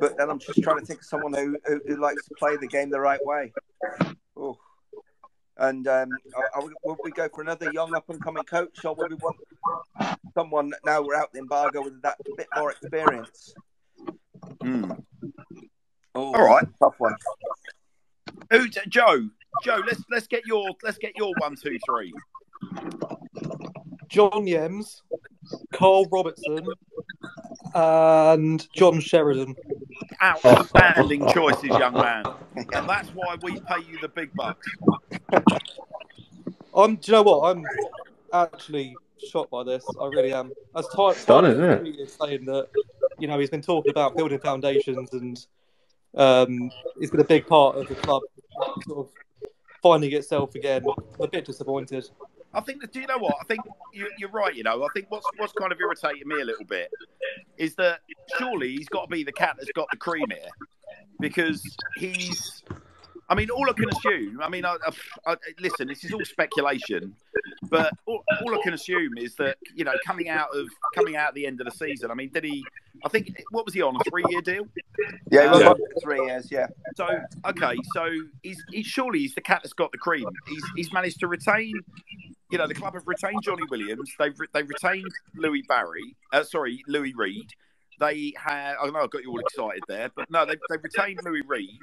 but 0.00 0.16
then 0.16 0.30
I'm 0.30 0.38
just 0.38 0.62
trying 0.62 0.80
to 0.80 0.86
think 0.86 1.00
of 1.00 1.06
someone 1.06 1.34
who, 1.34 1.56
who, 1.66 1.80
who 1.86 2.00
likes 2.00 2.26
to 2.26 2.34
play 2.38 2.56
the 2.56 2.66
game 2.66 2.90
the 2.90 3.00
right 3.00 3.24
way. 3.24 3.52
Oh. 4.36 4.58
And 5.58 5.88
um, 5.88 6.08
are, 6.54 6.64
we, 6.64 6.72
will 6.84 6.96
we 7.02 7.10
go 7.10 7.28
for 7.34 7.42
another 7.42 7.72
young 7.72 7.94
up 7.94 8.08
and 8.08 8.22
coming 8.22 8.44
coach, 8.44 8.84
or 8.84 8.94
will 8.94 9.08
we 9.08 9.16
want 9.16 9.36
someone 10.34 10.72
now 10.84 11.02
we're 11.02 11.16
out 11.16 11.32
the 11.32 11.40
embargo 11.40 11.82
with 11.82 12.00
that 12.02 12.16
bit 12.36 12.46
more 12.56 12.70
experience? 12.70 13.54
Mm. 14.62 15.02
Oh, 16.14 16.34
All 16.34 16.46
right, 16.46 16.64
tough 16.78 16.94
one. 16.98 17.14
Who, 18.50 18.68
Joe? 18.68 19.28
Joe, 19.64 19.82
let's 19.84 20.02
let's 20.10 20.26
get 20.28 20.46
your 20.46 20.64
let's 20.82 20.98
get 20.98 21.16
your 21.16 21.32
one, 21.38 21.56
two, 21.56 21.78
three. 21.84 22.12
John 24.08 24.46
Yems, 24.46 25.02
Carl 25.72 26.06
Robertson, 26.10 26.66
and 27.74 28.66
John 28.72 29.00
Sheridan. 29.00 29.56
Outstanding 30.22 31.28
choices, 31.34 31.64
young 31.64 31.94
man. 31.94 32.24
And 32.56 32.88
that's 32.88 33.08
why 33.10 33.36
we 33.42 33.60
pay 33.60 33.80
you 33.88 33.98
the 34.00 34.08
big 34.08 34.32
bucks. 34.34 34.66
I'm. 36.74 36.96
Do 36.96 37.00
you 37.04 37.12
know 37.12 37.22
what? 37.22 37.56
I'm 37.56 37.64
actually 38.32 38.96
shocked 39.30 39.50
by 39.50 39.64
this. 39.64 39.84
I 40.00 40.06
really 40.06 40.32
am. 40.32 40.52
As 40.76 40.86
Ty, 40.88 41.14
done, 41.26 41.46
isn't 41.46 41.86
it? 41.86 42.10
saying 42.10 42.44
that, 42.46 42.68
you 43.18 43.28
know, 43.28 43.38
he's 43.38 43.50
been 43.50 43.62
talking 43.62 43.90
about 43.90 44.16
building 44.16 44.38
foundations 44.38 45.12
and 45.12 45.46
um, 46.16 46.70
he's 46.98 47.10
been 47.10 47.20
a 47.20 47.24
big 47.24 47.46
part 47.46 47.76
of 47.76 47.88
the 47.88 47.94
club 47.94 48.22
sort 48.86 49.06
of 49.06 49.12
finding 49.82 50.12
itself 50.12 50.54
again. 50.54 50.84
I'm 50.88 51.24
a 51.24 51.28
bit 51.28 51.44
disappointed. 51.44 52.08
I 52.54 52.60
think 52.60 52.80
that, 52.80 52.92
do 52.92 53.00
you 53.00 53.06
know 53.06 53.18
what? 53.18 53.34
I 53.40 53.44
think 53.44 53.60
you, 53.92 54.08
are 54.26 54.30
right. 54.30 54.54
You 54.54 54.62
know, 54.62 54.82
I 54.82 54.88
think 54.94 55.06
what's 55.10 55.26
what's 55.36 55.52
kind 55.52 55.70
of 55.70 55.78
irritating 55.80 56.26
me 56.26 56.40
a 56.40 56.44
little 56.44 56.64
bit 56.64 56.90
is 57.58 57.74
that 57.76 58.00
surely 58.38 58.74
he's 58.76 58.88
got 58.88 59.02
to 59.02 59.08
be 59.08 59.22
the 59.22 59.32
cat 59.32 59.56
that's 59.58 59.70
got 59.72 59.88
the 59.90 59.96
cream 59.96 60.26
here 60.30 60.48
because 61.20 61.62
he's. 61.96 62.62
I 63.30 63.34
mean, 63.34 63.50
all 63.50 63.68
I 63.68 63.74
can 63.74 63.90
assume. 63.90 64.40
I 64.40 64.48
mean, 64.48 64.64
I, 64.64 64.76
I, 65.26 65.32
I, 65.32 65.36
listen. 65.60 65.86
This 65.86 66.02
is 66.02 66.14
all 66.14 66.24
speculation, 66.24 67.14
but 67.64 67.92
all, 68.06 68.24
all, 68.40 68.58
I 68.58 68.62
can 68.62 68.72
assume 68.72 69.18
is 69.18 69.34
that 69.34 69.58
you 69.74 69.84
know, 69.84 69.92
coming 70.06 70.30
out 70.30 70.48
of 70.56 70.66
coming 70.94 71.14
out 71.14 71.28
at 71.28 71.34
the 71.34 71.44
end 71.46 71.60
of 71.60 71.66
the 71.66 71.70
season. 71.70 72.10
I 72.10 72.14
mean, 72.14 72.30
did 72.32 72.44
he? 72.44 72.64
I 73.04 73.10
think 73.10 73.44
what 73.50 73.66
was 73.66 73.74
he 73.74 73.82
on 73.82 73.96
a 73.96 74.10
three-year 74.10 74.40
deal? 74.40 74.66
Yeah, 75.30 75.42
he 75.42 75.48
was 75.50 75.62
um, 75.62 75.76
three 76.02 76.24
years. 76.24 76.50
Yeah. 76.50 76.68
So 76.96 77.06
okay, 77.44 77.76
so 77.92 78.08
he's, 78.42 78.64
he's 78.70 78.86
surely 78.86 79.18
he's 79.18 79.34
the 79.34 79.42
cat 79.42 79.60
that's 79.62 79.74
got 79.74 79.92
the 79.92 79.98
cream. 79.98 80.26
He's 80.46 80.64
he's 80.74 80.92
managed 80.94 81.20
to 81.20 81.26
retain 81.28 81.74
you 82.50 82.58
know, 82.58 82.66
the 82.66 82.74
club 82.74 82.94
have 82.94 83.06
retained 83.06 83.42
Johnny 83.42 83.64
Williams. 83.70 84.12
They've 84.18 84.36
they 84.52 84.62
retained 84.62 85.10
Louie 85.36 85.64
Barry. 85.68 86.16
Uh, 86.32 86.42
sorry, 86.42 86.82
Louis 86.86 87.14
Reed. 87.14 87.50
They 88.00 88.32
had. 88.36 88.76
I 88.80 88.88
know 88.90 89.00
I 89.00 89.06
got 89.06 89.22
you 89.22 89.30
all 89.30 89.40
excited 89.40 89.82
there, 89.88 90.10
but 90.14 90.30
no, 90.30 90.46
they 90.46 90.56
they 90.70 90.76
retained 90.82 91.20
Louis 91.24 91.42
Reed. 91.46 91.78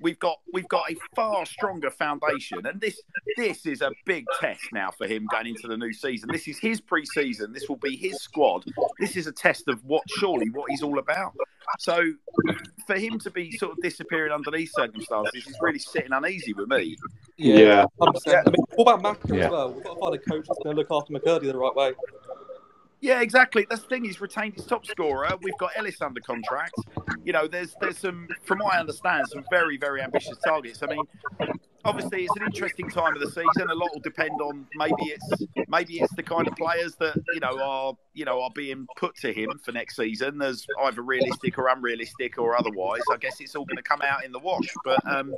We've 0.00 0.18
got 0.18 0.38
we've 0.52 0.68
got 0.68 0.90
a 0.90 0.96
far 1.14 1.44
stronger 1.46 1.90
foundation, 1.90 2.64
and 2.66 2.80
this 2.80 3.00
this 3.36 3.66
is 3.66 3.82
a 3.82 3.90
big 4.06 4.24
test 4.40 4.62
now 4.72 4.90
for 4.90 5.06
him 5.06 5.26
going 5.30 5.48
into 5.48 5.68
the 5.68 5.76
new 5.76 5.92
season. 5.92 6.28
This 6.32 6.48
is 6.48 6.58
his 6.58 6.80
pre-season. 6.80 7.52
This 7.52 7.68
will 7.68 7.76
be 7.76 7.96
his 7.96 8.20
squad. 8.20 8.64
This 8.98 9.16
is 9.16 9.26
a 9.26 9.32
test 9.32 9.68
of 9.68 9.84
what 9.84 10.02
surely 10.18 10.48
what 10.50 10.70
he's 10.70 10.82
all 10.82 10.98
about. 10.98 11.34
So 11.78 12.12
for 12.86 12.96
him 12.96 13.18
to 13.20 13.30
be 13.30 13.52
sort 13.52 13.72
of 13.72 13.78
disappearing 13.82 14.32
under 14.32 14.50
these 14.50 14.72
circumstances 14.72 15.46
is 15.46 15.56
really 15.60 15.78
sitting 15.78 16.12
uneasy 16.12 16.52
with 16.52 16.68
me. 16.68 16.96
Yeah. 17.36 17.56
yeah. 17.56 17.84
I 18.00 18.50
mean, 18.50 18.54
what 18.74 18.94
about 18.94 19.02
Mac 19.02 19.18
yeah. 19.28 19.44
as 19.44 19.50
well? 19.50 19.72
We've 19.72 19.84
got 19.84 19.94
to 19.94 20.00
find 20.00 20.14
a 20.14 20.18
coach 20.18 20.46
that's 20.48 20.58
going 20.64 20.76
to 20.76 20.80
look 20.80 20.90
after 20.90 21.12
McKirdy 21.12 21.52
the 21.52 21.56
right 21.56 21.74
way. 21.74 21.92
Yeah, 23.00 23.22
exactly. 23.22 23.66
That's 23.68 23.82
the 23.82 23.88
thing. 23.88 24.04
He's 24.04 24.20
retained 24.20 24.54
his 24.54 24.66
top 24.66 24.84
scorer. 24.84 25.30
We've 25.42 25.56
got 25.58 25.70
Ellis 25.76 26.02
under 26.02 26.20
contract. 26.20 26.74
You 27.24 27.32
know, 27.32 27.46
there's 27.46 27.74
there's 27.80 27.98
some, 27.98 28.28
from 28.42 28.58
what 28.58 28.74
I 28.74 28.80
understand, 28.80 29.26
some 29.28 29.44
very 29.50 29.78
very 29.78 30.02
ambitious 30.02 30.36
targets. 30.44 30.82
I 30.82 30.86
mean, 30.86 31.02
obviously 31.84 32.24
it's 32.24 32.36
an 32.36 32.44
interesting 32.44 32.90
time 32.90 33.14
of 33.14 33.20
the 33.20 33.30
season. 33.30 33.70
A 33.70 33.74
lot 33.74 33.90
will 33.92 34.00
depend 34.00 34.40
on 34.40 34.66
maybe 34.74 34.94
it's 35.02 35.46
maybe 35.68 36.00
it's 36.00 36.14
the 36.14 36.22
kind 36.22 36.46
of 36.46 36.54
players 36.56 36.94
that 36.96 37.16
you 37.32 37.40
know 37.40 37.58
are 37.62 37.94
you 38.12 38.24
know 38.24 38.42
are 38.42 38.50
being 38.54 38.86
put 38.96 39.16
to 39.16 39.32
him 39.32 39.48
for 39.64 39.72
next 39.72 39.96
season 39.96 40.42
as 40.42 40.66
either 40.82 41.02
realistic 41.02 41.58
or 41.58 41.68
unrealistic 41.68 42.38
or 42.38 42.56
otherwise. 42.56 43.02
I 43.12 43.16
guess 43.16 43.40
it's 43.40 43.54
all 43.56 43.64
going 43.64 43.76
to 43.76 43.82
come 43.82 44.02
out 44.02 44.24
in 44.24 44.32
the 44.32 44.38
wash. 44.38 44.68
But 44.84 45.00
um, 45.06 45.32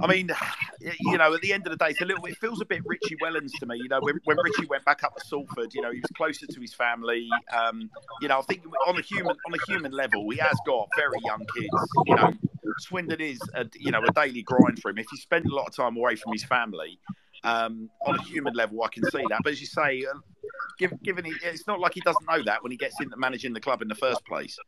I 0.00 0.06
mean, 0.06 0.30
you 0.80 1.18
know, 1.18 1.34
at 1.34 1.40
the 1.40 1.52
end 1.52 1.66
of 1.66 1.70
the 1.70 1.76
day, 1.76 1.90
it's 1.90 2.00
a 2.00 2.04
little. 2.04 2.24
It 2.26 2.36
feels 2.38 2.60
a 2.60 2.64
bit 2.64 2.82
Richie 2.84 3.16
Wellens 3.22 3.52
to 3.60 3.66
me. 3.66 3.76
You 3.76 3.88
know, 3.88 4.00
when, 4.00 4.18
when 4.24 4.36
Richie 4.42 4.66
went 4.66 4.84
back 4.84 5.02
up 5.04 5.16
to 5.16 5.26
Salford, 5.26 5.74
you 5.74 5.82
know, 5.82 5.90
he 5.90 6.00
was 6.00 6.10
closer 6.16 6.46
to 6.46 6.60
his 6.60 6.74
family. 6.74 7.28
Um, 7.56 7.90
you 8.20 8.28
know, 8.28 8.38
I 8.38 8.42
think 8.42 8.62
on 8.86 8.98
a 8.98 9.02
human 9.02 9.36
on 9.46 9.54
a 9.54 9.72
human 9.72 9.92
level, 9.92 10.28
he 10.30 10.38
has 10.38 10.58
got 10.66 10.88
very 10.96 11.18
young 11.24 11.44
kids. 11.54 11.88
You 12.06 12.16
know, 12.16 12.32
Swindon 12.78 13.20
is 13.20 13.40
a 13.54 13.66
you 13.78 13.90
know 13.90 14.02
a 14.02 14.12
daily 14.12 14.42
grind 14.42 14.80
for 14.80 14.90
him. 14.90 14.98
If 14.98 15.06
he 15.10 15.16
spent 15.16 15.46
a 15.46 15.54
lot 15.54 15.68
of 15.68 15.74
time 15.74 15.96
away 15.96 16.16
from 16.16 16.32
his 16.32 16.44
family, 16.44 16.98
um, 17.44 17.90
on 18.06 18.18
a 18.18 18.22
human 18.22 18.54
level, 18.54 18.82
I 18.82 18.88
can 18.88 19.04
see 19.10 19.22
that. 19.28 19.40
But 19.42 19.52
as 19.52 19.60
you 19.60 19.66
say, 19.66 20.04
uh, 20.04 20.88
given 21.02 21.24
he, 21.24 21.32
it's 21.42 21.66
not 21.66 21.80
like 21.80 21.94
he 21.94 22.00
doesn't 22.00 22.26
know 22.28 22.42
that 22.44 22.62
when 22.62 22.70
he 22.72 22.78
gets 22.78 23.00
into 23.00 23.16
managing 23.16 23.52
the 23.52 23.60
club 23.60 23.82
in 23.82 23.88
the 23.88 23.94
first 23.94 24.24
place. 24.26 24.58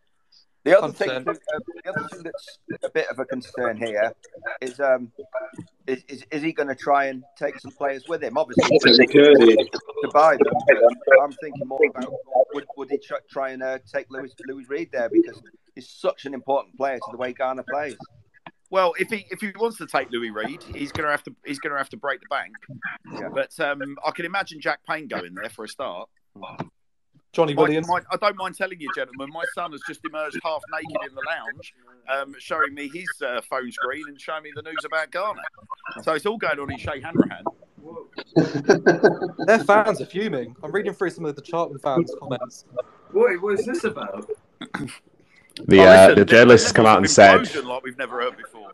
The 0.65 0.79
other 0.79 0.93
thing, 0.93 1.11
uh, 1.11 1.21
the 1.23 1.91
other 1.91 2.09
thing 2.09 2.23
that's 2.23 2.59
a 2.85 2.91
bit 2.91 3.09
of 3.09 3.19
a 3.19 3.25
concern 3.25 3.77
here 3.77 4.13
is, 4.61 4.79
um, 4.79 5.11
is, 5.89 6.05
is, 6.09 6.25
is 6.31 6.43
he 6.43 6.53
going 6.53 6.69
to 6.69 6.77
try 6.77 7.07
and 7.07 7.25
take 7.37 7.59
some 7.59 7.73
players 7.73 8.05
with 8.09 8.23
him? 8.23 8.39
Obviously, 8.39 8.79
For 8.81 8.95
security. 8.95 9.57
to 9.57 10.11
buy 10.13 10.37
them. 10.37 10.55
I'm 11.21 11.33
thinking 11.33 11.67
more 11.67 11.81
about 11.91 12.13
would, 12.55 12.65
would 12.77 12.91
he 12.91 12.99
try, 12.99 13.19
try 13.29 13.51
and 13.51 13.63
uh, 13.63 13.79
take 13.93 14.07
Louis 14.11 14.33
Louis 14.47 14.69
Reed 14.69 14.91
there 14.93 15.09
because 15.09 15.43
he's 15.75 15.89
such 15.89 16.27
an 16.27 16.35
important 16.35 16.77
player 16.77 16.97
to 16.97 17.09
the 17.11 17.17
way 17.17 17.33
Garner 17.33 17.65
plays. 17.69 17.97
Well, 18.71 18.95
if 18.99 19.11
he 19.11 19.27
if 19.31 19.41
he 19.41 19.53
wants 19.59 19.79
to 19.79 19.87
take 19.87 20.11
Louis 20.11 20.31
Reed, 20.31 20.63
he's 20.75 20.93
going 20.93 21.05
to 21.05 21.11
have 21.11 21.23
to 21.25 21.35
he's 21.45 21.59
going 21.59 21.73
to 21.73 21.79
have 21.79 21.91
to 21.91 21.97
break 21.97 22.21
the 22.21 22.27
bank. 22.31 22.55
Yeah. 23.13 23.29
But 23.35 23.59
um, 23.61 23.97
I 24.05 24.13
can 24.13 24.25
imagine 24.25 24.61
Jack 24.61 24.81
Payne 24.89 25.09
going 25.09 25.35
there 25.35 25.51
for 25.51 25.65
a 25.65 25.69
start. 25.69 26.09
Johnny 27.33 27.55
Williams. 27.55 27.89
my, 27.89 28.01
I 28.11 28.17
don't 28.17 28.37
mind 28.37 28.57
telling 28.57 28.79
you, 28.79 28.91
gentlemen, 28.95 29.31
my 29.33 29.45
son 29.55 29.73
has 29.73 29.81
just 29.89 30.05
emerged 30.05 30.39
half 30.43 30.61
naked 30.71 31.09
in 31.09 31.15
the 31.15 31.23
lounge, 31.27 31.75
um, 32.09 32.35
showing 32.39 32.75
me 32.75 32.91
his 32.93 33.09
uh, 33.25 33.41
phone 33.49 33.73
screen 33.73 34.05
and 34.09 34.21
showing 34.21 34.43
me 34.43 34.53
the 34.55 34.63
news 34.63 34.85
about 34.85 35.11
Garner. 35.11 35.43
So 36.03 36.13
it's 36.13 36.27
all 36.27 36.37
going 36.37 36.59
on 36.59 36.71
in 36.71 36.79
Shea 36.79 37.01
Hanrahan. 37.01 37.45
Their 39.47 39.65
fans 39.65 40.01
are 40.01 40.07
fuming. 40.07 40.55
I'm 40.63 40.73
reading 40.73 40.93
through 40.93 41.11
some 41.11 41.25
of 41.25 41.35
the 41.35 41.43
Charlton 41.43 41.79
fans' 41.79 42.15
comments. 42.19 42.67
What, 43.13 43.41
what 43.43 43.59
is 43.59 43.67
this 43.67 43.85
about? 43.85 44.29
The 45.67 45.81
Oh, 45.81 45.83
uh, 45.83 46.07
listen, 46.07 46.19
the 46.19 46.25
journalists 46.25 46.73
come 46.73 46.87
out 46.87 46.97
and 46.97 47.11
said 47.11 47.37
an 47.37 47.45
implosion 47.45 47.67
like 47.67 47.83
we've 47.83 47.99
never 47.99 48.23
heard 48.23 48.39
before. 48.39 48.71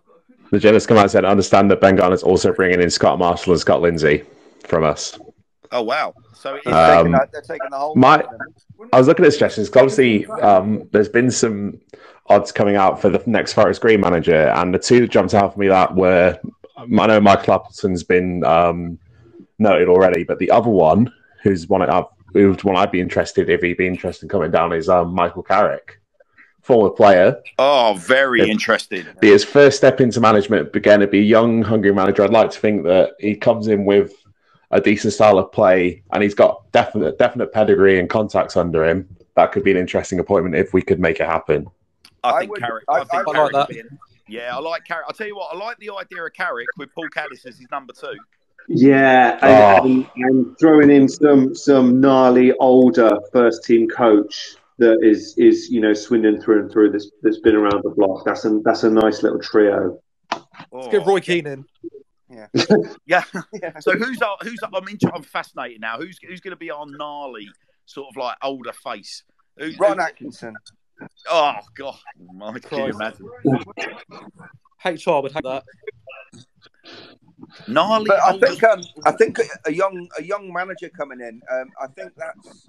the 0.52 0.60
journalists 0.60 0.86
come 0.86 0.96
out 0.96 1.02
and 1.02 1.10
said 1.10 1.24
understand 1.24 1.72
that 1.72 1.80
Ben 1.80 1.96
Garner 1.96 2.14
is 2.14 2.22
also 2.22 2.52
bringing 2.52 2.80
in 2.80 2.88
Scott 2.88 3.18
Marshall 3.18 3.52
and 3.52 3.60
Scott 3.60 3.80
Lindsay 3.80 4.24
from 4.64 4.84
us. 4.84 5.18
Oh 5.72 5.82
wow! 5.82 6.14
So 6.34 6.54
it 6.56 6.62
is, 6.66 6.72
Um, 6.72 6.96
taking 6.96 7.12
that, 7.12 7.30
they're 7.32 7.40
taking 7.42 7.68
the 7.70 7.76
whole. 7.76 7.94
my- 7.94 8.16
lot 8.16 8.24
of 8.24 8.30
them. 8.38 8.88
I 8.92 8.98
was 8.98 9.08
looking 9.08 9.24
at 9.24 9.32
suggestions 9.32 9.68
'cause 9.68 9.80
obviously 9.82 10.26
um, 10.26 10.88
there's 10.92 11.08
been 11.08 11.30
some 11.30 11.78
odds 12.28 12.52
coming 12.52 12.76
out 12.76 13.00
for 13.00 13.08
the 13.10 13.20
next 13.26 13.52
Forest 13.54 13.80
Green 13.80 14.00
manager, 14.00 14.48
and 14.56 14.72
the 14.74 14.78
two 14.78 15.00
that 15.00 15.10
jumped 15.10 15.34
out 15.34 15.52
for 15.54 15.58
me 15.60 15.68
that 15.68 15.94
were 15.94 16.38
I 16.78 16.86
know 17.06 17.20
Michael 17.20 17.54
Appleton's 17.54 18.04
been 18.04 18.44
um, 18.44 18.98
noted 19.58 19.88
already, 19.88 20.22
but 20.22 20.38
the 20.38 20.50
other 20.50 20.70
one, 20.70 21.12
who's 21.42 21.68
one 21.68 21.82
I've, 21.82 22.04
who's 22.32 22.62
one 22.64 22.76
I'd 22.76 22.92
be 22.92 23.00
interested 23.00 23.48
if 23.50 23.62
he'd 23.62 23.76
be 23.78 23.86
interested 23.88 24.26
in 24.26 24.28
coming 24.28 24.52
down, 24.52 24.72
is 24.72 24.88
um, 24.88 25.12
Michael 25.12 25.42
Carrick, 25.42 26.00
former 26.62 26.90
player. 26.90 27.36
oh, 27.58 27.94
very 27.98 28.40
Yeah. 28.42 28.46
interesting. 28.46 29.04
Be 29.20 29.30
his 29.30 29.42
first 29.44 29.76
step 29.76 30.00
into 30.00 30.20
management 30.20 30.72
began 30.72 31.00
to 31.00 31.08
be 31.08 31.18
a 31.18 31.22
young, 31.22 31.62
hungry 31.62 31.92
manager. 31.92 32.22
I'd 32.22 32.30
like 32.30 32.50
to 32.52 32.58
think 32.60 32.84
that 32.84 33.14
he 33.18 33.34
comes 33.34 33.66
in 33.66 33.84
with 33.84 34.12
a 34.70 34.80
decent 34.80 35.12
style 35.14 35.38
of 35.38 35.50
play, 35.52 36.02
and 36.12 36.22
he's 36.22 36.34
got 36.34 36.70
definite 36.72 37.18
definite 37.18 37.52
pedigree 37.52 37.98
and 37.98 38.08
contacts 38.10 38.56
under 38.56 38.84
him. 38.84 39.08
That 39.36 39.52
could 39.52 39.64
be 39.64 39.70
an 39.70 39.76
interesting 39.76 40.18
appointment 40.18 40.56
if 40.56 40.72
we 40.74 40.82
could 40.82 41.00
make 41.00 41.20
it 41.20 41.26
happen. 41.26 41.66
I 42.24 42.30
I 42.30 42.44
would- 42.46 42.60
Carrick. 42.60 42.84
I- 42.88 42.92
I, 42.94 43.04
think 43.04 43.12
I 43.12 43.16
like 43.18 43.34
Carrick 43.34 43.52
that. 43.52 43.68
would 43.68 43.86
Yeah, 44.28 44.56
I 44.56 44.60
like 44.60 44.84
Carrick. 44.84 45.04
I'll 45.06 45.14
tell 45.14 45.26
you 45.26 45.36
what, 45.36 45.54
I 45.54 45.56
like 45.58 45.78
the 45.78 45.90
idea 45.90 46.24
of 46.24 46.32
Carrick 46.32 46.66
with 46.76 46.92
Paul 46.94 47.08
Caddis 47.08 47.46
as 47.46 47.56
his 47.58 47.66
number 47.70 47.92
two. 47.92 48.14
Yeah, 48.68 49.38
Oh. 49.40 49.46
and, 49.46 50.04
ah. 50.04 50.12
and, 50.16 50.24
and 50.24 50.58
throwing 50.58 50.90
in 50.90 51.08
some 51.08 51.54
some 51.54 52.00
gnarly 52.00 52.52
older 52.60 53.18
first 53.32 53.64
team 53.64 53.88
coach 53.88 54.56
that 54.78 54.98
is 55.02 55.34
is 55.38 55.70
you 55.70 55.80
know 55.80 55.94
Swindon 55.94 56.40
through 56.42 56.60
and 56.60 56.70
through. 56.72 56.90
That's 56.90 57.10
that's 57.22 57.38
been 57.38 57.56
around 57.56 57.82
the 57.84 57.90
block. 57.90 58.26
That's 58.26 58.44
a 58.44 58.60
that's 58.64 58.82
a 58.82 58.90
nice 58.90 59.22
little 59.22 59.38
trio. 59.40 59.98
Oh, 60.32 60.42
Let's 60.72 60.88
get 60.88 61.06
Roy 61.06 61.20
Keane 61.20 61.46
in. 61.46 61.64
Yeah. 62.30 62.46
Yeah. 63.06 63.22
So 63.80 63.92
who's 63.92 64.20
our, 64.22 64.36
who's 64.42 64.58
I'm 64.72 64.86
inter- 64.88 65.10
I'm 65.14 65.22
fascinated 65.22 65.80
now. 65.80 65.98
Who's 65.98 66.18
who's 66.26 66.40
going 66.40 66.52
to 66.52 66.56
be 66.56 66.70
our 66.70 66.84
gnarly 66.86 67.48
sort 67.86 68.08
of 68.10 68.16
like 68.16 68.36
older 68.42 68.72
face? 68.72 69.24
Who, 69.58 69.72
Ron 69.78 69.96
who- 69.98 70.02
Atkinson. 70.04 70.54
oh 71.30 71.54
god, 71.76 71.96
my 72.34 72.52
God, 72.52 72.54
you 72.54 72.92
Christ. 72.92 73.20
imagine? 74.84 75.04
HR 75.06 75.22
would 75.22 75.32
have 75.32 75.42
that. 75.44 75.64
Gnarly. 77.66 78.06
But 78.08 78.20
I 78.22 78.38
think 78.38 78.62
um, 78.64 78.82
I 79.06 79.12
think 79.12 79.38
a 79.66 79.72
young 79.72 80.08
a 80.18 80.22
young 80.22 80.52
manager 80.52 80.88
coming 80.90 81.20
in. 81.20 81.40
Um, 81.50 81.70
I 81.80 81.86
think 81.86 82.12
that's 82.16 82.66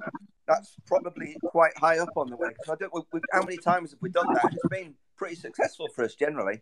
that's 0.47 0.75
probably 0.85 1.35
quite 1.43 1.75
high 1.77 1.99
up 1.99 2.09
on 2.15 2.29
the 2.29 2.37
way. 2.37 2.49
'Cause 2.65 2.73
I 2.73 2.75
don't. 2.79 2.93
We, 2.93 3.01
we, 3.13 3.19
how 3.31 3.41
many 3.41 3.57
times 3.57 3.91
have 3.91 4.01
we 4.01 4.09
done 4.09 4.31
that? 4.33 4.45
It's 4.53 4.67
been 4.69 4.93
pretty 5.17 5.35
successful 5.35 5.87
for 5.95 6.03
us 6.05 6.15
generally. 6.15 6.61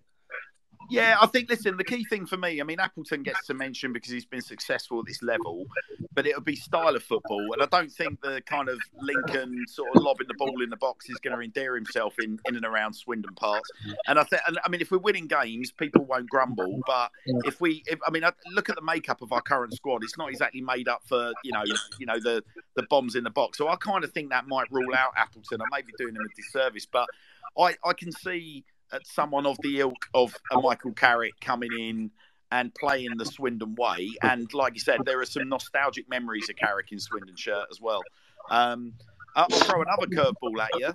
Yeah, 0.89 1.17
I 1.21 1.27
think. 1.27 1.49
Listen, 1.49 1.77
the 1.77 1.83
key 1.83 2.05
thing 2.05 2.25
for 2.25 2.37
me, 2.37 2.61
I 2.61 2.63
mean, 2.63 2.79
Appleton 2.79 3.23
gets 3.23 3.45
to 3.47 3.53
mention 3.53 3.91
because 3.93 4.11
he's 4.11 4.25
been 4.25 4.41
successful 4.41 4.99
at 4.99 5.05
this 5.05 5.21
level, 5.21 5.65
but 6.13 6.25
it'll 6.25 6.41
be 6.41 6.55
style 6.55 6.95
of 6.95 7.03
football, 7.03 7.45
and 7.53 7.61
I 7.61 7.65
don't 7.65 7.91
think 7.91 8.21
the 8.21 8.41
kind 8.45 8.69
of 8.69 8.79
Lincoln 9.01 9.65
sort 9.67 9.89
of 9.95 10.01
lobbing 10.01 10.27
the 10.27 10.33
ball 10.35 10.61
in 10.61 10.69
the 10.69 10.77
box 10.77 11.09
is 11.09 11.17
going 11.17 11.35
to 11.35 11.43
endear 11.43 11.75
himself 11.75 12.15
in, 12.19 12.39
in 12.47 12.55
and 12.55 12.65
around 12.65 12.93
Swindon 12.93 13.33
parts. 13.35 13.69
And 14.07 14.17
I 14.17 14.23
think, 14.23 14.41
I 14.45 14.69
mean, 14.69 14.81
if 14.81 14.91
we're 14.91 14.97
winning 14.97 15.27
games, 15.27 15.71
people 15.71 16.05
won't 16.05 16.29
grumble. 16.29 16.79
But 16.85 17.11
if 17.45 17.59
we, 17.59 17.83
if, 17.87 17.99
I 18.07 18.11
mean, 18.11 18.23
look 18.53 18.69
at 18.69 18.75
the 18.75 18.81
makeup 18.81 19.21
of 19.21 19.31
our 19.33 19.41
current 19.41 19.73
squad; 19.73 20.03
it's 20.03 20.17
not 20.17 20.29
exactly 20.29 20.61
made 20.61 20.87
up 20.87 21.01
for 21.05 21.33
you 21.43 21.51
know, 21.51 21.63
you 21.99 22.05
know, 22.05 22.19
the 22.19 22.43
the 22.75 22.83
bombs 22.83 23.15
in 23.15 23.23
the 23.23 23.29
box. 23.29 23.57
So 23.57 23.67
I 23.67 23.75
kind 23.75 24.03
of 24.03 24.11
think 24.11 24.29
that 24.29 24.47
might 24.47 24.71
rule 24.71 24.95
out 24.95 25.11
Appleton. 25.17 25.61
I 25.61 25.77
may 25.77 25.81
be 25.81 25.93
doing 25.97 26.15
him 26.15 26.21
a 26.21 26.35
disservice, 26.35 26.85
but 26.85 27.07
I 27.57 27.75
I 27.83 27.93
can 27.93 28.11
see 28.11 28.63
at 28.91 29.05
someone 29.05 29.45
of 29.45 29.57
the 29.61 29.79
ilk 29.79 30.07
of 30.13 30.35
a 30.51 30.59
Michael 30.59 30.93
Carrick 30.93 31.39
coming 31.41 31.71
in 31.79 32.11
and 32.51 32.73
playing 32.75 33.17
the 33.17 33.25
Swindon 33.25 33.75
way. 33.75 34.09
And 34.21 34.51
like 34.53 34.73
you 34.73 34.79
said, 34.79 35.01
there 35.05 35.19
are 35.19 35.25
some 35.25 35.49
nostalgic 35.49 36.09
memories 36.09 36.49
of 36.49 36.55
Carrick 36.55 36.91
in 36.91 36.99
Swindon 36.99 37.35
shirt 37.35 37.67
as 37.71 37.81
well. 37.81 38.01
Um, 38.49 38.93
I'll 39.35 39.49
throw 39.49 39.81
another 39.81 40.07
curveball 40.07 40.59
at 40.61 40.69
you. 40.79 40.93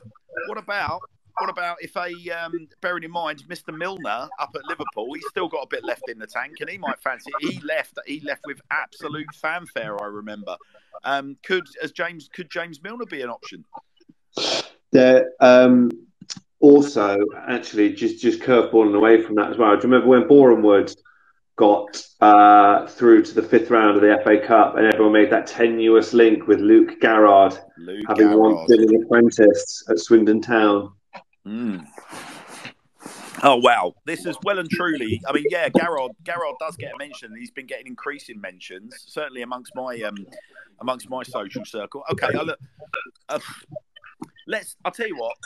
What 0.48 0.58
about 0.58 1.00
what 1.38 1.48
about 1.48 1.78
if 1.80 1.96
a 1.96 2.12
um, 2.30 2.68
bearing 2.80 3.04
in 3.04 3.10
mind 3.10 3.42
Mr. 3.48 3.76
Milner 3.76 4.28
up 4.38 4.50
at 4.54 4.64
Liverpool, 4.64 5.12
he's 5.14 5.26
still 5.28 5.48
got 5.48 5.62
a 5.62 5.66
bit 5.66 5.84
left 5.84 6.08
in 6.08 6.18
the 6.18 6.26
tank, 6.26 6.56
and 6.60 6.68
he 6.68 6.78
might 6.78 7.00
fancy. 7.00 7.30
He 7.40 7.58
left. 7.60 7.98
He 8.06 8.20
left 8.20 8.42
with 8.46 8.60
absolute 8.70 9.26
fanfare. 9.34 10.02
I 10.02 10.06
remember. 10.06 10.56
Um, 11.04 11.36
could 11.42 11.64
as 11.82 11.92
James 11.92 12.28
could 12.32 12.50
James 12.50 12.82
Milner 12.82 13.06
be 13.06 13.22
an 13.22 13.30
option? 13.30 13.64
There, 14.90 15.30
um, 15.40 15.90
also, 16.62 17.18
actually, 17.48 17.92
just 17.92 18.22
just 18.22 18.40
curveballing 18.40 18.96
away 18.96 19.20
from 19.20 19.34
that 19.34 19.50
as 19.50 19.58
well. 19.58 19.76
Do 19.76 19.86
you 19.86 19.92
remember 19.92 20.06
when 20.06 20.28
Boreham 20.28 20.62
Wood 20.62 20.94
got 21.56 22.02
uh, 22.20 22.86
through 22.86 23.24
to 23.24 23.34
the 23.34 23.42
fifth 23.42 23.68
round 23.68 23.96
of 23.96 24.02
the 24.02 24.20
FA 24.24 24.38
Cup, 24.46 24.76
and 24.76 24.86
everyone 24.86 25.12
made 25.12 25.30
that 25.30 25.46
tenuous 25.46 26.12
link 26.14 26.46
with 26.46 26.60
Luke 26.60 27.00
Garrard 27.00 27.58
Luke 27.76 28.04
having 28.08 28.28
Garrard. 28.28 28.38
once 28.38 28.70
been 28.70 28.94
an 28.94 29.02
apprentice 29.02 29.84
at 29.90 29.98
Swindon 29.98 30.40
Town? 30.40 30.92
Mm. 31.44 31.84
Oh 33.42 33.56
wow, 33.56 33.92
this 34.06 34.24
is 34.24 34.36
well 34.44 34.60
and 34.60 34.70
truly. 34.70 35.20
I 35.26 35.32
mean, 35.32 35.44
yeah, 35.50 35.68
Garrard 35.68 36.12
Garrard 36.22 36.54
does 36.60 36.76
get 36.76 36.94
a 36.94 36.98
mention. 36.98 37.34
He's 37.36 37.50
been 37.50 37.66
getting 37.66 37.88
increasing 37.88 38.40
mentions, 38.40 38.94
certainly 39.08 39.42
amongst 39.42 39.72
my 39.74 40.00
um 40.02 40.26
amongst 40.80 41.10
my 41.10 41.24
social 41.24 41.64
circle. 41.64 42.04
Okay, 42.12 42.28
I 42.38 42.42
look. 42.42 42.58
Uh, 43.28 43.40
let's. 44.46 44.76
I'll 44.84 44.92
tell 44.92 45.08
you 45.08 45.16
what. 45.16 45.36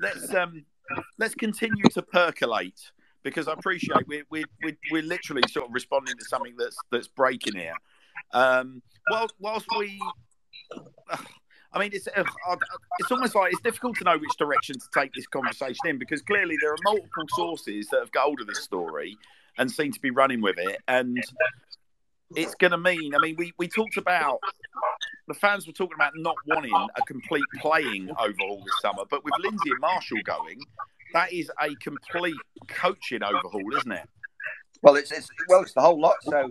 Let's 0.00 0.34
um 0.34 0.64
let's 1.18 1.34
continue 1.34 1.84
to 1.94 2.02
percolate 2.02 2.92
because 3.22 3.48
I 3.48 3.52
appreciate 3.52 4.06
we're 4.06 4.24
we're 4.30 4.44
we're, 4.62 4.76
we're 4.90 5.02
literally 5.02 5.42
sort 5.50 5.66
of 5.66 5.74
responding 5.74 6.16
to 6.16 6.24
something 6.24 6.54
that's 6.58 6.76
that's 6.90 7.08
breaking 7.08 7.56
here. 7.56 7.74
Um, 8.32 8.82
whilst 9.10 9.34
whilst 9.38 9.66
we. 9.78 10.00
I 11.72 11.78
mean, 11.78 11.90
it's 11.92 12.08
it's 12.16 13.10
almost 13.10 13.34
like 13.34 13.52
it's 13.52 13.60
difficult 13.60 13.96
to 13.98 14.04
know 14.04 14.16
which 14.16 14.36
direction 14.38 14.76
to 14.78 14.86
take 14.94 15.12
this 15.12 15.26
conversation 15.26 15.86
in 15.86 15.98
because 15.98 16.22
clearly 16.22 16.56
there 16.62 16.72
are 16.72 16.78
multiple 16.84 17.26
sources 17.34 17.88
that 17.90 18.00
have 18.00 18.10
got 18.12 18.22
hold 18.22 18.40
of 18.40 18.46
this 18.46 18.62
story 18.62 19.18
and 19.58 19.70
seem 19.70 19.92
to 19.92 20.00
be 20.00 20.10
running 20.10 20.40
with 20.40 20.56
it, 20.58 20.80
and 20.88 21.18
it's 22.34 22.54
going 22.54 22.70
to 22.70 22.78
mean. 22.78 23.14
I 23.14 23.18
mean, 23.18 23.36
we 23.36 23.52
we 23.58 23.68
talked 23.68 23.98
about 23.98 24.38
the 25.28 25.34
fans 25.34 25.66
were 25.66 25.72
talking 25.72 25.94
about 25.94 26.12
not 26.16 26.36
wanting 26.46 26.72
a 26.74 27.02
complete 27.02 27.44
playing 27.60 28.10
overhaul 28.18 28.58
this 28.64 28.74
summer, 28.80 29.04
but 29.10 29.24
with 29.24 29.34
Lindsay 29.40 29.70
and 29.70 29.80
Marshall 29.80 30.18
going, 30.24 30.60
that 31.12 31.32
is 31.32 31.50
a 31.60 31.74
complete 31.76 32.36
coaching 32.68 33.22
overhaul, 33.22 33.74
isn't 33.76 33.92
it? 33.92 34.08
Well, 34.82 34.96
it's, 34.96 35.10
it's 35.10 35.28
well, 35.48 35.62
it's 35.62 35.72
the 35.72 35.80
whole 35.80 36.00
lot. 36.00 36.16
So, 36.22 36.50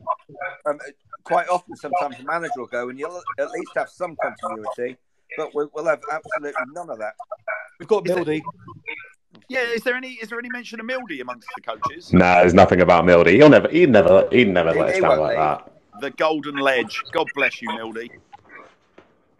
um, 0.66 0.80
quite 1.24 1.48
often, 1.48 1.76
sometimes 1.76 2.18
the 2.18 2.24
manager 2.24 2.52
will 2.58 2.66
go, 2.68 2.90
and 2.90 3.00
you'll 3.00 3.22
at 3.40 3.52
least 3.52 3.72
have 3.76 3.90
some 3.90 4.18
continuity, 4.22 4.98
but 5.38 5.54
we'll, 5.54 5.70
we'll 5.74 5.86
have 5.86 6.02
absolutely 6.12 6.64
none 6.74 6.90
of 6.90 6.98
that. 7.00 7.14
We've 7.80 7.88
got 7.88 8.06
Mildy. 8.06 8.44
Yeah, 9.48 9.62
is 9.62 9.84
there 9.84 9.96
any 9.96 10.14
is 10.14 10.30
there 10.30 10.40
any 10.40 10.50
mention 10.50 10.80
of 10.80 10.86
Mildy 10.88 11.22
amongst 11.22 11.48
the 11.56 11.62
coaches? 11.62 12.12
No, 12.12 12.20
there's 12.36 12.54
nothing 12.54 12.82
about 12.82 13.06
Mildy. 13.06 13.36
He'll 13.36 13.50
never, 13.50 13.70
he'd 13.70 13.90
never, 13.92 14.28
he'd 14.32 14.50
never 14.50 14.74
He- 14.74 14.80
let 14.80 14.96
us 14.96 15.02
down 15.02 15.20
like 15.20 15.30
leave. 15.30 15.38
that. 15.38 15.72
The 16.02 16.12
Golden 16.12 16.56
Ledge. 16.58 17.02
God 17.14 17.28
bless 17.36 17.62
you, 17.62 17.70
Mildy. 17.70 18.12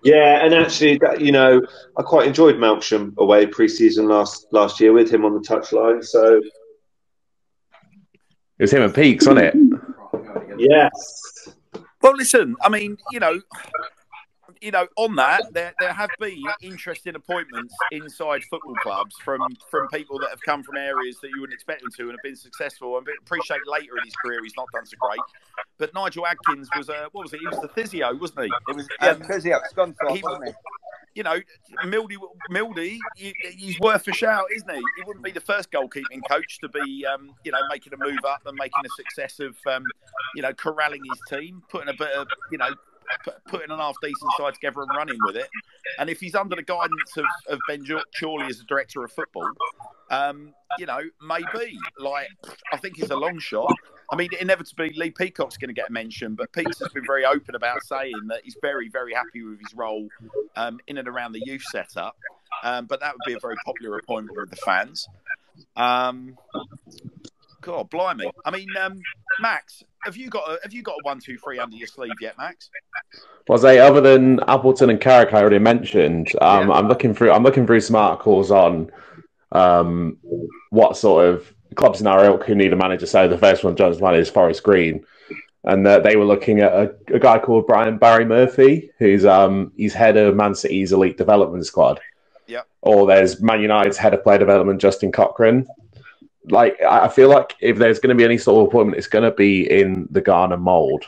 Yeah, 0.06 0.46
and 0.46 0.54
actually, 0.54 1.00
that, 1.00 1.20
you 1.20 1.32
know, 1.32 1.62
I 1.98 2.04
quite 2.04 2.28
enjoyed 2.28 2.56
Melksham 2.58 3.18
away 3.18 3.48
pre-season 3.48 4.08
last 4.08 4.46
last 4.52 4.80
year 4.80 4.94
with 4.94 5.10
him 5.12 5.26
on 5.26 5.34
the 5.34 5.40
touchline. 5.40 6.06
So 6.06 6.38
It 8.60 8.64
was 8.64 8.72
him 8.72 8.84
and 8.84 8.94
Peaks, 8.94 9.26
wasn't 9.26 9.48
it? 9.48 9.56
yes, 10.60 11.50
Well, 12.04 12.16
listen, 12.16 12.56
I 12.62 12.70
mean, 12.70 12.98
you 13.12 13.20
know, 13.20 13.42
you 14.62 14.72
know, 14.72 14.88
on 14.98 15.16
that, 15.16 15.54
there 15.54 15.74
there 15.80 15.94
have 15.94 16.10
been 16.20 16.44
interesting 16.62 17.16
appointments 17.16 17.74
inside 17.92 18.44
football 18.46 18.76
clubs 18.76 19.16
from 19.24 19.42
from 19.70 19.88
people 19.90 20.20
that 20.20 20.30
have 20.30 20.42
come 20.42 20.64
from 20.64 20.78
areas 20.78 21.18
that 21.22 21.30
you 21.30 21.42
wouldn't 21.42 21.54
expect 21.56 21.82
them 21.82 21.92
to 21.98 22.04
and 22.04 22.12
have 22.12 22.24
been 22.24 22.36
successful. 22.36 22.98
And 22.98 23.08
appreciate 23.22 23.62
later 23.68 23.98
in 23.98 24.04
his 24.06 24.16
career 24.24 24.42
he's 24.44 24.56
not 24.58 24.68
done 24.74 24.86
so 24.86 24.98
great. 25.00 25.20
But 25.78 25.94
Nigel 25.94 26.26
Adkins 26.26 26.70
was 26.78 26.90
a 26.90 27.10
what 27.12 27.24
was 27.26 27.34
it? 27.34 27.40
He 27.40 27.48
was 27.48 27.60
the 27.60 27.70
physio, 27.70 28.16
wasn't 28.16 28.42
he? 28.46 28.52
It 28.70 28.76
was 28.76 28.88
yeah, 29.02 29.10
Um, 29.12 29.22
physio, 29.24 29.60
Scunthorpe, 29.74 30.16
he- 30.16 30.24
wasn't 30.24 30.48
he? 30.50 30.54
you 31.16 31.24
know, 31.24 31.40
Mildy, 31.86 32.18
Mildy, 32.50 33.00
he- 33.16 33.34
he's 33.42 33.80
worth 33.80 34.06
a 34.10 34.12
shout, 34.12 34.44
isn't 34.54 34.70
he? 34.70 34.76
He 34.98 35.04
wouldn't 35.06 35.24
be 35.24 35.32
the 35.32 35.40
first 35.40 35.72
goalkeeping 35.72 36.20
coach 36.30 36.60
to 36.60 36.68
be, 36.68 37.06
um, 37.06 37.34
you 37.46 37.54
know, 37.54 37.62
making 37.70 37.94
a 37.94 37.98
move 37.98 38.20
up 38.28 38.42
and 38.46 38.54
making 38.58 38.82
a 38.86 38.90
success 38.90 39.40
of, 39.40 39.56
um, 39.66 39.84
you 40.36 40.42
know, 40.42 40.54
corralling 40.54 41.02
his 41.10 41.20
team, 41.30 41.64
putting 41.70 41.88
a 41.88 41.94
bit 41.98 42.12
of, 42.12 42.28
you 42.52 42.58
know, 42.58 42.70
putting 43.48 43.72
an 43.72 43.80
half 43.80 43.96
decent 44.02 44.32
side 44.38 44.54
together 44.54 44.82
and 44.82 44.90
running 44.96 45.18
with 45.26 45.36
it. 45.36 45.48
And 46.00 46.10
if 46.10 46.20
he's 46.20 46.36
under 46.36 46.56
the 46.56 46.64
guidance 46.64 47.18
of, 47.18 47.26
of 47.50 47.60
Ben 47.68 47.86
Chorley 48.20 48.48
as 48.48 48.58
the 48.60 48.66
director 48.66 49.04
of 49.04 49.12
football, 49.12 49.50
um, 50.10 50.54
you 50.78 50.86
know, 50.86 51.02
maybe. 51.22 51.78
Like, 52.00 52.28
I 52.72 52.78
think 52.78 53.00
it's 53.00 53.12
a 53.12 53.16
long 53.16 53.40
shot. 53.40 53.74
I 54.12 54.16
mean, 54.16 54.30
inevitably, 54.40 54.94
Lee 54.96 55.12
Peacock's 55.12 55.58
going 55.58 55.70
to 55.70 55.74
get 55.74 55.90
mentioned, 55.90 56.38
but 56.38 56.52
Peaks 56.52 56.80
has 56.80 56.90
been 56.90 57.06
very 57.06 57.26
open 57.26 57.56
about 57.56 57.84
saying 57.84 58.14
that 58.28 58.42
he's 58.44 58.56
very, 58.62 58.90
very 58.90 59.14
happy 59.14 59.42
with 59.42 59.60
his 59.60 59.74
role 59.74 60.08
um, 60.56 60.80
in 60.88 60.98
and 60.98 61.08
around 61.08 61.32
the 61.32 61.42
youth 61.46 61.64
setup. 61.72 62.16
Um, 62.64 62.86
but 62.86 63.00
that 63.00 63.14
would 63.14 63.26
be 63.26 63.34
a 63.34 63.40
very 63.40 63.56
popular 63.66 63.98
appointment 63.98 64.38
with 64.38 64.50
the 64.50 64.58
fans. 64.58 65.08
Um, 65.76 66.38
God, 67.66 67.90
blimey! 67.90 68.30
I 68.46 68.52
mean, 68.52 68.68
um, 68.80 69.02
Max, 69.40 69.84
have 70.04 70.16
you 70.16 70.30
got 70.30 70.48
a, 70.48 70.60
have 70.62 70.72
you 70.72 70.84
got 70.84 70.94
a 70.94 71.02
one, 71.02 71.20
two, 71.20 71.36
three 71.38 71.58
under 71.58 71.76
your 71.76 71.88
sleeve 71.88 72.14
yet, 72.22 72.38
Max? 72.38 72.70
Was 73.48 73.66
I 73.66 73.78
other 73.78 74.02
than 74.02 74.40
Appleton 74.42 74.92
and 74.92 75.02
Carrick 75.02 75.34
I 75.34 75.42
already 75.42 75.58
mentioned? 75.58 76.32
Um, 76.42 76.70
Yeah. 76.70 76.76
I'm 76.76 76.88
looking 76.88 77.16
through. 77.16 77.32
I'm 77.32 77.42
looking 77.42 77.66
through 77.66 77.82
some 77.82 77.96
articles 77.96 78.52
on 78.52 78.92
um, 79.52 80.18
what 80.70 80.96
sort 80.96 81.26
of 81.26 81.52
clubs 81.74 82.02
in 82.02 82.08
our 82.08 82.24
ilk 82.26 82.46
who 82.46 82.54
need 82.54 82.72
a 82.72 82.76
manager. 82.76 83.08
So 83.08 83.28
the 83.28 83.38
first 83.38 83.64
one, 83.64 83.76
John's 83.76 84.00
one, 84.00 84.14
is 84.14 84.30
Forest 84.30 84.62
Green, 84.62 85.04
and 85.64 85.88
uh, 85.88 86.00
they 86.00 86.18
were 86.18 86.26
looking 86.26 86.60
at 86.60 86.72
a, 86.72 86.96
a 87.08 87.20
guy 87.20 87.40
called 87.40 87.66
Brian 87.66 87.98
Barry 87.98 88.26
Murphy, 88.26 88.92
who's 89.00 89.26
um, 89.26 89.72
he's 89.76 89.96
head 89.96 90.18
of 90.18 90.36
Man 90.36 90.54
City's 90.54 90.92
elite 90.92 91.18
development 91.18 91.66
squad. 91.66 92.00
Yeah. 92.46 92.62
Or 92.82 93.08
there's 93.08 93.42
Man 93.42 93.62
United's 93.62 93.98
head 93.98 94.14
of 94.14 94.22
player 94.22 94.38
development, 94.38 94.80
Justin 94.80 95.12
Cochrane. 95.12 95.66
Like 96.50 96.82
I 96.82 97.08
feel 97.08 97.30
like 97.30 97.56
if 97.60 97.78
there's 97.78 98.00
going 98.00 98.16
to 98.16 98.20
be 98.20 98.26
any 98.26 98.38
sort 98.38 98.62
of 98.62 98.68
appointment, 98.68 98.98
it's 98.98 99.08
going 99.08 99.24
to 99.24 99.36
be 99.36 99.70
in 99.70 100.08
the 100.12 100.22
Garner 100.22 100.58
mold. 100.58 101.06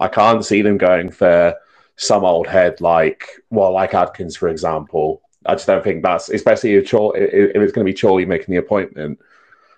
I 0.00 0.08
can't 0.08 0.44
see 0.44 0.62
them 0.62 0.78
going 0.78 1.10
for 1.10 1.54
some 1.96 2.24
old 2.24 2.46
head 2.46 2.80
like 2.80 3.26
well, 3.50 3.72
like 3.72 3.94
Adkins, 3.94 4.36
for 4.36 4.48
example. 4.48 5.22
I 5.46 5.54
just 5.54 5.66
don't 5.66 5.82
think 5.82 6.02
that's 6.02 6.28
especially 6.28 6.74
if, 6.74 6.90
Chor- 6.90 7.16
if 7.16 7.56
it's 7.56 7.72
going 7.72 7.86
to 7.86 7.92
be 7.92 7.98
Chorley 7.98 8.26
making 8.26 8.52
the 8.52 8.60
appointment. 8.60 9.18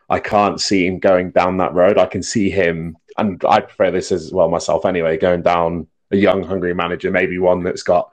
I 0.08 0.18
can't 0.18 0.60
see 0.60 0.86
him 0.86 0.98
going 0.98 1.30
down 1.30 1.58
that 1.58 1.72
road. 1.72 1.96
I 1.96 2.06
can 2.06 2.22
see 2.22 2.50
him, 2.50 2.96
and 3.16 3.40
I 3.48 3.60
prefer 3.60 3.92
this 3.92 4.10
as 4.10 4.32
well 4.32 4.48
myself 4.48 4.84
anyway, 4.84 5.16
going 5.16 5.42
down 5.42 5.86
a 6.10 6.16
young, 6.16 6.42
hungry 6.42 6.74
manager, 6.74 7.12
maybe 7.12 7.38
one 7.38 7.62
that's 7.62 7.84
got 7.84 8.10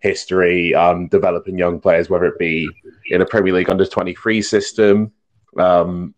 history, 0.00 0.74
um, 0.74 1.08
developing 1.08 1.58
young 1.58 1.80
players, 1.80 2.10
whether 2.10 2.26
it 2.26 2.38
be 2.38 2.68
in 3.10 3.22
a 3.22 3.26
Premier 3.26 3.54
League 3.54 3.70
under 3.70 3.86
23 3.86 4.42
system, 4.42 5.10
um, 5.58 6.14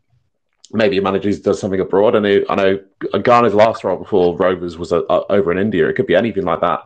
maybe 0.73 0.99
a 0.99 1.03
manager 1.03 1.31
who 1.31 1.37
does 1.37 1.61
something 1.61 1.81
abroad. 1.81 2.17
I 2.17 2.21
know, 2.21 2.45
I 2.49 2.55
know 2.57 2.79
Garner's 3.23 3.55
last 3.55 3.85
role 3.85 3.97
before 3.97 4.37
Rovers 4.37 4.79
was 4.79 4.93
uh, 4.93 5.01
uh, 5.11 5.25
over 5.31 5.53
in 5.53 5.59
India. 5.59 5.89
It 5.89 5.95
could 5.95 6.07
be 6.07 6.17
anything 6.17 6.45
like 6.45 6.61
that. 6.61 6.83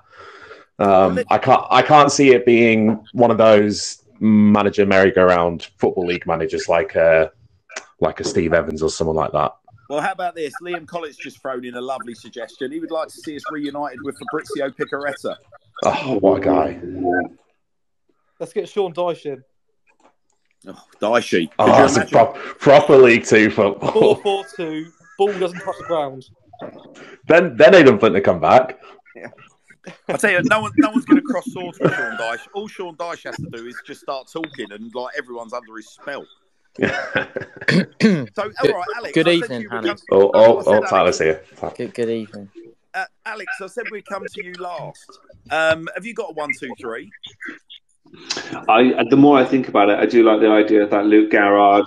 Um, 0.79 1.21
I 1.31 1.39
can't, 1.39 1.65
I 1.71 1.83
can't 1.83 2.11
see 2.11 2.33
it 2.33 2.45
being 2.45 3.05
one 3.13 3.31
of 3.31 3.39
those 3.39 4.03
manager 4.21 4.87
merry-go-round 4.87 5.69
football 5.79 6.07
league 6.07 6.27
managers 6.27 6.69
like 6.69 6.95
a, 6.95 7.31
like 8.01 8.21
a 8.21 8.25
Steve 8.25 8.53
Evans 8.53 8.83
or 8.83 8.91
someone 8.91 9.17
like 9.17 9.33
that. 9.33 9.53
Well, 9.91 10.01
how 10.01 10.13
about 10.13 10.35
this? 10.35 10.53
Liam 10.63 10.87
Collins 10.87 11.17
just 11.17 11.41
thrown 11.43 11.65
in 11.65 11.75
a 11.75 11.81
lovely 11.81 12.15
suggestion. 12.15 12.73
He 12.73 12.81
would 12.81 12.91
like 12.91 13.09
to 13.09 13.15
see 13.15 13.37
us 13.37 13.43
reunited 13.53 13.99
with 14.03 14.17
Fabrizio 14.19 14.71
Piccareta. 14.71 15.37
Oh, 15.85 16.19
what 16.21 16.39
a 16.39 16.41
guy! 16.41 16.81
Let's 18.41 18.53
get 18.53 18.69
Sean 18.69 18.95
Dyche 18.95 19.27
in. 19.27 19.45
Oh, 20.67 20.85
Daishi. 21.01 21.49
Could 21.51 21.55
Oh, 21.59 21.85
it's 21.85 21.97
a 21.97 22.01
imagine? 22.01 22.13
prop, 22.13 22.35
proper 22.37 22.97
League 22.97 23.25
Two 23.25 23.51
football. 23.51 24.17
four 24.17 24.45
two. 24.57 24.91
Ball 25.19 25.39
doesn't 25.39 25.61
touch 25.61 25.77
the 25.79 25.85
ground. 25.87 26.29
then, 27.29 27.57
then 27.57 27.73
they 27.73 27.83
don't 27.83 27.99
Flint 27.99 28.15
to 28.15 28.21
come 28.21 28.41
back. 28.41 28.79
I 30.09 30.17
tell 30.17 30.31
you, 30.31 30.41
no 30.45 30.61
one, 30.63 30.73
no 30.79 30.91
one's 30.91 31.05
going 31.05 31.21
to 31.21 31.27
cross 31.27 31.45
swords 31.53 31.79
with 31.79 31.95
Sean 31.95 32.17
Dyche. 32.17 32.47
All 32.55 32.67
Sean 32.69 32.97
Dyche 32.97 33.25
has 33.25 33.37
to 33.37 33.49
do 33.53 33.67
is 33.67 33.77
just 33.87 34.01
start 34.01 34.29
talking, 34.33 34.73
and 34.73 34.91
like 34.95 35.15
everyone's 35.17 35.53
under 35.53 35.77
his 35.77 35.89
spell. 35.91 36.27
So, 38.01 38.43
all 38.63 38.69
right, 38.73 38.87
Alex. 38.97 39.13
Good 39.15 39.29
I 39.29 39.33
evening, 39.33 39.63
you 39.63 39.69
would 39.71 39.85
Hannah. 39.85 39.97
oh, 40.11 40.29
I 40.31 40.39
oh, 40.47 40.63
said, 40.63 40.69
oh, 40.69 40.75
Alex, 40.77 40.91
Tyler's 40.91 41.19
here. 41.19 41.45
Good, 41.77 41.95
good 41.95 42.09
evening. 42.11 42.49
uh, 42.95 43.05
Alex, 43.27 43.47
I 43.63 43.67
said 43.69 43.85
we'd 43.91 44.07
come 44.07 44.25
to 44.27 44.45
you 44.45 44.53
last. 44.55 45.19
Um, 45.51 45.89
have 45.95 46.05
you 46.05 46.15
got 46.15 46.31
a 46.31 46.35
one, 46.35 46.51
two, 46.59 46.71
three? 46.81 47.11
I 48.69 49.05
the 49.11 49.17
more 49.17 49.39
I 49.39 49.45
think 49.45 49.69
about 49.69 49.91
it, 49.91 49.99
I 49.99 50.07
do 50.07 50.23
like 50.23 50.41
the 50.41 50.49
idea 50.51 50.83
of 50.83 50.91
that 50.91 51.07
Luke 51.07 51.31
Garrard. 51.31 51.87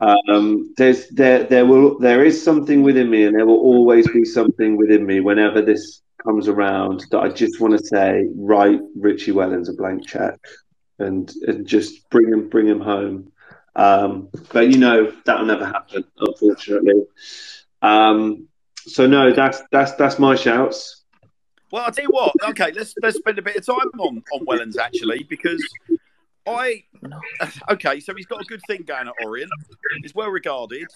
Um, 0.00 0.72
there's 0.76 1.08
there 1.08 1.44
there 1.44 1.66
will 1.66 1.98
there 1.98 2.24
is 2.24 2.42
something 2.42 2.82
within 2.82 3.10
me, 3.10 3.24
and 3.24 3.36
there 3.36 3.46
will 3.46 3.60
always 3.60 4.08
be 4.08 4.24
something 4.24 4.76
within 4.76 5.04
me 5.06 5.20
whenever 5.20 5.62
this 5.62 6.02
comes 6.22 6.48
around 6.48 7.04
that 7.10 7.20
I 7.20 7.28
just 7.28 7.60
want 7.60 7.78
to 7.78 7.84
say, 7.84 8.26
write 8.36 8.80
Richie 8.96 9.32
Wellens 9.32 9.68
a 9.68 9.72
blank 9.74 10.06
check, 10.06 10.38
and 10.98 11.30
and 11.46 11.66
just 11.66 12.08
bring 12.10 12.28
him 12.32 12.48
bring 12.48 12.66
him 12.66 12.80
home. 12.80 13.32
Um, 13.76 14.28
but 14.52 14.70
you 14.70 14.78
know 14.78 15.12
that'll 15.24 15.46
never 15.46 15.66
happen, 15.66 16.04
unfortunately. 16.18 17.04
Um, 17.82 18.48
so 18.78 19.06
no, 19.06 19.32
that's 19.32 19.62
that's 19.70 19.92
that's 19.94 20.18
my 20.18 20.34
shouts. 20.34 20.99
Well, 21.70 21.84
I'll 21.84 21.92
tell 21.92 22.04
you 22.04 22.10
what. 22.10 22.34
Okay, 22.50 22.72
let's 22.72 22.94
let's 23.02 23.16
spend 23.16 23.38
a 23.38 23.42
bit 23.42 23.56
of 23.56 23.66
time 23.66 23.90
on 23.98 24.22
on 24.32 24.46
Wellens 24.46 24.76
actually, 24.76 25.22
because 25.24 25.62
I 26.46 26.84
okay. 27.70 28.00
So 28.00 28.14
he's 28.14 28.26
got 28.26 28.40
a 28.40 28.44
good 28.44 28.60
thing 28.66 28.82
going 28.82 29.08
at 29.08 29.14
Orient. 29.24 29.50
He's 30.02 30.14
well 30.14 30.30
regarded, 30.30 30.88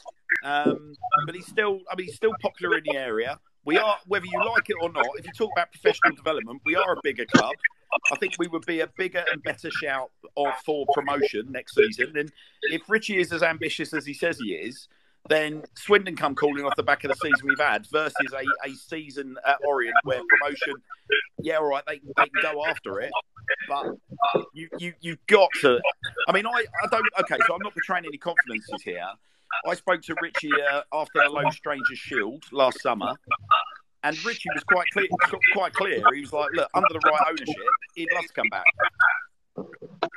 um, 0.43 0.95
but 1.27 1.35
he's 1.35 1.47
still. 1.47 1.81
I 1.91 1.97
mean, 1.97 2.07
he's 2.07 2.17
still 2.17 2.35
popular 2.43 2.79
in 2.79 2.85
the 2.87 2.97
area. 2.97 3.39
We 3.67 3.79
are, 3.79 3.97
whether 4.07 4.27
you 4.27 4.45
like 4.45 4.69
it 4.69 4.77
or 4.83 4.93
not. 4.93 5.07
If 5.17 5.27
you 5.27 5.33
talk 5.33 5.51
about 5.57 5.73
professional 5.73 6.15
development, 6.15 6.61
we 6.67 6.77
are 6.77 6.93
a 6.93 6.97
bigger 7.03 7.25
club. 7.25 7.55
I 8.13 8.17
think 8.17 8.35
we 8.39 8.47
would 8.49 8.67
be 8.67 8.81
a 8.81 8.89
bigger 8.99 9.25
and 9.33 9.43
better 9.43 9.71
shout 9.71 10.11
for 10.67 10.85
promotion 10.93 11.51
next 11.51 11.75
season. 11.75 12.17
And 12.17 12.31
if 12.65 12.83
Richie 12.89 13.19
is 13.19 13.33
as 13.33 13.43
ambitious 13.43 13.95
as 13.95 14.05
he 14.05 14.13
says 14.13 14.39
he 14.39 14.53
is, 14.53 14.89
then 15.29 15.63
Swindon 15.75 16.17
come 16.17 16.35
calling 16.35 16.65
off 16.65 16.77
the 16.77 16.83
back 16.83 17.05
of 17.05 17.11
the 17.11 17.17
season 17.17 17.47
we've 17.47 17.59
had 17.59 17.87
versus 17.87 18.33
a, 18.33 18.69
a 18.69 18.75
season 18.75 19.37
at 19.47 19.59
Orient 19.67 19.97
where 20.05 20.21
promotion, 20.29 20.75
yeah, 21.41 21.57
all 21.57 21.65
right, 21.69 21.83
they, 21.87 22.01
they 22.17 22.29
can 22.29 22.43
go 22.55 22.65
after 22.67 23.01
it, 23.01 23.11
but 23.69 23.87
you 24.53 24.69
you 24.79 24.93
you've 25.01 25.27
got 25.27 25.49
to. 25.63 25.81
I 26.29 26.33
mean, 26.33 26.47
I, 26.47 26.65
I 26.83 26.87
don't. 26.91 27.07
Okay, 27.21 27.37
so 27.47 27.55
I'm 27.55 27.63
not 27.63 27.75
betraying 27.75 28.05
any 28.07 28.19
confidences 28.19 28.83
here. 28.83 29.07
I 29.67 29.75
spoke 29.75 30.03
to 30.03 30.15
Richie 30.21 30.51
uh, 30.53 30.83
after 30.93 31.23
the 31.25 31.31
Low 31.31 31.49
Strangers 31.51 31.99
Shield 31.99 32.45
last 32.53 32.83
summer, 32.83 33.15
and 34.03 34.23
Richie 34.25 34.51
was 34.55 34.65
quite 34.65 34.89
clear. 34.93 35.09
Quite 35.55 35.73
clear. 35.73 36.03
He 36.13 36.21
was 36.21 36.33
like, 36.33 36.51
"Look, 36.53 36.69
under 36.75 36.89
the 36.93 37.01
right 37.01 37.21
ownership, 37.29 37.57
he'd 37.95 38.09
love 38.15 38.25
to 38.25 38.33
come 38.35 38.49
back." 38.51 38.65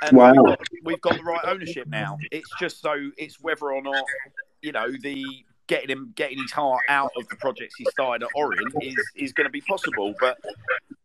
And 0.01 0.17
Wow. 0.17 0.31
we've, 0.31 0.45
got, 0.45 0.59
we've 0.83 1.01
got 1.01 1.17
the 1.17 1.23
right 1.23 1.45
ownership 1.45 1.87
now. 1.87 2.17
It's 2.31 2.49
just 2.59 2.81
so 2.81 3.11
it's 3.17 3.39
whether 3.39 3.71
or 3.71 3.81
not 3.81 4.03
you 4.61 4.71
know 4.71 4.91
the 5.01 5.23
getting 5.67 5.89
him 5.89 6.13
getting 6.15 6.39
his 6.39 6.51
heart 6.51 6.81
out 6.89 7.11
of 7.17 7.27
the 7.27 7.35
projects 7.35 7.75
he 7.77 7.85
started 7.85 8.25
at 8.25 8.29
Orient 8.35 8.73
is 8.81 8.95
is 9.15 9.33
going 9.33 9.45
to 9.45 9.51
be 9.51 9.61
possible. 9.61 10.13
But 10.19 10.37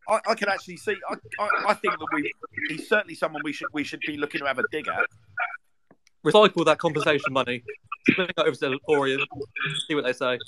I, 0.09 0.21
I 0.29 0.35
can 0.35 0.49
actually 0.49 0.77
see. 0.77 0.97
I, 1.09 1.17
I, 1.39 1.49
I 1.69 1.75
think 1.75 1.95
that 1.99 2.09
we 2.13 2.33
he's 2.69 2.89
certainly 2.89 3.15
someone 3.15 3.43
we 3.45 3.53
should 3.53 3.69
we 3.73 3.85
should 3.85 4.01
be 4.07 4.17
looking 4.17 4.41
to 4.41 4.47
have 4.47 4.59
a 4.59 4.65
dig 4.71 4.89
at. 4.89 5.07
Recycle 6.25 6.65
that 6.65 6.79
compensation 6.79 7.33
money. 7.33 7.65
Bring 8.15 8.29
it 8.29 8.39
over 8.39 8.53
to 8.53 8.79
Orient. 8.87 9.23
See 9.89 9.95
what 9.95 10.05
they 10.05 10.13
say. 10.13 10.39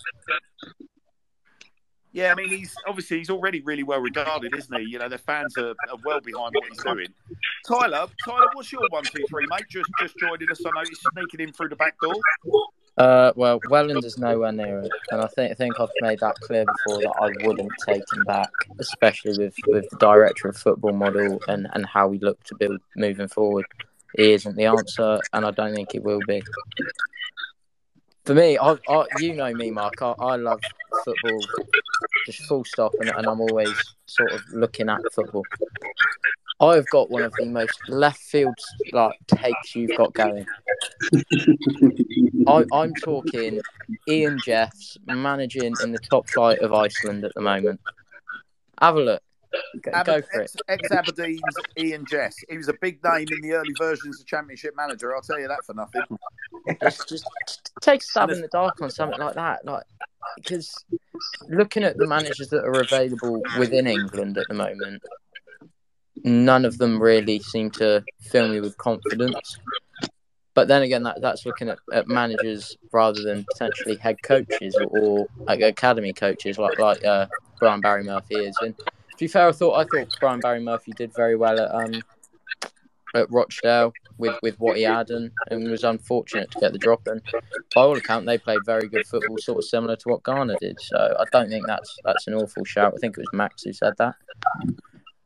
Yeah, 2.12 2.30
I 2.30 2.36
mean, 2.36 2.48
he's 2.48 2.72
obviously 2.86 3.18
he's 3.18 3.30
already 3.30 3.60
really 3.62 3.82
well 3.82 3.98
regarded, 3.98 4.54
isn't 4.56 4.80
he? 4.80 4.86
You 4.86 5.00
know, 5.00 5.08
the 5.08 5.18
fans 5.18 5.58
are, 5.58 5.70
are 5.70 5.98
well 6.04 6.20
behind 6.20 6.54
what 6.54 6.68
he's 6.68 6.80
doing. 6.84 7.08
Tyler, 7.66 8.06
Tyler, 8.24 8.46
what's 8.52 8.70
your 8.70 8.86
one, 8.90 9.02
two, 9.02 9.24
three, 9.28 9.46
mate? 9.50 9.64
Just 9.68 9.90
just 9.98 10.14
joining 10.18 10.48
us. 10.48 10.60
I 10.64 10.70
know 10.70 10.82
he's 10.88 11.00
sneaking 11.12 11.40
in 11.40 11.52
through 11.52 11.70
the 11.70 11.76
back 11.76 11.96
door. 12.00 12.14
Uh, 12.96 13.32
well, 13.34 13.58
Welland 13.70 14.04
is 14.04 14.18
nowhere 14.18 14.52
near 14.52 14.80
it, 14.80 14.92
and 15.10 15.20
I 15.20 15.26
think 15.26 15.50
I 15.50 15.54
think 15.54 15.80
I've 15.80 15.88
made 16.00 16.20
that 16.20 16.36
clear 16.36 16.64
before 16.64 17.02
that 17.02 17.14
I 17.20 17.46
wouldn't 17.46 17.72
take 17.84 18.04
him 18.12 18.22
back, 18.22 18.50
especially 18.78 19.36
with, 19.36 19.54
with 19.66 19.90
the 19.90 19.96
director 19.96 20.48
of 20.48 20.56
football 20.56 20.92
model 20.92 21.40
and, 21.48 21.66
and 21.72 21.84
how 21.86 22.06
we 22.06 22.18
look 22.20 22.40
to 22.44 22.54
build 22.54 22.80
moving 22.96 23.26
forward. 23.26 23.66
He 24.16 24.32
isn't 24.32 24.54
the 24.54 24.66
answer, 24.66 25.18
and 25.32 25.44
I 25.44 25.50
don't 25.50 25.74
think 25.74 25.96
it 25.96 26.04
will 26.04 26.20
be. 26.28 26.40
For 28.24 28.34
me, 28.34 28.58
I, 28.58 28.78
I 28.88 29.06
you 29.18 29.34
know 29.34 29.52
me, 29.52 29.72
Mark. 29.72 30.00
I, 30.00 30.14
I 30.20 30.36
love 30.36 30.60
football, 31.04 31.40
just 32.26 32.42
full 32.44 32.64
stop, 32.64 32.92
and, 33.00 33.10
and 33.10 33.26
I'm 33.26 33.40
always 33.40 33.74
sort 34.06 34.30
of 34.30 34.40
looking 34.52 34.88
at 34.88 35.00
football. 35.12 35.42
I've 36.64 36.88
got 36.90 37.10
one 37.10 37.22
of 37.22 37.32
the 37.38 37.46
most 37.46 37.78
left 37.88 38.20
field 38.20 38.54
like 38.92 39.14
takes 39.26 39.74
you've 39.74 39.96
got 39.96 40.12
going. 40.14 40.46
I, 42.46 42.64
I'm 42.72 42.94
talking 42.94 43.60
Ian 44.08 44.38
Jeffs 44.44 44.96
managing 45.06 45.74
in 45.82 45.92
the 45.92 45.98
top 45.98 46.28
flight 46.28 46.58
of 46.60 46.72
Iceland 46.72 47.24
at 47.24 47.34
the 47.34 47.40
moment. 47.40 47.80
Have 48.80 48.96
a 48.96 49.00
look. 49.00 49.22
Go, 49.82 49.92
go 50.04 50.22
for 50.22 50.40
it. 50.42 50.52
Ex 50.68 50.90
Aberdeen's 50.90 51.40
Ian 51.78 52.04
Jess. 52.06 52.34
He 52.48 52.56
was 52.56 52.68
a 52.68 52.74
big 52.80 53.02
name 53.04 53.26
in 53.30 53.40
the 53.40 53.52
early 53.52 53.72
versions 53.78 54.20
of 54.20 54.26
Championship 54.26 54.74
Manager. 54.76 55.14
I'll 55.14 55.22
tell 55.22 55.38
you 55.38 55.46
that 55.48 55.64
for 55.64 55.74
nothing. 55.74 56.02
Just, 56.82 57.08
just 57.08 57.72
take 57.80 58.00
a 58.00 58.04
stab 58.04 58.30
in 58.30 58.40
the 58.40 58.48
dark 58.48 58.82
on 58.82 58.90
something 58.90 59.20
like 59.20 59.34
that, 59.34 59.64
like 59.64 59.84
because 60.36 60.84
looking 61.48 61.84
at 61.84 61.96
the 61.98 62.06
managers 62.06 62.48
that 62.48 62.64
are 62.64 62.80
available 62.80 63.42
within 63.58 63.86
England 63.86 64.38
at 64.38 64.46
the 64.48 64.54
moment, 64.54 65.02
none 66.22 66.64
of 66.64 66.78
them 66.78 67.02
really 67.02 67.40
seem 67.40 67.70
to 67.72 68.04
fill 68.20 68.48
me 68.48 68.60
with 68.60 68.76
confidence. 68.78 69.58
But 70.54 70.68
then 70.68 70.82
again, 70.82 71.02
that, 71.02 71.20
that's 71.20 71.44
looking 71.44 71.68
at, 71.68 71.78
at 71.92 72.06
managers 72.06 72.76
rather 72.92 73.20
than 73.22 73.44
potentially 73.52 73.96
head 73.96 74.22
coaches 74.22 74.76
or, 74.76 74.86
or 74.98 75.26
like 75.46 75.60
academy 75.60 76.12
coaches 76.12 76.58
like 76.58 76.78
like 76.78 77.04
uh, 77.04 77.26
Brian 77.58 77.80
Barry 77.80 78.04
Murphy 78.04 78.36
is. 78.36 78.56
And 78.62 78.76
to 78.78 78.84
be 79.18 79.26
fair, 79.26 79.48
I 79.48 79.52
thought 79.52 79.74
I 79.74 79.84
thought 79.84 80.16
Brian 80.20 80.40
Barry 80.40 80.60
Murphy 80.60 80.92
did 80.92 81.12
very 81.14 81.34
well 81.34 81.58
at 81.58 81.74
um 81.74 82.00
at 83.14 83.30
Rochdale 83.30 83.92
with, 84.18 84.36
with 84.42 84.58
what 84.58 84.76
he 84.76 84.82
had 84.82 85.10
and, 85.10 85.30
and 85.50 85.70
was 85.70 85.84
unfortunate 85.84 86.50
to 86.50 86.60
get 86.60 86.72
the 86.72 86.78
drop. 86.78 87.06
And 87.06 87.22
by 87.74 87.82
all 87.82 87.96
account, 87.96 88.26
they 88.26 88.38
played 88.38 88.58
very 88.66 88.88
good 88.88 89.06
football, 89.06 89.38
sort 89.38 89.58
of 89.58 89.64
similar 89.64 89.96
to 89.96 90.08
what 90.08 90.22
Garner 90.22 90.56
did. 90.60 90.80
So 90.80 91.16
I 91.18 91.24
don't 91.32 91.48
think 91.48 91.66
that's 91.66 91.96
that's 92.04 92.26
an 92.26 92.34
awful 92.34 92.64
shout. 92.64 92.92
I 92.94 92.98
think 92.98 93.16
it 93.16 93.20
was 93.20 93.32
Max 93.32 93.62
who 93.62 93.72
said 93.72 93.94
that. 93.98 94.14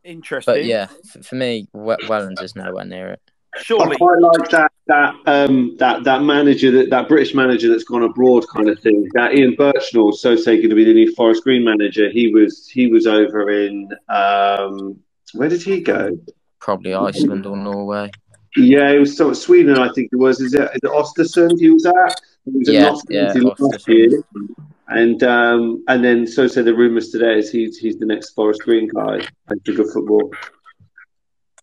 Interesting. 0.08 0.54
But 0.54 0.64
yeah, 0.64 0.86
for, 1.12 1.22
for 1.22 1.34
me, 1.34 1.68
Welland 1.74 2.38
is 2.40 2.56
nowhere 2.56 2.86
near 2.86 3.10
it. 3.10 3.20
Surely. 3.58 3.94
I 3.94 3.98
quite 3.98 4.20
like 4.20 4.50
that 4.50 4.72
that 4.86 5.14
um 5.26 5.76
that 5.78 6.04
that 6.04 6.22
manager 6.22 6.70
that 6.70 6.90
that 6.90 7.08
British 7.08 7.34
manager 7.34 7.68
that's 7.68 7.84
gone 7.84 8.02
abroad 8.02 8.46
kind 8.48 8.70
of 8.70 8.78
thing. 8.80 9.06
That 9.14 9.34
Ian 9.34 9.54
Burchnall, 9.56 10.14
so 10.14 10.34
say 10.34 10.56
going 10.56 10.70
to 10.70 10.76
be 10.76 10.84
the 10.84 10.94
new 10.94 11.14
Forest 11.14 11.44
Green 11.44 11.62
manager. 11.62 12.08
He 12.08 12.32
was 12.32 12.68
he 12.68 12.86
was 12.86 13.06
over 13.06 13.50
in 13.50 13.90
um 14.08 14.98
where 15.34 15.50
did 15.50 15.62
he 15.62 15.80
go? 15.80 16.18
Probably 16.58 16.94
Iceland 16.94 17.44
or 17.44 17.56
Norway. 17.56 18.10
Yeah, 18.56 18.90
it 18.90 18.98
was 18.98 19.14
sort 19.16 19.30
of 19.30 19.36
Sweden, 19.36 19.78
I 19.78 19.92
think 19.92 20.08
it 20.10 20.16
was. 20.16 20.40
Is 20.40 20.54
it, 20.54 20.62
is 20.62 20.80
it 20.82 20.90
Ostersund 20.90 21.58
he 21.60 21.70
was 21.70 21.84
at? 21.84 22.20
He 22.46 22.58
was 22.58 22.68
Yeah, 22.68 22.94
yeah, 23.10 23.32
last 23.60 23.86
year. 23.88 24.08
And 24.88 25.22
um, 25.22 25.84
and 25.88 26.02
then 26.02 26.26
so 26.26 26.46
say 26.46 26.62
the 26.62 26.74
rumours 26.74 27.10
today 27.10 27.38
is 27.38 27.50
he's 27.50 27.76
he's 27.76 27.98
the 27.98 28.06
next 28.06 28.30
Forest 28.30 28.62
Green 28.62 28.88
guy. 28.88 29.20
Plays 29.46 29.60
good 29.64 29.86
football. 29.92 30.32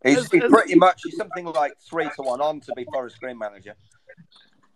He's, 0.03 0.29
he's 0.29 0.43
pretty 0.43 0.75
much 0.75 1.01
he's 1.03 1.17
something 1.17 1.45
like 1.45 1.73
three 1.89 2.07
to 2.17 2.21
one 2.21 2.39
on 2.39 2.59
to 2.61 2.73
be 2.75 2.85
Forest 2.93 3.19
Green 3.19 3.39
manager. 3.39 3.73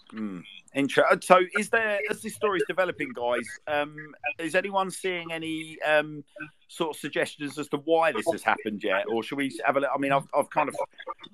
Hmm. 0.10 0.40
Inter- 0.74 1.20
so, 1.22 1.42
is 1.58 1.70
there 1.70 2.00
as 2.10 2.22
this 2.22 2.36
story's 2.36 2.64
developing, 2.68 3.12
guys? 3.14 3.46
Um, 3.68 4.14
is 4.38 4.54
anyone 4.54 4.92
seeing 4.92 5.32
any 5.32 5.78
um, 5.82 6.24
sort 6.68 6.96
of 6.96 7.00
suggestions 7.00 7.58
as 7.58 7.68
to 7.70 7.78
why 7.78 8.12
this 8.12 8.26
has 8.32 8.44
happened 8.44 8.84
yet, 8.84 9.06
or 9.08 9.24
should 9.24 9.38
we 9.38 9.58
have 9.66 9.78
a? 9.78 9.90
I 9.90 9.98
mean, 9.98 10.12
I've, 10.12 10.28
I've 10.34 10.50
kind 10.50 10.70
of 10.70 10.76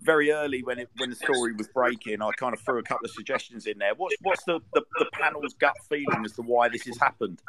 very 0.02 0.32
early 0.32 0.64
when 0.64 0.80
it 0.80 0.90
when 0.98 1.10
the 1.10 1.16
story 1.16 1.53
was 1.53 1.68
breaking, 1.68 2.22
I 2.22 2.30
kind 2.38 2.53
of 2.53 2.62
threw 2.62 2.80
a 2.80 2.84
couple 2.84 3.06
of 3.06 3.12
suggestions 3.12 3.68
in 3.68 3.78
there. 3.78 3.94
What's 3.95 4.16
what's 4.22 4.44
the 4.45 4.60
the, 4.74 4.84
the 4.99 5.06
panel's 5.12 5.53
gut 5.56 5.76
feeling 5.90 6.24
as 6.24 6.32
to 6.34 6.41
why 6.41 6.70
this 6.70 6.84
has 6.84 6.98
happened? 6.98 7.41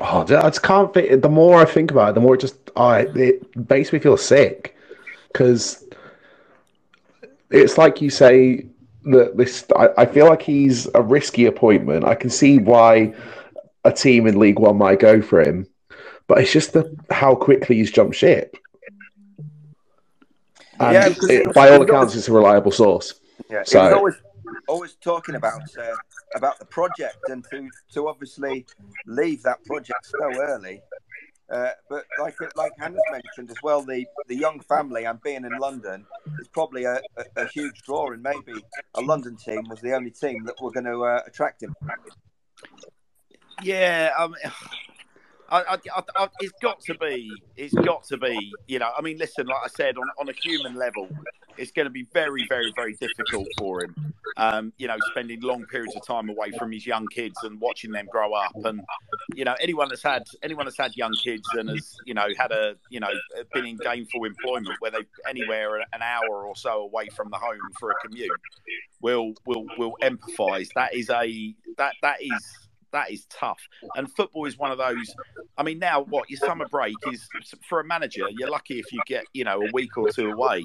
Oh, 0.00 0.22
I 0.22 0.24
just 0.24 0.62
can't 0.62 0.92
think. 0.92 1.22
The 1.22 1.28
more 1.28 1.60
I 1.60 1.64
think 1.64 1.90
about 1.90 2.10
it, 2.10 2.14
the 2.14 2.20
more 2.20 2.34
it 2.34 2.40
just 2.40 2.56
I 2.76 3.00
it 3.14 3.70
makes 3.70 3.92
me 3.92 3.98
feel 3.98 4.16
sick 4.16 4.76
because 5.32 5.84
it's 7.50 7.78
like 7.78 8.00
you 8.00 8.10
say 8.10 8.66
that 9.06 9.36
this. 9.36 9.64
I, 9.74 9.88
I 9.98 10.06
feel 10.06 10.26
like 10.26 10.42
he's 10.42 10.86
a 10.94 11.02
risky 11.02 11.46
appointment. 11.46 12.04
I 12.04 12.14
can 12.14 12.30
see 12.30 12.58
why 12.58 13.14
a 13.84 13.92
team 13.92 14.26
in 14.26 14.38
League 14.38 14.58
One 14.58 14.76
might 14.78 14.98
go 15.00 15.22
for 15.22 15.40
him, 15.40 15.66
but 16.26 16.38
it's 16.38 16.52
just 16.52 16.72
the 16.72 16.94
how 17.10 17.34
quickly 17.34 17.76
he's 17.76 17.90
jumped 17.90 18.16
ship. 18.16 18.56
And 20.78 20.92
Yeah, 20.92 21.14
it, 21.30 21.54
by 21.54 21.70
all 21.70 21.82
accounts, 21.82 22.14
it's 22.14 22.28
a 22.28 22.32
reliable 22.32 22.72
source. 22.72 23.14
Yeah, 23.50 23.62
So- 23.64 23.82
was 23.84 23.92
always 23.94 24.14
always 24.68 24.94
talking 24.94 25.36
about 25.36 25.62
uh, 25.78 25.94
about 26.34 26.58
the 26.58 26.64
project 26.66 27.18
and 27.28 27.44
to 27.50 27.68
to 27.92 28.08
obviously 28.08 28.66
leave 29.06 29.42
that 29.42 29.64
project 29.64 30.06
so 30.06 30.42
early. 30.42 30.82
Uh, 31.48 31.70
but 31.88 32.04
like 32.20 32.34
like 32.56 32.72
Hannah's 32.78 33.00
mentioned 33.12 33.50
as 33.50 33.62
well, 33.62 33.82
the 33.82 34.04
the 34.26 34.34
young 34.34 34.60
family 34.60 35.04
and 35.04 35.20
being 35.22 35.44
in 35.44 35.58
London 35.58 36.04
is 36.40 36.48
probably 36.48 36.84
a, 36.84 37.00
a, 37.16 37.42
a 37.42 37.46
huge 37.46 37.82
draw, 37.82 38.10
and 38.10 38.22
maybe 38.22 38.52
a 38.94 39.00
London 39.00 39.36
team 39.36 39.62
was 39.68 39.80
the 39.80 39.94
only 39.94 40.10
team 40.10 40.44
that 40.44 40.60
were 40.60 40.72
going 40.72 40.86
to 40.86 41.04
uh, 41.04 41.20
attract 41.26 41.62
him. 41.62 41.74
Yeah, 43.62 44.10
I, 44.18 44.28
I, 45.50 45.78
I, 45.94 46.02
I, 46.16 46.28
it's 46.40 46.52
got 46.60 46.80
to 46.82 46.94
be. 46.94 47.30
It's 47.56 47.74
got 47.74 48.04
to 48.04 48.16
be. 48.16 48.52
You 48.66 48.78
know, 48.78 48.90
I 48.96 49.02
mean, 49.02 49.18
listen. 49.18 49.46
Like 49.46 49.62
I 49.64 49.68
said, 49.68 49.96
on, 49.96 50.08
on 50.18 50.28
a 50.28 50.32
human 50.32 50.74
level, 50.74 51.08
it's 51.56 51.70
going 51.70 51.86
to 51.86 51.90
be 51.90 52.06
very, 52.12 52.46
very, 52.48 52.72
very 52.74 52.94
difficult 52.94 53.46
for 53.58 53.84
him. 53.84 54.14
Um, 54.36 54.72
you 54.76 54.86
know, 54.86 54.96
spending 55.10 55.40
long 55.40 55.64
periods 55.66 55.96
of 55.96 56.06
time 56.06 56.28
away 56.28 56.50
from 56.58 56.72
his 56.72 56.86
young 56.86 57.06
kids 57.08 57.36
and 57.42 57.60
watching 57.60 57.90
them 57.92 58.06
grow 58.10 58.32
up. 58.34 58.52
And 58.64 58.80
you 59.34 59.44
know, 59.44 59.54
anyone 59.60 59.88
that's 59.88 60.02
had 60.02 60.24
anyone 60.42 60.66
that's 60.66 60.78
had 60.78 60.96
young 60.96 61.14
kids 61.22 61.48
and 61.54 61.70
has 61.70 61.96
you 62.04 62.14
know 62.14 62.26
had 62.36 62.52
a 62.52 62.74
you 62.90 63.00
know 63.00 63.10
been 63.54 63.66
in 63.66 63.76
gainful 63.76 64.24
employment 64.24 64.76
where 64.80 64.90
they 64.90 65.04
anywhere 65.28 65.76
an 65.76 66.02
hour 66.02 66.46
or 66.46 66.56
so 66.56 66.82
away 66.82 67.08
from 67.08 67.30
the 67.30 67.38
home 67.38 67.58
for 67.78 67.90
a 67.90 67.94
commute 68.04 68.30
will 69.00 69.34
will 69.46 69.64
will 69.78 69.96
empathise. 70.02 70.68
That 70.74 70.94
is 70.94 71.08
a 71.10 71.54
that 71.78 71.94
that 72.02 72.20
is 72.20 72.65
that 72.96 73.10
is 73.10 73.26
tough. 73.26 73.60
And 73.94 74.10
football 74.12 74.46
is 74.46 74.58
one 74.58 74.70
of 74.70 74.78
those. 74.78 75.14
I 75.58 75.62
mean, 75.62 75.78
now 75.78 76.02
what 76.02 76.28
your 76.30 76.38
summer 76.38 76.66
break 76.68 76.94
is 77.12 77.28
for 77.68 77.80
a 77.80 77.84
manager. 77.84 78.26
You're 78.30 78.50
lucky 78.50 78.78
if 78.78 78.92
you 78.92 79.00
get 79.06 79.24
you 79.32 79.44
know 79.44 79.62
a 79.62 79.70
week 79.72 79.96
or 79.96 80.10
two 80.10 80.30
away. 80.30 80.64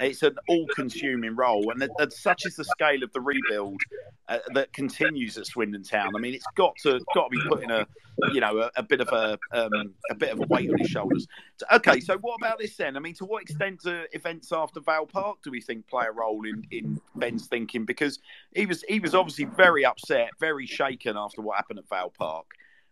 It's 0.00 0.22
an 0.22 0.36
all-consuming 0.48 1.36
role, 1.36 1.70
and, 1.70 2.12
such 2.12 2.46
is 2.46 2.56
the 2.56 2.64
scale 2.64 3.02
of 3.02 3.12
the 3.12 3.20
rebuild 3.20 3.80
uh, 4.28 4.38
that 4.54 4.72
continues 4.72 5.36
at 5.36 5.46
Swindon 5.46 5.82
Town. 5.82 6.10
I 6.16 6.20
mean, 6.20 6.34
it's 6.34 6.46
got 6.54 6.76
to 6.82 7.00
got 7.14 7.24
to 7.24 7.30
be 7.30 7.40
putting 7.48 7.70
a 7.70 7.86
you 8.32 8.40
know 8.40 8.58
a, 8.58 8.70
a 8.76 8.82
bit 8.82 9.00
of 9.00 9.08
a 9.08 9.38
um, 9.52 9.94
a 10.10 10.14
bit 10.14 10.30
of 10.30 10.40
a 10.40 10.46
weight 10.46 10.70
on 10.70 10.78
his 10.78 10.88
shoulders. 10.88 11.26
So, 11.56 11.66
okay, 11.72 12.00
so 12.00 12.18
what 12.18 12.36
about 12.36 12.58
this 12.58 12.76
then? 12.76 12.96
I 12.96 13.00
mean, 13.00 13.14
to 13.14 13.24
what 13.24 13.42
extent 13.42 13.80
do 13.82 14.04
events 14.12 14.52
after 14.52 14.80
Vale 14.80 15.06
Park 15.06 15.38
do 15.42 15.50
we 15.50 15.60
think 15.60 15.88
play 15.88 16.06
a 16.06 16.12
role 16.12 16.44
in 16.46 16.64
in 16.70 17.00
Ben's 17.16 17.46
thinking? 17.46 17.84
Because 17.84 18.20
he 18.54 18.66
was 18.66 18.84
he 18.88 19.00
was 19.00 19.14
obviously 19.14 19.44
very 19.44 19.84
upset, 19.84 20.30
very 20.38 20.66
shaken 20.66 21.16
after 21.16 21.42
what 21.42 21.56
happened 21.56 21.80
at 21.80 21.88
Vale 21.88 22.12
Park. 22.16 22.46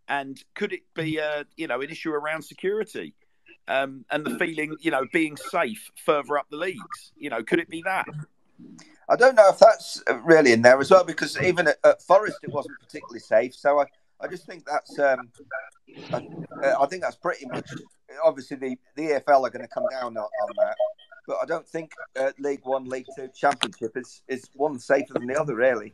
And 0.08 0.42
could 0.54 0.72
it 0.72 0.82
be 0.94 1.18
a 1.18 1.46
you 1.56 1.68
know 1.68 1.80
an 1.80 1.90
issue 1.90 2.10
around 2.10 2.42
security 2.42 3.14
um, 3.68 4.04
and 4.10 4.26
the 4.26 4.36
feeling 4.36 4.76
you 4.80 4.90
know 4.90 5.06
being 5.12 5.36
safe 5.36 5.90
further 6.04 6.38
up 6.38 6.48
the 6.50 6.56
leagues? 6.56 7.12
You 7.16 7.30
know, 7.30 7.44
could 7.44 7.60
it 7.60 7.68
be 7.68 7.82
that? 7.82 8.06
I 9.10 9.16
don't 9.16 9.34
know 9.34 9.48
if 9.48 9.58
that's 9.58 10.02
really 10.22 10.52
in 10.52 10.62
there 10.62 10.80
as 10.80 10.90
well, 10.90 11.02
because 11.02 11.36
even 11.42 11.66
at, 11.66 11.78
at 11.84 12.00
Forest 12.00 12.38
it 12.44 12.52
wasn't 12.52 12.78
particularly 12.78 13.18
safe. 13.18 13.54
So 13.56 13.80
I, 13.80 13.86
I 14.20 14.28
just 14.28 14.46
think 14.46 14.64
that's 14.64 14.98
um, 15.00 15.30
I, 16.12 16.74
I 16.80 16.86
think 16.86 17.02
that's 17.02 17.16
pretty 17.16 17.46
much 17.46 17.68
obviously 18.24 18.56
the, 18.56 18.78
the 18.94 19.02
EFL 19.02 19.46
are 19.46 19.50
going 19.50 19.62
to 19.62 19.68
come 19.68 19.84
down 19.90 20.16
on, 20.16 20.24
on 20.24 20.50
that, 20.58 20.76
but 21.26 21.38
I 21.42 21.46
don't 21.46 21.66
think 21.66 21.90
uh, 22.16 22.30
League 22.38 22.60
One, 22.62 22.88
League 22.88 23.06
Two, 23.16 23.28
Championship 23.34 23.96
is 23.96 24.22
is 24.28 24.48
one 24.54 24.78
safer 24.78 25.14
than 25.14 25.26
the 25.26 25.40
other 25.40 25.56
really. 25.56 25.92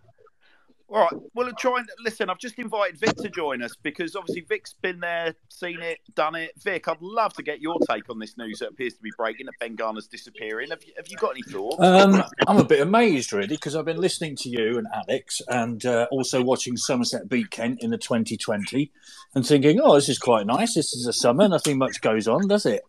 All 0.88 1.00
right. 1.00 1.22
Well, 1.34 1.50
try 1.58 1.78
and 1.78 1.88
listen. 2.04 2.30
I've 2.30 2.38
just 2.38 2.58
invited 2.60 3.00
Vic 3.00 3.16
to 3.16 3.28
join 3.28 3.60
us 3.60 3.74
because 3.82 4.14
obviously 4.14 4.42
Vic's 4.42 4.74
been 4.74 5.00
there, 5.00 5.34
seen 5.48 5.82
it, 5.82 5.98
done 6.14 6.36
it. 6.36 6.52
Vic, 6.62 6.86
I'd 6.86 7.02
love 7.02 7.32
to 7.34 7.42
get 7.42 7.60
your 7.60 7.76
take 7.90 8.08
on 8.08 8.20
this 8.20 8.36
news 8.38 8.60
that 8.60 8.68
appears 8.68 8.94
to 8.94 9.02
be 9.02 9.10
breaking 9.16 9.46
that 9.46 9.54
Ben 9.58 9.74
Garner's 9.74 10.06
disappearing. 10.06 10.70
Have 10.70 10.84
you, 10.84 10.92
have 10.96 11.08
you 11.08 11.16
got 11.16 11.30
any 11.32 11.42
thoughts? 11.42 11.82
Um, 11.82 12.22
I'm 12.46 12.58
a 12.58 12.64
bit 12.64 12.80
amazed, 12.80 13.32
really, 13.32 13.48
because 13.48 13.74
I've 13.74 13.84
been 13.84 14.00
listening 14.00 14.36
to 14.36 14.48
you 14.48 14.78
and 14.78 14.86
Alex 14.94 15.42
and 15.48 15.84
uh, 15.84 16.06
also 16.12 16.40
watching 16.40 16.76
Somerset 16.76 17.28
beat 17.28 17.50
Kent 17.50 17.82
in 17.82 17.90
the 17.90 17.98
2020 17.98 18.92
and 19.34 19.44
thinking, 19.44 19.80
oh, 19.82 19.96
this 19.96 20.08
is 20.08 20.20
quite 20.20 20.46
nice. 20.46 20.74
This 20.74 20.94
is 20.94 21.08
a 21.08 21.12
summer. 21.12 21.48
Nothing 21.48 21.78
much 21.78 22.00
goes 22.00 22.28
on, 22.28 22.46
does 22.46 22.64
it? 22.64 22.82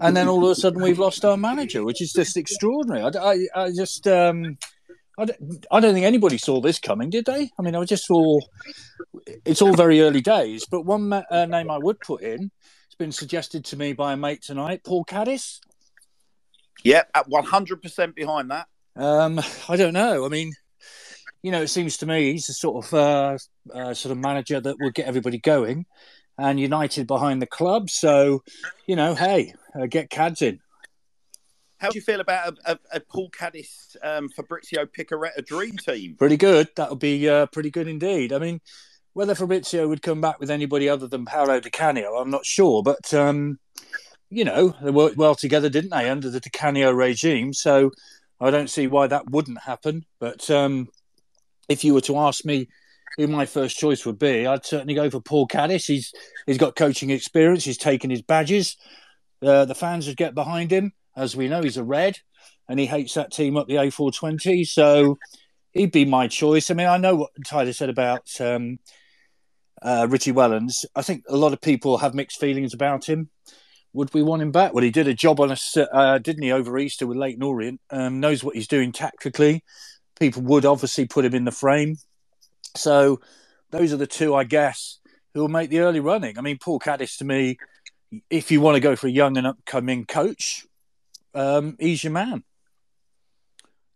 And 0.00 0.16
then 0.16 0.28
all 0.28 0.44
of 0.44 0.50
a 0.50 0.54
sudden 0.54 0.80
we've 0.80 0.98
lost 1.00 1.24
our 1.24 1.36
manager, 1.36 1.82
which 1.84 2.00
is 2.00 2.12
just 2.12 2.36
extraordinary. 2.36 3.02
I, 3.02 3.08
I, 3.18 3.64
I 3.64 3.72
just. 3.72 4.06
Um, 4.06 4.58
I 5.16 5.24
don't, 5.26 5.66
I 5.70 5.80
don't 5.80 5.94
think 5.94 6.06
anybody 6.06 6.38
saw 6.38 6.60
this 6.60 6.78
coming, 6.78 7.10
did 7.10 7.26
they? 7.26 7.50
I 7.58 7.62
mean, 7.62 7.76
I 7.76 7.84
just 7.84 8.06
saw 8.06 8.40
it's 9.44 9.62
all 9.62 9.74
very 9.74 10.00
early 10.00 10.20
days, 10.20 10.66
but 10.68 10.82
one 10.84 11.12
uh, 11.12 11.46
name 11.46 11.70
I 11.70 11.78
would 11.78 12.00
put 12.00 12.22
in, 12.22 12.50
it's 12.86 12.96
been 12.96 13.12
suggested 13.12 13.64
to 13.66 13.76
me 13.76 13.92
by 13.92 14.12
a 14.12 14.16
mate 14.16 14.42
tonight, 14.42 14.82
Paul 14.84 15.04
Caddis. 15.04 15.60
Yep, 16.82 17.10
at 17.14 17.28
100% 17.28 18.14
behind 18.14 18.50
that. 18.50 18.66
Um, 18.96 19.40
I 19.68 19.76
don't 19.76 19.94
know. 19.94 20.24
I 20.24 20.28
mean, 20.28 20.52
you 21.42 21.50
know, 21.50 21.62
it 21.62 21.68
seems 21.68 21.96
to 21.98 22.06
me 22.06 22.32
he's 22.32 22.46
the 22.46 22.52
sort 22.52 22.84
of 22.84 22.94
uh, 22.94 23.38
uh, 23.72 23.94
sort 23.94 24.12
of 24.12 24.18
manager 24.18 24.60
that 24.60 24.76
will 24.80 24.90
get 24.90 25.06
everybody 25.06 25.38
going, 25.38 25.86
and 26.38 26.58
United 26.58 27.06
behind 27.06 27.40
the 27.40 27.46
club. 27.46 27.90
So, 27.90 28.42
you 28.86 28.96
know, 28.96 29.14
hey, 29.14 29.54
uh, 29.78 29.86
get 29.86 30.10
Cads 30.10 30.42
in. 30.42 30.60
How 31.84 31.90
do 31.90 31.98
you 31.98 32.02
feel 32.02 32.20
about 32.20 32.58
a, 32.64 32.72
a, 32.72 32.78
a 32.92 33.00
Paul 33.00 33.28
Caddis, 33.28 33.94
um, 34.02 34.30
Fabrizio 34.30 34.86
Piccareta 34.86 35.44
dream 35.44 35.76
team? 35.76 36.14
Pretty 36.16 36.38
good. 36.38 36.68
That 36.76 36.88
would 36.88 36.98
be 36.98 37.28
uh, 37.28 37.44
pretty 37.46 37.70
good 37.70 37.88
indeed. 37.88 38.32
I 38.32 38.38
mean, 38.38 38.62
whether 39.12 39.34
Fabrizio 39.34 39.86
would 39.86 40.00
come 40.00 40.22
back 40.22 40.40
with 40.40 40.50
anybody 40.50 40.88
other 40.88 41.06
than 41.06 41.26
Paolo 41.26 41.60
Di 41.60 41.68
Canio, 41.68 42.14
I'm 42.14 42.30
not 42.30 42.46
sure. 42.46 42.82
But, 42.82 43.12
um, 43.12 43.58
you 44.30 44.46
know, 44.46 44.74
they 44.80 44.90
worked 44.90 45.18
well 45.18 45.34
together, 45.34 45.68
didn't 45.68 45.90
they, 45.90 46.08
under 46.08 46.30
the 46.30 46.40
Di 46.40 46.48
Canio 46.48 46.90
regime? 46.90 47.52
So 47.52 47.90
I 48.40 48.50
don't 48.50 48.70
see 48.70 48.86
why 48.86 49.06
that 49.08 49.30
wouldn't 49.30 49.60
happen. 49.60 50.06
But 50.18 50.50
um, 50.50 50.88
if 51.68 51.84
you 51.84 51.92
were 51.92 52.00
to 52.02 52.16
ask 52.16 52.46
me 52.46 52.68
who 53.18 53.26
my 53.26 53.44
first 53.44 53.76
choice 53.76 54.06
would 54.06 54.18
be, 54.18 54.46
I'd 54.46 54.64
certainly 54.64 54.94
go 54.94 55.10
for 55.10 55.20
Paul 55.20 55.46
Caddis. 55.46 55.86
He's, 55.86 56.14
he's 56.46 56.56
got 56.56 56.76
coaching 56.76 57.10
experience, 57.10 57.64
he's 57.64 57.76
taken 57.76 58.08
his 58.08 58.22
badges. 58.22 58.78
Uh, 59.42 59.66
the 59.66 59.74
fans 59.74 60.06
would 60.06 60.16
get 60.16 60.34
behind 60.34 60.70
him. 60.70 60.94
As 61.16 61.36
we 61.36 61.48
know, 61.48 61.62
he's 61.62 61.76
a 61.76 61.84
red 61.84 62.18
and 62.68 62.78
he 62.78 62.86
hates 62.86 63.14
that 63.14 63.32
team 63.32 63.56
up 63.56 63.68
the 63.68 63.74
A420. 63.74 64.66
So 64.66 65.18
he'd 65.72 65.92
be 65.92 66.04
my 66.04 66.28
choice. 66.28 66.70
I 66.70 66.74
mean, 66.74 66.86
I 66.86 66.96
know 66.96 67.16
what 67.16 67.30
Tyler 67.46 67.72
said 67.72 67.90
about 67.90 68.28
um, 68.40 68.78
uh, 69.82 70.06
Richie 70.08 70.32
Wellens. 70.32 70.84
I 70.94 71.02
think 71.02 71.24
a 71.28 71.36
lot 71.36 71.52
of 71.52 71.60
people 71.60 71.98
have 71.98 72.14
mixed 72.14 72.40
feelings 72.40 72.74
about 72.74 73.04
him. 73.06 73.30
Would 73.92 74.12
we 74.12 74.22
want 74.22 74.42
him 74.42 74.50
back? 74.50 74.74
Well, 74.74 74.82
he 74.82 74.90
did 74.90 75.06
a 75.06 75.14
job 75.14 75.38
on 75.40 75.52
us, 75.52 75.76
uh, 75.76 76.18
didn't 76.18 76.42
he, 76.42 76.50
over 76.50 76.76
Easter 76.78 77.06
with 77.06 77.16
Leyton 77.16 77.44
Orient? 77.44 77.80
Um, 77.90 78.18
knows 78.18 78.42
what 78.42 78.56
he's 78.56 78.66
doing 78.66 78.90
tactically. 78.90 79.62
People 80.18 80.42
would 80.42 80.64
obviously 80.64 81.06
put 81.06 81.24
him 81.24 81.34
in 81.34 81.44
the 81.44 81.52
frame. 81.52 81.96
So 82.76 83.20
those 83.70 83.92
are 83.92 83.96
the 83.96 84.06
two, 84.08 84.34
I 84.34 84.44
guess, 84.44 84.98
who 85.32 85.40
will 85.40 85.48
make 85.48 85.70
the 85.70 85.80
early 85.80 86.00
running. 86.00 86.38
I 86.38 86.40
mean, 86.40 86.58
Paul 86.58 86.80
Caddis, 86.80 87.18
to 87.18 87.24
me, 87.24 87.56
if 88.30 88.50
you 88.50 88.60
want 88.60 88.74
to 88.74 88.80
go 88.80 88.96
for 88.96 89.06
a 89.06 89.12
young 89.12 89.36
and 89.36 89.46
upcoming 89.46 90.06
coach, 90.06 90.66
um, 91.34 91.76
he's 91.78 92.04
your 92.04 92.12
man. 92.12 92.44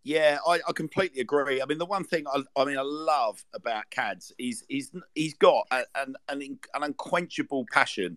Yeah, 0.04 0.38
I, 0.46 0.60
I, 0.66 0.72
completely 0.72 1.20
agree. 1.20 1.60
I 1.60 1.66
mean, 1.66 1.78
the 1.78 1.84
one 1.84 2.04
thing 2.04 2.24
I, 2.32 2.42
I 2.56 2.64
mean 2.64 2.78
I 2.78 2.82
love 2.82 3.44
about 3.52 3.90
Cads 3.90 4.32
is 4.38 4.64
he's 4.68 4.90
he's 5.14 5.34
got 5.34 5.66
an 5.70 6.14
an, 6.28 6.40
an 6.74 6.82
unquenchable 6.82 7.66
passion 7.70 8.16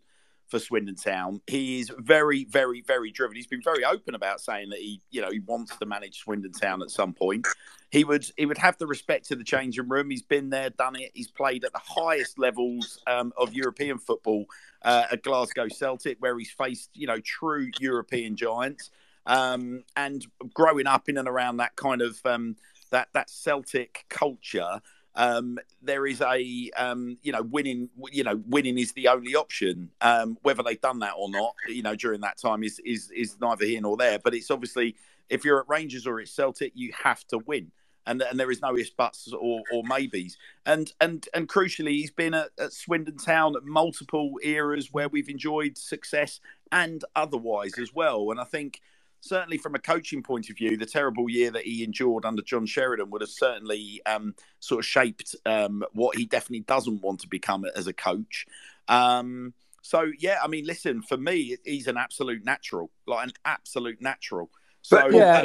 for 0.51 0.59
Swindon 0.59 0.95
Town. 0.95 1.41
He 1.47 1.79
is 1.79 1.91
very, 1.97 2.43
very, 2.43 2.81
very 2.81 3.09
driven. 3.09 3.35
He's 3.35 3.47
been 3.47 3.61
very 3.63 3.85
open 3.85 4.13
about 4.15 4.41
saying 4.41 4.69
that 4.69 4.79
he, 4.79 5.01
you 5.09 5.21
know, 5.21 5.31
he 5.31 5.39
wants 5.39 5.75
to 5.77 5.85
manage 5.85 6.19
Swindon 6.19 6.51
Town 6.51 6.81
at 6.81 6.91
some 6.91 7.13
point. 7.13 7.47
He 7.89 8.03
would 8.03 8.25
he 8.37 8.45
would 8.45 8.57
have 8.57 8.77
the 8.77 8.85
respect 8.85 9.27
to 9.29 9.35
the 9.35 9.43
changing 9.43 9.87
room. 9.87 10.09
He's 10.09 10.21
been 10.21 10.49
there, 10.49 10.69
done 10.69 10.97
it. 10.97 11.11
He's 11.13 11.31
played 11.31 11.63
at 11.63 11.73
the 11.73 11.81
highest 11.83 12.37
levels 12.37 12.99
um, 13.07 13.33
of 13.37 13.53
European 13.53 13.97
football 13.97 14.45
uh, 14.83 15.05
at 15.11 15.23
Glasgow 15.23 15.67
Celtic, 15.67 16.17
where 16.19 16.37
he's 16.37 16.51
faced, 16.51 16.89
you 16.93 17.07
know, 17.07 17.19
true 17.21 17.69
European 17.79 18.35
giants. 18.35 18.91
Um, 19.25 19.83
and 19.95 20.25
growing 20.53 20.87
up 20.87 21.07
in 21.07 21.17
and 21.17 21.27
around 21.27 21.57
that 21.57 21.75
kind 21.75 22.01
of 22.01 22.19
um, 22.25 22.55
that 22.91 23.09
that 23.13 23.29
Celtic 23.29 24.05
culture, 24.09 24.81
um, 25.15 25.59
there 25.81 26.07
is 26.07 26.21
a 26.21 26.71
um, 26.75 27.17
you 27.21 27.31
know 27.31 27.41
winning 27.43 27.89
you 28.11 28.23
know 28.23 28.41
winning 28.47 28.77
is 28.77 28.93
the 28.93 29.07
only 29.07 29.35
option. 29.35 29.89
Um, 30.01 30.37
whether 30.41 30.63
they've 30.63 30.81
done 30.81 30.99
that 30.99 31.13
or 31.17 31.29
not, 31.29 31.53
you 31.67 31.83
know 31.83 31.95
during 31.95 32.21
that 32.21 32.37
time 32.37 32.63
is 32.63 32.79
is 32.85 33.11
is 33.11 33.37
neither 33.39 33.65
here 33.65 33.81
nor 33.81 33.97
there. 33.97 34.19
But 34.19 34.33
it's 34.33 34.51
obviously 34.51 34.95
if 35.29 35.45
you're 35.45 35.59
at 35.61 35.69
Rangers 35.69 36.05
or 36.05 36.19
at 36.19 36.27
Celtic, 36.27 36.73
you 36.75 36.91
have 37.03 37.25
to 37.27 37.39
win. 37.39 37.71
And, 38.07 38.21
and 38.23 38.39
there 38.39 38.49
is 38.49 38.61
no 38.61 38.75
ifs, 38.75 38.89
buts, 38.89 39.31
or, 39.31 39.61
or 39.71 39.83
maybes. 39.83 40.35
And 40.65 40.91
and 40.99 41.27
and 41.35 41.47
crucially, 41.47 41.91
he's 41.91 42.11
been 42.11 42.33
at, 42.33 42.49
at 42.59 42.73
Swindon 42.73 43.17
Town 43.17 43.55
at 43.55 43.63
multiple 43.63 44.39
eras 44.43 44.89
where 44.91 45.07
we've 45.07 45.29
enjoyed 45.29 45.77
success 45.77 46.39
and 46.71 47.05
otherwise 47.15 47.77
as 47.77 47.93
well. 47.93 48.31
And 48.31 48.39
I 48.39 48.43
think 48.43 48.81
certainly 49.21 49.57
from 49.57 49.75
a 49.75 49.79
coaching 49.79 50.21
point 50.21 50.49
of 50.49 50.57
view, 50.57 50.75
the 50.75 50.85
terrible 50.85 51.29
year 51.29 51.51
that 51.51 51.63
he 51.63 51.83
endured 51.83 52.25
under 52.25 52.41
John 52.41 52.65
Sheridan 52.65 53.09
would 53.11 53.21
have 53.21 53.29
certainly 53.29 54.01
um, 54.05 54.35
sort 54.59 54.79
of 54.79 54.85
shaped 54.85 55.35
um, 55.45 55.83
what 55.93 56.17
he 56.17 56.25
definitely 56.25 56.61
doesn't 56.61 57.01
want 57.01 57.21
to 57.21 57.27
become 57.27 57.63
as 57.75 57.87
a 57.87 57.93
coach. 57.93 58.45
Um, 58.87 59.53
so 59.81 60.11
yeah, 60.19 60.39
I 60.43 60.47
mean, 60.47 60.65
listen, 60.65 61.01
for 61.01 61.17
me, 61.17 61.57
he's 61.63 61.87
an 61.87 61.97
absolute 61.97 62.43
natural, 62.43 62.91
like 63.07 63.27
an 63.27 63.33
absolute 63.45 64.01
natural. 64.01 64.49
So 64.81 64.97
but, 64.97 65.13
yeah, 65.13 65.39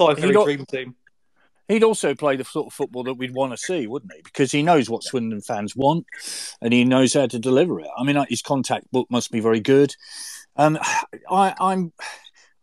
um, 0.00 0.16
he'd, 0.16 0.32
dream 0.32 0.66
team. 0.66 0.94
He'd 1.68 1.84
also 1.84 2.14
play 2.14 2.36
the 2.36 2.44
sort 2.44 2.66
of 2.66 2.74
football 2.74 3.04
that 3.04 3.14
we'd 3.14 3.34
want 3.34 3.52
to 3.52 3.56
see, 3.56 3.86
wouldn't 3.86 4.12
he? 4.12 4.20
Because 4.22 4.52
he 4.52 4.62
knows 4.62 4.90
what 4.90 5.02
Swindon 5.02 5.40
fans 5.40 5.74
want, 5.74 6.04
and 6.60 6.72
he 6.72 6.84
knows 6.84 7.14
how 7.14 7.26
to 7.26 7.38
deliver 7.38 7.80
it. 7.80 7.88
I 7.96 8.04
mean, 8.04 8.22
his 8.28 8.42
contact 8.42 8.90
book 8.92 9.06
must 9.10 9.30
be 9.30 9.40
very 9.40 9.60
good. 9.60 9.94
And 10.56 10.78
I, 11.30 11.54
I'm 11.58 11.92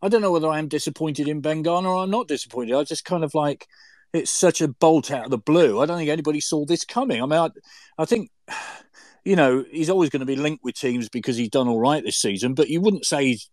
I 0.02 0.08
don't 0.08 0.22
know 0.22 0.32
whether 0.32 0.48
I 0.48 0.58
am 0.58 0.68
disappointed 0.68 1.28
in 1.28 1.40
Ben 1.40 1.62
Garner 1.62 1.88
or 1.88 2.02
I'm 2.02 2.10
not 2.10 2.28
disappointed. 2.28 2.74
I 2.74 2.84
just 2.84 3.04
kind 3.04 3.24
of 3.24 3.34
like 3.34 3.66
it's 4.12 4.30
such 4.30 4.60
a 4.60 4.68
bolt 4.68 5.10
out 5.10 5.24
of 5.24 5.30
the 5.30 5.38
blue. 5.38 5.80
I 5.80 5.86
don't 5.86 5.98
think 5.98 6.10
anybody 6.10 6.40
saw 6.40 6.64
this 6.64 6.84
coming. 6.84 7.22
I 7.22 7.26
mean, 7.26 7.38
I, 7.38 7.50
I 7.98 8.04
think 8.04 8.30
you 9.24 9.36
know 9.36 9.64
he's 9.70 9.90
always 9.90 10.10
going 10.10 10.20
to 10.20 10.26
be 10.26 10.36
linked 10.36 10.64
with 10.64 10.74
teams 10.74 11.08
because 11.08 11.36
he's 11.36 11.50
done 11.50 11.68
all 11.68 11.78
right 11.78 12.02
this 12.02 12.16
season. 12.16 12.54
But 12.54 12.68
you 12.68 12.80
wouldn't 12.80 13.04
say 13.04 13.26
he's 13.26 13.50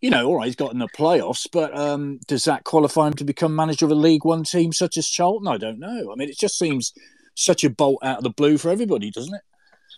you 0.00 0.10
know 0.10 0.26
all 0.26 0.36
right. 0.36 0.46
He's 0.46 0.56
got 0.56 0.72
in 0.72 0.78
the 0.78 0.88
playoffs, 0.88 1.46
but 1.50 1.76
um, 1.76 2.20
does 2.26 2.44
that 2.44 2.64
qualify 2.64 3.08
him 3.08 3.14
to 3.14 3.24
become 3.24 3.56
manager 3.56 3.86
of 3.86 3.90
a 3.90 3.96
League 3.96 4.24
One 4.24 4.44
team 4.44 4.72
such 4.72 4.96
as 4.96 5.08
Charlton? 5.08 5.48
I 5.48 5.56
don't 5.56 5.78
know. 5.78 6.12
I 6.12 6.16
mean, 6.16 6.28
it 6.28 6.38
just 6.38 6.58
seems 6.58 6.92
such 7.34 7.64
a 7.64 7.70
bolt 7.70 8.00
out 8.02 8.18
of 8.18 8.24
the 8.24 8.30
blue 8.30 8.58
for 8.58 8.70
everybody, 8.70 9.10
doesn't 9.10 9.34
it? 9.34 9.42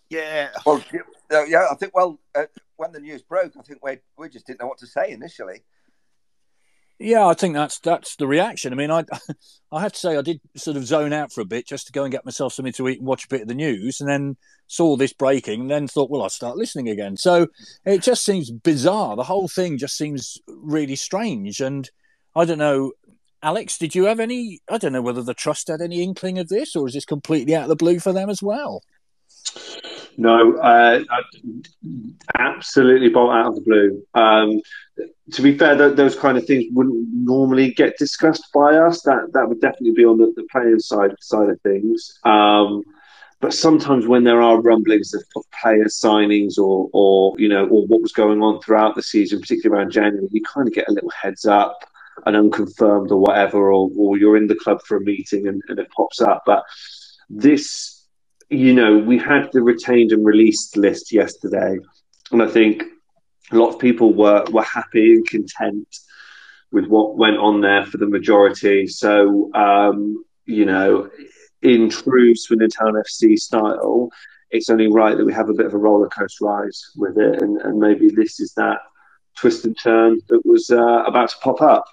Yeah. 0.08 0.50
Well, 0.66 0.82
yeah. 1.30 1.66
I 1.70 1.74
think 1.74 1.94
well, 1.94 2.18
uh, 2.34 2.46
when 2.76 2.92
the 2.92 3.00
news 3.00 3.22
broke, 3.22 3.52
I 3.58 3.62
think 3.62 3.84
we 3.84 3.98
we 4.16 4.28
just 4.28 4.46
didn't 4.46 4.60
know 4.60 4.66
what 4.66 4.78
to 4.78 4.86
say 4.86 5.10
initially. 5.10 5.62
Yeah, 7.02 7.26
I 7.26 7.32
think 7.32 7.54
that's 7.54 7.78
that's 7.78 8.16
the 8.16 8.26
reaction. 8.26 8.74
I 8.74 8.76
mean, 8.76 8.90
I 8.90 9.04
I 9.72 9.80
have 9.80 9.94
to 9.94 9.98
say 9.98 10.18
I 10.18 10.22
did 10.22 10.38
sort 10.54 10.76
of 10.76 10.84
zone 10.84 11.14
out 11.14 11.32
for 11.32 11.40
a 11.40 11.46
bit 11.46 11.66
just 11.66 11.86
to 11.86 11.92
go 11.92 12.04
and 12.04 12.12
get 12.12 12.26
myself 12.26 12.52
something 12.52 12.74
to 12.74 12.88
eat 12.88 12.98
and 12.98 13.06
watch 13.06 13.24
a 13.24 13.28
bit 13.28 13.40
of 13.40 13.48
the 13.48 13.54
news, 13.54 14.00
and 14.00 14.08
then 14.08 14.36
saw 14.66 14.96
this 14.96 15.14
breaking, 15.14 15.62
and 15.62 15.70
then 15.70 15.88
thought, 15.88 16.10
well, 16.10 16.22
I'll 16.22 16.28
start 16.28 16.58
listening 16.58 16.90
again. 16.90 17.16
So 17.16 17.48
it 17.86 18.02
just 18.02 18.22
seems 18.22 18.50
bizarre. 18.50 19.16
The 19.16 19.24
whole 19.24 19.48
thing 19.48 19.78
just 19.78 19.96
seems 19.96 20.36
really 20.46 20.94
strange, 20.94 21.60
and 21.60 21.88
I 22.36 22.44
don't 22.44 22.58
know. 22.58 22.92
Alex, 23.42 23.78
did 23.78 23.94
you 23.94 24.04
have 24.04 24.20
any? 24.20 24.60
I 24.70 24.76
don't 24.76 24.92
know 24.92 25.00
whether 25.00 25.22
the 25.22 25.32
trust 25.32 25.68
had 25.68 25.80
any 25.80 26.02
inkling 26.02 26.38
of 26.38 26.48
this, 26.48 26.76
or 26.76 26.86
is 26.86 26.92
this 26.92 27.06
completely 27.06 27.56
out 27.56 27.62
of 27.62 27.68
the 27.70 27.76
blue 27.76 27.98
for 27.98 28.12
them 28.12 28.28
as 28.28 28.42
well? 28.42 28.82
No, 30.18 30.54
uh, 30.58 31.02
absolutely 32.38 33.08
bolt 33.08 33.32
out 33.32 33.46
of 33.46 33.54
the 33.54 33.60
blue. 33.62 34.06
Um, 34.14 34.60
to 35.32 35.42
be 35.42 35.56
fair, 35.56 35.76
th- 35.76 35.96
those 35.96 36.16
kind 36.16 36.36
of 36.36 36.46
things 36.46 36.66
wouldn't 36.72 37.08
normally 37.12 37.72
get 37.72 37.98
discussed 37.98 38.52
by 38.52 38.76
us. 38.76 39.02
That 39.02 39.32
that 39.32 39.48
would 39.48 39.60
definitely 39.60 39.92
be 39.92 40.04
on 40.04 40.18
the, 40.18 40.32
the 40.36 40.46
playing 40.50 40.80
side 40.80 41.14
side 41.20 41.48
of 41.48 41.60
things. 41.62 42.18
Um, 42.24 42.82
but 43.40 43.54
sometimes 43.54 44.06
when 44.06 44.24
there 44.24 44.42
are 44.42 44.60
rumblings 44.60 45.14
of, 45.14 45.22
of 45.36 45.44
player 45.50 45.86
signings 45.86 46.58
or 46.58 46.90
or 46.92 47.38
you 47.38 47.48
know 47.48 47.66
or 47.66 47.86
what 47.86 48.02
was 48.02 48.12
going 48.12 48.42
on 48.42 48.60
throughout 48.60 48.94
the 48.94 49.02
season, 49.02 49.40
particularly 49.40 49.80
around 49.80 49.92
January, 49.92 50.28
you 50.30 50.42
kind 50.42 50.68
of 50.68 50.74
get 50.74 50.88
a 50.88 50.92
little 50.92 51.10
heads 51.10 51.44
up, 51.46 51.78
and 52.26 52.36
unconfirmed 52.36 53.10
or 53.10 53.18
whatever, 53.18 53.72
or, 53.72 53.90
or 53.96 54.18
you're 54.18 54.36
in 54.36 54.46
the 54.46 54.54
club 54.54 54.80
for 54.86 54.96
a 54.96 55.00
meeting 55.00 55.46
and, 55.46 55.62
and 55.68 55.78
it 55.78 55.90
pops 55.90 56.20
up. 56.20 56.42
But 56.46 56.64
this 57.28 58.00
you 58.50 58.74
know, 58.74 58.98
we 58.98 59.16
had 59.16 59.48
the 59.52 59.62
retained 59.62 60.10
and 60.10 60.26
released 60.26 60.76
list 60.76 61.12
yesterday, 61.12 61.78
and 62.32 62.42
I 62.42 62.48
think 62.48 62.82
a 63.52 63.56
lot 63.56 63.70
of 63.74 63.78
people 63.78 64.12
were 64.14 64.44
were 64.50 64.62
happy 64.62 65.14
and 65.14 65.26
content 65.26 65.88
with 66.72 66.86
what 66.86 67.16
went 67.16 67.36
on 67.36 67.60
there 67.60 67.84
for 67.84 67.98
the 67.98 68.06
majority. 68.06 68.86
So, 68.86 69.52
um, 69.54 70.24
you 70.46 70.64
know, 70.64 71.10
in 71.62 71.90
true 71.90 72.34
Swindon 72.34 72.70
Town 72.70 72.94
FC 72.94 73.38
style, 73.38 74.10
it's 74.50 74.70
only 74.70 74.88
right 74.88 75.16
that 75.16 75.24
we 75.24 75.32
have 75.32 75.48
a 75.48 75.54
bit 75.54 75.66
of 75.66 75.74
a 75.74 75.78
roller 75.78 76.08
coaster 76.08 76.44
ride 76.44 76.70
with 76.96 77.18
it, 77.18 77.42
and, 77.42 77.60
and 77.60 77.78
maybe 77.78 78.10
this 78.10 78.40
is 78.40 78.52
that 78.54 78.78
twist 79.36 79.64
and 79.64 79.76
turn 79.78 80.20
that 80.28 80.44
was 80.44 80.70
uh, 80.70 81.04
about 81.04 81.30
to 81.30 81.36
pop 81.38 81.60
up. 81.60 81.84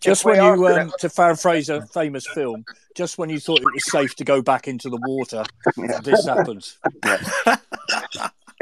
Just 0.00 0.24
when 0.24 0.36
you, 0.36 0.66
um, 0.68 0.92
to 0.98 1.08
paraphrase 1.08 1.70
a 1.70 1.86
famous 1.86 2.26
film, 2.26 2.64
just 2.94 3.16
when 3.16 3.30
you 3.30 3.40
thought 3.40 3.60
it 3.60 3.72
was 3.72 3.90
safe 3.90 4.14
to 4.16 4.24
go 4.24 4.42
back 4.42 4.68
into 4.68 4.90
the 4.90 4.98
water, 5.06 5.44
this 6.02 6.26
happens. 6.26 6.78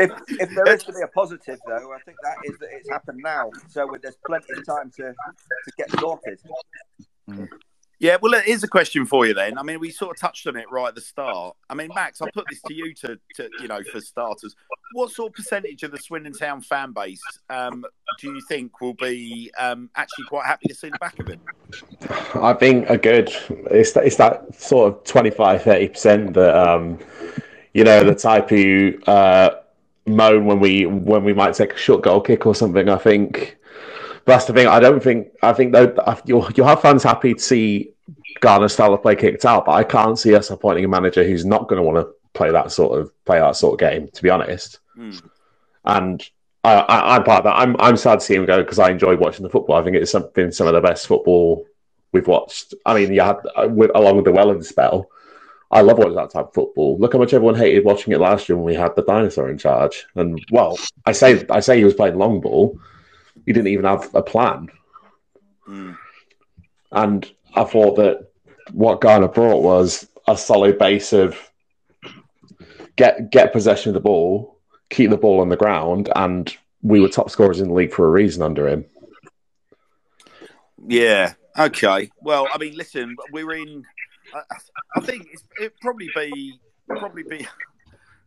if, 0.02 0.10
if 0.28 0.54
there 0.54 0.74
is 0.74 0.84
to 0.84 0.92
be 0.92 1.00
a 1.02 1.08
positive, 1.08 1.58
though, 1.66 1.92
I 1.92 1.98
think 2.04 2.16
that 2.22 2.36
is 2.44 2.58
that 2.58 2.68
it's 2.72 2.88
happened 2.88 3.20
now. 3.22 3.50
So 3.68 3.90
there's 4.02 4.16
plenty 4.26 4.52
of 4.56 4.66
time 4.66 4.90
to, 4.96 5.12
to 5.12 5.72
get 5.76 5.90
sorted. 5.98 6.38
Mm. 7.28 7.48
Yeah, 8.02 8.16
well, 8.20 8.34
it 8.34 8.48
is 8.48 8.64
a 8.64 8.68
question 8.68 9.06
for 9.06 9.26
you 9.26 9.32
then. 9.32 9.56
I 9.56 9.62
mean, 9.62 9.78
we 9.78 9.92
sort 9.92 10.16
of 10.16 10.20
touched 10.20 10.48
on 10.48 10.56
it 10.56 10.68
right 10.72 10.88
at 10.88 10.96
the 10.96 11.00
start. 11.00 11.54
I 11.70 11.74
mean, 11.74 11.88
Max, 11.94 12.20
I'll 12.20 12.32
put 12.34 12.46
this 12.50 12.60
to 12.62 12.74
you 12.74 12.92
to, 12.94 13.16
to 13.36 13.48
you 13.60 13.68
know, 13.68 13.80
for 13.92 14.00
starters. 14.00 14.56
What 14.94 15.12
sort 15.12 15.30
of 15.30 15.36
percentage 15.36 15.84
of 15.84 15.92
the 15.92 15.98
Swindon 15.98 16.32
Town 16.32 16.62
fan 16.62 16.90
base 16.90 17.22
um, 17.48 17.84
do 18.18 18.34
you 18.34 18.40
think 18.48 18.80
will 18.80 18.94
be 18.94 19.52
um, 19.56 19.88
actually 19.94 20.24
quite 20.24 20.46
happy 20.46 20.66
to 20.66 20.74
see 20.74 20.88
the 20.88 20.98
back 20.98 21.16
of 21.20 21.28
him? 21.28 21.40
I 22.42 22.54
think 22.54 22.90
a 22.90 22.98
good, 22.98 23.32
it's, 23.70 23.96
it's 23.96 24.16
that 24.16 24.52
sort 24.52 24.94
of 24.94 25.04
25, 25.04 25.62
30% 25.62 26.34
that, 26.34 26.56
um, 26.56 26.98
you 27.72 27.84
know, 27.84 28.02
the 28.02 28.16
type 28.16 28.50
who 28.50 28.98
uh, 29.06 29.61
moan 30.06 30.46
when 30.46 30.60
we 30.60 30.86
when 30.86 31.24
we 31.24 31.32
might 31.32 31.54
take 31.54 31.74
a 31.74 31.78
short 31.78 32.02
goal 32.02 32.20
kick 32.20 32.46
or 32.46 32.54
something. 32.54 32.88
I 32.88 32.96
think 32.96 33.56
that's 34.24 34.44
the 34.44 34.52
thing. 34.52 34.66
I 34.66 34.80
don't 34.80 35.02
think. 35.02 35.28
I 35.42 35.52
think 35.52 35.72
that 35.72 36.22
you'll 36.26 36.48
you'll 36.54 36.66
have 36.66 36.82
fans 36.82 37.02
happy 37.02 37.34
to 37.34 37.40
see 37.40 37.92
Garner's 38.40 38.72
style 38.72 38.94
of 38.94 39.02
play 39.02 39.16
kicked 39.16 39.44
out, 39.44 39.66
but 39.66 39.72
I 39.72 39.84
can't 39.84 40.18
see 40.18 40.34
us 40.34 40.50
appointing 40.50 40.84
a 40.84 40.88
manager 40.88 41.24
who's 41.24 41.44
not 41.44 41.68
going 41.68 41.78
to 41.78 41.82
want 41.82 41.98
to 41.98 42.12
play 42.34 42.50
that 42.50 42.72
sort 42.72 42.98
of 42.98 43.12
play 43.24 43.38
that 43.38 43.56
sort 43.56 43.74
of 43.74 43.80
game. 43.80 44.08
To 44.08 44.22
be 44.22 44.30
honest, 44.30 44.80
mm. 44.96 45.20
and 45.84 46.22
I, 46.64 46.74
I, 46.74 47.16
am 47.16 47.24
part 47.24 47.38
of 47.38 47.44
that. 47.44 47.56
I'm 47.56 47.76
I'm 47.80 47.96
sad 47.96 48.20
to 48.20 48.24
see 48.24 48.34
him 48.34 48.46
go 48.46 48.62
because 48.62 48.78
I 48.78 48.90
enjoy 48.90 49.16
watching 49.16 49.42
the 49.42 49.50
football. 49.50 49.76
I 49.76 49.84
think 49.84 49.96
it's 49.96 50.14
been 50.34 50.52
some 50.52 50.66
of 50.66 50.74
the 50.74 50.80
best 50.80 51.06
football 51.06 51.66
we've 52.12 52.26
watched. 52.26 52.74
I 52.86 52.94
mean, 52.94 53.12
you 53.12 53.22
had 53.22 53.38
uh, 53.56 53.68
with, 53.68 53.90
along 53.94 54.16
with 54.16 54.24
the 54.24 54.32
Wellens 54.32 54.66
spell. 54.66 55.08
I 55.72 55.80
love 55.80 55.98
watching 55.98 56.14
that 56.16 56.30
type 56.30 56.48
of 56.48 56.54
football. 56.54 56.98
Look 56.98 57.14
how 57.14 57.18
much 57.18 57.32
everyone 57.32 57.54
hated 57.54 57.84
watching 57.84 58.12
it 58.12 58.20
last 58.20 58.48
year 58.48 58.56
when 58.56 58.66
we 58.66 58.74
had 58.74 58.94
the 58.94 59.02
dinosaur 59.02 59.48
in 59.48 59.58
charge. 59.58 60.06
And 60.14 60.44
well, 60.50 60.78
I 61.06 61.12
say 61.12 61.44
I 61.50 61.60
say 61.60 61.78
he 61.78 61.84
was 61.84 61.94
playing 61.94 62.18
long 62.18 62.40
ball, 62.40 62.78
he 63.46 63.52
didn't 63.52 63.68
even 63.68 63.86
have 63.86 64.14
a 64.14 64.22
plan. 64.22 64.68
Mm. 65.66 65.96
And 66.92 67.32
I 67.54 67.64
thought 67.64 67.96
that 67.96 68.28
what 68.72 69.00
Garner 69.00 69.28
brought 69.28 69.62
was 69.62 70.06
a 70.28 70.36
solid 70.36 70.78
base 70.78 71.12
of 71.12 71.38
get 72.96 73.30
get 73.30 73.52
possession 73.52 73.90
of 73.90 73.94
the 73.94 74.00
ball, 74.00 74.58
keep 74.90 75.10
the 75.10 75.16
ball 75.16 75.40
on 75.40 75.48
the 75.48 75.56
ground, 75.56 76.10
and 76.14 76.54
we 76.82 77.00
were 77.00 77.08
top 77.08 77.30
scorers 77.30 77.60
in 77.60 77.68
the 77.68 77.74
league 77.74 77.92
for 77.92 78.06
a 78.06 78.10
reason 78.10 78.42
under 78.42 78.68
him. 78.68 78.84
Yeah. 80.86 81.34
Okay. 81.58 82.10
Well, 82.20 82.48
I 82.52 82.58
mean, 82.58 82.76
listen, 82.76 83.16
we're 83.30 83.52
in. 83.52 83.84
I, 84.34 84.56
I 84.96 85.00
think 85.00 85.28
it'd 85.58 85.78
probably 85.80 86.10
be 86.14 86.58
probably 86.88 87.22
be 87.22 87.46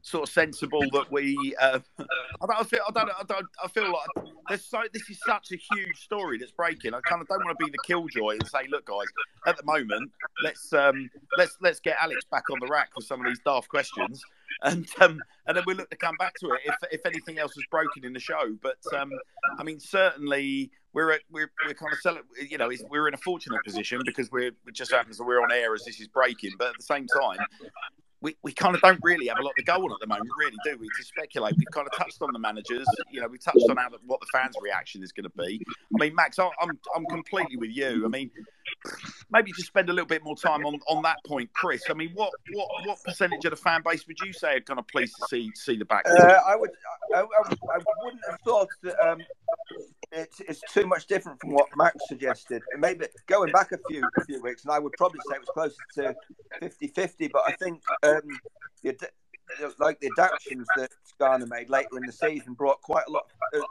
sort 0.05 0.29
of 0.29 0.33
sensible 0.33 0.81
that 0.91 1.11
we. 1.11 1.55
Uh, 1.59 1.79
I 1.99 2.45
don't 2.45 2.69
feel. 2.69 2.81
I 2.87 2.91
don't. 2.91 3.09
I 3.09 3.23
don't. 3.27 3.45
I 3.63 3.67
feel 3.67 3.91
like 3.91 4.27
there's 4.47 4.63
so. 4.63 4.83
This 4.93 5.09
is 5.09 5.19
such 5.25 5.51
a 5.51 5.55
huge 5.55 5.97
story 5.97 6.37
that's 6.37 6.51
breaking. 6.51 6.93
I 6.93 7.01
kind 7.01 7.21
of 7.21 7.27
don't 7.27 7.43
want 7.43 7.57
to 7.57 7.65
be 7.65 7.71
the 7.71 7.79
killjoy 7.85 8.33
and 8.33 8.47
say, 8.47 8.67
look, 8.69 8.85
guys, 8.85 9.07
at 9.47 9.57
the 9.57 9.63
moment, 9.63 10.11
let's 10.43 10.71
um, 10.73 11.09
let's 11.37 11.57
let's 11.59 11.79
get 11.79 11.97
Alex 11.99 12.23
back 12.31 12.43
on 12.51 12.59
the 12.59 12.67
rack 12.67 12.93
for 12.93 13.01
some 13.01 13.19
of 13.19 13.25
these 13.25 13.39
daft 13.43 13.67
questions, 13.67 14.21
and 14.61 14.87
um, 15.01 15.19
and 15.47 15.57
then 15.57 15.63
we'll 15.65 15.77
look 15.77 15.89
to 15.89 15.97
come 15.97 16.15
back 16.17 16.35
to 16.39 16.47
it 16.51 16.61
if 16.65 16.75
if 16.91 17.05
anything 17.05 17.39
else 17.39 17.57
is 17.57 17.65
broken 17.71 18.05
in 18.05 18.13
the 18.13 18.19
show. 18.19 18.55
But 18.61 18.77
um, 18.95 19.09
I 19.57 19.63
mean, 19.63 19.79
certainly 19.79 20.71
we're 20.95 21.11
at, 21.11 21.21
we're 21.29 21.51
we're 21.67 21.73
kind 21.73 21.91
of 21.91 21.99
selling. 21.99 22.23
You 22.49 22.57
know, 22.57 22.71
we're 22.89 23.07
in 23.07 23.13
a 23.13 23.17
fortunate 23.17 23.63
position 23.63 24.01
because 24.05 24.31
we're 24.31 24.47
it 24.47 24.73
just 24.73 24.91
happens 24.91 25.17
that 25.17 25.25
we're 25.25 25.43
on 25.43 25.51
air 25.51 25.75
as 25.75 25.83
this 25.83 25.99
is 25.99 26.07
breaking. 26.07 26.51
But 26.57 26.69
at 26.69 26.77
the 26.77 26.83
same 26.83 27.05
time, 27.07 27.37
we, 28.21 28.35
we 28.41 28.53
kind 28.53 28.73
of 28.73 28.81
don't 28.81 28.99
really 29.03 29.27
have 29.27 29.37
a 29.37 29.43
lot 29.43 29.53
to 29.57 29.63
go 29.63 29.73
on 29.73 29.91
at 29.91 29.99
the 29.99 30.07
moment, 30.07 30.29
really, 30.39 30.55
do 30.63 30.77
we? 30.79 30.87
To 30.87 31.03
speculate, 31.03 31.53
we've 31.57 31.67
kind 31.71 31.85
of 31.85 31.95
touched 31.97 32.21
on 32.21 32.31
the 32.31 32.39
managers. 32.39 32.87
You 33.11 33.21
know, 33.21 33.27
we 33.27 33.37
touched 33.37 33.65
on 33.69 33.75
how 33.75 33.89
the, 33.89 33.97
what 34.05 34.21
the 34.21 34.27
fans' 34.31 34.55
reaction 34.61 35.03
is 35.03 35.11
going 35.11 35.29
to 35.29 35.37
be. 35.37 35.61
I 35.69 36.05
mean, 36.05 36.15
Max, 36.15 36.39
I'm 36.39 36.49
I'm 36.95 37.05
completely 37.07 37.57
with 37.57 37.71
you. 37.71 38.05
I 38.05 38.07
mean, 38.07 38.31
maybe 39.31 39.51
just 39.51 39.67
spend 39.67 39.89
a 39.89 39.93
little 39.93 40.07
bit 40.07 40.23
more 40.23 40.35
time 40.35 40.65
on, 40.65 40.79
on 40.87 41.03
that 41.03 41.17
point, 41.25 41.51
Chris. 41.53 41.83
I 41.89 41.93
mean, 41.93 42.11
what 42.13 42.31
what 42.53 42.67
what 42.85 43.03
percentage 43.03 43.45
of 43.45 43.51
the 43.51 43.57
fan 43.57 43.81
base 43.83 44.07
would 44.07 44.17
you 44.23 44.33
say 44.33 44.55
are 44.55 44.61
kind 44.61 44.79
of 44.79 44.87
pleased 44.87 45.15
to 45.19 45.27
see 45.27 45.51
see 45.55 45.77
the 45.77 45.85
back? 45.85 46.05
Uh, 46.07 46.39
I 46.47 46.55
would 46.55 46.71
I, 47.13 47.19
I, 47.19 47.21
I, 47.21 47.79
wouldn't 48.03 48.21
have 48.29 48.39
thought 48.43 48.69
that 48.83 48.99
um, 49.07 49.21
it's, 50.11 50.39
it's 50.41 50.61
too 50.71 50.87
much 50.87 51.07
different 51.07 51.39
from 51.39 51.51
what 51.51 51.67
Max 51.75 51.97
suggested. 52.07 52.61
Maybe 52.77 53.05
going 53.27 53.51
back 53.51 53.71
a 53.71 53.77
few 53.89 54.03
a 54.17 54.25
few 54.25 54.41
weeks, 54.41 54.63
and 54.63 54.71
I 54.71 54.79
would 54.79 54.93
probably 54.93 55.19
say 55.29 55.35
it 55.35 55.41
was 55.41 55.49
closer 55.49 55.75
to 55.95 56.15
50-50, 56.61 57.31
But 57.31 57.43
I 57.47 57.51
think 57.53 57.81
um, 58.03 58.21
the, 58.83 59.09
like 59.79 59.99
the 59.99 60.09
adaptations 60.17 60.67
that 60.77 60.89
Garner 61.19 61.45
made 61.45 61.69
later 61.69 61.97
in 61.97 62.05
the 62.05 62.11
season 62.11 62.53
brought 62.53 62.81
quite 62.81 63.05
a 63.07 63.11
lot 63.11 63.25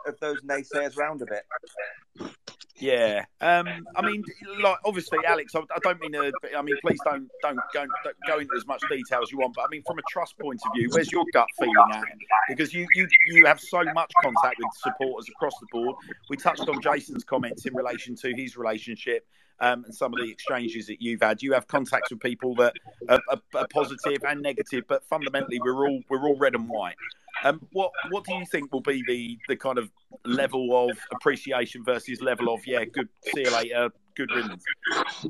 of, 0.06 0.18
those 0.20 0.40
naysayers 0.42 0.96
round 0.96 1.22
a 1.22 1.26
bit. 1.26 2.32
Yeah, 2.76 3.24
um, 3.40 3.68
I 3.94 4.02
mean, 4.04 4.24
like 4.60 4.78
obviously, 4.84 5.18
Alex. 5.26 5.54
I, 5.54 5.60
I, 5.60 5.78
don't 5.82 6.00
mean 6.00 6.12
to. 6.12 6.32
I 6.56 6.62
mean, 6.62 6.74
please 6.84 6.98
don't 7.04 7.28
don't 7.40 7.58
go 7.72 7.86
don't 8.02 8.16
go 8.26 8.38
into 8.40 8.52
as 8.56 8.66
much 8.66 8.82
detail 8.90 9.20
as 9.22 9.30
you 9.30 9.38
want. 9.38 9.54
But 9.54 9.62
I 9.62 9.68
mean, 9.70 9.82
from 9.86 9.98
a 9.98 10.02
trust 10.10 10.36
point 10.38 10.60
of 10.66 10.72
view, 10.74 10.88
where's 10.90 11.12
your 11.12 11.24
gut 11.32 11.46
feeling 11.58 11.74
at? 11.92 12.04
Because 12.48 12.74
you 12.74 12.86
you 12.94 13.06
you 13.28 13.46
have 13.46 13.60
so 13.60 13.84
much 13.94 14.10
contact 14.22 14.56
with 14.58 14.72
supporters 14.82 15.28
across 15.28 15.54
the 15.60 15.66
board. 15.70 15.94
We 16.28 16.36
touched 16.36 16.68
on 16.68 16.80
Jason's 16.82 17.22
comments 17.22 17.64
in 17.64 17.74
relation 17.74 18.16
to 18.16 18.34
his 18.34 18.56
relationship 18.56 19.24
um, 19.60 19.84
and 19.84 19.94
some 19.94 20.12
of 20.12 20.20
the 20.20 20.30
exchanges 20.30 20.86
that 20.86 21.00
you've 21.00 21.22
had. 21.22 21.42
You 21.42 21.52
have 21.52 21.66
contacts 21.66 22.10
with 22.10 22.20
people 22.20 22.54
that 22.56 22.74
are, 23.08 23.20
are, 23.30 23.40
are 23.54 23.68
positive 23.72 24.18
and 24.26 24.42
negative, 24.42 24.84
but 24.88 25.04
fundamentally, 25.04 25.60
we're 25.62 25.88
all 25.88 26.00
we're 26.08 26.26
all 26.26 26.36
red 26.36 26.54
and 26.54 26.68
white. 26.68 26.96
Um, 27.42 27.60
what 27.72 27.90
what 28.10 28.24
do 28.24 28.34
you 28.34 28.44
think 28.50 28.72
will 28.72 28.80
be 28.80 29.02
the 29.06 29.38
the 29.48 29.56
kind 29.56 29.78
of 29.78 29.90
level 30.24 30.88
of 30.88 30.96
appreciation 31.12 31.84
versus 31.84 32.20
level 32.20 32.52
of 32.52 32.66
yeah, 32.66 32.84
good, 32.84 33.08
see 33.34 33.42
you 33.42 33.52
later, 33.52 33.90
good 34.16 34.30
riddance? 34.34 34.64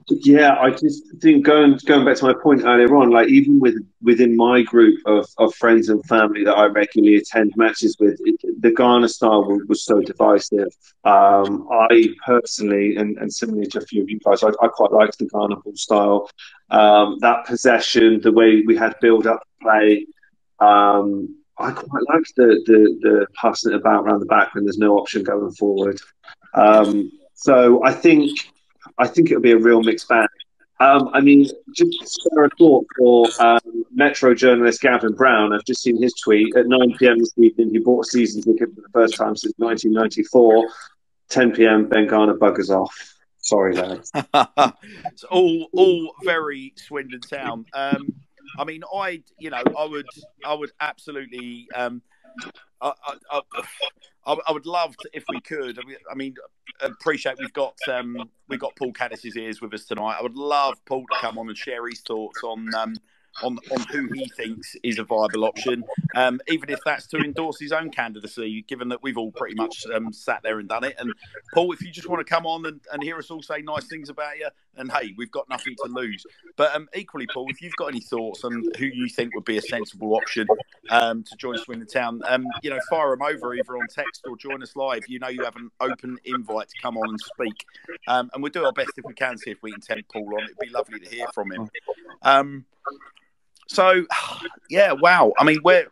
Yeah, 0.09 0.57
I 0.59 0.71
just 0.71 1.03
think 1.21 1.45
going 1.45 1.79
going 1.87 2.05
back 2.05 2.17
to 2.19 2.27
my 2.27 2.35
point 2.43 2.63
earlier 2.65 2.95
on, 2.97 3.11
like 3.11 3.29
even 3.29 3.61
with 3.61 3.77
within 4.03 4.37
my 4.37 4.63
group 4.63 5.01
of, 5.07 5.27
of 5.39 5.55
friends 5.55 5.89
and 5.89 6.05
family 6.07 6.45
that 6.45 6.57
I 6.57 6.67
regularly 6.67 7.17
attend 7.17 7.53
matches 7.57 7.97
with, 7.99 8.19
it, 8.25 8.41
the 8.61 8.71
Garner 8.71 9.09
style 9.09 9.45
was, 9.45 9.63
was 9.69 9.85
so 9.85 10.01
divisive. 10.01 10.69
Um, 11.05 11.69
I 11.71 12.09
personally, 12.25 12.97
and, 12.97 13.17
and 13.19 13.33
similarly 13.33 13.67
to 13.69 13.79
a 13.79 13.87
few 13.87 14.03
of 14.03 14.11
you 14.11 14.19
guys, 14.21 14.43
I, 14.43 14.49
I 14.63 14.69
quite 14.69 14.93
liked 14.93 15.19
the 15.19 15.27
Garner 15.27 15.57
ball 15.57 15.77
style. 15.77 16.31
Um, 16.71 17.19
that 17.21 17.47
possession, 17.47 18.21
the 18.21 18.33
way 18.33 18.63
we 18.67 18.77
had 18.77 18.95
build 19.01 19.27
up 19.27 19.43
play. 19.61 20.07
Um, 20.61 21.37
I 21.59 21.71
quite 21.71 22.03
like 22.13 22.25
the, 22.37 22.63
the 22.67 22.99
the 23.01 23.27
passing 23.35 23.73
it 23.73 23.77
about 23.77 24.05
around 24.05 24.21
the 24.21 24.27
back 24.27 24.55
when 24.55 24.65
there's 24.65 24.79
no 24.79 24.99
option 24.99 25.23
going 25.23 25.53
forward. 25.53 26.01
Um, 26.55 27.13
so 27.35 27.85
I 27.85 27.93
think 27.93 28.31
I 28.99 29.07
think 29.07 29.31
it'll 29.31 29.43
be 29.43 29.53
a 29.53 29.59
real 29.59 29.83
mixed 29.83 30.09
bag. 30.09 30.29
Um, 30.81 31.09
I 31.13 31.21
mean, 31.21 31.49
just 31.73 31.93
spare 32.03 32.45
a 32.45 32.51
thought 32.59 32.87
for 32.99 33.27
um, 33.39 33.85
Metro 33.93 34.35
journalist 34.35 34.81
Gavin 34.81 35.13
Brown. 35.13 35.53
I've 35.53 35.65
just 35.65 35.83
seen 35.83 36.01
his 36.03 36.13
tweet 36.15 36.55
at 36.57 36.67
9 36.67 36.97
p.m. 36.99 37.19
this 37.19 37.33
evening. 37.37 37.71
He 37.71 37.79
bought 37.79 38.07
a 38.07 38.09
season 38.09 38.43
ticket 38.43 38.75
for 38.75 38.81
the 38.81 38.89
first 38.93 39.17
time 39.17 39.37
since 39.37 39.55
1994. 39.59 40.69
10 41.31 41.53
p.m. 41.53 41.89
Ben 41.89 42.07
Garner 42.07 42.35
buggers 42.35 42.71
off. 42.71 42.95
Sorry, 43.39 43.75
lads. 43.75 44.11
it's 44.15 45.25
all 45.25 45.69
all 45.73 46.15
very 46.25 46.73
Swindon 46.77 47.21
Town. 47.21 47.67
Um, 47.75 48.15
I 48.59 48.65
mean, 48.65 48.83
I 48.93 49.23
you 49.39 49.51
know 49.51 49.63
I 49.79 49.85
would 49.85 50.07
I 50.45 50.55
would 50.55 50.73
absolutely. 50.81 51.69
Um, 51.75 52.03
I, 52.81 52.93
I, 53.31 53.41
I, 54.27 54.37
I, 54.49 54.53
would 54.53 54.67
love 54.67 54.97
to, 54.97 55.11
if 55.13 55.25
we 55.29 55.41
could. 55.41 55.79
I 56.11 56.15
mean, 56.15 56.35
appreciate 56.87 57.37
we've 57.39 57.53
got 57.53 57.77
um, 57.89 58.17
we've 58.49 58.61
got 58.61 58.77
Paul 58.77 58.93
Caddis's 58.93 59.37
ears 59.37 59.61
with 59.61 59.75
us 59.75 59.85
tonight. 59.85 60.17
I 60.19 60.23
would 60.23 60.37
love 60.37 60.75
Paul 60.87 61.05
to 61.11 61.19
come 61.21 61.39
on 61.39 61.49
and 61.49 61.57
share 61.57 61.87
his 61.89 62.01
thoughts 62.01 62.43
on 62.43 62.75
um, 62.75 62.95
on 63.43 63.59
on 63.71 63.81
who 63.91 64.09
he 64.13 64.29
thinks 64.37 64.77
is 64.83 64.99
a 64.99 65.05
viable 65.05 65.45
option, 65.45 65.85
um, 66.15 66.41
even 66.49 66.71
if 66.71 66.79
that's 66.85 67.07
to 67.09 67.19
endorse 67.19 67.59
his 67.59 67.73
own 67.73 67.91
candidacy. 67.91 68.63
Given 68.69 68.89
that 68.89 69.03
we've 69.03 69.19
all 69.19 69.33
pretty 69.33 69.55
much 69.55 69.85
um, 69.95 70.13
sat 70.13 70.43
there 70.43 70.59
and 70.59 70.69
done 70.69 70.85
it. 70.85 70.95
And 70.99 71.13
Paul, 71.53 71.73
if 71.73 71.83
you 71.83 71.91
just 71.91 72.09
want 72.09 72.25
to 72.25 72.31
come 72.31 72.47
on 72.47 72.67
and, 72.67 72.81
and 72.93 73.03
hear 73.03 73.19
us 73.19 73.31
all 73.31 73.43
say 73.43 73.63
nice 73.63 73.87
things 73.87 74.09
about 74.09 74.39
you, 74.39 74.49
and 74.77 74.91
hey, 74.91 75.15
we've 75.17 75.31
got 75.31 75.49
nothing 75.49 75.75
to 75.85 75.91
lose. 75.91 76.25
But 76.57 76.75
um, 76.75 76.89
equally, 76.95 77.27
Paul, 77.33 77.47
if 77.51 77.61
you've 77.61 77.77
got 77.77 77.87
any 77.87 78.01
thoughts 78.01 78.45
on 78.45 78.65
who 78.79 78.87
you 78.87 79.09
think 79.09 79.35
would 79.35 79.45
be 79.45 79.59
a 79.59 79.63
sensible 79.63 80.15
option 80.15 80.47
um, 80.91 81.23
to 81.25 81.37
join 81.37 81.59
Swindon 81.59 81.89
Town, 81.89 82.23
um, 82.27 82.47
you 82.63 82.71
know, 82.71 82.81
fire 82.91 83.11
them 83.11 83.23
over 83.23 83.55
either 83.55 83.77
on 83.77 83.87
text 83.89 84.23
or 84.29 84.37
join 84.37 84.63
us 84.63 84.77
live. 84.77 85.03
You 85.09 85.19
know, 85.19 85.29
you 85.29 85.45
have 85.45 85.57
an 85.57 85.71
open 85.81 86.19
invite 86.25 86.69
to 86.69 86.75
come 86.81 86.97
on 86.97 87.09
and 87.09 87.21
speak, 87.21 87.65
um, 88.09 88.31
and 88.33 88.43
we'll 88.43 88.53
do 88.53 88.65
our 88.65 88.73
best 88.73 88.93
if 88.97 89.05
we 89.05 89.15
can 89.15 89.39
see 89.39 89.51
if 89.51 89.63
we 89.63 89.73
can 89.73 89.81
tempt 89.81 90.13
Paul 90.13 90.35
on. 90.35 90.45
It'd 90.45 90.59
be 90.59 90.69
lovely 90.69 91.01
to 91.01 91.09
hear 91.09 91.27
from 91.35 91.53
him. 91.53 91.71
So 93.69 94.07
yeah, 94.71 94.93
wow. 94.93 95.33
I 95.39 95.45
mean, 95.45 95.59
where 95.63 95.87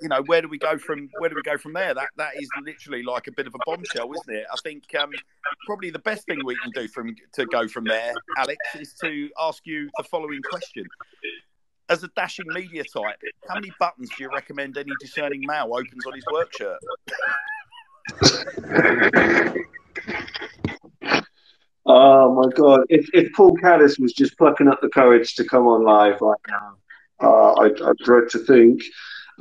you 0.00 0.08
know 0.08 0.22
where 0.26 0.42
do 0.42 0.48
we 0.48 0.58
go 0.58 0.78
from 0.78 1.08
where 1.18 1.30
do 1.30 1.36
we 1.36 1.42
go 1.42 1.56
from 1.56 1.72
there? 1.72 1.94
That 1.94 2.08
that 2.16 2.36
is 2.36 2.48
literally 2.64 3.02
like 3.02 3.26
a 3.26 3.32
bit 3.32 3.46
of 3.46 3.54
a 3.54 3.58
bombshell, 3.66 4.10
isn't 4.12 4.34
it? 4.34 4.46
I 4.52 4.56
think 4.62 4.84
um, 4.98 5.10
probably 5.66 5.90
the 5.90 5.98
best 5.98 6.26
thing 6.26 6.40
we 6.44 6.56
can 6.56 6.70
do 6.72 6.88
from 6.88 7.14
to 7.34 7.46
go 7.46 7.68
from 7.68 7.84
there, 7.84 8.14
Alex, 8.38 8.58
is 8.78 8.94
to 9.02 9.30
ask 9.40 9.66
you 9.66 9.90
the 9.96 10.04
following 10.04 10.40
question. 10.42 10.84
As 11.90 12.02
a 12.02 12.08
dashing 12.16 12.46
media 12.48 12.82
type, 12.82 13.20
how 13.46 13.56
many 13.56 13.70
buttons 13.78 14.08
do 14.16 14.24
you 14.24 14.30
recommend 14.30 14.78
any 14.78 14.92
discerning 15.00 15.42
male 15.46 15.68
opens 15.70 16.06
on 16.06 16.14
his 16.14 16.24
work 16.32 16.50
shirt? 16.56 16.78
Oh 21.86 22.34
my 22.34 22.50
god! 22.54 22.80
If 22.88 23.10
if 23.12 23.32
Paul 23.34 23.56
Caddis 23.56 23.98
was 23.98 24.14
just 24.14 24.38
plucking 24.38 24.68
up 24.68 24.80
the 24.80 24.88
courage 24.88 25.34
to 25.34 25.44
come 25.44 25.66
on 25.66 25.84
live 25.84 26.18
right 26.22 26.40
now, 26.48 26.76
uh, 27.22 27.52
I, 27.54 27.66
I 27.66 27.92
dread 28.02 28.28
to 28.30 28.38
think. 28.40 28.82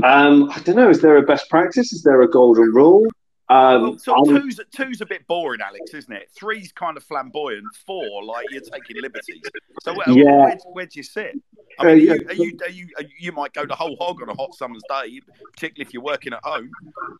Um, 0.04 0.50
I 0.50 0.60
don't 0.60 0.76
know. 0.76 0.90
Is 0.90 1.02
there 1.02 1.18
a 1.18 1.24
best 1.24 1.50
practice? 1.50 1.94
Is 1.94 2.04
there 2.04 2.22
a 2.22 2.30
golden 2.30 2.72
rule? 2.72 3.06
Um, 3.50 3.82
Well, 3.82 3.98
so 4.00 4.24
two's 4.26 4.60
two's 4.76 5.02
a 5.02 5.06
bit 5.06 5.28
boring, 5.28 5.62
Alex, 5.62 5.94
isn't 5.94 6.14
it? 6.14 6.30
Three's 6.36 6.72
kind 6.72 6.98
of 6.98 7.04
flamboyant. 7.04 7.66
Four, 7.86 8.24
like 8.24 8.46
you're 8.50 8.62
taking 8.62 9.02
liberties. 9.02 9.42
So 9.84 9.94
where, 9.94 10.10
Yeah. 10.10 10.46
where, 10.46 10.58
where 10.72 10.86
do 10.86 10.94
you 10.96 11.04
sit? 11.04 11.36
I 11.80 11.84
Uh, 11.84 11.96
mean, 11.96 12.06
yeah. 12.06 12.14
are, 12.14 12.16
you, 12.16 12.24
are, 12.30 12.34
you, 12.34 12.58
are 12.66 12.70
you 12.70 12.88
you 13.00 13.08
you 13.20 13.32
might 13.32 13.54
go 13.54 13.66
the 13.66 13.76
whole 13.76 13.96
hog 14.00 14.22
on 14.22 14.30
a 14.30 14.34
hot 14.36 14.54
summer's 14.56 14.84
day, 14.88 15.20
particularly 15.54 15.88
if 15.88 15.94
you're 15.94 16.04
working 16.04 16.34
at 16.34 16.44
home. 16.44 16.70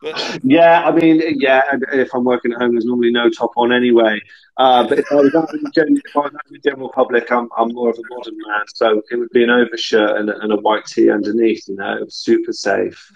But 0.00 0.40
Yeah, 0.44 0.82
I 0.84 0.92
mean, 0.92 1.22
yeah, 1.40 1.62
if 1.92 2.14
I'm 2.14 2.24
working 2.24 2.52
at 2.52 2.60
home, 2.60 2.72
there's 2.72 2.84
normally 2.84 3.10
no 3.10 3.30
top 3.30 3.50
on 3.56 3.72
anyway. 3.72 4.20
Uh, 4.56 4.86
but 4.86 5.00
if 5.00 5.10
I 5.10 5.16
was 5.16 5.34
out 5.34 5.52
in 5.52 5.62
the 5.64 5.70
general, 5.70 5.96
if 6.04 6.16
I 6.16 6.20
was 6.20 6.34
out 6.34 6.40
in 6.46 6.52
the 6.52 6.58
general 6.70 6.88
public, 6.90 7.30
I'm, 7.32 7.48
I'm 7.56 7.72
more 7.72 7.90
of 7.90 7.98
a 7.98 8.02
modern 8.14 8.36
man, 8.46 8.64
so 8.74 9.02
it 9.10 9.16
would 9.16 9.30
be 9.30 9.42
an 9.42 9.50
overshirt 9.50 10.16
and, 10.16 10.30
a- 10.30 10.38
and 10.40 10.52
a 10.52 10.56
white 10.56 10.84
tee 10.86 11.10
underneath, 11.10 11.66
you 11.68 11.74
know, 11.76 12.04
super 12.08 12.52
safe. 12.52 13.10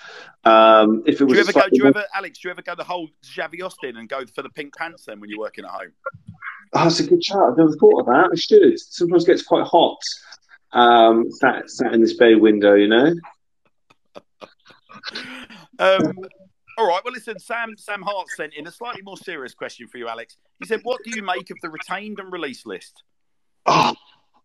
Um, 0.45 1.03
if 1.07 1.17
it 1.17 1.19
do 1.19 1.27
was 1.27 1.35
you 1.35 1.41
a 1.45 1.49
ever 1.49 1.53
go? 1.53 1.69
Do 1.69 1.77
you 1.77 1.87
ever, 1.87 2.05
Alex? 2.15 2.39
Do 2.41 2.49
you 2.49 2.53
ever 2.53 2.63
go 2.63 2.75
the 2.75 2.83
whole 2.85 3.09
Xavi 3.23 3.63
Austin 3.63 3.99
and 3.99 4.09
go 4.09 4.25
for 4.27 4.43
the 4.43 4.49
pink 4.51 4.75
pants 4.77 5.05
then 5.05 5.21
when 5.21 5.31
you're 5.31 5.39
working 5.39 5.65
at 5.65 5.71
home? 5.71 5.93
Oh, 6.75 6.83
that's 6.85 7.01
a 7.01 7.07
good 7.07 7.23
chat. 7.23 7.39
I've 7.39 7.57
never 7.57 7.73
thought 7.77 8.01
of 8.01 8.07
that. 8.07 8.31
I 8.33 8.37
should. 8.37 8.79
Sometimes 8.79 9.25
it 9.25 9.29
gets 9.29 9.43
quite 9.43 9.65
hot. 9.67 9.99
Um, 10.73 11.31
sat 11.31 11.71
sat 11.71 11.95
in 11.95 12.01
this 12.01 12.15
bay 12.15 12.35
window, 12.35 12.75
you 12.75 12.89
know. 12.89 13.15
Um, 15.79 16.19
all 16.77 16.87
right. 16.87 17.01
Well, 17.05 17.15
listen, 17.15 17.39
Sam. 17.39 17.75
Sam 17.77 18.03
Hart 18.03 18.29
sent 18.37 18.55
in 18.55 18.67
a 18.67 18.73
slightly 18.73 19.03
more 19.03 19.17
serious 19.17 19.55
question 19.55 19.87
for 19.89 19.99
you, 19.99 20.09
Alex. 20.09 20.37
He 20.59 20.67
said, 20.67 20.81
"What 20.83 21.03
do 21.05 21.11
you 21.15 21.23
make 21.23 21.51
of 21.51 21.57
the 21.63 21.71
retained 21.71 22.19
and 22.19 22.33
release 22.33 22.67
list?" 22.67 23.03
Oh, 23.67 23.95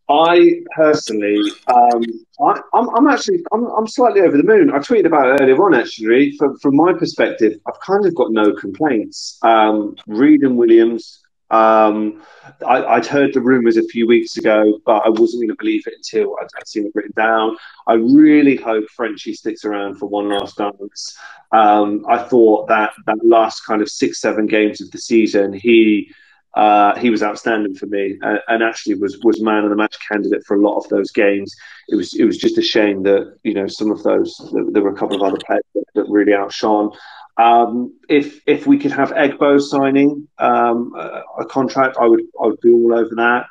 I 0.10 0.62
personally, 0.76 1.40
um, 1.68 2.04
I, 2.46 2.60
I'm, 2.74 2.90
I'm 2.90 3.08
actually, 3.08 3.44
I'm, 3.54 3.66
I'm 3.66 3.88
slightly 3.88 4.22
over 4.22 4.36
the 4.36 4.44
moon. 4.44 4.70
I 4.70 4.80
tweeted 4.80 5.06
about 5.06 5.28
it 5.28 5.42
earlier 5.42 5.64
on. 5.64 5.74
Actually, 5.74 6.36
from 6.38 6.58
from 6.60 6.76
my 6.76 6.94
perspective, 6.94 7.60
I've 7.68 7.80
kind 7.80 8.06
of 8.06 8.14
got 8.16 8.32
no 8.32 8.54
complaints. 8.54 9.40
Um, 9.42 9.96
Reed 10.08 10.42
and 10.42 10.58
Williams. 10.58 11.23
Um, 11.50 12.24
I, 12.66 12.84
I'd 12.84 13.06
heard 13.06 13.34
the 13.34 13.42
rumours 13.42 13.78
a 13.78 13.84
few 13.84 14.08
weeks 14.08 14.38
ago, 14.38 14.80
but 14.86 15.06
I 15.06 15.10
wasn't 15.10 15.42
going 15.42 15.50
to 15.50 15.56
believe 15.60 15.86
it 15.86 15.94
until 15.96 16.36
I'd, 16.42 16.48
I'd 16.58 16.68
seen 16.68 16.86
it 16.88 16.92
written 16.96 17.14
down. 17.16 17.56
I 17.88 17.94
really 17.94 18.56
hope 18.56 18.86
Frenchie 18.90 19.34
sticks 19.34 19.64
around 19.64 19.96
for 19.96 20.08
one 20.08 20.30
last 20.30 20.58
dance. 20.58 21.18
Um, 21.52 22.06
I 22.10 22.18
thought 22.24 22.68
that 22.70 22.94
that 23.06 23.24
last 23.24 23.62
kind 23.62 23.82
of 23.82 23.90
six, 23.90 24.20
seven 24.20 24.48
games 24.48 24.82
of 24.82 24.90
the 24.92 24.98
season, 24.98 25.54
he 25.54 26.12
uh, 26.56 26.96
he 27.00 27.10
was 27.10 27.24
outstanding 27.24 27.76
for 27.76 27.88
me, 27.88 28.18
and, 28.22 28.40
and 28.48 28.64
actually 28.64 28.96
was 28.96 29.18
was 29.24 29.42
man 29.42 29.64
of 29.64 29.70
the 29.70 29.76
match 29.76 29.98
candidate 30.08 30.44
for 30.46 30.56
a 30.56 30.62
lot 30.62 30.78
of 30.78 30.88
those 30.90 31.12
games. 31.12 31.56
It 31.90 31.96
was 31.96 32.14
it 32.14 32.26
was 32.26 32.38
just 32.38 32.58
a 32.58 32.62
shame 32.62 33.04
that 33.04 33.38
you 33.44 33.54
know 33.54 33.68
some 33.68 33.92
of 33.92 34.04
those 34.04 34.38
there, 34.54 34.64
there 34.70 34.84
were 34.84 34.94
a 34.94 34.98
couple 34.98 35.16
of 35.16 35.24
other 35.24 35.40
players 35.46 35.64
that, 35.74 35.86
that 35.96 36.10
really 36.10 36.34
outshone. 36.34 36.92
Um, 37.38 37.96
if 38.08 38.42
if 38.46 38.68
we 38.68 38.78
could 38.78 38.92
have 38.92 39.12
Egbo 39.12 39.60
signing 39.60 40.28
um, 40.38 40.94
a, 40.96 41.24
a 41.40 41.46
contract, 41.46 41.98
I 42.00 42.06
would 42.06 42.22
I 42.42 42.46
would 42.46 42.62
be 42.62 42.72
all 42.72 42.94
over 42.94 43.16
that. 43.16 43.46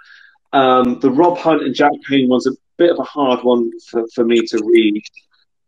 Um, 0.52 1.00
the 1.00 1.10
Rob 1.10 1.38
Hunt 1.38 1.62
and 1.62 1.74
Jack 1.74 1.92
Payne 2.08 2.28
one's 2.28 2.46
a 2.46 2.52
bit 2.76 2.90
of 2.90 2.98
a 2.98 3.04
hard 3.04 3.42
one 3.42 3.70
for, 3.90 4.04
for 4.14 4.24
me 4.24 4.42
to 4.46 4.62
read. 4.64 5.02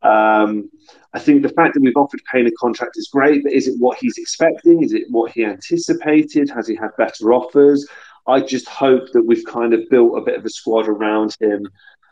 Um, 0.04 0.70
I 1.14 1.18
think 1.18 1.42
the 1.42 1.48
fact 1.48 1.74
that 1.74 1.82
we've 1.82 1.96
offered 1.96 2.20
Payne 2.30 2.46
a 2.46 2.50
contract 2.52 2.96
is 2.96 3.08
great, 3.08 3.42
but 3.42 3.52
is 3.52 3.68
it 3.68 3.76
what 3.78 3.98
he's 3.98 4.18
expecting? 4.18 4.82
Is 4.82 4.92
it 4.92 5.04
what 5.10 5.32
he 5.32 5.44
anticipated? 5.44 6.50
Has 6.50 6.68
he 6.68 6.76
had 6.76 6.90
better 6.98 7.32
offers? 7.32 7.88
I 8.26 8.40
just 8.40 8.68
hope 8.68 9.12
that 9.12 9.24
we've 9.24 9.44
kind 9.44 9.74
of 9.74 9.88
built 9.90 10.18
a 10.18 10.22
bit 10.22 10.38
of 10.38 10.44
a 10.44 10.50
squad 10.50 10.88
around 10.88 11.36
him 11.40 11.68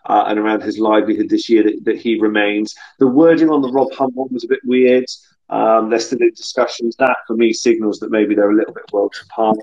uh, 0.06 0.24
and 0.26 0.38
around 0.38 0.62
his 0.62 0.78
livelihood 0.78 1.28
this 1.28 1.48
year 1.48 1.62
that, 1.64 1.84
that 1.84 1.98
he 1.98 2.18
remains. 2.18 2.74
The 2.98 3.06
wording 3.06 3.50
on 3.50 3.62
the 3.62 3.72
Rob 3.72 3.92
Hunt 3.92 4.14
one 4.14 4.28
was 4.32 4.44
a 4.44 4.48
bit 4.48 4.60
weird. 4.64 5.06
Um, 5.48 5.90
they're 5.90 5.98
still 5.98 6.18
in 6.20 6.30
discussions. 6.30 6.96
That 6.96 7.16
for 7.26 7.36
me 7.36 7.52
signals 7.52 7.98
that 8.00 8.10
maybe 8.10 8.34
they're 8.34 8.50
a 8.50 8.56
little 8.56 8.72
bit 8.74 8.90
worlds 8.92 9.22
apart. 9.30 9.58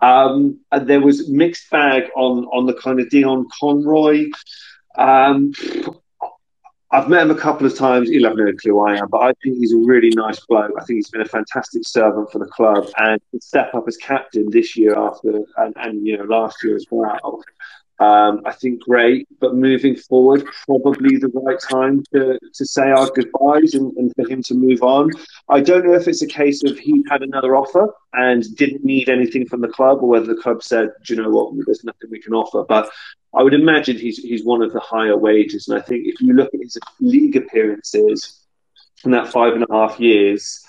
Um, 0.00 0.60
and 0.70 0.86
there 0.86 1.00
was 1.00 1.28
mixed 1.28 1.70
bag 1.70 2.04
on 2.14 2.44
on 2.46 2.66
the 2.66 2.74
kind 2.74 3.00
of 3.00 3.08
Dion 3.10 3.46
Conroy. 3.58 4.26
Um, 4.96 5.52
I've 6.96 7.10
met 7.10 7.20
him 7.20 7.30
a 7.30 7.38
couple 7.38 7.66
of 7.66 7.76
times. 7.76 8.08
He'll 8.08 8.26
have 8.26 8.38
no 8.38 8.50
clue 8.54 8.72
who 8.72 8.80
I 8.80 8.96
am, 8.96 9.08
but 9.10 9.18
I 9.18 9.34
think 9.42 9.58
he's 9.58 9.74
a 9.74 9.76
really 9.76 10.08
nice 10.14 10.40
bloke. 10.40 10.72
I 10.80 10.84
think 10.86 10.96
he's 10.96 11.10
been 11.10 11.20
a 11.20 11.26
fantastic 11.26 11.86
servant 11.86 12.32
for 12.32 12.38
the 12.38 12.46
club 12.46 12.88
and 12.96 13.20
step 13.42 13.74
up 13.74 13.84
as 13.86 13.98
captain 13.98 14.48
this 14.48 14.78
year 14.78 14.98
after 14.98 15.42
and, 15.58 15.74
and 15.76 16.06
you 16.06 16.16
know 16.16 16.24
last 16.24 16.64
year 16.64 16.74
as 16.74 16.86
well. 16.90 17.42
Um, 17.98 18.40
I 18.46 18.52
think 18.52 18.82
great, 18.82 19.28
but 19.40 19.54
moving 19.54 19.94
forward, 19.94 20.46
probably 20.64 21.18
the 21.18 21.28
right 21.28 21.58
time 21.60 22.02
to, 22.14 22.38
to 22.54 22.66
say 22.66 22.90
our 22.90 23.10
goodbyes 23.10 23.74
and, 23.74 23.94
and 23.98 24.14
for 24.14 24.26
him 24.26 24.42
to 24.44 24.54
move 24.54 24.82
on. 24.82 25.10
I 25.50 25.60
don't 25.60 25.84
know 25.84 25.94
if 25.94 26.08
it's 26.08 26.22
a 26.22 26.26
case 26.26 26.62
of 26.64 26.78
he 26.78 27.04
had 27.10 27.22
another 27.22 27.56
offer 27.56 27.92
and 28.14 28.42
didn't 28.56 28.84
need 28.84 29.10
anything 29.10 29.46
from 29.46 29.60
the 29.60 29.68
club, 29.68 29.98
or 30.02 30.08
whether 30.08 30.26
the 30.26 30.40
club 30.40 30.62
said, 30.62 30.90
"Do 31.04 31.14
you 31.14 31.22
know 31.22 31.30
what, 31.30 31.52
there's 31.66 31.84
nothing 31.84 32.10
we 32.10 32.20
can 32.22 32.32
offer. 32.32 32.64
But 32.66 32.90
I 33.36 33.42
would 33.42 33.54
imagine 33.54 33.98
he's 33.98 34.18
he's 34.18 34.44
one 34.44 34.62
of 34.62 34.72
the 34.72 34.80
higher 34.80 35.16
wages, 35.16 35.68
and 35.68 35.78
I 35.78 35.82
think 35.82 36.06
if 36.06 36.20
you 36.20 36.32
look 36.32 36.52
at 36.54 36.60
his 36.60 36.78
league 37.00 37.36
appearances 37.36 38.46
in 39.04 39.10
that 39.10 39.28
five 39.28 39.52
and 39.52 39.62
a 39.62 39.72
half 39.72 40.00
years, 40.00 40.64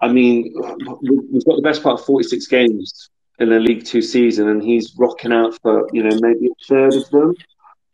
I 0.00 0.08
mean, 0.08 0.52
we've 0.54 1.44
got 1.44 1.56
the 1.56 1.62
best 1.62 1.82
part 1.82 1.98
of 1.98 2.06
46 2.06 2.46
games 2.48 3.10
in 3.38 3.52
a 3.52 3.58
League 3.58 3.84
Two 3.84 4.02
season, 4.02 4.48
and 4.48 4.62
he's 4.62 4.94
rocking 4.98 5.32
out 5.32 5.58
for 5.62 5.88
you 5.92 6.02
know 6.02 6.16
maybe 6.20 6.46
a 6.48 6.64
third 6.66 6.94
of 6.94 7.08
them. 7.10 7.34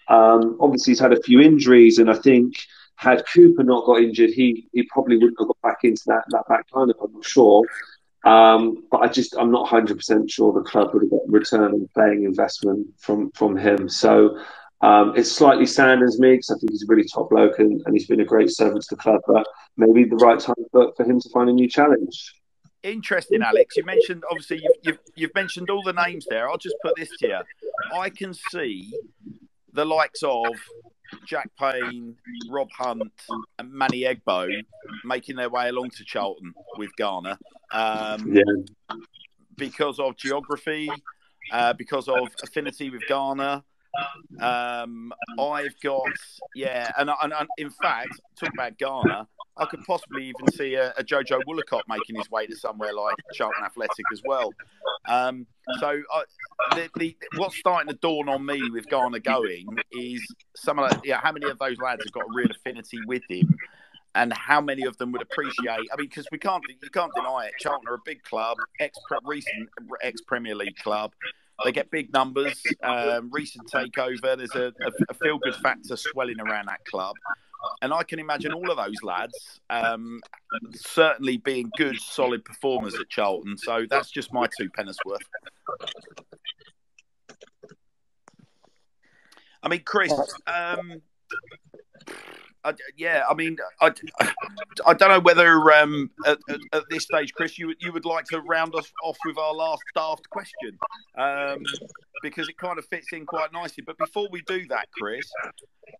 Um, 0.09 0.57
obviously, 0.61 0.91
he's 0.91 1.01
had 1.01 1.13
a 1.13 1.23
few 1.23 1.41
injuries, 1.41 1.99
and 1.99 2.11
I 2.11 2.15
think 2.15 2.57
had 2.97 3.25
Cooper 3.33 3.63
not 3.63 3.87
got 3.87 4.03
injured, 4.03 4.31
he 4.31 4.69
he 4.73 4.83
probably 4.85 5.17
wouldn't 5.17 5.39
have 5.39 5.49
got 5.49 5.61
back 5.63 5.79
into 5.85 6.03
that 6.07 6.25
that 6.31 6.49
back 6.49 6.67
lineup. 6.73 7.03
I'm 7.03 7.13
not 7.13 7.25
sure, 7.25 7.63
um, 8.25 8.85
but 8.91 8.99
I 8.99 9.09
just 9.09 9.35
I'm 9.39 9.51
not 9.51 9.63
100 9.63 9.97
percent 9.97 10.31
sure 10.31 10.53
the 10.53 10.69
club 10.69 10.93
would 10.93 11.03
have 11.03 11.11
got 11.11 11.21
return 11.29 11.73
on 11.73 11.89
playing 11.95 12.25
investment 12.25 12.87
from 12.99 13.31
from 13.33 13.57
him. 13.57 13.89
So. 13.89 14.39
Um, 14.83 15.15
it 15.15 15.25
slightly 15.25 15.67
saddens 15.67 16.19
me 16.19 16.31
because 16.31 16.53
I 16.53 16.55
think 16.55 16.73
he's 16.73 16.85
a 16.85 16.87
really 16.89 17.07
top 17.07 17.29
bloke 17.29 17.59
and, 17.59 17.83
and 17.85 17.95
he's 17.95 18.07
been 18.07 18.21
a 18.21 18.25
great 18.25 18.49
servant 18.49 18.83
to 18.85 18.95
the 18.95 19.03
club. 19.03 19.21
But 19.27 19.47
maybe 19.77 20.05
the 20.05 20.17
right 20.17 20.41
time 20.41 20.55
for, 20.73 20.95
for 20.97 21.05
him 21.05 21.21
to 21.21 21.29
find 21.29 21.51
a 21.51 21.53
new 21.53 21.69
challenge. 21.69 22.35
Interesting, 22.83 23.43
Alex. 23.43 23.77
You 23.77 23.85
mentioned 23.85 24.25
obviously 24.31 24.63
you've, 24.63 24.77
you've 24.83 24.99
you've 25.17 25.35
mentioned 25.35 25.69
all 25.69 25.83
the 25.83 25.93
names 25.93 26.27
there. 26.31 26.49
I'll 26.49 26.57
just 26.57 26.77
put 26.83 26.97
this 26.97 27.11
to 27.19 27.29
you. 27.29 27.39
I 27.95 28.09
can 28.09 28.33
see 28.33 28.91
the 29.75 29.85
likes 29.85 30.23
of 30.23 30.47
Jack 31.27 31.51
Payne, 31.59 32.17
Rob 32.49 32.69
Hunt, 32.77 33.13
and 33.59 33.73
Manny 33.73 34.03
Egbo 34.03 34.49
making 35.05 35.37
their 35.37 35.51
way 35.51 35.69
along 35.69 35.91
to 35.91 36.05
Charlton 36.05 36.55
with 36.79 36.91
Garner. 36.97 37.39
Um, 37.73 38.35
Yeah. 38.35 38.97
because 39.57 39.99
of 39.99 40.17
geography, 40.17 40.89
uh, 41.53 41.73
because 41.75 42.09
of 42.09 42.29
affinity 42.43 42.91
with 42.91 43.03
Garner. 43.09 43.63
Um, 44.41 45.13
I've 45.39 45.79
got 45.83 46.07
yeah, 46.55 46.93
and, 46.97 47.11
and, 47.23 47.33
and 47.33 47.49
in 47.59 47.71
fact, 47.71 48.21
talk 48.39 48.53
about 48.55 48.79
Garner. 48.79 49.27
I 49.61 49.67
could 49.67 49.85
possibly 49.85 50.25
even 50.25 50.51
see 50.53 50.75
a, 50.75 50.93
a 50.97 51.05
Jojo 51.05 51.41
Wollacott 51.47 51.83
making 51.87 52.17
his 52.17 52.31
way 52.31 52.47
to 52.47 52.57
somewhere 52.57 52.95
like 52.95 53.15
Charlton 53.35 53.63
Athletic 53.65 54.07
as 54.13 54.23
well. 54.25 54.53
Um, 55.07 55.47
so 55.79 56.01
I, 56.13 56.23
the, 56.75 56.91
the, 56.97 57.17
what's 57.37 57.57
starting 57.59 57.93
to 57.93 57.99
dawn 57.99 58.29
on 58.29 58.45
me 58.45 58.71
with 58.71 58.89
Garner 58.89 59.19
going 59.19 59.67
is 59.93 60.27
some 60.57 60.79
of 60.79 60.91
the, 60.91 61.01
yeah, 61.05 61.21
how 61.23 61.33
many 61.33 61.49
of 61.49 61.59
those 61.59 61.79
lads 61.79 62.03
have 62.05 62.13
got 62.13 62.25
a 62.25 62.33
real 62.33 62.51
affinity 62.51 62.99
with 63.07 63.23
him, 63.29 63.55
and 64.15 64.33
how 64.33 64.61
many 64.61 64.85
of 64.85 64.97
them 64.97 65.13
would 65.13 65.23
appreciate. 65.23 65.69
I 65.69 65.97
mean, 65.97 66.09
because 66.09 66.27
we 66.33 66.39
can't 66.39 66.65
you 66.69 66.91
can't 66.91 67.13
deny 67.15 67.47
it. 67.47 67.53
Charlton 67.61 67.87
are 67.89 67.95
a 67.95 68.03
big 68.05 68.23
club, 68.23 68.57
ex 68.81 68.99
recent 69.25 69.69
ex 70.03 70.21
Premier 70.23 70.55
League 70.55 70.77
club. 70.77 71.13
They 71.65 71.73
get 71.73 71.91
big 71.91 72.11
numbers. 72.13 72.63
Um, 72.83 73.31
recent 73.31 73.71
takeover. 73.71 74.37
There's 74.37 74.55
a, 74.55 74.73
a, 74.83 74.91
a 75.11 75.15
feel 75.15 75.39
good 75.39 75.57
factor 75.57 75.95
swelling 75.97 76.41
around 76.41 76.67
that 76.67 76.83
club. 76.87 77.15
And 77.83 77.93
I 77.93 78.03
can 78.03 78.19
imagine 78.19 78.53
all 78.53 78.71
of 78.71 78.77
those 78.77 79.03
lads 79.03 79.61
um, 79.71 80.21
certainly 80.75 81.39
being 81.39 81.71
good, 81.77 81.99
solid 82.01 82.45
performers 82.45 82.95
at 82.95 83.09
Charlton. 83.09 83.57
So 83.57 83.87
that's 83.89 84.11
just 84.11 84.33
my 84.33 84.47
two 84.59 84.71
pennies 84.71 84.99
worth. 85.05 85.21
I 89.63 89.69
mean, 89.69 89.83
Chris, 89.85 90.13
um, 90.47 91.03
I, 92.65 92.75
yeah, 92.97 93.25
I 93.29 93.35
mean, 93.35 93.57
I, 93.81 93.93
I 94.87 94.95
don't 94.95 95.09
know 95.09 95.21
whether 95.21 95.73
um, 95.73 96.11
at, 96.27 96.39
at, 96.73 96.83
this 96.91 97.05
stage, 97.05 97.33
Chris, 97.33 97.59
you 97.59 97.75
you 97.81 97.93
would 97.93 98.05
like 98.05 98.27
to 98.27 98.41
round 98.41 98.75
us 98.75 98.93
off 99.03 99.17
with 99.25 99.39
our 99.39 99.55
last 99.55 99.83
daft 99.95 100.29
question, 100.29 100.79
um, 101.17 101.63
because 102.23 102.49
it 102.49 102.59
kind 102.59 102.79
of 102.79 102.85
fits 102.87 103.13
in 103.13 103.25
quite 103.25 103.53
nicely. 103.53 103.83
But 103.87 103.97
before 103.97 104.29
we 104.31 104.43
do 104.43 104.67
that, 104.69 104.89
Chris, 104.93 105.31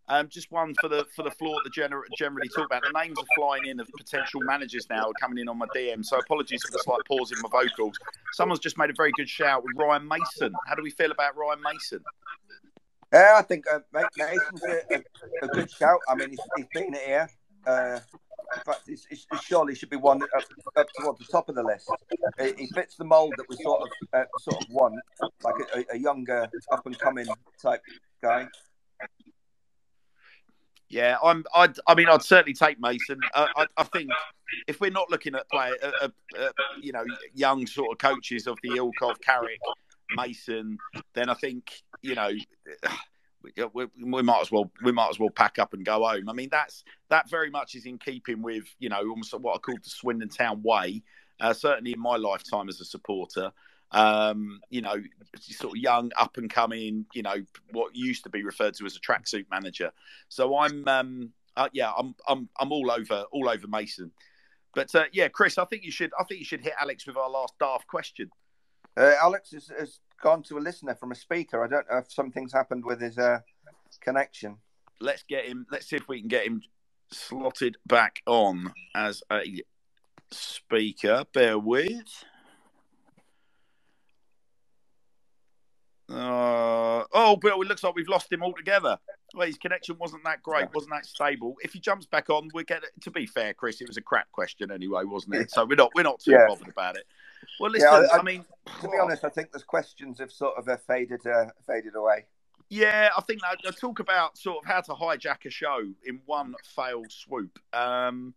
um, 0.09 0.29
just 0.29 0.51
one 0.53 0.75
for 0.81 0.89
the 0.89 1.07
for 1.17 1.23
the 1.23 1.31
floor 1.31 1.57
that 1.65 1.73
gener- 1.73 2.03
generally 2.19 2.49
talk 2.55 2.67
about. 2.67 2.83
The 2.83 2.99
names 2.99 3.17
are 3.19 3.27
flying 3.37 3.67
in 3.67 3.81
of 3.81 3.89
potential 3.97 4.41
managers 4.43 4.87
now 4.91 5.11
coming 5.19 5.39
in 5.39 5.49
on 5.49 5.57
my 5.57 5.67
DM. 5.75 6.05
So 6.05 6.19
apologies 6.19 6.63
for 6.65 6.73
the 6.73 6.83
slight 6.85 7.01
pause 7.09 7.33
in 7.33 7.39
my 7.41 7.49
vocals. 7.51 7.97
Someone's 8.35 8.61
just 8.61 8.77
made 8.77 8.91
a 8.91 8.95
very 8.95 9.13
good 9.17 9.29
shout 9.29 9.63
with 9.65 9.73
Ryan 9.77 10.07
Mason. 10.07 10.53
How 10.67 10.75
do 10.75 10.83
we 10.83 10.91
feel 10.91 11.11
about 11.11 11.37
Ryan 11.37 11.61
Mason? 11.63 12.01
Yeah, 13.13 13.35
I 13.37 13.43
think 13.43 13.65
uh, 13.71 13.81
Mason's 13.93 14.63
a, 14.63 14.95
a, 14.95 15.03
a, 15.43 15.49
good 15.49 15.71
shout. 15.71 15.99
I 16.09 16.15
mean, 16.15 16.31
he's, 16.31 16.67
been 16.73 16.95
here. 16.95 17.29
Uh, 17.67 17.99
in 18.57 18.63
fact, 18.63 18.83
he's, 18.87 19.05
he's, 19.09 19.27
surely 19.43 19.75
should 19.75 19.91
be 19.91 19.97
one 19.97 20.23
up, 20.23 20.45
up 20.77 20.87
towards 20.97 21.19
the 21.19 21.27
top 21.31 21.49
of 21.49 21.57
the 21.57 21.63
list. 21.63 21.91
He, 22.39 22.65
he 22.65 22.67
fits 22.69 22.97
the 22.97 23.05
mould 23.05 23.35
that 23.37 23.47
we 23.49 23.57
sort 23.57 23.83
of 23.83 23.89
uh, 24.13 24.25
sort 24.41 24.63
of 24.63 24.71
want, 24.71 24.95
like 25.43 25.55
a, 25.75 25.95
a 25.95 25.99
younger, 25.99 26.49
up 26.71 26.87
and 26.87 26.97
coming 26.99 27.27
type 27.61 27.83
guy. 28.23 28.47
Yeah, 30.91 31.19
I'm. 31.23 31.45
I'd, 31.55 31.77
I 31.87 31.95
mean, 31.95 32.09
I'd 32.09 32.23
certainly 32.23 32.53
take 32.53 32.81
Mason. 32.81 33.21
Uh, 33.33 33.47
I, 33.57 33.67
I, 33.77 33.85
think 33.85 34.11
if 34.67 34.81
we're 34.81 34.91
not 34.91 35.09
looking 35.09 35.37
at 35.37 35.49
play, 35.49 35.71
uh, 35.81 35.91
uh, 36.03 36.09
uh, 36.37 36.51
you 36.83 36.91
know, 36.91 37.05
young 37.33 37.65
sort 37.69 37.93
of 37.93 37.99
coaches 37.99 38.49
of 38.49 38.59
the 38.65 38.77
ilk 38.77 39.01
of 39.03 39.21
Carrick, 39.21 39.61
Mason, 40.17 40.79
then 41.15 41.29
I 41.29 41.35
think 41.35 41.83
you 42.03 42.15
know. 42.15 42.31
We, 43.73 43.87
we, 44.05 44.21
might 44.21 44.43
as 44.43 44.53
well 44.53 44.71
we 44.83 44.93
might 44.93 45.09
as 45.09 45.19
well 45.19 45.31
pack 45.31 45.59
up 45.59 45.73
and 45.73 45.83
go 45.83 46.07
home. 46.07 46.29
I 46.29 46.35
mean 46.35 46.51
that's 46.53 46.85
that 47.09 47.31
very 47.31 47.49
much 47.49 47.75
is 47.75 47.87
in 47.87 47.97
keeping 47.97 48.43
with 48.43 48.65
you 48.79 48.91
know 48.91 48.99
almost 48.99 49.33
what 49.33 49.55
I 49.55 49.59
call 49.59 49.77
the 49.83 49.89
Swindon 49.89 50.29
Town 50.29 50.61
way. 50.63 51.03
Uh, 51.41 51.55
certainly 51.55 51.95
in 51.95 52.01
my 52.01 52.17
lifetime 52.17 52.69
as 52.69 52.83
a 52.83 52.85
supporter, 52.85 53.51
um, 53.93 54.61
you 54.71 54.83
know, 54.83 54.97
sort 55.41 55.77
of 55.77 55.83
young, 55.83 56.11
up 56.19 56.37
and 56.37 56.51
coming, 56.51 57.07
you 57.13 57.23
know, 57.23 57.37
what 57.73 57.95
used 57.95 58.25
to 58.25 58.31
be 58.31 58.45
referred 58.45 58.75
to 58.75 58.87
as 58.87 58.97
a 58.97 59.01
tracksuit 59.01 59.47
manager. 59.51 59.91
So 60.29 60.59
I'm, 60.59 60.87
um, 60.87 61.31
uh, 61.57 61.69
yeah, 61.73 61.91
I'm, 61.97 62.15
I'm, 62.29 62.49
I'm 62.59 62.73
all 62.73 62.91
over, 62.91 63.25
all 63.33 63.49
over 63.49 63.67
Mason. 63.67 64.13
But 64.75 64.95
uh, 64.95 65.05
yeah, 65.13 65.29
Chris, 65.29 65.59
I 65.59 65.65
think 65.65 65.83
you 65.83 65.91
should, 65.91 66.13
I 66.19 66.25
think 66.25 66.39
you 66.39 66.45
should 66.45 66.61
hit 66.61 66.75
Alex 66.81 67.07
with 67.07 67.17
our 67.17 67.29
last 67.29 67.55
daft 67.59 67.89
question. 67.89 68.31
Uh, 68.97 69.15
Alex 69.21 69.53
has, 69.53 69.71
has, 69.79 70.01
gone 70.23 70.43
to 70.43 70.59
a 70.59 70.61
listener 70.61 70.95
from 70.95 71.13
a 71.13 71.15
speaker. 71.15 71.65
I 71.65 71.67
don't 71.67 71.91
know 71.91 71.97
if 71.97 72.13
something's 72.13 72.53
happened 72.53 72.85
with 72.85 73.01
his 73.01 73.17
uh, 73.17 73.39
connection. 74.03 74.59
Let's 75.01 75.23
get 75.23 75.47
him. 75.47 75.67
Let's 75.71 75.89
see 75.89 75.97
if 75.97 76.07
we 76.09 76.21
can 76.21 76.29
get 76.29 76.47
him 76.47 76.61
slotted 77.11 77.79
back 77.87 78.21
on 78.27 78.73
as 78.95 79.23
a 79.33 79.63
speaker. 80.31 81.25
Bear 81.33 81.59
with. 81.59 82.25
Uh, 86.11 87.05
oh, 87.13 87.37
Bill, 87.37 87.63
it 87.63 87.69
looks 87.69 87.85
like 87.85 87.95
we've 87.95 88.09
lost 88.09 88.33
him 88.33 88.43
altogether. 88.43 88.99
Well, 89.35 89.47
his 89.47 89.59
connection 89.59 89.97
wasn't 89.99 90.25
that 90.25 90.43
great, 90.43 90.67
wasn't 90.75 90.93
that 90.93 91.07
stable. 91.07 91.55
If 91.63 91.73
he 91.73 91.79
jumps 91.79 92.07
back 92.07 92.29
on, 92.31 92.49
we 92.53 92.65
get 92.65 92.83
it. 92.83 92.91
To 93.03 93.13
be 93.13 93.27
fair, 93.27 93.55
Chris, 93.55 93.81
it 93.81 93.87
was 93.87 93.97
a 93.97 94.03
crap 94.03 94.31
question 94.33 94.73
anyway, 94.73 95.05
wasn't 95.05 95.37
it? 95.37 95.51
So 95.53 95.65
we're 95.65 95.77
not 95.77 95.93
we're 95.95 96.03
not 96.03 96.19
too 96.19 96.33
yeah. 96.33 96.47
bothered 96.49 96.69
about 96.69 96.97
it. 96.97 97.05
Well, 97.59 97.71
listen, 97.71 97.89
yeah, 97.91 98.09
I, 98.13 98.19
I, 98.19 98.23
mean, 98.23 98.45
to 98.81 98.89
be 98.89 98.99
honest, 99.01 99.25
I 99.25 99.29
think 99.29 99.53
those 99.53 99.65
questions 99.65 100.19
have 100.19 100.33
sort 100.33 100.57
of 100.57 100.69
uh, 100.69 100.77
faded 100.87 101.27
uh, 101.27 101.47
faded 101.67 101.95
away. 101.95 102.27
Yeah, 102.69 103.11
I 103.17 103.21
think 103.23 103.41
I 103.45 103.71
talk 103.73 103.99
about 103.99 104.39
sort 104.39 104.65
of 104.65 104.71
how 104.71 104.81
to 104.81 104.93
hijack 104.93 105.45
a 105.45 105.51
show 105.51 105.81
in 106.05 106.21
one 106.27 106.55
failed 106.75 107.11
swoop. 107.11 107.59
Um, 107.73 108.35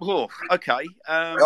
Oh, 0.00 0.28
okay. 0.50 0.86
Um, 1.08 1.38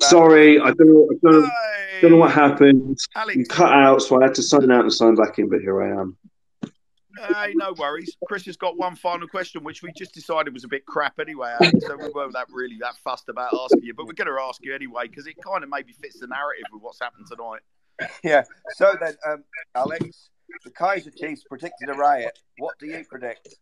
Sorry, 0.00 0.60
I 0.60 0.72
don't 0.72 0.88
know. 0.88 1.08
I 1.10 1.14
don't, 1.22 1.44
hey. 1.44 2.00
don't 2.02 2.10
know 2.12 2.16
what 2.18 2.32
happened. 2.32 2.98
Alex. 3.14 3.36
You 3.36 3.46
cut 3.46 3.72
out, 3.72 4.02
so 4.02 4.20
I 4.20 4.24
had 4.24 4.34
to 4.34 4.42
sign 4.42 4.70
out 4.70 4.82
and 4.82 4.92
sign 4.92 5.14
back 5.14 5.38
in. 5.38 5.48
But 5.48 5.60
here 5.60 5.82
I 5.82 6.00
am. 6.00 6.16
Hey, 7.18 7.52
no 7.54 7.74
worries. 7.78 8.16
Chris 8.26 8.46
has 8.46 8.56
got 8.56 8.76
one 8.76 8.96
final 8.96 9.28
question, 9.28 9.62
which 9.64 9.82
we 9.82 9.92
just 9.92 10.14
decided 10.14 10.52
was 10.52 10.64
a 10.64 10.68
bit 10.68 10.86
crap 10.86 11.18
anyway, 11.20 11.54
Alex, 11.60 11.86
so 11.86 11.96
we 11.96 12.08
weren't 12.10 12.32
that 12.32 12.46
really 12.50 12.78
that 12.80 12.96
fussed 12.96 13.28
about 13.28 13.52
asking 13.54 13.82
you, 13.82 13.94
but 13.94 14.06
we're 14.06 14.14
going 14.14 14.28
to 14.28 14.42
ask 14.42 14.64
you 14.64 14.74
anyway 14.74 15.08
because 15.08 15.26
it 15.26 15.36
kind 15.44 15.62
of 15.62 15.70
maybe 15.70 15.92
fits 15.92 16.20
the 16.20 16.26
narrative 16.26 16.64
with 16.72 16.82
what's 16.82 17.00
happened 17.00 17.26
tonight. 17.28 17.60
Yeah. 18.24 18.44
So 18.76 18.94
then, 19.00 19.14
um, 19.26 19.44
Alex, 19.74 20.30
the 20.64 20.70
Kaiser 20.70 21.10
Chiefs 21.10 21.44
predicted 21.44 21.88
a 21.88 21.94
riot. 21.94 22.38
What 22.58 22.78
do 22.78 22.86
you 22.86 23.04
predict? 23.08 23.56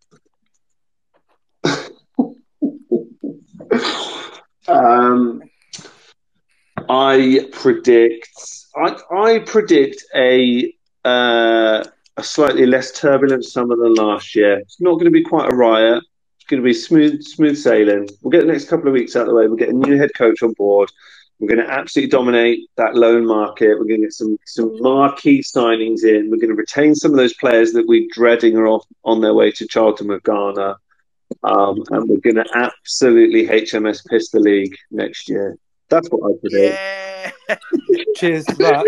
Um, 4.68 5.42
I 6.88 7.48
predict. 7.52 8.28
I, 8.76 8.96
I 9.10 9.38
predict 9.40 10.04
a 10.14 10.72
uh, 11.04 11.84
slightly 12.22 12.66
less 12.66 12.92
turbulent 12.92 13.44
summer 13.44 13.76
than 13.76 13.94
last 13.94 14.34
year. 14.34 14.58
It's 14.58 14.80
not 14.80 14.94
going 14.94 15.06
to 15.06 15.10
be 15.10 15.22
quite 15.22 15.52
a 15.52 15.56
riot. 15.56 16.02
It's 16.36 16.46
going 16.46 16.62
to 16.62 16.66
be 16.66 16.74
smooth 16.74 17.22
smooth 17.22 17.56
sailing. 17.56 18.08
We'll 18.22 18.30
get 18.30 18.46
the 18.46 18.52
next 18.52 18.68
couple 18.68 18.88
of 18.88 18.94
weeks 18.94 19.16
out 19.16 19.22
of 19.22 19.28
the 19.28 19.34
way. 19.34 19.46
We'll 19.46 19.56
get 19.56 19.70
a 19.70 19.72
new 19.72 19.96
head 19.96 20.10
coach 20.14 20.42
on 20.42 20.52
board. 20.54 20.90
We're 21.38 21.48
going 21.54 21.66
to 21.66 21.72
absolutely 21.72 22.10
dominate 22.10 22.68
that 22.76 22.94
loan 22.94 23.26
market. 23.26 23.78
We're 23.78 23.86
going 23.86 24.02
to 24.02 24.06
get 24.06 24.12
some 24.12 24.36
some 24.44 24.80
marquee 24.80 25.40
signings 25.42 26.04
in. 26.04 26.30
We're 26.30 26.36
going 26.36 26.50
to 26.50 26.54
retain 26.54 26.94
some 26.94 27.12
of 27.12 27.16
those 27.16 27.34
players 27.34 27.72
that 27.72 27.86
we're 27.86 28.08
dreading 28.12 28.56
are 28.56 28.68
off 28.68 28.84
on 29.04 29.20
their 29.20 29.34
way 29.34 29.50
to 29.52 29.66
Charlton 29.66 30.08
with 30.08 30.22
Garner. 30.22 30.76
Um, 31.42 31.82
and 31.90 32.08
we're 32.08 32.18
going 32.18 32.36
to 32.36 32.46
absolutely 32.54 33.46
HMS 33.46 34.04
piss 34.06 34.30
the 34.30 34.40
league 34.40 34.76
next 34.90 35.28
year. 35.28 35.56
That's 35.90 36.08
what 36.08 36.30
I 36.30 36.38
predict. 36.38 36.78
Yeah. 36.78 37.30
Cheers 38.16 38.44
for 38.46 38.54
that. 38.54 38.86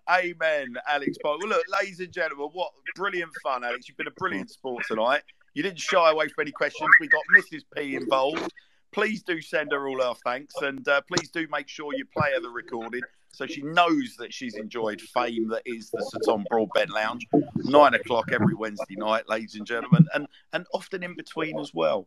Amen, 0.10 0.74
Alex 0.88 1.18
Well, 1.22 1.38
look, 1.38 1.64
ladies 1.80 2.00
and 2.00 2.12
gentlemen, 2.12 2.48
what 2.52 2.72
brilliant 2.96 3.30
fun, 3.42 3.62
Alex. 3.62 3.88
You've 3.88 3.98
been 3.98 4.06
a 4.06 4.12
brilliant 4.12 4.50
sport 4.50 4.84
tonight. 4.88 5.22
You 5.54 5.62
didn't 5.62 5.80
shy 5.80 6.10
away 6.10 6.28
from 6.28 6.42
any 6.42 6.52
questions. 6.52 6.88
We 6.98 7.08
got 7.08 7.22
Mrs. 7.36 7.62
P 7.76 7.94
involved. 7.94 8.52
Please 8.90 9.22
do 9.22 9.40
send 9.40 9.72
her 9.72 9.86
all 9.86 10.02
our 10.02 10.16
thanks, 10.24 10.54
and 10.62 10.86
uh, 10.88 11.02
please 11.02 11.28
do 11.28 11.46
make 11.50 11.68
sure 11.68 11.94
you 11.94 12.04
play 12.06 12.30
her 12.34 12.40
the 12.40 12.50
recording 12.50 13.02
so 13.32 13.46
she 13.46 13.62
knows 13.62 14.14
that 14.18 14.32
she's 14.32 14.56
enjoyed 14.56 15.00
fame 15.00 15.48
that 15.48 15.62
is 15.64 15.90
the 15.90 16.04
Sir 16.10 16.18
Tom 16.26 16.44
Broadbent 16.50 16.90
Lounge. 16.90 17.26
Nine 17.56 17.94
o'clock 17.94 18.30
every 18.30 18.54
Wednesday 18.54 18.94
night, 18.96 19.28
ladies 19.28 19.54
and 19.54 19.66
gentlemen, 19.66 20.06
and 20.14 20.26
and 20.52 20.66
often 20.74 21.02
in 21.02 21.16
between 21.16 21.58
as 21.58 21.72
well. 21.72 22.06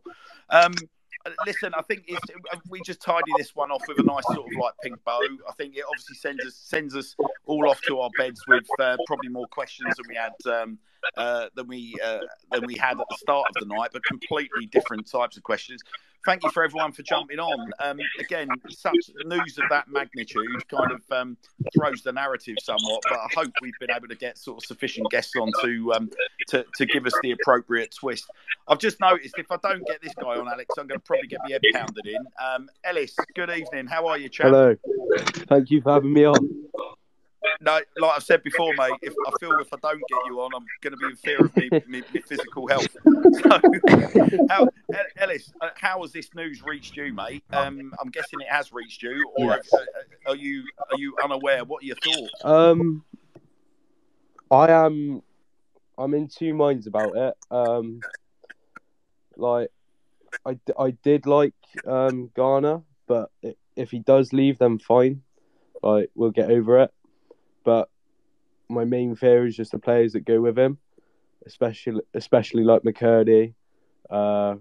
Um, 0.50 0.74
listen, 1.46 1.72
I 1.74 1.82
think 1.82 2.08
we 2.68 2.80
just 2.84 3.00
tidy 3.00 3.32
this 3.38 3.54
one 3.54 3.70
off 3.70 3.82
with 3.88 3.98
a 3.98 4.02
nice 4.02 4.24
sort 4.24 4.38
of 4.38 4.58
like 4.60 4.74
pink 4.82 5.02
bow. 5.04 5.20
I 5.48 5.52
think 5.52 5.76
it 5.76 5.84
obviously 5.88 6.16
sends 6.16 6.44
us 6.44 6.54
sends 6.54 6.94
us 6.96 7.16
all 7.46 7.68
off 7.68 7.80
to 7.88 8.00
our 8.00 8.10
beds 8.18 8.40
with 8.48 8.66
uh, 8.80 8.96
probably 9.06 9.28
more 9.28 9.46
questions 9.48 9.94
than 9.96 10.06
we 10.08 10.14
had 10.14 10.32
um, 10.52 10.78
uh, 11.16 11.46
than 11.54 11.66
we 11.66 11.94
uh, 12.04 12.20
than 12.52 12.66
we 12.66 12.76
had 12.76 13.00
at 13.00 13.06
the 13.08 13.16
start 13.18 13.46
of 13.48 13.68
the 13.68 13.74
night, 13.74 13.90
but 13.92 14.04
completely 14.04 14.66
different 14.66 15.10
types 15.10 15.36
of 15.36 15.42
questions 15.42 15.80
thank 16.26 16.42
you 16.42 16.50
for 16.50 16.64
everyone 16.64 16.92
for 16.92 17.02
jumping 17.02 17.38
on. 17.38 17.70
Um, 17.82 17.98
again, 18.18 18.48
such 18.68 19.10
news 19.24 19.58
of 19.58 19.64
that 19.70 19.88
magnitude 19.88 20.68
kind 20.68 20.92
of 20.92 21.00
um, 21.10 21.36
throws 21.74 22.02
the 22.02 22.12
narrative 22.12 22.56
somewhat, 22.62 23.02
but 23.08 23.18
I 23.18 23.28
hope 23.34 23.52
we've 23.62 23.72
been 23.80 23.90
able 23.90 24.08
to 24.08 24.16
get 24.16 24.36
sort 24.36 24.58
of 24.58 24.66
sufficient 24.66 25.08
guests 25.10 25.32
on 25.40 25.50
to, 25.62 25.92
um, 25.94 26.10
to, 26.48 26.66
to 26.76 26.86
give 26.86 27.06
us 27.06 27.14
the 27.22 27.30
appropriate 27.30 27.94
twist. 27.94 28.26
I've 28.68 28.80
just 28.80 29.00
noticed 29.00 29.34
if 29.38 29.50
I 29.50 29.56
don't 29.62 29.86
get 29.86 30.02
this 30.02 30.12
guy 30.20 30.36
on, 30.36 30.48
Alex, 30.48 30.74
I'm 30.78 30.86
going 30.86 31.00
to 31.00 31.06
probably 31.06 31.28
get 31.28 31.40
my 31.44 31.52
head 31.52 31.62
pounded 31.72 32.06
in. 32.06 32.24
Um, 32.44 32.68
Ellis, 32.84 33.14
good 33.34 33.50
evening. 33.50 33.86
How 33.86 34.06
are 34.08 34.18
you, 34.18 34.28
chap? 34.28 34.46
Hello. 34.46 34.76
Thank 35.48 35.70
you 35.70 35.80
for 35.80 35.92
having 35.92 36.12
me 36.12 36.24
on 36.24 36.36
no, 37.60 37.80
like 37.98 38.16
I've 38.16 38.22
said 38.22 38.42
before, 38.42 38.74
mate. 38.74 38.92
If 39.02 39.14
I 39.26 39.30
feel 39.38 39.52
if 39.58 39.72
I 39.72 39.76
don't 39.82 39.98
get 40.08 40.18
you 40.26 40.40
on, 40.40 40.52
I'm 40.54 40.64
going 40.82 40.92
to 40.92 40.96
be 40.96 41.06
in 41.06 41.16
fear 41.16 41.38
of 41.40 41.56
me, 41.56 41.68
me, 41.86 42.02
me 42.12 42.20
physical 42.20 42.66
health. 42.66 42.86
So, 43.36 43.60
how, 44.48 44.68
Ellis, 45.18 45.52
uh, 45.60 45.70
how 45.74 46.00
has 46.02 46.12
this 46.12 46.34
news 46.34 46.62
reached 46.62 46.96
you, 46.96 47.12
mate? 47.12 47.44
Um, 47.52 47.92
I'm 48.00 48.08
guessing 48.10 48.40
it 48.40 48.48
has 48.48 48.72
reached 48.72 49.02
you, 49.02 49.30
or 49.36 49.50
yes. 49.50 49.68
Uh, 49.72 49.76
uh, 49.76 50.30
are 50.30 50.36
you 50.36 50.64
are 50.90 50.98
you 50.98 51.14
unaware? 51.22 51.64
What 51.64 51.82
are 51.82 51.86
your 51.86 51.96
thoughts? 51.96 52.44
Um, 52.44 53.04
I 54.50 54.70
am. 54.70 55.22
I'm 55.98 56.14
in 56.14 56.28
two 56.28 56.54
minds 56.54 56.86
about 56.86 57.16
it. 57.16 57.34
Um, 57.50 58.00
like, 59.36 59.70
I, 60.44 60.58
I 60.78 60.90
did 61.02 61.26
like 61.26 61.54
um 61.86 62.30
Garner, 62.34 62.82
but 63.06 63.30
if 63.76 63.90
he 63.90 63.98
does 63.98 64.32
leave, 64.32 64.58
then 64.58 64.78
fine. 64.78 65.22
Like, 65.82 66.10
we'll 66.14 66.30
get 66.30 66.50
over 66.50 66.80
it 66.80 66.92
but 67.66 67.90
my 68.68 68.84
main 68.84 69.16
fear 69.16 69.44
is 69.44 69.56
just 69.56 69.72
the 69.72 69.78
players 69.78 70.12
that 70.12 70.24
go 70.24 70.40
with 70.40 70.56
him, 70.56 70.78
especially 71.46 72.00
especially 72.14 72.62
like 72.62 72.82
McKirdy, 72.82 73.54
uh, 74.08 74.54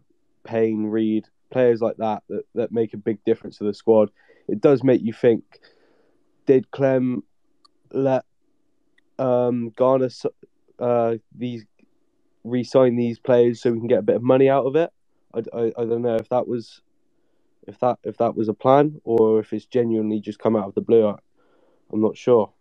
Payne, 0.44 0.88
Reid, 0.88 1.27
players 1.52 1.82
like 1.82 1.98
that, 1.98 2.23
that 2.27 2.44
that 2.56 2.72
make 2.72 2.95
a 2.95 2.98
big 2.98 3.23
difference 3.23 3.60
to 3.60 3.64
the 3.64 3.73
squad. 3.76 4.10
It 4.48 4.60
does 4.60 4.84
make 4.84 5.02
you 5.03 5.14
think: 5.14 5.44
Did 6.48 6.72
Clem 6.72 7.23
let 7.91 8.26
um, 9.19 9.72
Garner 9.76 10.10
uh, 10.80 11.15
these 11.38 11.64
re-sign 12.44 12.95
these 12.95 13.19
players 13.19 13.61
so 13.61 13.72
we 13.72 13.80
can 13.80 13.88
get 13.88 13.99
a 13.99 14.03
bit 14.03 14.15
of 14.18 14.23
money 14.23 14.49
out 14.49 14.65
of 14.65 14.76
it. 14.76 14.91
I, 15.34 15.40
I, 15.53 15.64
I 15.77 15.86
don't 15.86 16.02
know 16.02 16.15
if 16.15 16.30
that 16.30 16.48
was 16.48 16.82
if 17.68 17.80
that 17.80 17.99
if 18.03 18.18
that 18.18 18.36
was 18.36 18.49
a 18.49 18.53
plan 18.53 18.99
or 19.03 19.40
if 19.40 19.53
it's 19.53 19.65
genuinely 19.65 20.19
just 20.19 20.40
come 20.40 20.56
out 20.56 20.68
of 20.68 20.76
the 20.76 20.82
blue. 20.82 21.07
I'm 21.07 22.02
not 22.02 22.18
sure. 22.18 22.52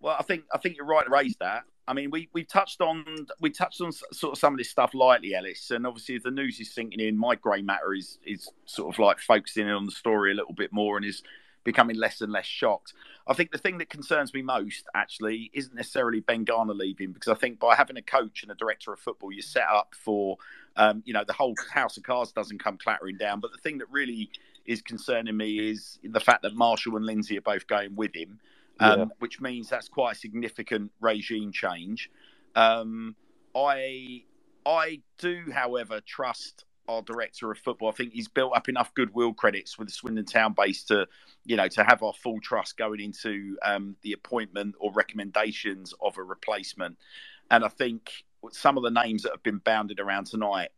Well, 0.00 0.16
I 0.18 0.22
think 0.22 0.44
I 0.52 0.58
think 0.58 0.76
you're 0.76 0.86
right 0.86 1.04
to 1.04 1.10
raise 1.10 1.36
that. 1.40 1.64
I 1.86 1.94
mean, 1.94 2.10
we 2.10 2.28
we 2.32 2.44
touched 2.44 2.80
on 2.80 3.04
we 3.40 3.50
touched 3.50 3.80
on 3.80 3.92
sort 3.92 4.32
of 4.32 4.38
some 4.38 4.54
of 4.54 4.58
this 4.58 4.70
stuff 4.70 4.94
lightly, 4.94 5.34
Ellis, 5.34 5.70
and 5.70 5.86
obviously 5.86 6.16
as 6.16 6.22
the 6.22 6.30
news 6.30 6.60
is 6.60 6.72
sinking 6.72 7.00
in, 7.00 7.16
my 7.16 7.34
grey 7.34 7.62
matter 7.62 7.94
is 7.94 8.18
is 8.24 8.50
sort 8.66 8.94
of 8.94 8.98
like 8.98 9.18
focusing 9.18 9.66
in 9.66 9.72
on 9.72 9.86
the 9.86 9.92
story 9.92 10.30
a 10.30 10.34
little 10.34 10.52
bit 10.52 10.72
more 10.72 10.96
and 10.96 11.06
is 11.06 11.22
becoming 11.64 11.96
less 11.96 12.20
and 12.20 12.32
less 12.32 12.46
shocked. 12.46 12.94
I 13.26 13.34
think 13.34 13.52
the 13.52 13.58
thing 13.58 13.78
that 13.78 13.90
concerns 13.90 14.32
me 14.32 14.42
most 14.42 14.84
actually 14.94 15.50
isn't 15.52 15.74
necessarily 15.74 16.20
Ben 16.20 16.44
Garner 16.44 16.74
leaving 16.74 17.12
because 17.12 17.30
I 17.30 17.34
think 17.34 17.58
by 17.58 17.74
having 17.74 17.96
a 17.96 18.02
coach 18.02 18.42
and 18.42 18.52
a 18.52 18.54
director 18.54 18.92
of 18.92 19.00
football, 19.00 19.32
you're 19.32 19.42
set 19.42 19.66
up 19.66 19.94
for 19.94 20.36
um, 20.76 21.02
you 21.06 21.14
know 21.14 21.24
the 21.26 21.32
whole 21.32 21.54
house 21.72 21.96
of 21.96 22.02
cards 22.02 22.32
doesn't 22.32 22.62
come 22.62 22.76
clattering 22.76 23.16
down. 23.16 23.40
But 23.40 23.52
the 23.52 23.58
thing 23.58 23.78
that 23.78 23.90
really 23.90 24.30
is 24.66 24.82
concerning 24.82 25.36
me 25.36 25.70
is 25.70 25.98
the 26.04 26.20
fact 26.20 26.42
that 26.42 26.54
Marshall 26.54 26.96
and 26.96 27.06
Lindsay 27.06 27.38
are 27.38 27.42
both 27.42 27.66
going 27.66 27.96
with 27.96 28.14
him 28.14 28.38
um, 28.80 28.98
Yeah. 28.98 29.04
which 29.18 29.40
means 29.40 29.68
that's 29.68 29.88
quite 29.88 30.12
a 30.12 30.18
significant 30.18 30.92
regime 31.00 31.52
change. 31.52 32.10
Um, 32.54 33.16
I 33.54 34.24
I 34.66 35.00
do, 35.18 35.44
however, 35.52 36.00
trust 36.00 36.64
our 36.88 37.02
director 37.02 37.50
of 37.50 37.58
football. 37.58 37.88
I 37.88 37.92
think 37.92 38.12
he's 38.12 38.28
built 38.28 38.56
up 38.56 38.68
enough 38.68 38.92
goodwill 38.94 39.32
credits 39.34 39.78
with 39.78 39.88
the 39.88 39.92
Swindon 39.92 40.24
Town 40.24 40.54
base 40.54 40.84
to, 40.84 41.06
you 41.44 41.56
know, 41.56 41.68
to 41.68 41.84
have 41.84 42.02
our 42.02 42.14
full 42.14 42.40
trust 42.40 42.76
going 42.76 43.00
into 43.00 43.56
um, 43.62 43.96
the 44.02 44.12
appointment 44.12 44.74
or 44.78 44.92
recommendations 44.92 45.94
of 46.00 46.16
a 46.18 46.22
replacement. 46.22 46.96
And 47.50 47.64
I 47.64 47.68
think 47.68 48.24
some 48.52 48.76
of 48.76 48.82
the 48.82 48.90
names 48.90 49.22
that 49.22 49.32
have 49.32 49.42
been 49.42 49.58
bounded 49.58 50.00
around 50.00 50.26
tonight 50.26 50.68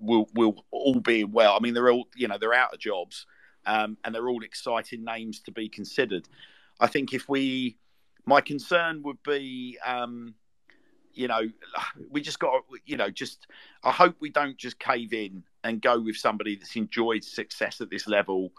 will 0.00 0.28
will 0.34 0.64
all 0.70 1.00
be 1.00 1.24
well. 1.24 1.56
I 1.56 1.60
mean, 1.60 1.74
they're 1.74 1.90
all 1.90 2.08
you 2.16 2.28
know 2.28 2.38
they're 2.38 2.54
out 2.54 2.72
of 2.72 2.80
jobs, 2.80 3.26
um, 3.66 3.96
and 4.04 4.14
they're 4.14 4.28
all 4.28 4.42
exciting 4.42 5.04
names 5.04 5.40
to 5.40 5.52
be 5.52 5.68
considered. 5.68 6.28
I 6.80 6.86
think 6.86 7.12
if 7.12 7.28
we, 7.28 7.76
my 8.24 8.40
concern 8.40 9.02
would 9.02 9.22
be, 9.22 9.78
um, 9.84 10.34
you 11.12 11.28
know, 11.28 11.42
we 12.10 12.20
just 12.20 12.38
got, 12.38 12.62
you 12.86 12.96
know, 12.96 13.10
just 13.10 13.46
I 13.84 13.90
hope 13.90 14.16
we 14.20 14.30
don't 14.30 14.56
just 14.56 14.78
cave 14.78 15.12
in 15.12 15.44
and 15.64 15.82
go 15.82 16.00
with 16.00 16.16
somebody 16.16 16.56
that's 16.56 16.76
enjoyed 16.76 17.24
success 17.24 17.80
at 17.80 17.90
this 17.90 18.06
level, 18.06 18.52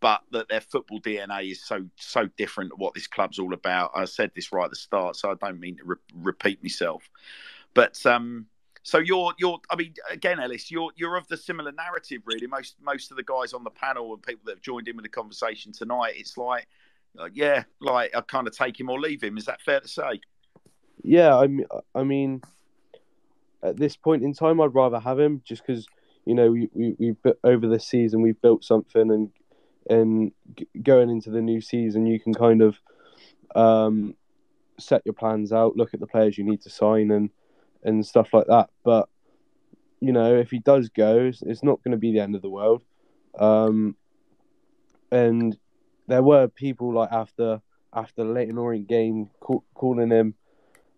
but 0.00 0.22
that 0.32 0.48
their 0.48 0.60
football 0.60 1.00
DNA 1.00 1.52
is 1.52 1.64
so 1.64 1.84
so 1.96 2.28
different 2.36 2.70
to 2.70 2.76
what 2.76 2.94
this 2.94 3.06
club's 3.06 3.38
all 3.38 3.54
about. 3.54 3.92
I 3.94 4.04
said 4.04 4.32
this 4.34 4.52
right 4.52 4.64
at 4.64 4.70
the 4.70 4.76
start, 4.76 5.16
so 5.16 5.30
I 5.30 5.34
don't 5.34 5.60
mean 5.60 5.76
to 5.78 5.84
re- 5.84 5.96
repeat 6.14 6.62
myself, 6.62 7.08
but 7.74 8.04
um. 8.06 8.46
So 8.84 8.98
you're 8.98 9.34
you're 9.38 9.58
I 9.68 9.76
mean 9.76 9.92
again 10.08 10.40
Ellis 10.40 10.70
you're 10.70 10.92
you're 10.96 11.16
of 11.16 11.28
the 11.28 11.36
similar 11.36 11.72
narrative 11.72 12.22
really 12.24 12.46
most 12.46 12.76
most 12.80 13.10
of 13.10 13.18
the 13.18 13.22
guys 13.22 13.52
on 13.52 13.62
the 13.62 13.70
panel 13.70 14.14
and 14.14 14.22
people 14.22 14.42
that 14.46 14.52
have 14.52 14.62
joined 14.62 14.88
in 14.88 14.96
with 14.96 15.02
the 15.02 15.10
conversation 15.10 15.72
tonight 15.72 16.14
it's 16.16 16.38
like 16.38 16.66
like, 17.18 17.32
yeah, 17.34 17.64
like 17.80 18.14
I 18.14 18.20
kind 18.22 18.46
of 18.46 18.56
take 18.56 18.78
him 18.78 18.88
or 18.90 19.00
leave 19.00 19.22
him. 19.22 19.36
Is 19.36 19.46
that 19.46 19.60
fair 19.60 19.80
to 19.80 19.88
say? 19.88 20.20
Yeah, 21.02 21.36
I 21.36 21.46
mean, 21.46 21.66
I 21.94 22.02
mean, 22.02 22.42
at 23.62 23.76
this 23.76 23.96
point 23.96 24.22
in 24.22 24.32
time, 24.34 24.60
I'd 24.60 24.74
rather 24.74 24.98
have 24.98 25.18
him 25.18 25.42
just 25.44 25.66
because 25.66 25.86
you 26.24 26.34
know 26.34 26.50
we 26.50 26.68
we 26.72 26.96
we 26.98 27.14
over 27.44 27.66
the 27.66 27.80
season 27.80 28.20
we've 28.20 28.40
built 28.42 28.62
something 28.62 29.10
and 29.10 29.30
and 29.88 30.32
going 30.82 31.08
into 31.08 31.30
the 31.30 31.40
new 31.40 31.62
season 31.62 32.04
you 32.04 32.20
can 32.20 32.34
kind 32.34 32.60
of 32.60 32.78
um 33.56 34.14
set 34.78 35.02
your 35.04 35.14
plans 35.14 35.52
out, 35.52 35.76
look 35.76 35.94
at 35.94 36.00
the 36.00 36.06
players 36.06 36.38
you 36.38 36.44
need 36.44 36.62
to 36.62 36.70
sign 36.70 37.10
and 37.10 37.30
and 37.82 38.04
stuff 38.04 38.32
like 38.32 38.46
that. 38.46 38.70
But 38.84 39.08
you 40.00 40.12
know, 40.12 40.36
if 40.36 40.50
he 40.50 40.60
does 40.60 40.88
go, 40.90 41.26
it's, 41.26 41.42
it's 41.42 41.64
not 41.64 41.82
going 41.82 41.92
to 41.92 41.98
be 41.98 42.12
the 42.12 42.20
end 42.20 42.36
of 42.36 42.42
the 42.42 42.48
world. 42.48 42.84
Um, 43.38 43.96
and 45.10 45.56
there 46.08 46.22
were 46.22 46.48
people 46.48 46.92
like 46.92 47.12
after 47.12 47.60
after 47.92 48.24
the 48.24 48.30
Leyton 48.30 48.58
Orient 48.58 48.88
game 48.88 49.30
call, 49.40 49.64
calling 49.74 50.10
him 50.10 50.34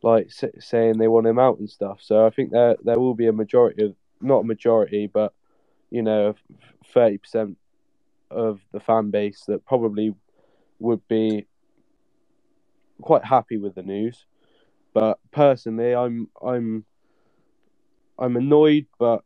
like 0.03 0.31
saying 0.59 0.99
they 0.99 1.09
want 1.09 1.27
him 1.27 1.39
out 1.39 1.59
and 1.59 1.69
stuff. 1.69 1.99
So 2.01 2.27
I 2.27 2.31
think 2.31 2.53
there 2.53 2.77
there 2.83 2.99
will 2.99 3.15
be 3.15 3.27
a 3.27 3.33
majority 3.33 3.85
of 3.85 3.95
not 4.23 4.41
a 4.41 4.45
majority, 4.45 5.07
but 5.07 5.35
you 5.91 6.03
know, 6.03 6.35
thirty 6.95 7.19
percent 7.19 7.59
of 8.31 8.61
the 8.73 8.81
fan 8.81 9.11
base 9.11 9.45
that 9.49 9.67
probably 9.67 10.15
would 10.79 11.07
be 11.09 11.47
quite 13.03 13.25
happy 13.25 13.59
with 13.59 13.75
the 13.75 13.83
news. 13.83 14.25
But 14.95 15.19
personally, 15.33 15.95
I'm 15.95 16.29
I'm 16.41 16.85
I'm 18.19 18.37
annoyed, 18.37 18.87
but 18.99 19.25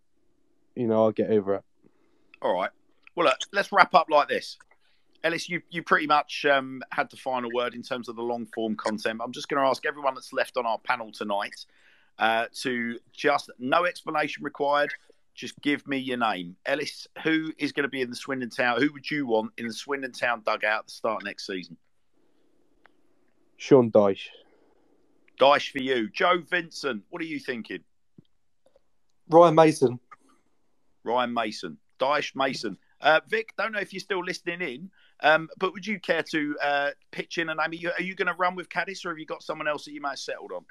you 0.75 0.87
know 0.87 1.05
I'll 1.05 1.13
get 1.13 1.31
over 1.31 1.57
it. 1.57 1.65
All 2.41 2.55
right. 2.55 2.71
Well, 3.15 3.27
look, 3.27 3.39
let's 3.53 3.71
wrap 3.71 3.95
up 3.95 4.09
like 4.11 4.29
this. 4.29 4.57
Ellis, 5.25 5.49
you 5.49 5.63
you 5.71 5.83
pretty 5.83 6.07
much 6.07 6.45
um, 6.45 6.83
had 6.93 7.11
the 7.11 7.17
final 7.17 7.51
word 7.53 7.75
in 7.75 7.83
terms 7.83 8.09
of 8.09 8.17
the 8.17 8.23
long 8.23 8.47
form 8.55 8.77
content. 8.77 9.21
I'm 9.25 9.33
just 9.33 9.49
going 9.49 9.63
to 9.63 9.69
ask 9.69 9.85
everyone 9.87 10.15
that's 10.15 10.35
left 10.35 10.59
on 10.59 10.67
our 10.67 10.79
panel 10.79 11.11
tonight 11.11 11.65
uh, 12.19 12.47
to 12.61 12.99
just 13.13 13.51
no 13.59 13.87
explanation 13.87 14.45
required. 14.45 14.93
Just 15.35 15.61
give 15.63 15.89
me 15.89 15.97
your 15.97 16.19
name, 16.19 16.57
Ellis. 16.67 17.09
Who 17.25 17.53
is 17.59 17.73
going 17.73 17.85
to 17.85 17.89
be 17.89 18.03
in 18.03 18.11
the 18.11 18.17
Swindon 18.17 18.51
Town? 18.51 18.81
Who 18.81 18.93
would 18.93 19.11
you 19.11 19.27
want 19.27 19.53
in 19.57 19.67
the 19.67 19.73
Swindon 19.73 20.13
Town 20.13 20.43
dugout 20.45 20.81
at 20.81 20.87
the 20.87 20.93
start 20.93 21.23
of 21.23 21.27
next 21.27 21.47
season? 21.47 21.77
Sean 23.57 23.91
Dyche. 23.91 24.29
Dyche 25.41 25.73
for 25.73 25.83
you, 25.83 26.09
Joe 26.11 26.43
Vincent. 26.49 27.03
What 27.09 27.23
are 27.23 27.27
you 27.27 27.41
thinking? 27.41 27.81
Ryan 29.31 29.55
Mason. 29.55 29.99
Ryan 31.03 31.33
Mason, 31.33 31.79
Dyche 31.99 32.37
Mason. 32.37 32.77
Uh, 33.05 33.21
Vic, 33.29 33.53
don't 33.59 33.73
know 33.73 33.79
if 33.79 33.93
you're 33.93 34.01
still 34.01 34.25
listening 34.25 34.63
in, 34.63 34.91
um, 35.23 35.51
but 35.59 35.75
would 35.75 35.87
you 35.87 36.01
care 36.01 36.23
to 36.23 36.57
uh, 36.63 36.91
pitch 37.11 37.37
in 37.37 37.51
a 37.51 37.55
name? 37.55 37.71
Are 37.71 37.75
you, 37.75 37.93
are 37.99 38.03
you 38.03 38.15
going 38.15 38.29
to 38.29 38.35
run 38.35 38.57
with 38.57 38.71
Caddis, 38.71 39.05
or 39.05 39.11
have 39.11 39.19
you 39.19 39.27
got 39.27 39.43
someone 39.43 39.69
else 39.69 39.85
that 39.85 39.93
you 39.93 40.01
might 40.01 40.11
have 40.11 40.19
settled 40.19 40.53
on? 40.53 40.65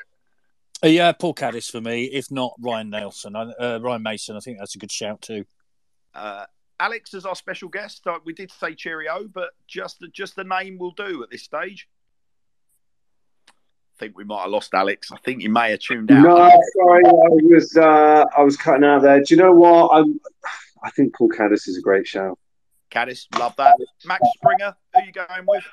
Uh, 0.84 0.88
yeah, 0.88 1.12
Paul 1.12 1.36
Caddis 1.36 1.70
for 1.70 1.80
me. 1.80 2.06
If 2.06 2.32
not 2.32 2.56
Ryan 2.60 2.90
Nelson, 2.90 3.36
uh, 3.36 3.80
Ryan 3.82 4.02
Mason. 4.02 4.36
I 4.36 4.40
think 4.40 4.58
that's 4.58 4.76
a 4.76 4.80
good 4.80 4.92
shout 4.92 5.22
too. 5.22 5.46
Uh, 6.16 6.46
Alex 6.80 7.14
is 7.14 7.26
our 7.26 7.36
special 7.36 7.70
guest. 7.70 8.06
Uh, 8.08 8.18
we 8.26 8.34
did 8.34 8.52
say 8.52 8.74
cheerio, 8.74 9.28
but 9.32 9.52
just 9.68 10.04
just 10.12 10.36
the 10.36 10.44
name 10.44 10.80
will 10.80 10.92
do 10.92 11.24
at 11.24 11.30
this 11.30 11.44
stage. 11.44 11.88
I 13.48 14.00
think 14.00 14.18
we 14.18 14.24
might 14.24 14.42
have 14.42 14.50
lost 14.50 14.74
Alex. 14.74 15.12
I 15.12 15.18
think 15.18 15.42
he 15.42 15.48
may 15.48 15.70
have 15.72 15.80
tuned 15.80 16.12
out. 16.12 16.24
No, 16.24 16.62
sorry, 16.82 17.06
I 17.06 17.10
was 17.10 17.78
uh, 17.78 18.26
I 18.36 18.42
was 18.42 18.58
cutting 18.58 18.84
out 18.84 19.04
there. 19.04 19.20
Do 19.20 19.36
you 19.36 19.42
know 19.42 19.54
what? 19.54 19.92
I'm, 19.94 20.20
I 20.84 20.92
think 20.92 21.16
Paul 21.16 21.30
Caddis 21.30 21.68
is 21.68 21.78
a 21.78 21.82
great 21.82 22.06
shout. 22.06 22.38
Caddis, 22.90 23.28
love 23.38 23.56
that. 23.58 23.76
Max 24.06 24.22
Springer, 24.36 24.76
who 24.94 25.00
are 25.00 25.06
you 25.06 25.12
going 25.12 25.46
with? 25.48 25.64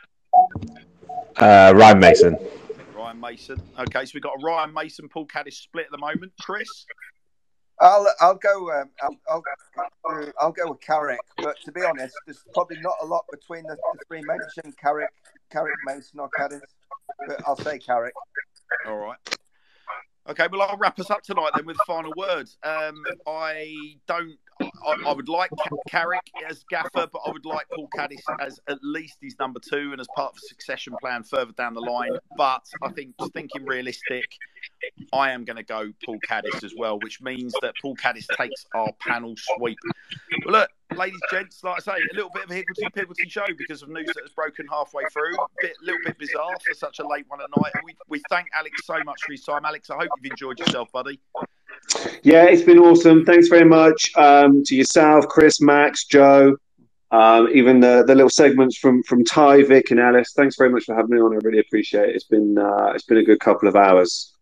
Uh, 1.36 1.72
Ryan 1.76 1.98
Mason. 1.98 2.38
Ryan 2.94 3.20
Mason. 3.20 3.60
Okay, 3.78 4.04
so 4.04 4.12
we've 4.14 4.22
got 4.22 4.34
a 4.40 4.44
Ryan 4.44 4.72
Mason, 4.72 5.08
Paul 5.08 5.26
Caddis 5.26 5.58
split 5.58 5.86
at 5.86 5.90
the 5.90 5.98
moment. 5.98 6.32
Chris? 6.40 6.68
I'll 7.80 8.06
I'll 8.20 8.34
go 8.34 8.70
um, 8.72 8.90
I'll, 9.02 9.16
I'll 10.06 10.32
I'll 10.38 10.52
go 10.52 10.70
with 10.70 10.80
Carrick, 10.82 11.18
but 11.38 11.56
to 11.64 11.72
be 11.72 11.82
honest, 11.82 12.14
there's 12.26 12.44
probably 12.52 12.76
not 12.80 12.94
a 13.02 13.06
lot 13.06 13.24
between 13.30 13.62
the, 13.62 13.74
the 13.74 14.04
three 14.06 14.22
mentioned 14.22 14.76
Carrick, 14.76 15.08
Carrick, 15.50 15.74
Mason, 15.86 16.20
or 16.20 16.28
Caddis. 16.36 16.60
But 17.26 17.40
I'll 17.46 17.56
say 17.56 17.78
Carrick. 17.78 18.12
All 18.86 18.98
right. 18.98 19.16
Okay, 20.28 20.46
well, 20.52 20.62
I'll 20.62 20.76
wrap 20.76 21.00
us 21.00 21.10
up 21.10 21.22
tonight 21.22 21.50
then 21.56 21.64
with 21.64 21.78
final 21.86 22.12
words. 22.16 22.58
Um, 22.62 23.02
I 23.26 23.96
don't. 24.06 24.36
I, 24.60 24.96
I 25.06 25.12
would 25.12 25.28
like 25.28 25.50
Carrick 25.88 26.30
as 26.48 26.64
gaffer, 26.70 27.06
but 27.12 27.20
I 27.26 27.30
would 27.30 27.44
like 27.44 27.66
Paul 27.74 27.88
Caddis 27.94 28.22
as 28.40 28.60
at 28.68 28.78
least 28.82 29.18
his 29.20 29.36
number 29.38 29.60
two 29.60 29.92
and 29.92 30.00
as 30.00 30.08
part 30.14 30.32
of 30.32 30.38
a 30.38 30.46
succession 30.48 30.94
plan 31.00 31.22
further 31.22 31.52
down 31.52 31.74
the 31.74 31.80
line. 31.80 32.16
But 32.36 32.64
I 32.82 32.90
think, 32.90 33.14
thinking 33.32 33.64
realistic, 33.64 34.24
I 35.12 35.30
am 35.32 35.44
going 35.44 35.56
to 35.56 35.62
go 35.62 35.92
Paul 36.04 36.18
Caddis 36.26 36.62
as 36.64 36.74
well, 36.76 36.98
which 37.00 37.20
means 37.20 37.54
that 37.62 37.74
Paul 37.80 37.96
Caddis 37.96 38.26
takes 38.36 38.66
our 38.74 38.92
panel 39.00 39.34
sweep. 39.36 39.78
Well, 40.44 40.60
look, 40.60 40.70
ladies, 40.96 41.20
and 41.30 41.40
gents, 41.40 41.62
like 41.64 41.76
I 41.76 41.96
say, 41.96 42.02
a 42.12 42.14
little 42.14 42.30
bit 42.32 42.44
of 42.44 42.50
a 42.50 42.54
Higglesy 42.54 42.92
Pigglesy 42.94 43.28
show 43.28 43.46
because 43.56 43.82
of 43.82 43.88
news 43.88 44.06
that 44.06 44.22
has 44.22 44.32
broken 44.32 44.66
halfway 44.70 45.04
through. 45.12 45.34
A 45.36 45.46
bit, 45.60 45.72
little 45.82 46.00
bit 46.04 46.18
bizarre 46.18 46.56
for 46.66 46.74
such 46.74 46.98
a 46.98 47.06
late 47.06 47.24
one 47.28 47.40
at 47.40 47.48
night. 47.56 47.72
We, 47.84 47.96
we 48.08 48.22
thank 48.28 48.48
Alex 48.54 48.84
so 48.84 49.02
much 49.04 49.22
for 49.22 49.32
his 49.32 49.44
time. 49.44 49.64
Alex, 49.64 49.90
I 49.90 49.96
hope 49.96 50.08
you've 50.20 50.32
enjoyed 50.32 50.58
yourself, 50.58 50.90
buddy. 50.92 51.20
Yeah, 52.22 52.44
it's 52.44 52.62
been 52.62 52.78
awesome. 52.78 53.24
Thanks 53.24 53.48
very 53.48 53.64
much 53.64 54.10
um, 54.16 54.62
to 54.64 54.76
yourself, 54.76 55.26
Chris, 55.28 55.60
Max, 55.60 56.04
Joe, 56.04 56.56
um, 57.10 57.48
even 57.52 57.80
the, 57.80 58.04
the 58.06 58.14
little 58.14 58.30
segments 58.30 58.78
from 58.78 59.02
from 59.02 59.24
Ty, 59.24 59.64
Vic, 59.64 59.90
and 59.90 59.98
Alice. 59.98 60.32
Thanks 60.34 60.56
very 60.56 60.70
much 60.70 60.84
for 60.84 60.94
having 60.94 61.10
me 61.10 61.20
on. 61.20 61.32
I 61.32 61.38
really 61.42 61.58
appreciate 61.58 62.10
it. 62.10 62.14
It's 62.14 62.24
been 62.24 62.56
uh, 62.56 62.92
it's 62.94 63.04
been 63.04 63.18
a 63.18 63.24
good 63.24 63.40
couple 63.40 63.68
of 63.68 63.74
hours. 63.74 64.34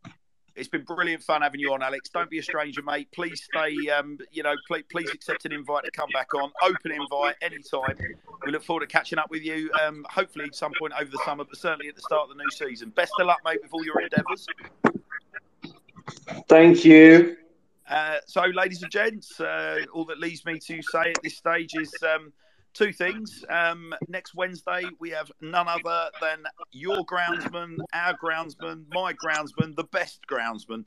It's 0.55 0.69
been 0.69 0.83
brilliant 0.83 1.23
fun 1.23 1.43
having 1.43 1.61
you 1.61 1.73
on, 1.73 1.85
Alex. 1.85 2.11
Don't 2.11 2.29
be 2.29 2.41
a 2.41 2.43
stranger, 2.43 2.83
mate. 2.83 3.09
Please 3.13 3.45
stay. 3.45 3.77
Um, 3.91 4.19
you 4.33 4.43
know, 4.43 4.55
please, 4.67 4.83
please 4.91 5.09
accept 5.11 5.45
an 5.45 5.53
invite 5.53 5.85
to 5.85 5.91
come 5.93 6.09
back 6.13 6.35
on. 6.35 6.51
Open 6.63 6.91
invite 6.91 7.37
anytime. 7.41 7.97
We 8.45 8.51
look 8.51 8.65
forward 8.65 8.81
to 8.81 8.89
catching 8.89 9.21
up 9.21 9.31
with 9.31 9.43
you. 9.43 9.71
Um, 9.81 10.05
hopefully, 10.11 10.47
at 10.47 10.57
some 10.57 10.73
point 10.77 10.95
over 11.01 11.09
the 11.09 11.23
summer, 11.25 11.45
but 11.45 11.57
certainly 11.57 11.89
at 11.89 11.95
the 11.95 12.03
start 12.03 12.29
of 12.29 12.37
the 12.37 12.43
new 12.43 12.51
season. 12.51 12.91
Best 12.91 13.13
of 13.21 13.27
luck, 13.29 13.39
mate, 13.45 13.61
with 13.63 13.73
all 13.73 13.85
your 13.85 14.01
endeavours. 14.03 14.49
Thank 16.49 16.85
you. 16.85 17.37
Uh, 17.89 18.17
so, 18.27 18.43
ladies 18.43 18.83
and 18.83 18.93
gents, 18.93 19.41
uh, 19.41 19.81
all 19.93 20.05
that 20.07 20.19
leaves 20.19 20.45
me 20.45 20.59
to 20.59 20.83
say 20.83 21.11
at 21.11 21.23
this 21.23 21.37
stage 21.37 21.75
is 21.75 21.93
um, 22.03 22.33
two 22.75 22.93
things. 22.93 23.45
Um, 23.49 23.95
next 24.09 24.35
Wednesday, 24.35 24.85
we 25.01 25.11
have 25.11 25.31
none 25.41 25.69
other 25.69 26.11
than 26.21 26.45
your 26.71 27.05
groundsman, 27.07 27.79
our 27.95 28.15
groundsman, 28.17 28.85
my 28.93 29.15
groundsman, 29.15 29.75
the 29.75 29.85
best 29.85 30.21
groundsman. 30.31 30.85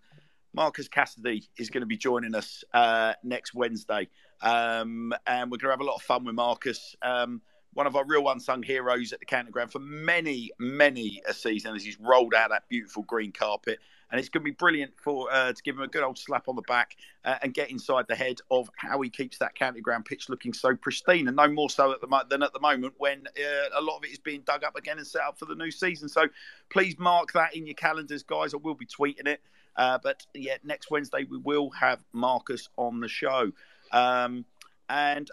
Marcus 0.53 0.88
Cassidy 0.88 1.48
is 1.57 1.69
going 1.69 1.81
to 1.81 1.88
be 1.88 1.98
joining 1.98 2.35
us 2.35 2.64
uh, 2.73 3.14
next 3.23 3.53
Wednesday. 3.53 4.10
Um, 4.41 5.14
and 5.26 5.49
we're 5.49 5.57
going 5.57 5.69
to 5.69 5.72
have 5.72 5.81
a 5.81 5.85
lot 5.85 5.95
of 5.95 6.02
fun 6.02 6.26
with 6.26 6.35
Marcus. 6.35 6.95
Um, 7.02 7.41
one 7.73 7.88
of 7.88 7.95
our 7.95 8.06
real 8.06 8.27
unsung 8.30 8.64
heroes 8.64 9.14
at 9.14 9.19
the 9.19 9.26
county 9.26 9.49
ground 9.49 9.72
for 9.72 9.80
many, 9.80 10.52
many 10.60 11.22
a 11.27 11.34
season 11.34 11.76
as 11.76 11.84
he's 11.84 11.99
rolled 11.99 12.34
out 12.34 12.49
that 12.49 12.68
beautiful 12.68 13.03
green 13.03 13.31
carpet. 13.31 13.80
And 14.11 14.19
it's 14.19 14.29
going 14.29 14.43
to 14.43 14.51
be 14.51 14.55
brilliant 14.55 14.91
for 15.01 15.31
uh, 15.31 15.53
to 15.53 15.63
give 15.63 15.75
him 15.75 15.81
a 15.81 15.88
good 15.88 16.03
old 16.03 16.17
slap 16.17 16.47
on 16.47 16.55
the 16.55 16.61
back 16.63 16.97
uh, 17.23 17.38
and 17.41 17.53
get 17.53 17.71
inside 17.71 18.05
the 18.07 18.15
head 18.15 18.39
of 18.51 18.69
how 18.75 18.99
he 19.01 19.09
keeps 19.09 19.38
that 19.38 19.55
county 19.55 19.79
ground 19.79 20.05
pitch 20.05 20.27
looking 20.27 20.53
so 20.53 20.75
pristine, 20.75 21.27
and 21.27 21.38
no 21.38 21.47
more 21.47 21.69
so 21.69 21.91
at 21.91 22.01
the 22.01 22.25
than 22.29 22.43
at 22.43 22.53
the 22.53 22.59
moment 22.59 22.93
when 22.97 23.25
uh, 23.27 23.79
a 23.79 23.81
lot 23.81 23.97
of 23.97 24.03
it 24.03 24.11
is 24.11 24.19
being 24.19 24.41
dug 24.41 24.63
up 24.63 24.75
again 24.75 24.97
and 24.97 25.07
set 25.07 25.21
up 25.21 25.39
for 25.39 25.45
the 25.45 25.55
new 25.55 25.71
season. 25.71 26.09
So 26.09 26.25
please 26.69 26.99
mark 26.99 27.31
that 27.33 27.55
in 27.55 27.65
your 27.65 27.75
calendars, 27.75 28.23
guys. 28.23 28.53
I 28.53 28.57
will 28.57 28.75
be 28.75 28.85
tweeting 28.85 29.27
it. 29.27 29.41
Uh, 29.75 29.97
but 30.03 30.25
yeah, 30.33 30.57
next 30.63 30.91
Wednesday 30.91 31.25
we 31.29 31.38
will 31.38 31.69
have 31.71 32.03
Marcus 32.11 32.69
on 32.77 32.99
the 32.99 33.07
show. 33.07 33.51
Um, 33.91 34.45
and 34.91 35.31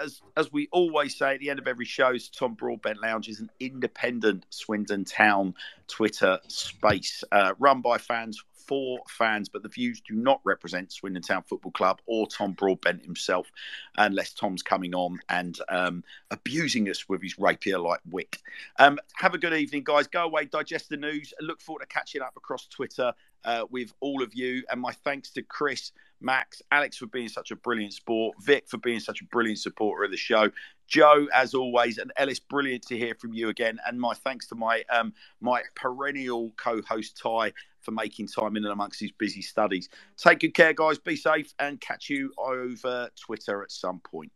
as 0.00 0.22
as 0.36 0.52
we 0.52 0.68
always 0.70 1.16
say 1.16 1.34
at 1.34 1.40
the 1.40 1.50
end 1.50 1.58
of 1.58 1.66
every 1.66 1.84
show, 1.84 2.16
Tom 2.32 2.54
Broadbent 2.54 3.02
Lounge 3.02 3.28
is 3.28 3.40
an 3.40 3.50
independent 3.58 4.46
Swindon 4.50 5.04
Town 5.04 5.54
Twitter 5.88 6.38
space 6.46 7.24
uh, 7.32 7.54
run 7.58 7.80
by 7.80 7.98
fans 7.98 8.42
for 8.54 9.00
fans, 9.08 9.48
but 9.48 9.64
the 9.64 9.68
views 9.68 10.00
do 10.00 10.14
not 10.14 10.40
represent 10.44 10.92
Swindon 10.92 11.22
Town 11.22 11.42
Football 11.42 11.72
Club 11.72 12.00
or 12.06 12.28
Tom 12.28 12.52
Broadbent 12.52 13.04
himself, 13.04 13.50
unless 13.96 14.32
Tom's 14.34 14.62
coming 14.62 14.94
on 14.94 15.18
and 15.28 15.58
um, 15.68 16.04
abusing 16.30 16.88
us 16.88 17.08
with 17.08 17.22
his 17.22 17.36
rapier-like 17.40 18.00
wit. 18.08 18.38
Um, 18.78 19.00
have 19.14 19.34
a 19.34 19.38
good 19.38 19.52
evening, 19.52 19.82
guys. 19.84 20.06
Go 20.06 20.22
away, 20.22 20.44
digest 20.44 20.90
the 20.90 20.96
news. 20.96 21.34
Look 21.40 21.60
forward 21.60 21.80
to 21.80 21.86
catching 21.86 22.22
up 22.22 22.36
across 22.36 22.68
Twitter 22.68 23.12
uh, 23.44 23.64
with 23.68 23.92
all 23.98 24.22
of 24.22 24.32
you. 24.32 24.62
And 24.70 24.80
my 24.80 24.92
thanks 24.92 25.30
to 25.32 25.42
Chris 25.42 25.90
Max, 26.22 26.62
Alex 26.70 26.96
for 26.96 27.06
being 27.06 27.28
such 27.28 27.50
a 27.50 27.56
brilliant 27.56 27.92
sport, 27.92 28.36
Vic 28.40 28.68
for 28.68 28.78
being 28.78 29.00
such 29.00 29.20
a 29.20 29.24
brilliant 29.24 29.58
supporter 29.58 30.04
of 30.04 30.10
the 30.10 30.16
show, 30.16 30.50
Joe 30.86 31.26
as 31.34 31.54
always, 31.54 31.98
and 31.98 32.12
Ellis, 32.16 32.38
brilliant 32.38 32.86
to 32.88 32.98
hear 32.98 33.14
from 33.14 33.32
you 33.32 33.48
again. 33.48 33.78
And 33.86 34.00
my 34.00 34.14
thanks 34.14 34.46
to 34.48 34.54
my 34.54 34.84
um, 34.90 35.12
my 35.40 35.62
perennial 35.74 36.52
co-host 36.56 37.18
Ty 37.22 37.52
for 37.80 37.92
making 37.92 38.28
time 38.28 38.56
in 38.56 38.64
and 38.64 38.72
amongst 38.72 39.00
his 39.00 39.12
busy 39.12 39.42
studies. 39.42 39.88
Take 40.16 40.40
good 40.40 40.54
care, 40.54 40.72
guys. 40.72 40.98
Be 40.98 41.16
safe, 41.16 41.52
and 41.58 41.80
catch 41.80 42.08
you 42.10 42.32
over 42.38 43.08
Twitter 43.16 43.62
at 43.62 43.72
some 43.72 44.00
point. 44.00 44.30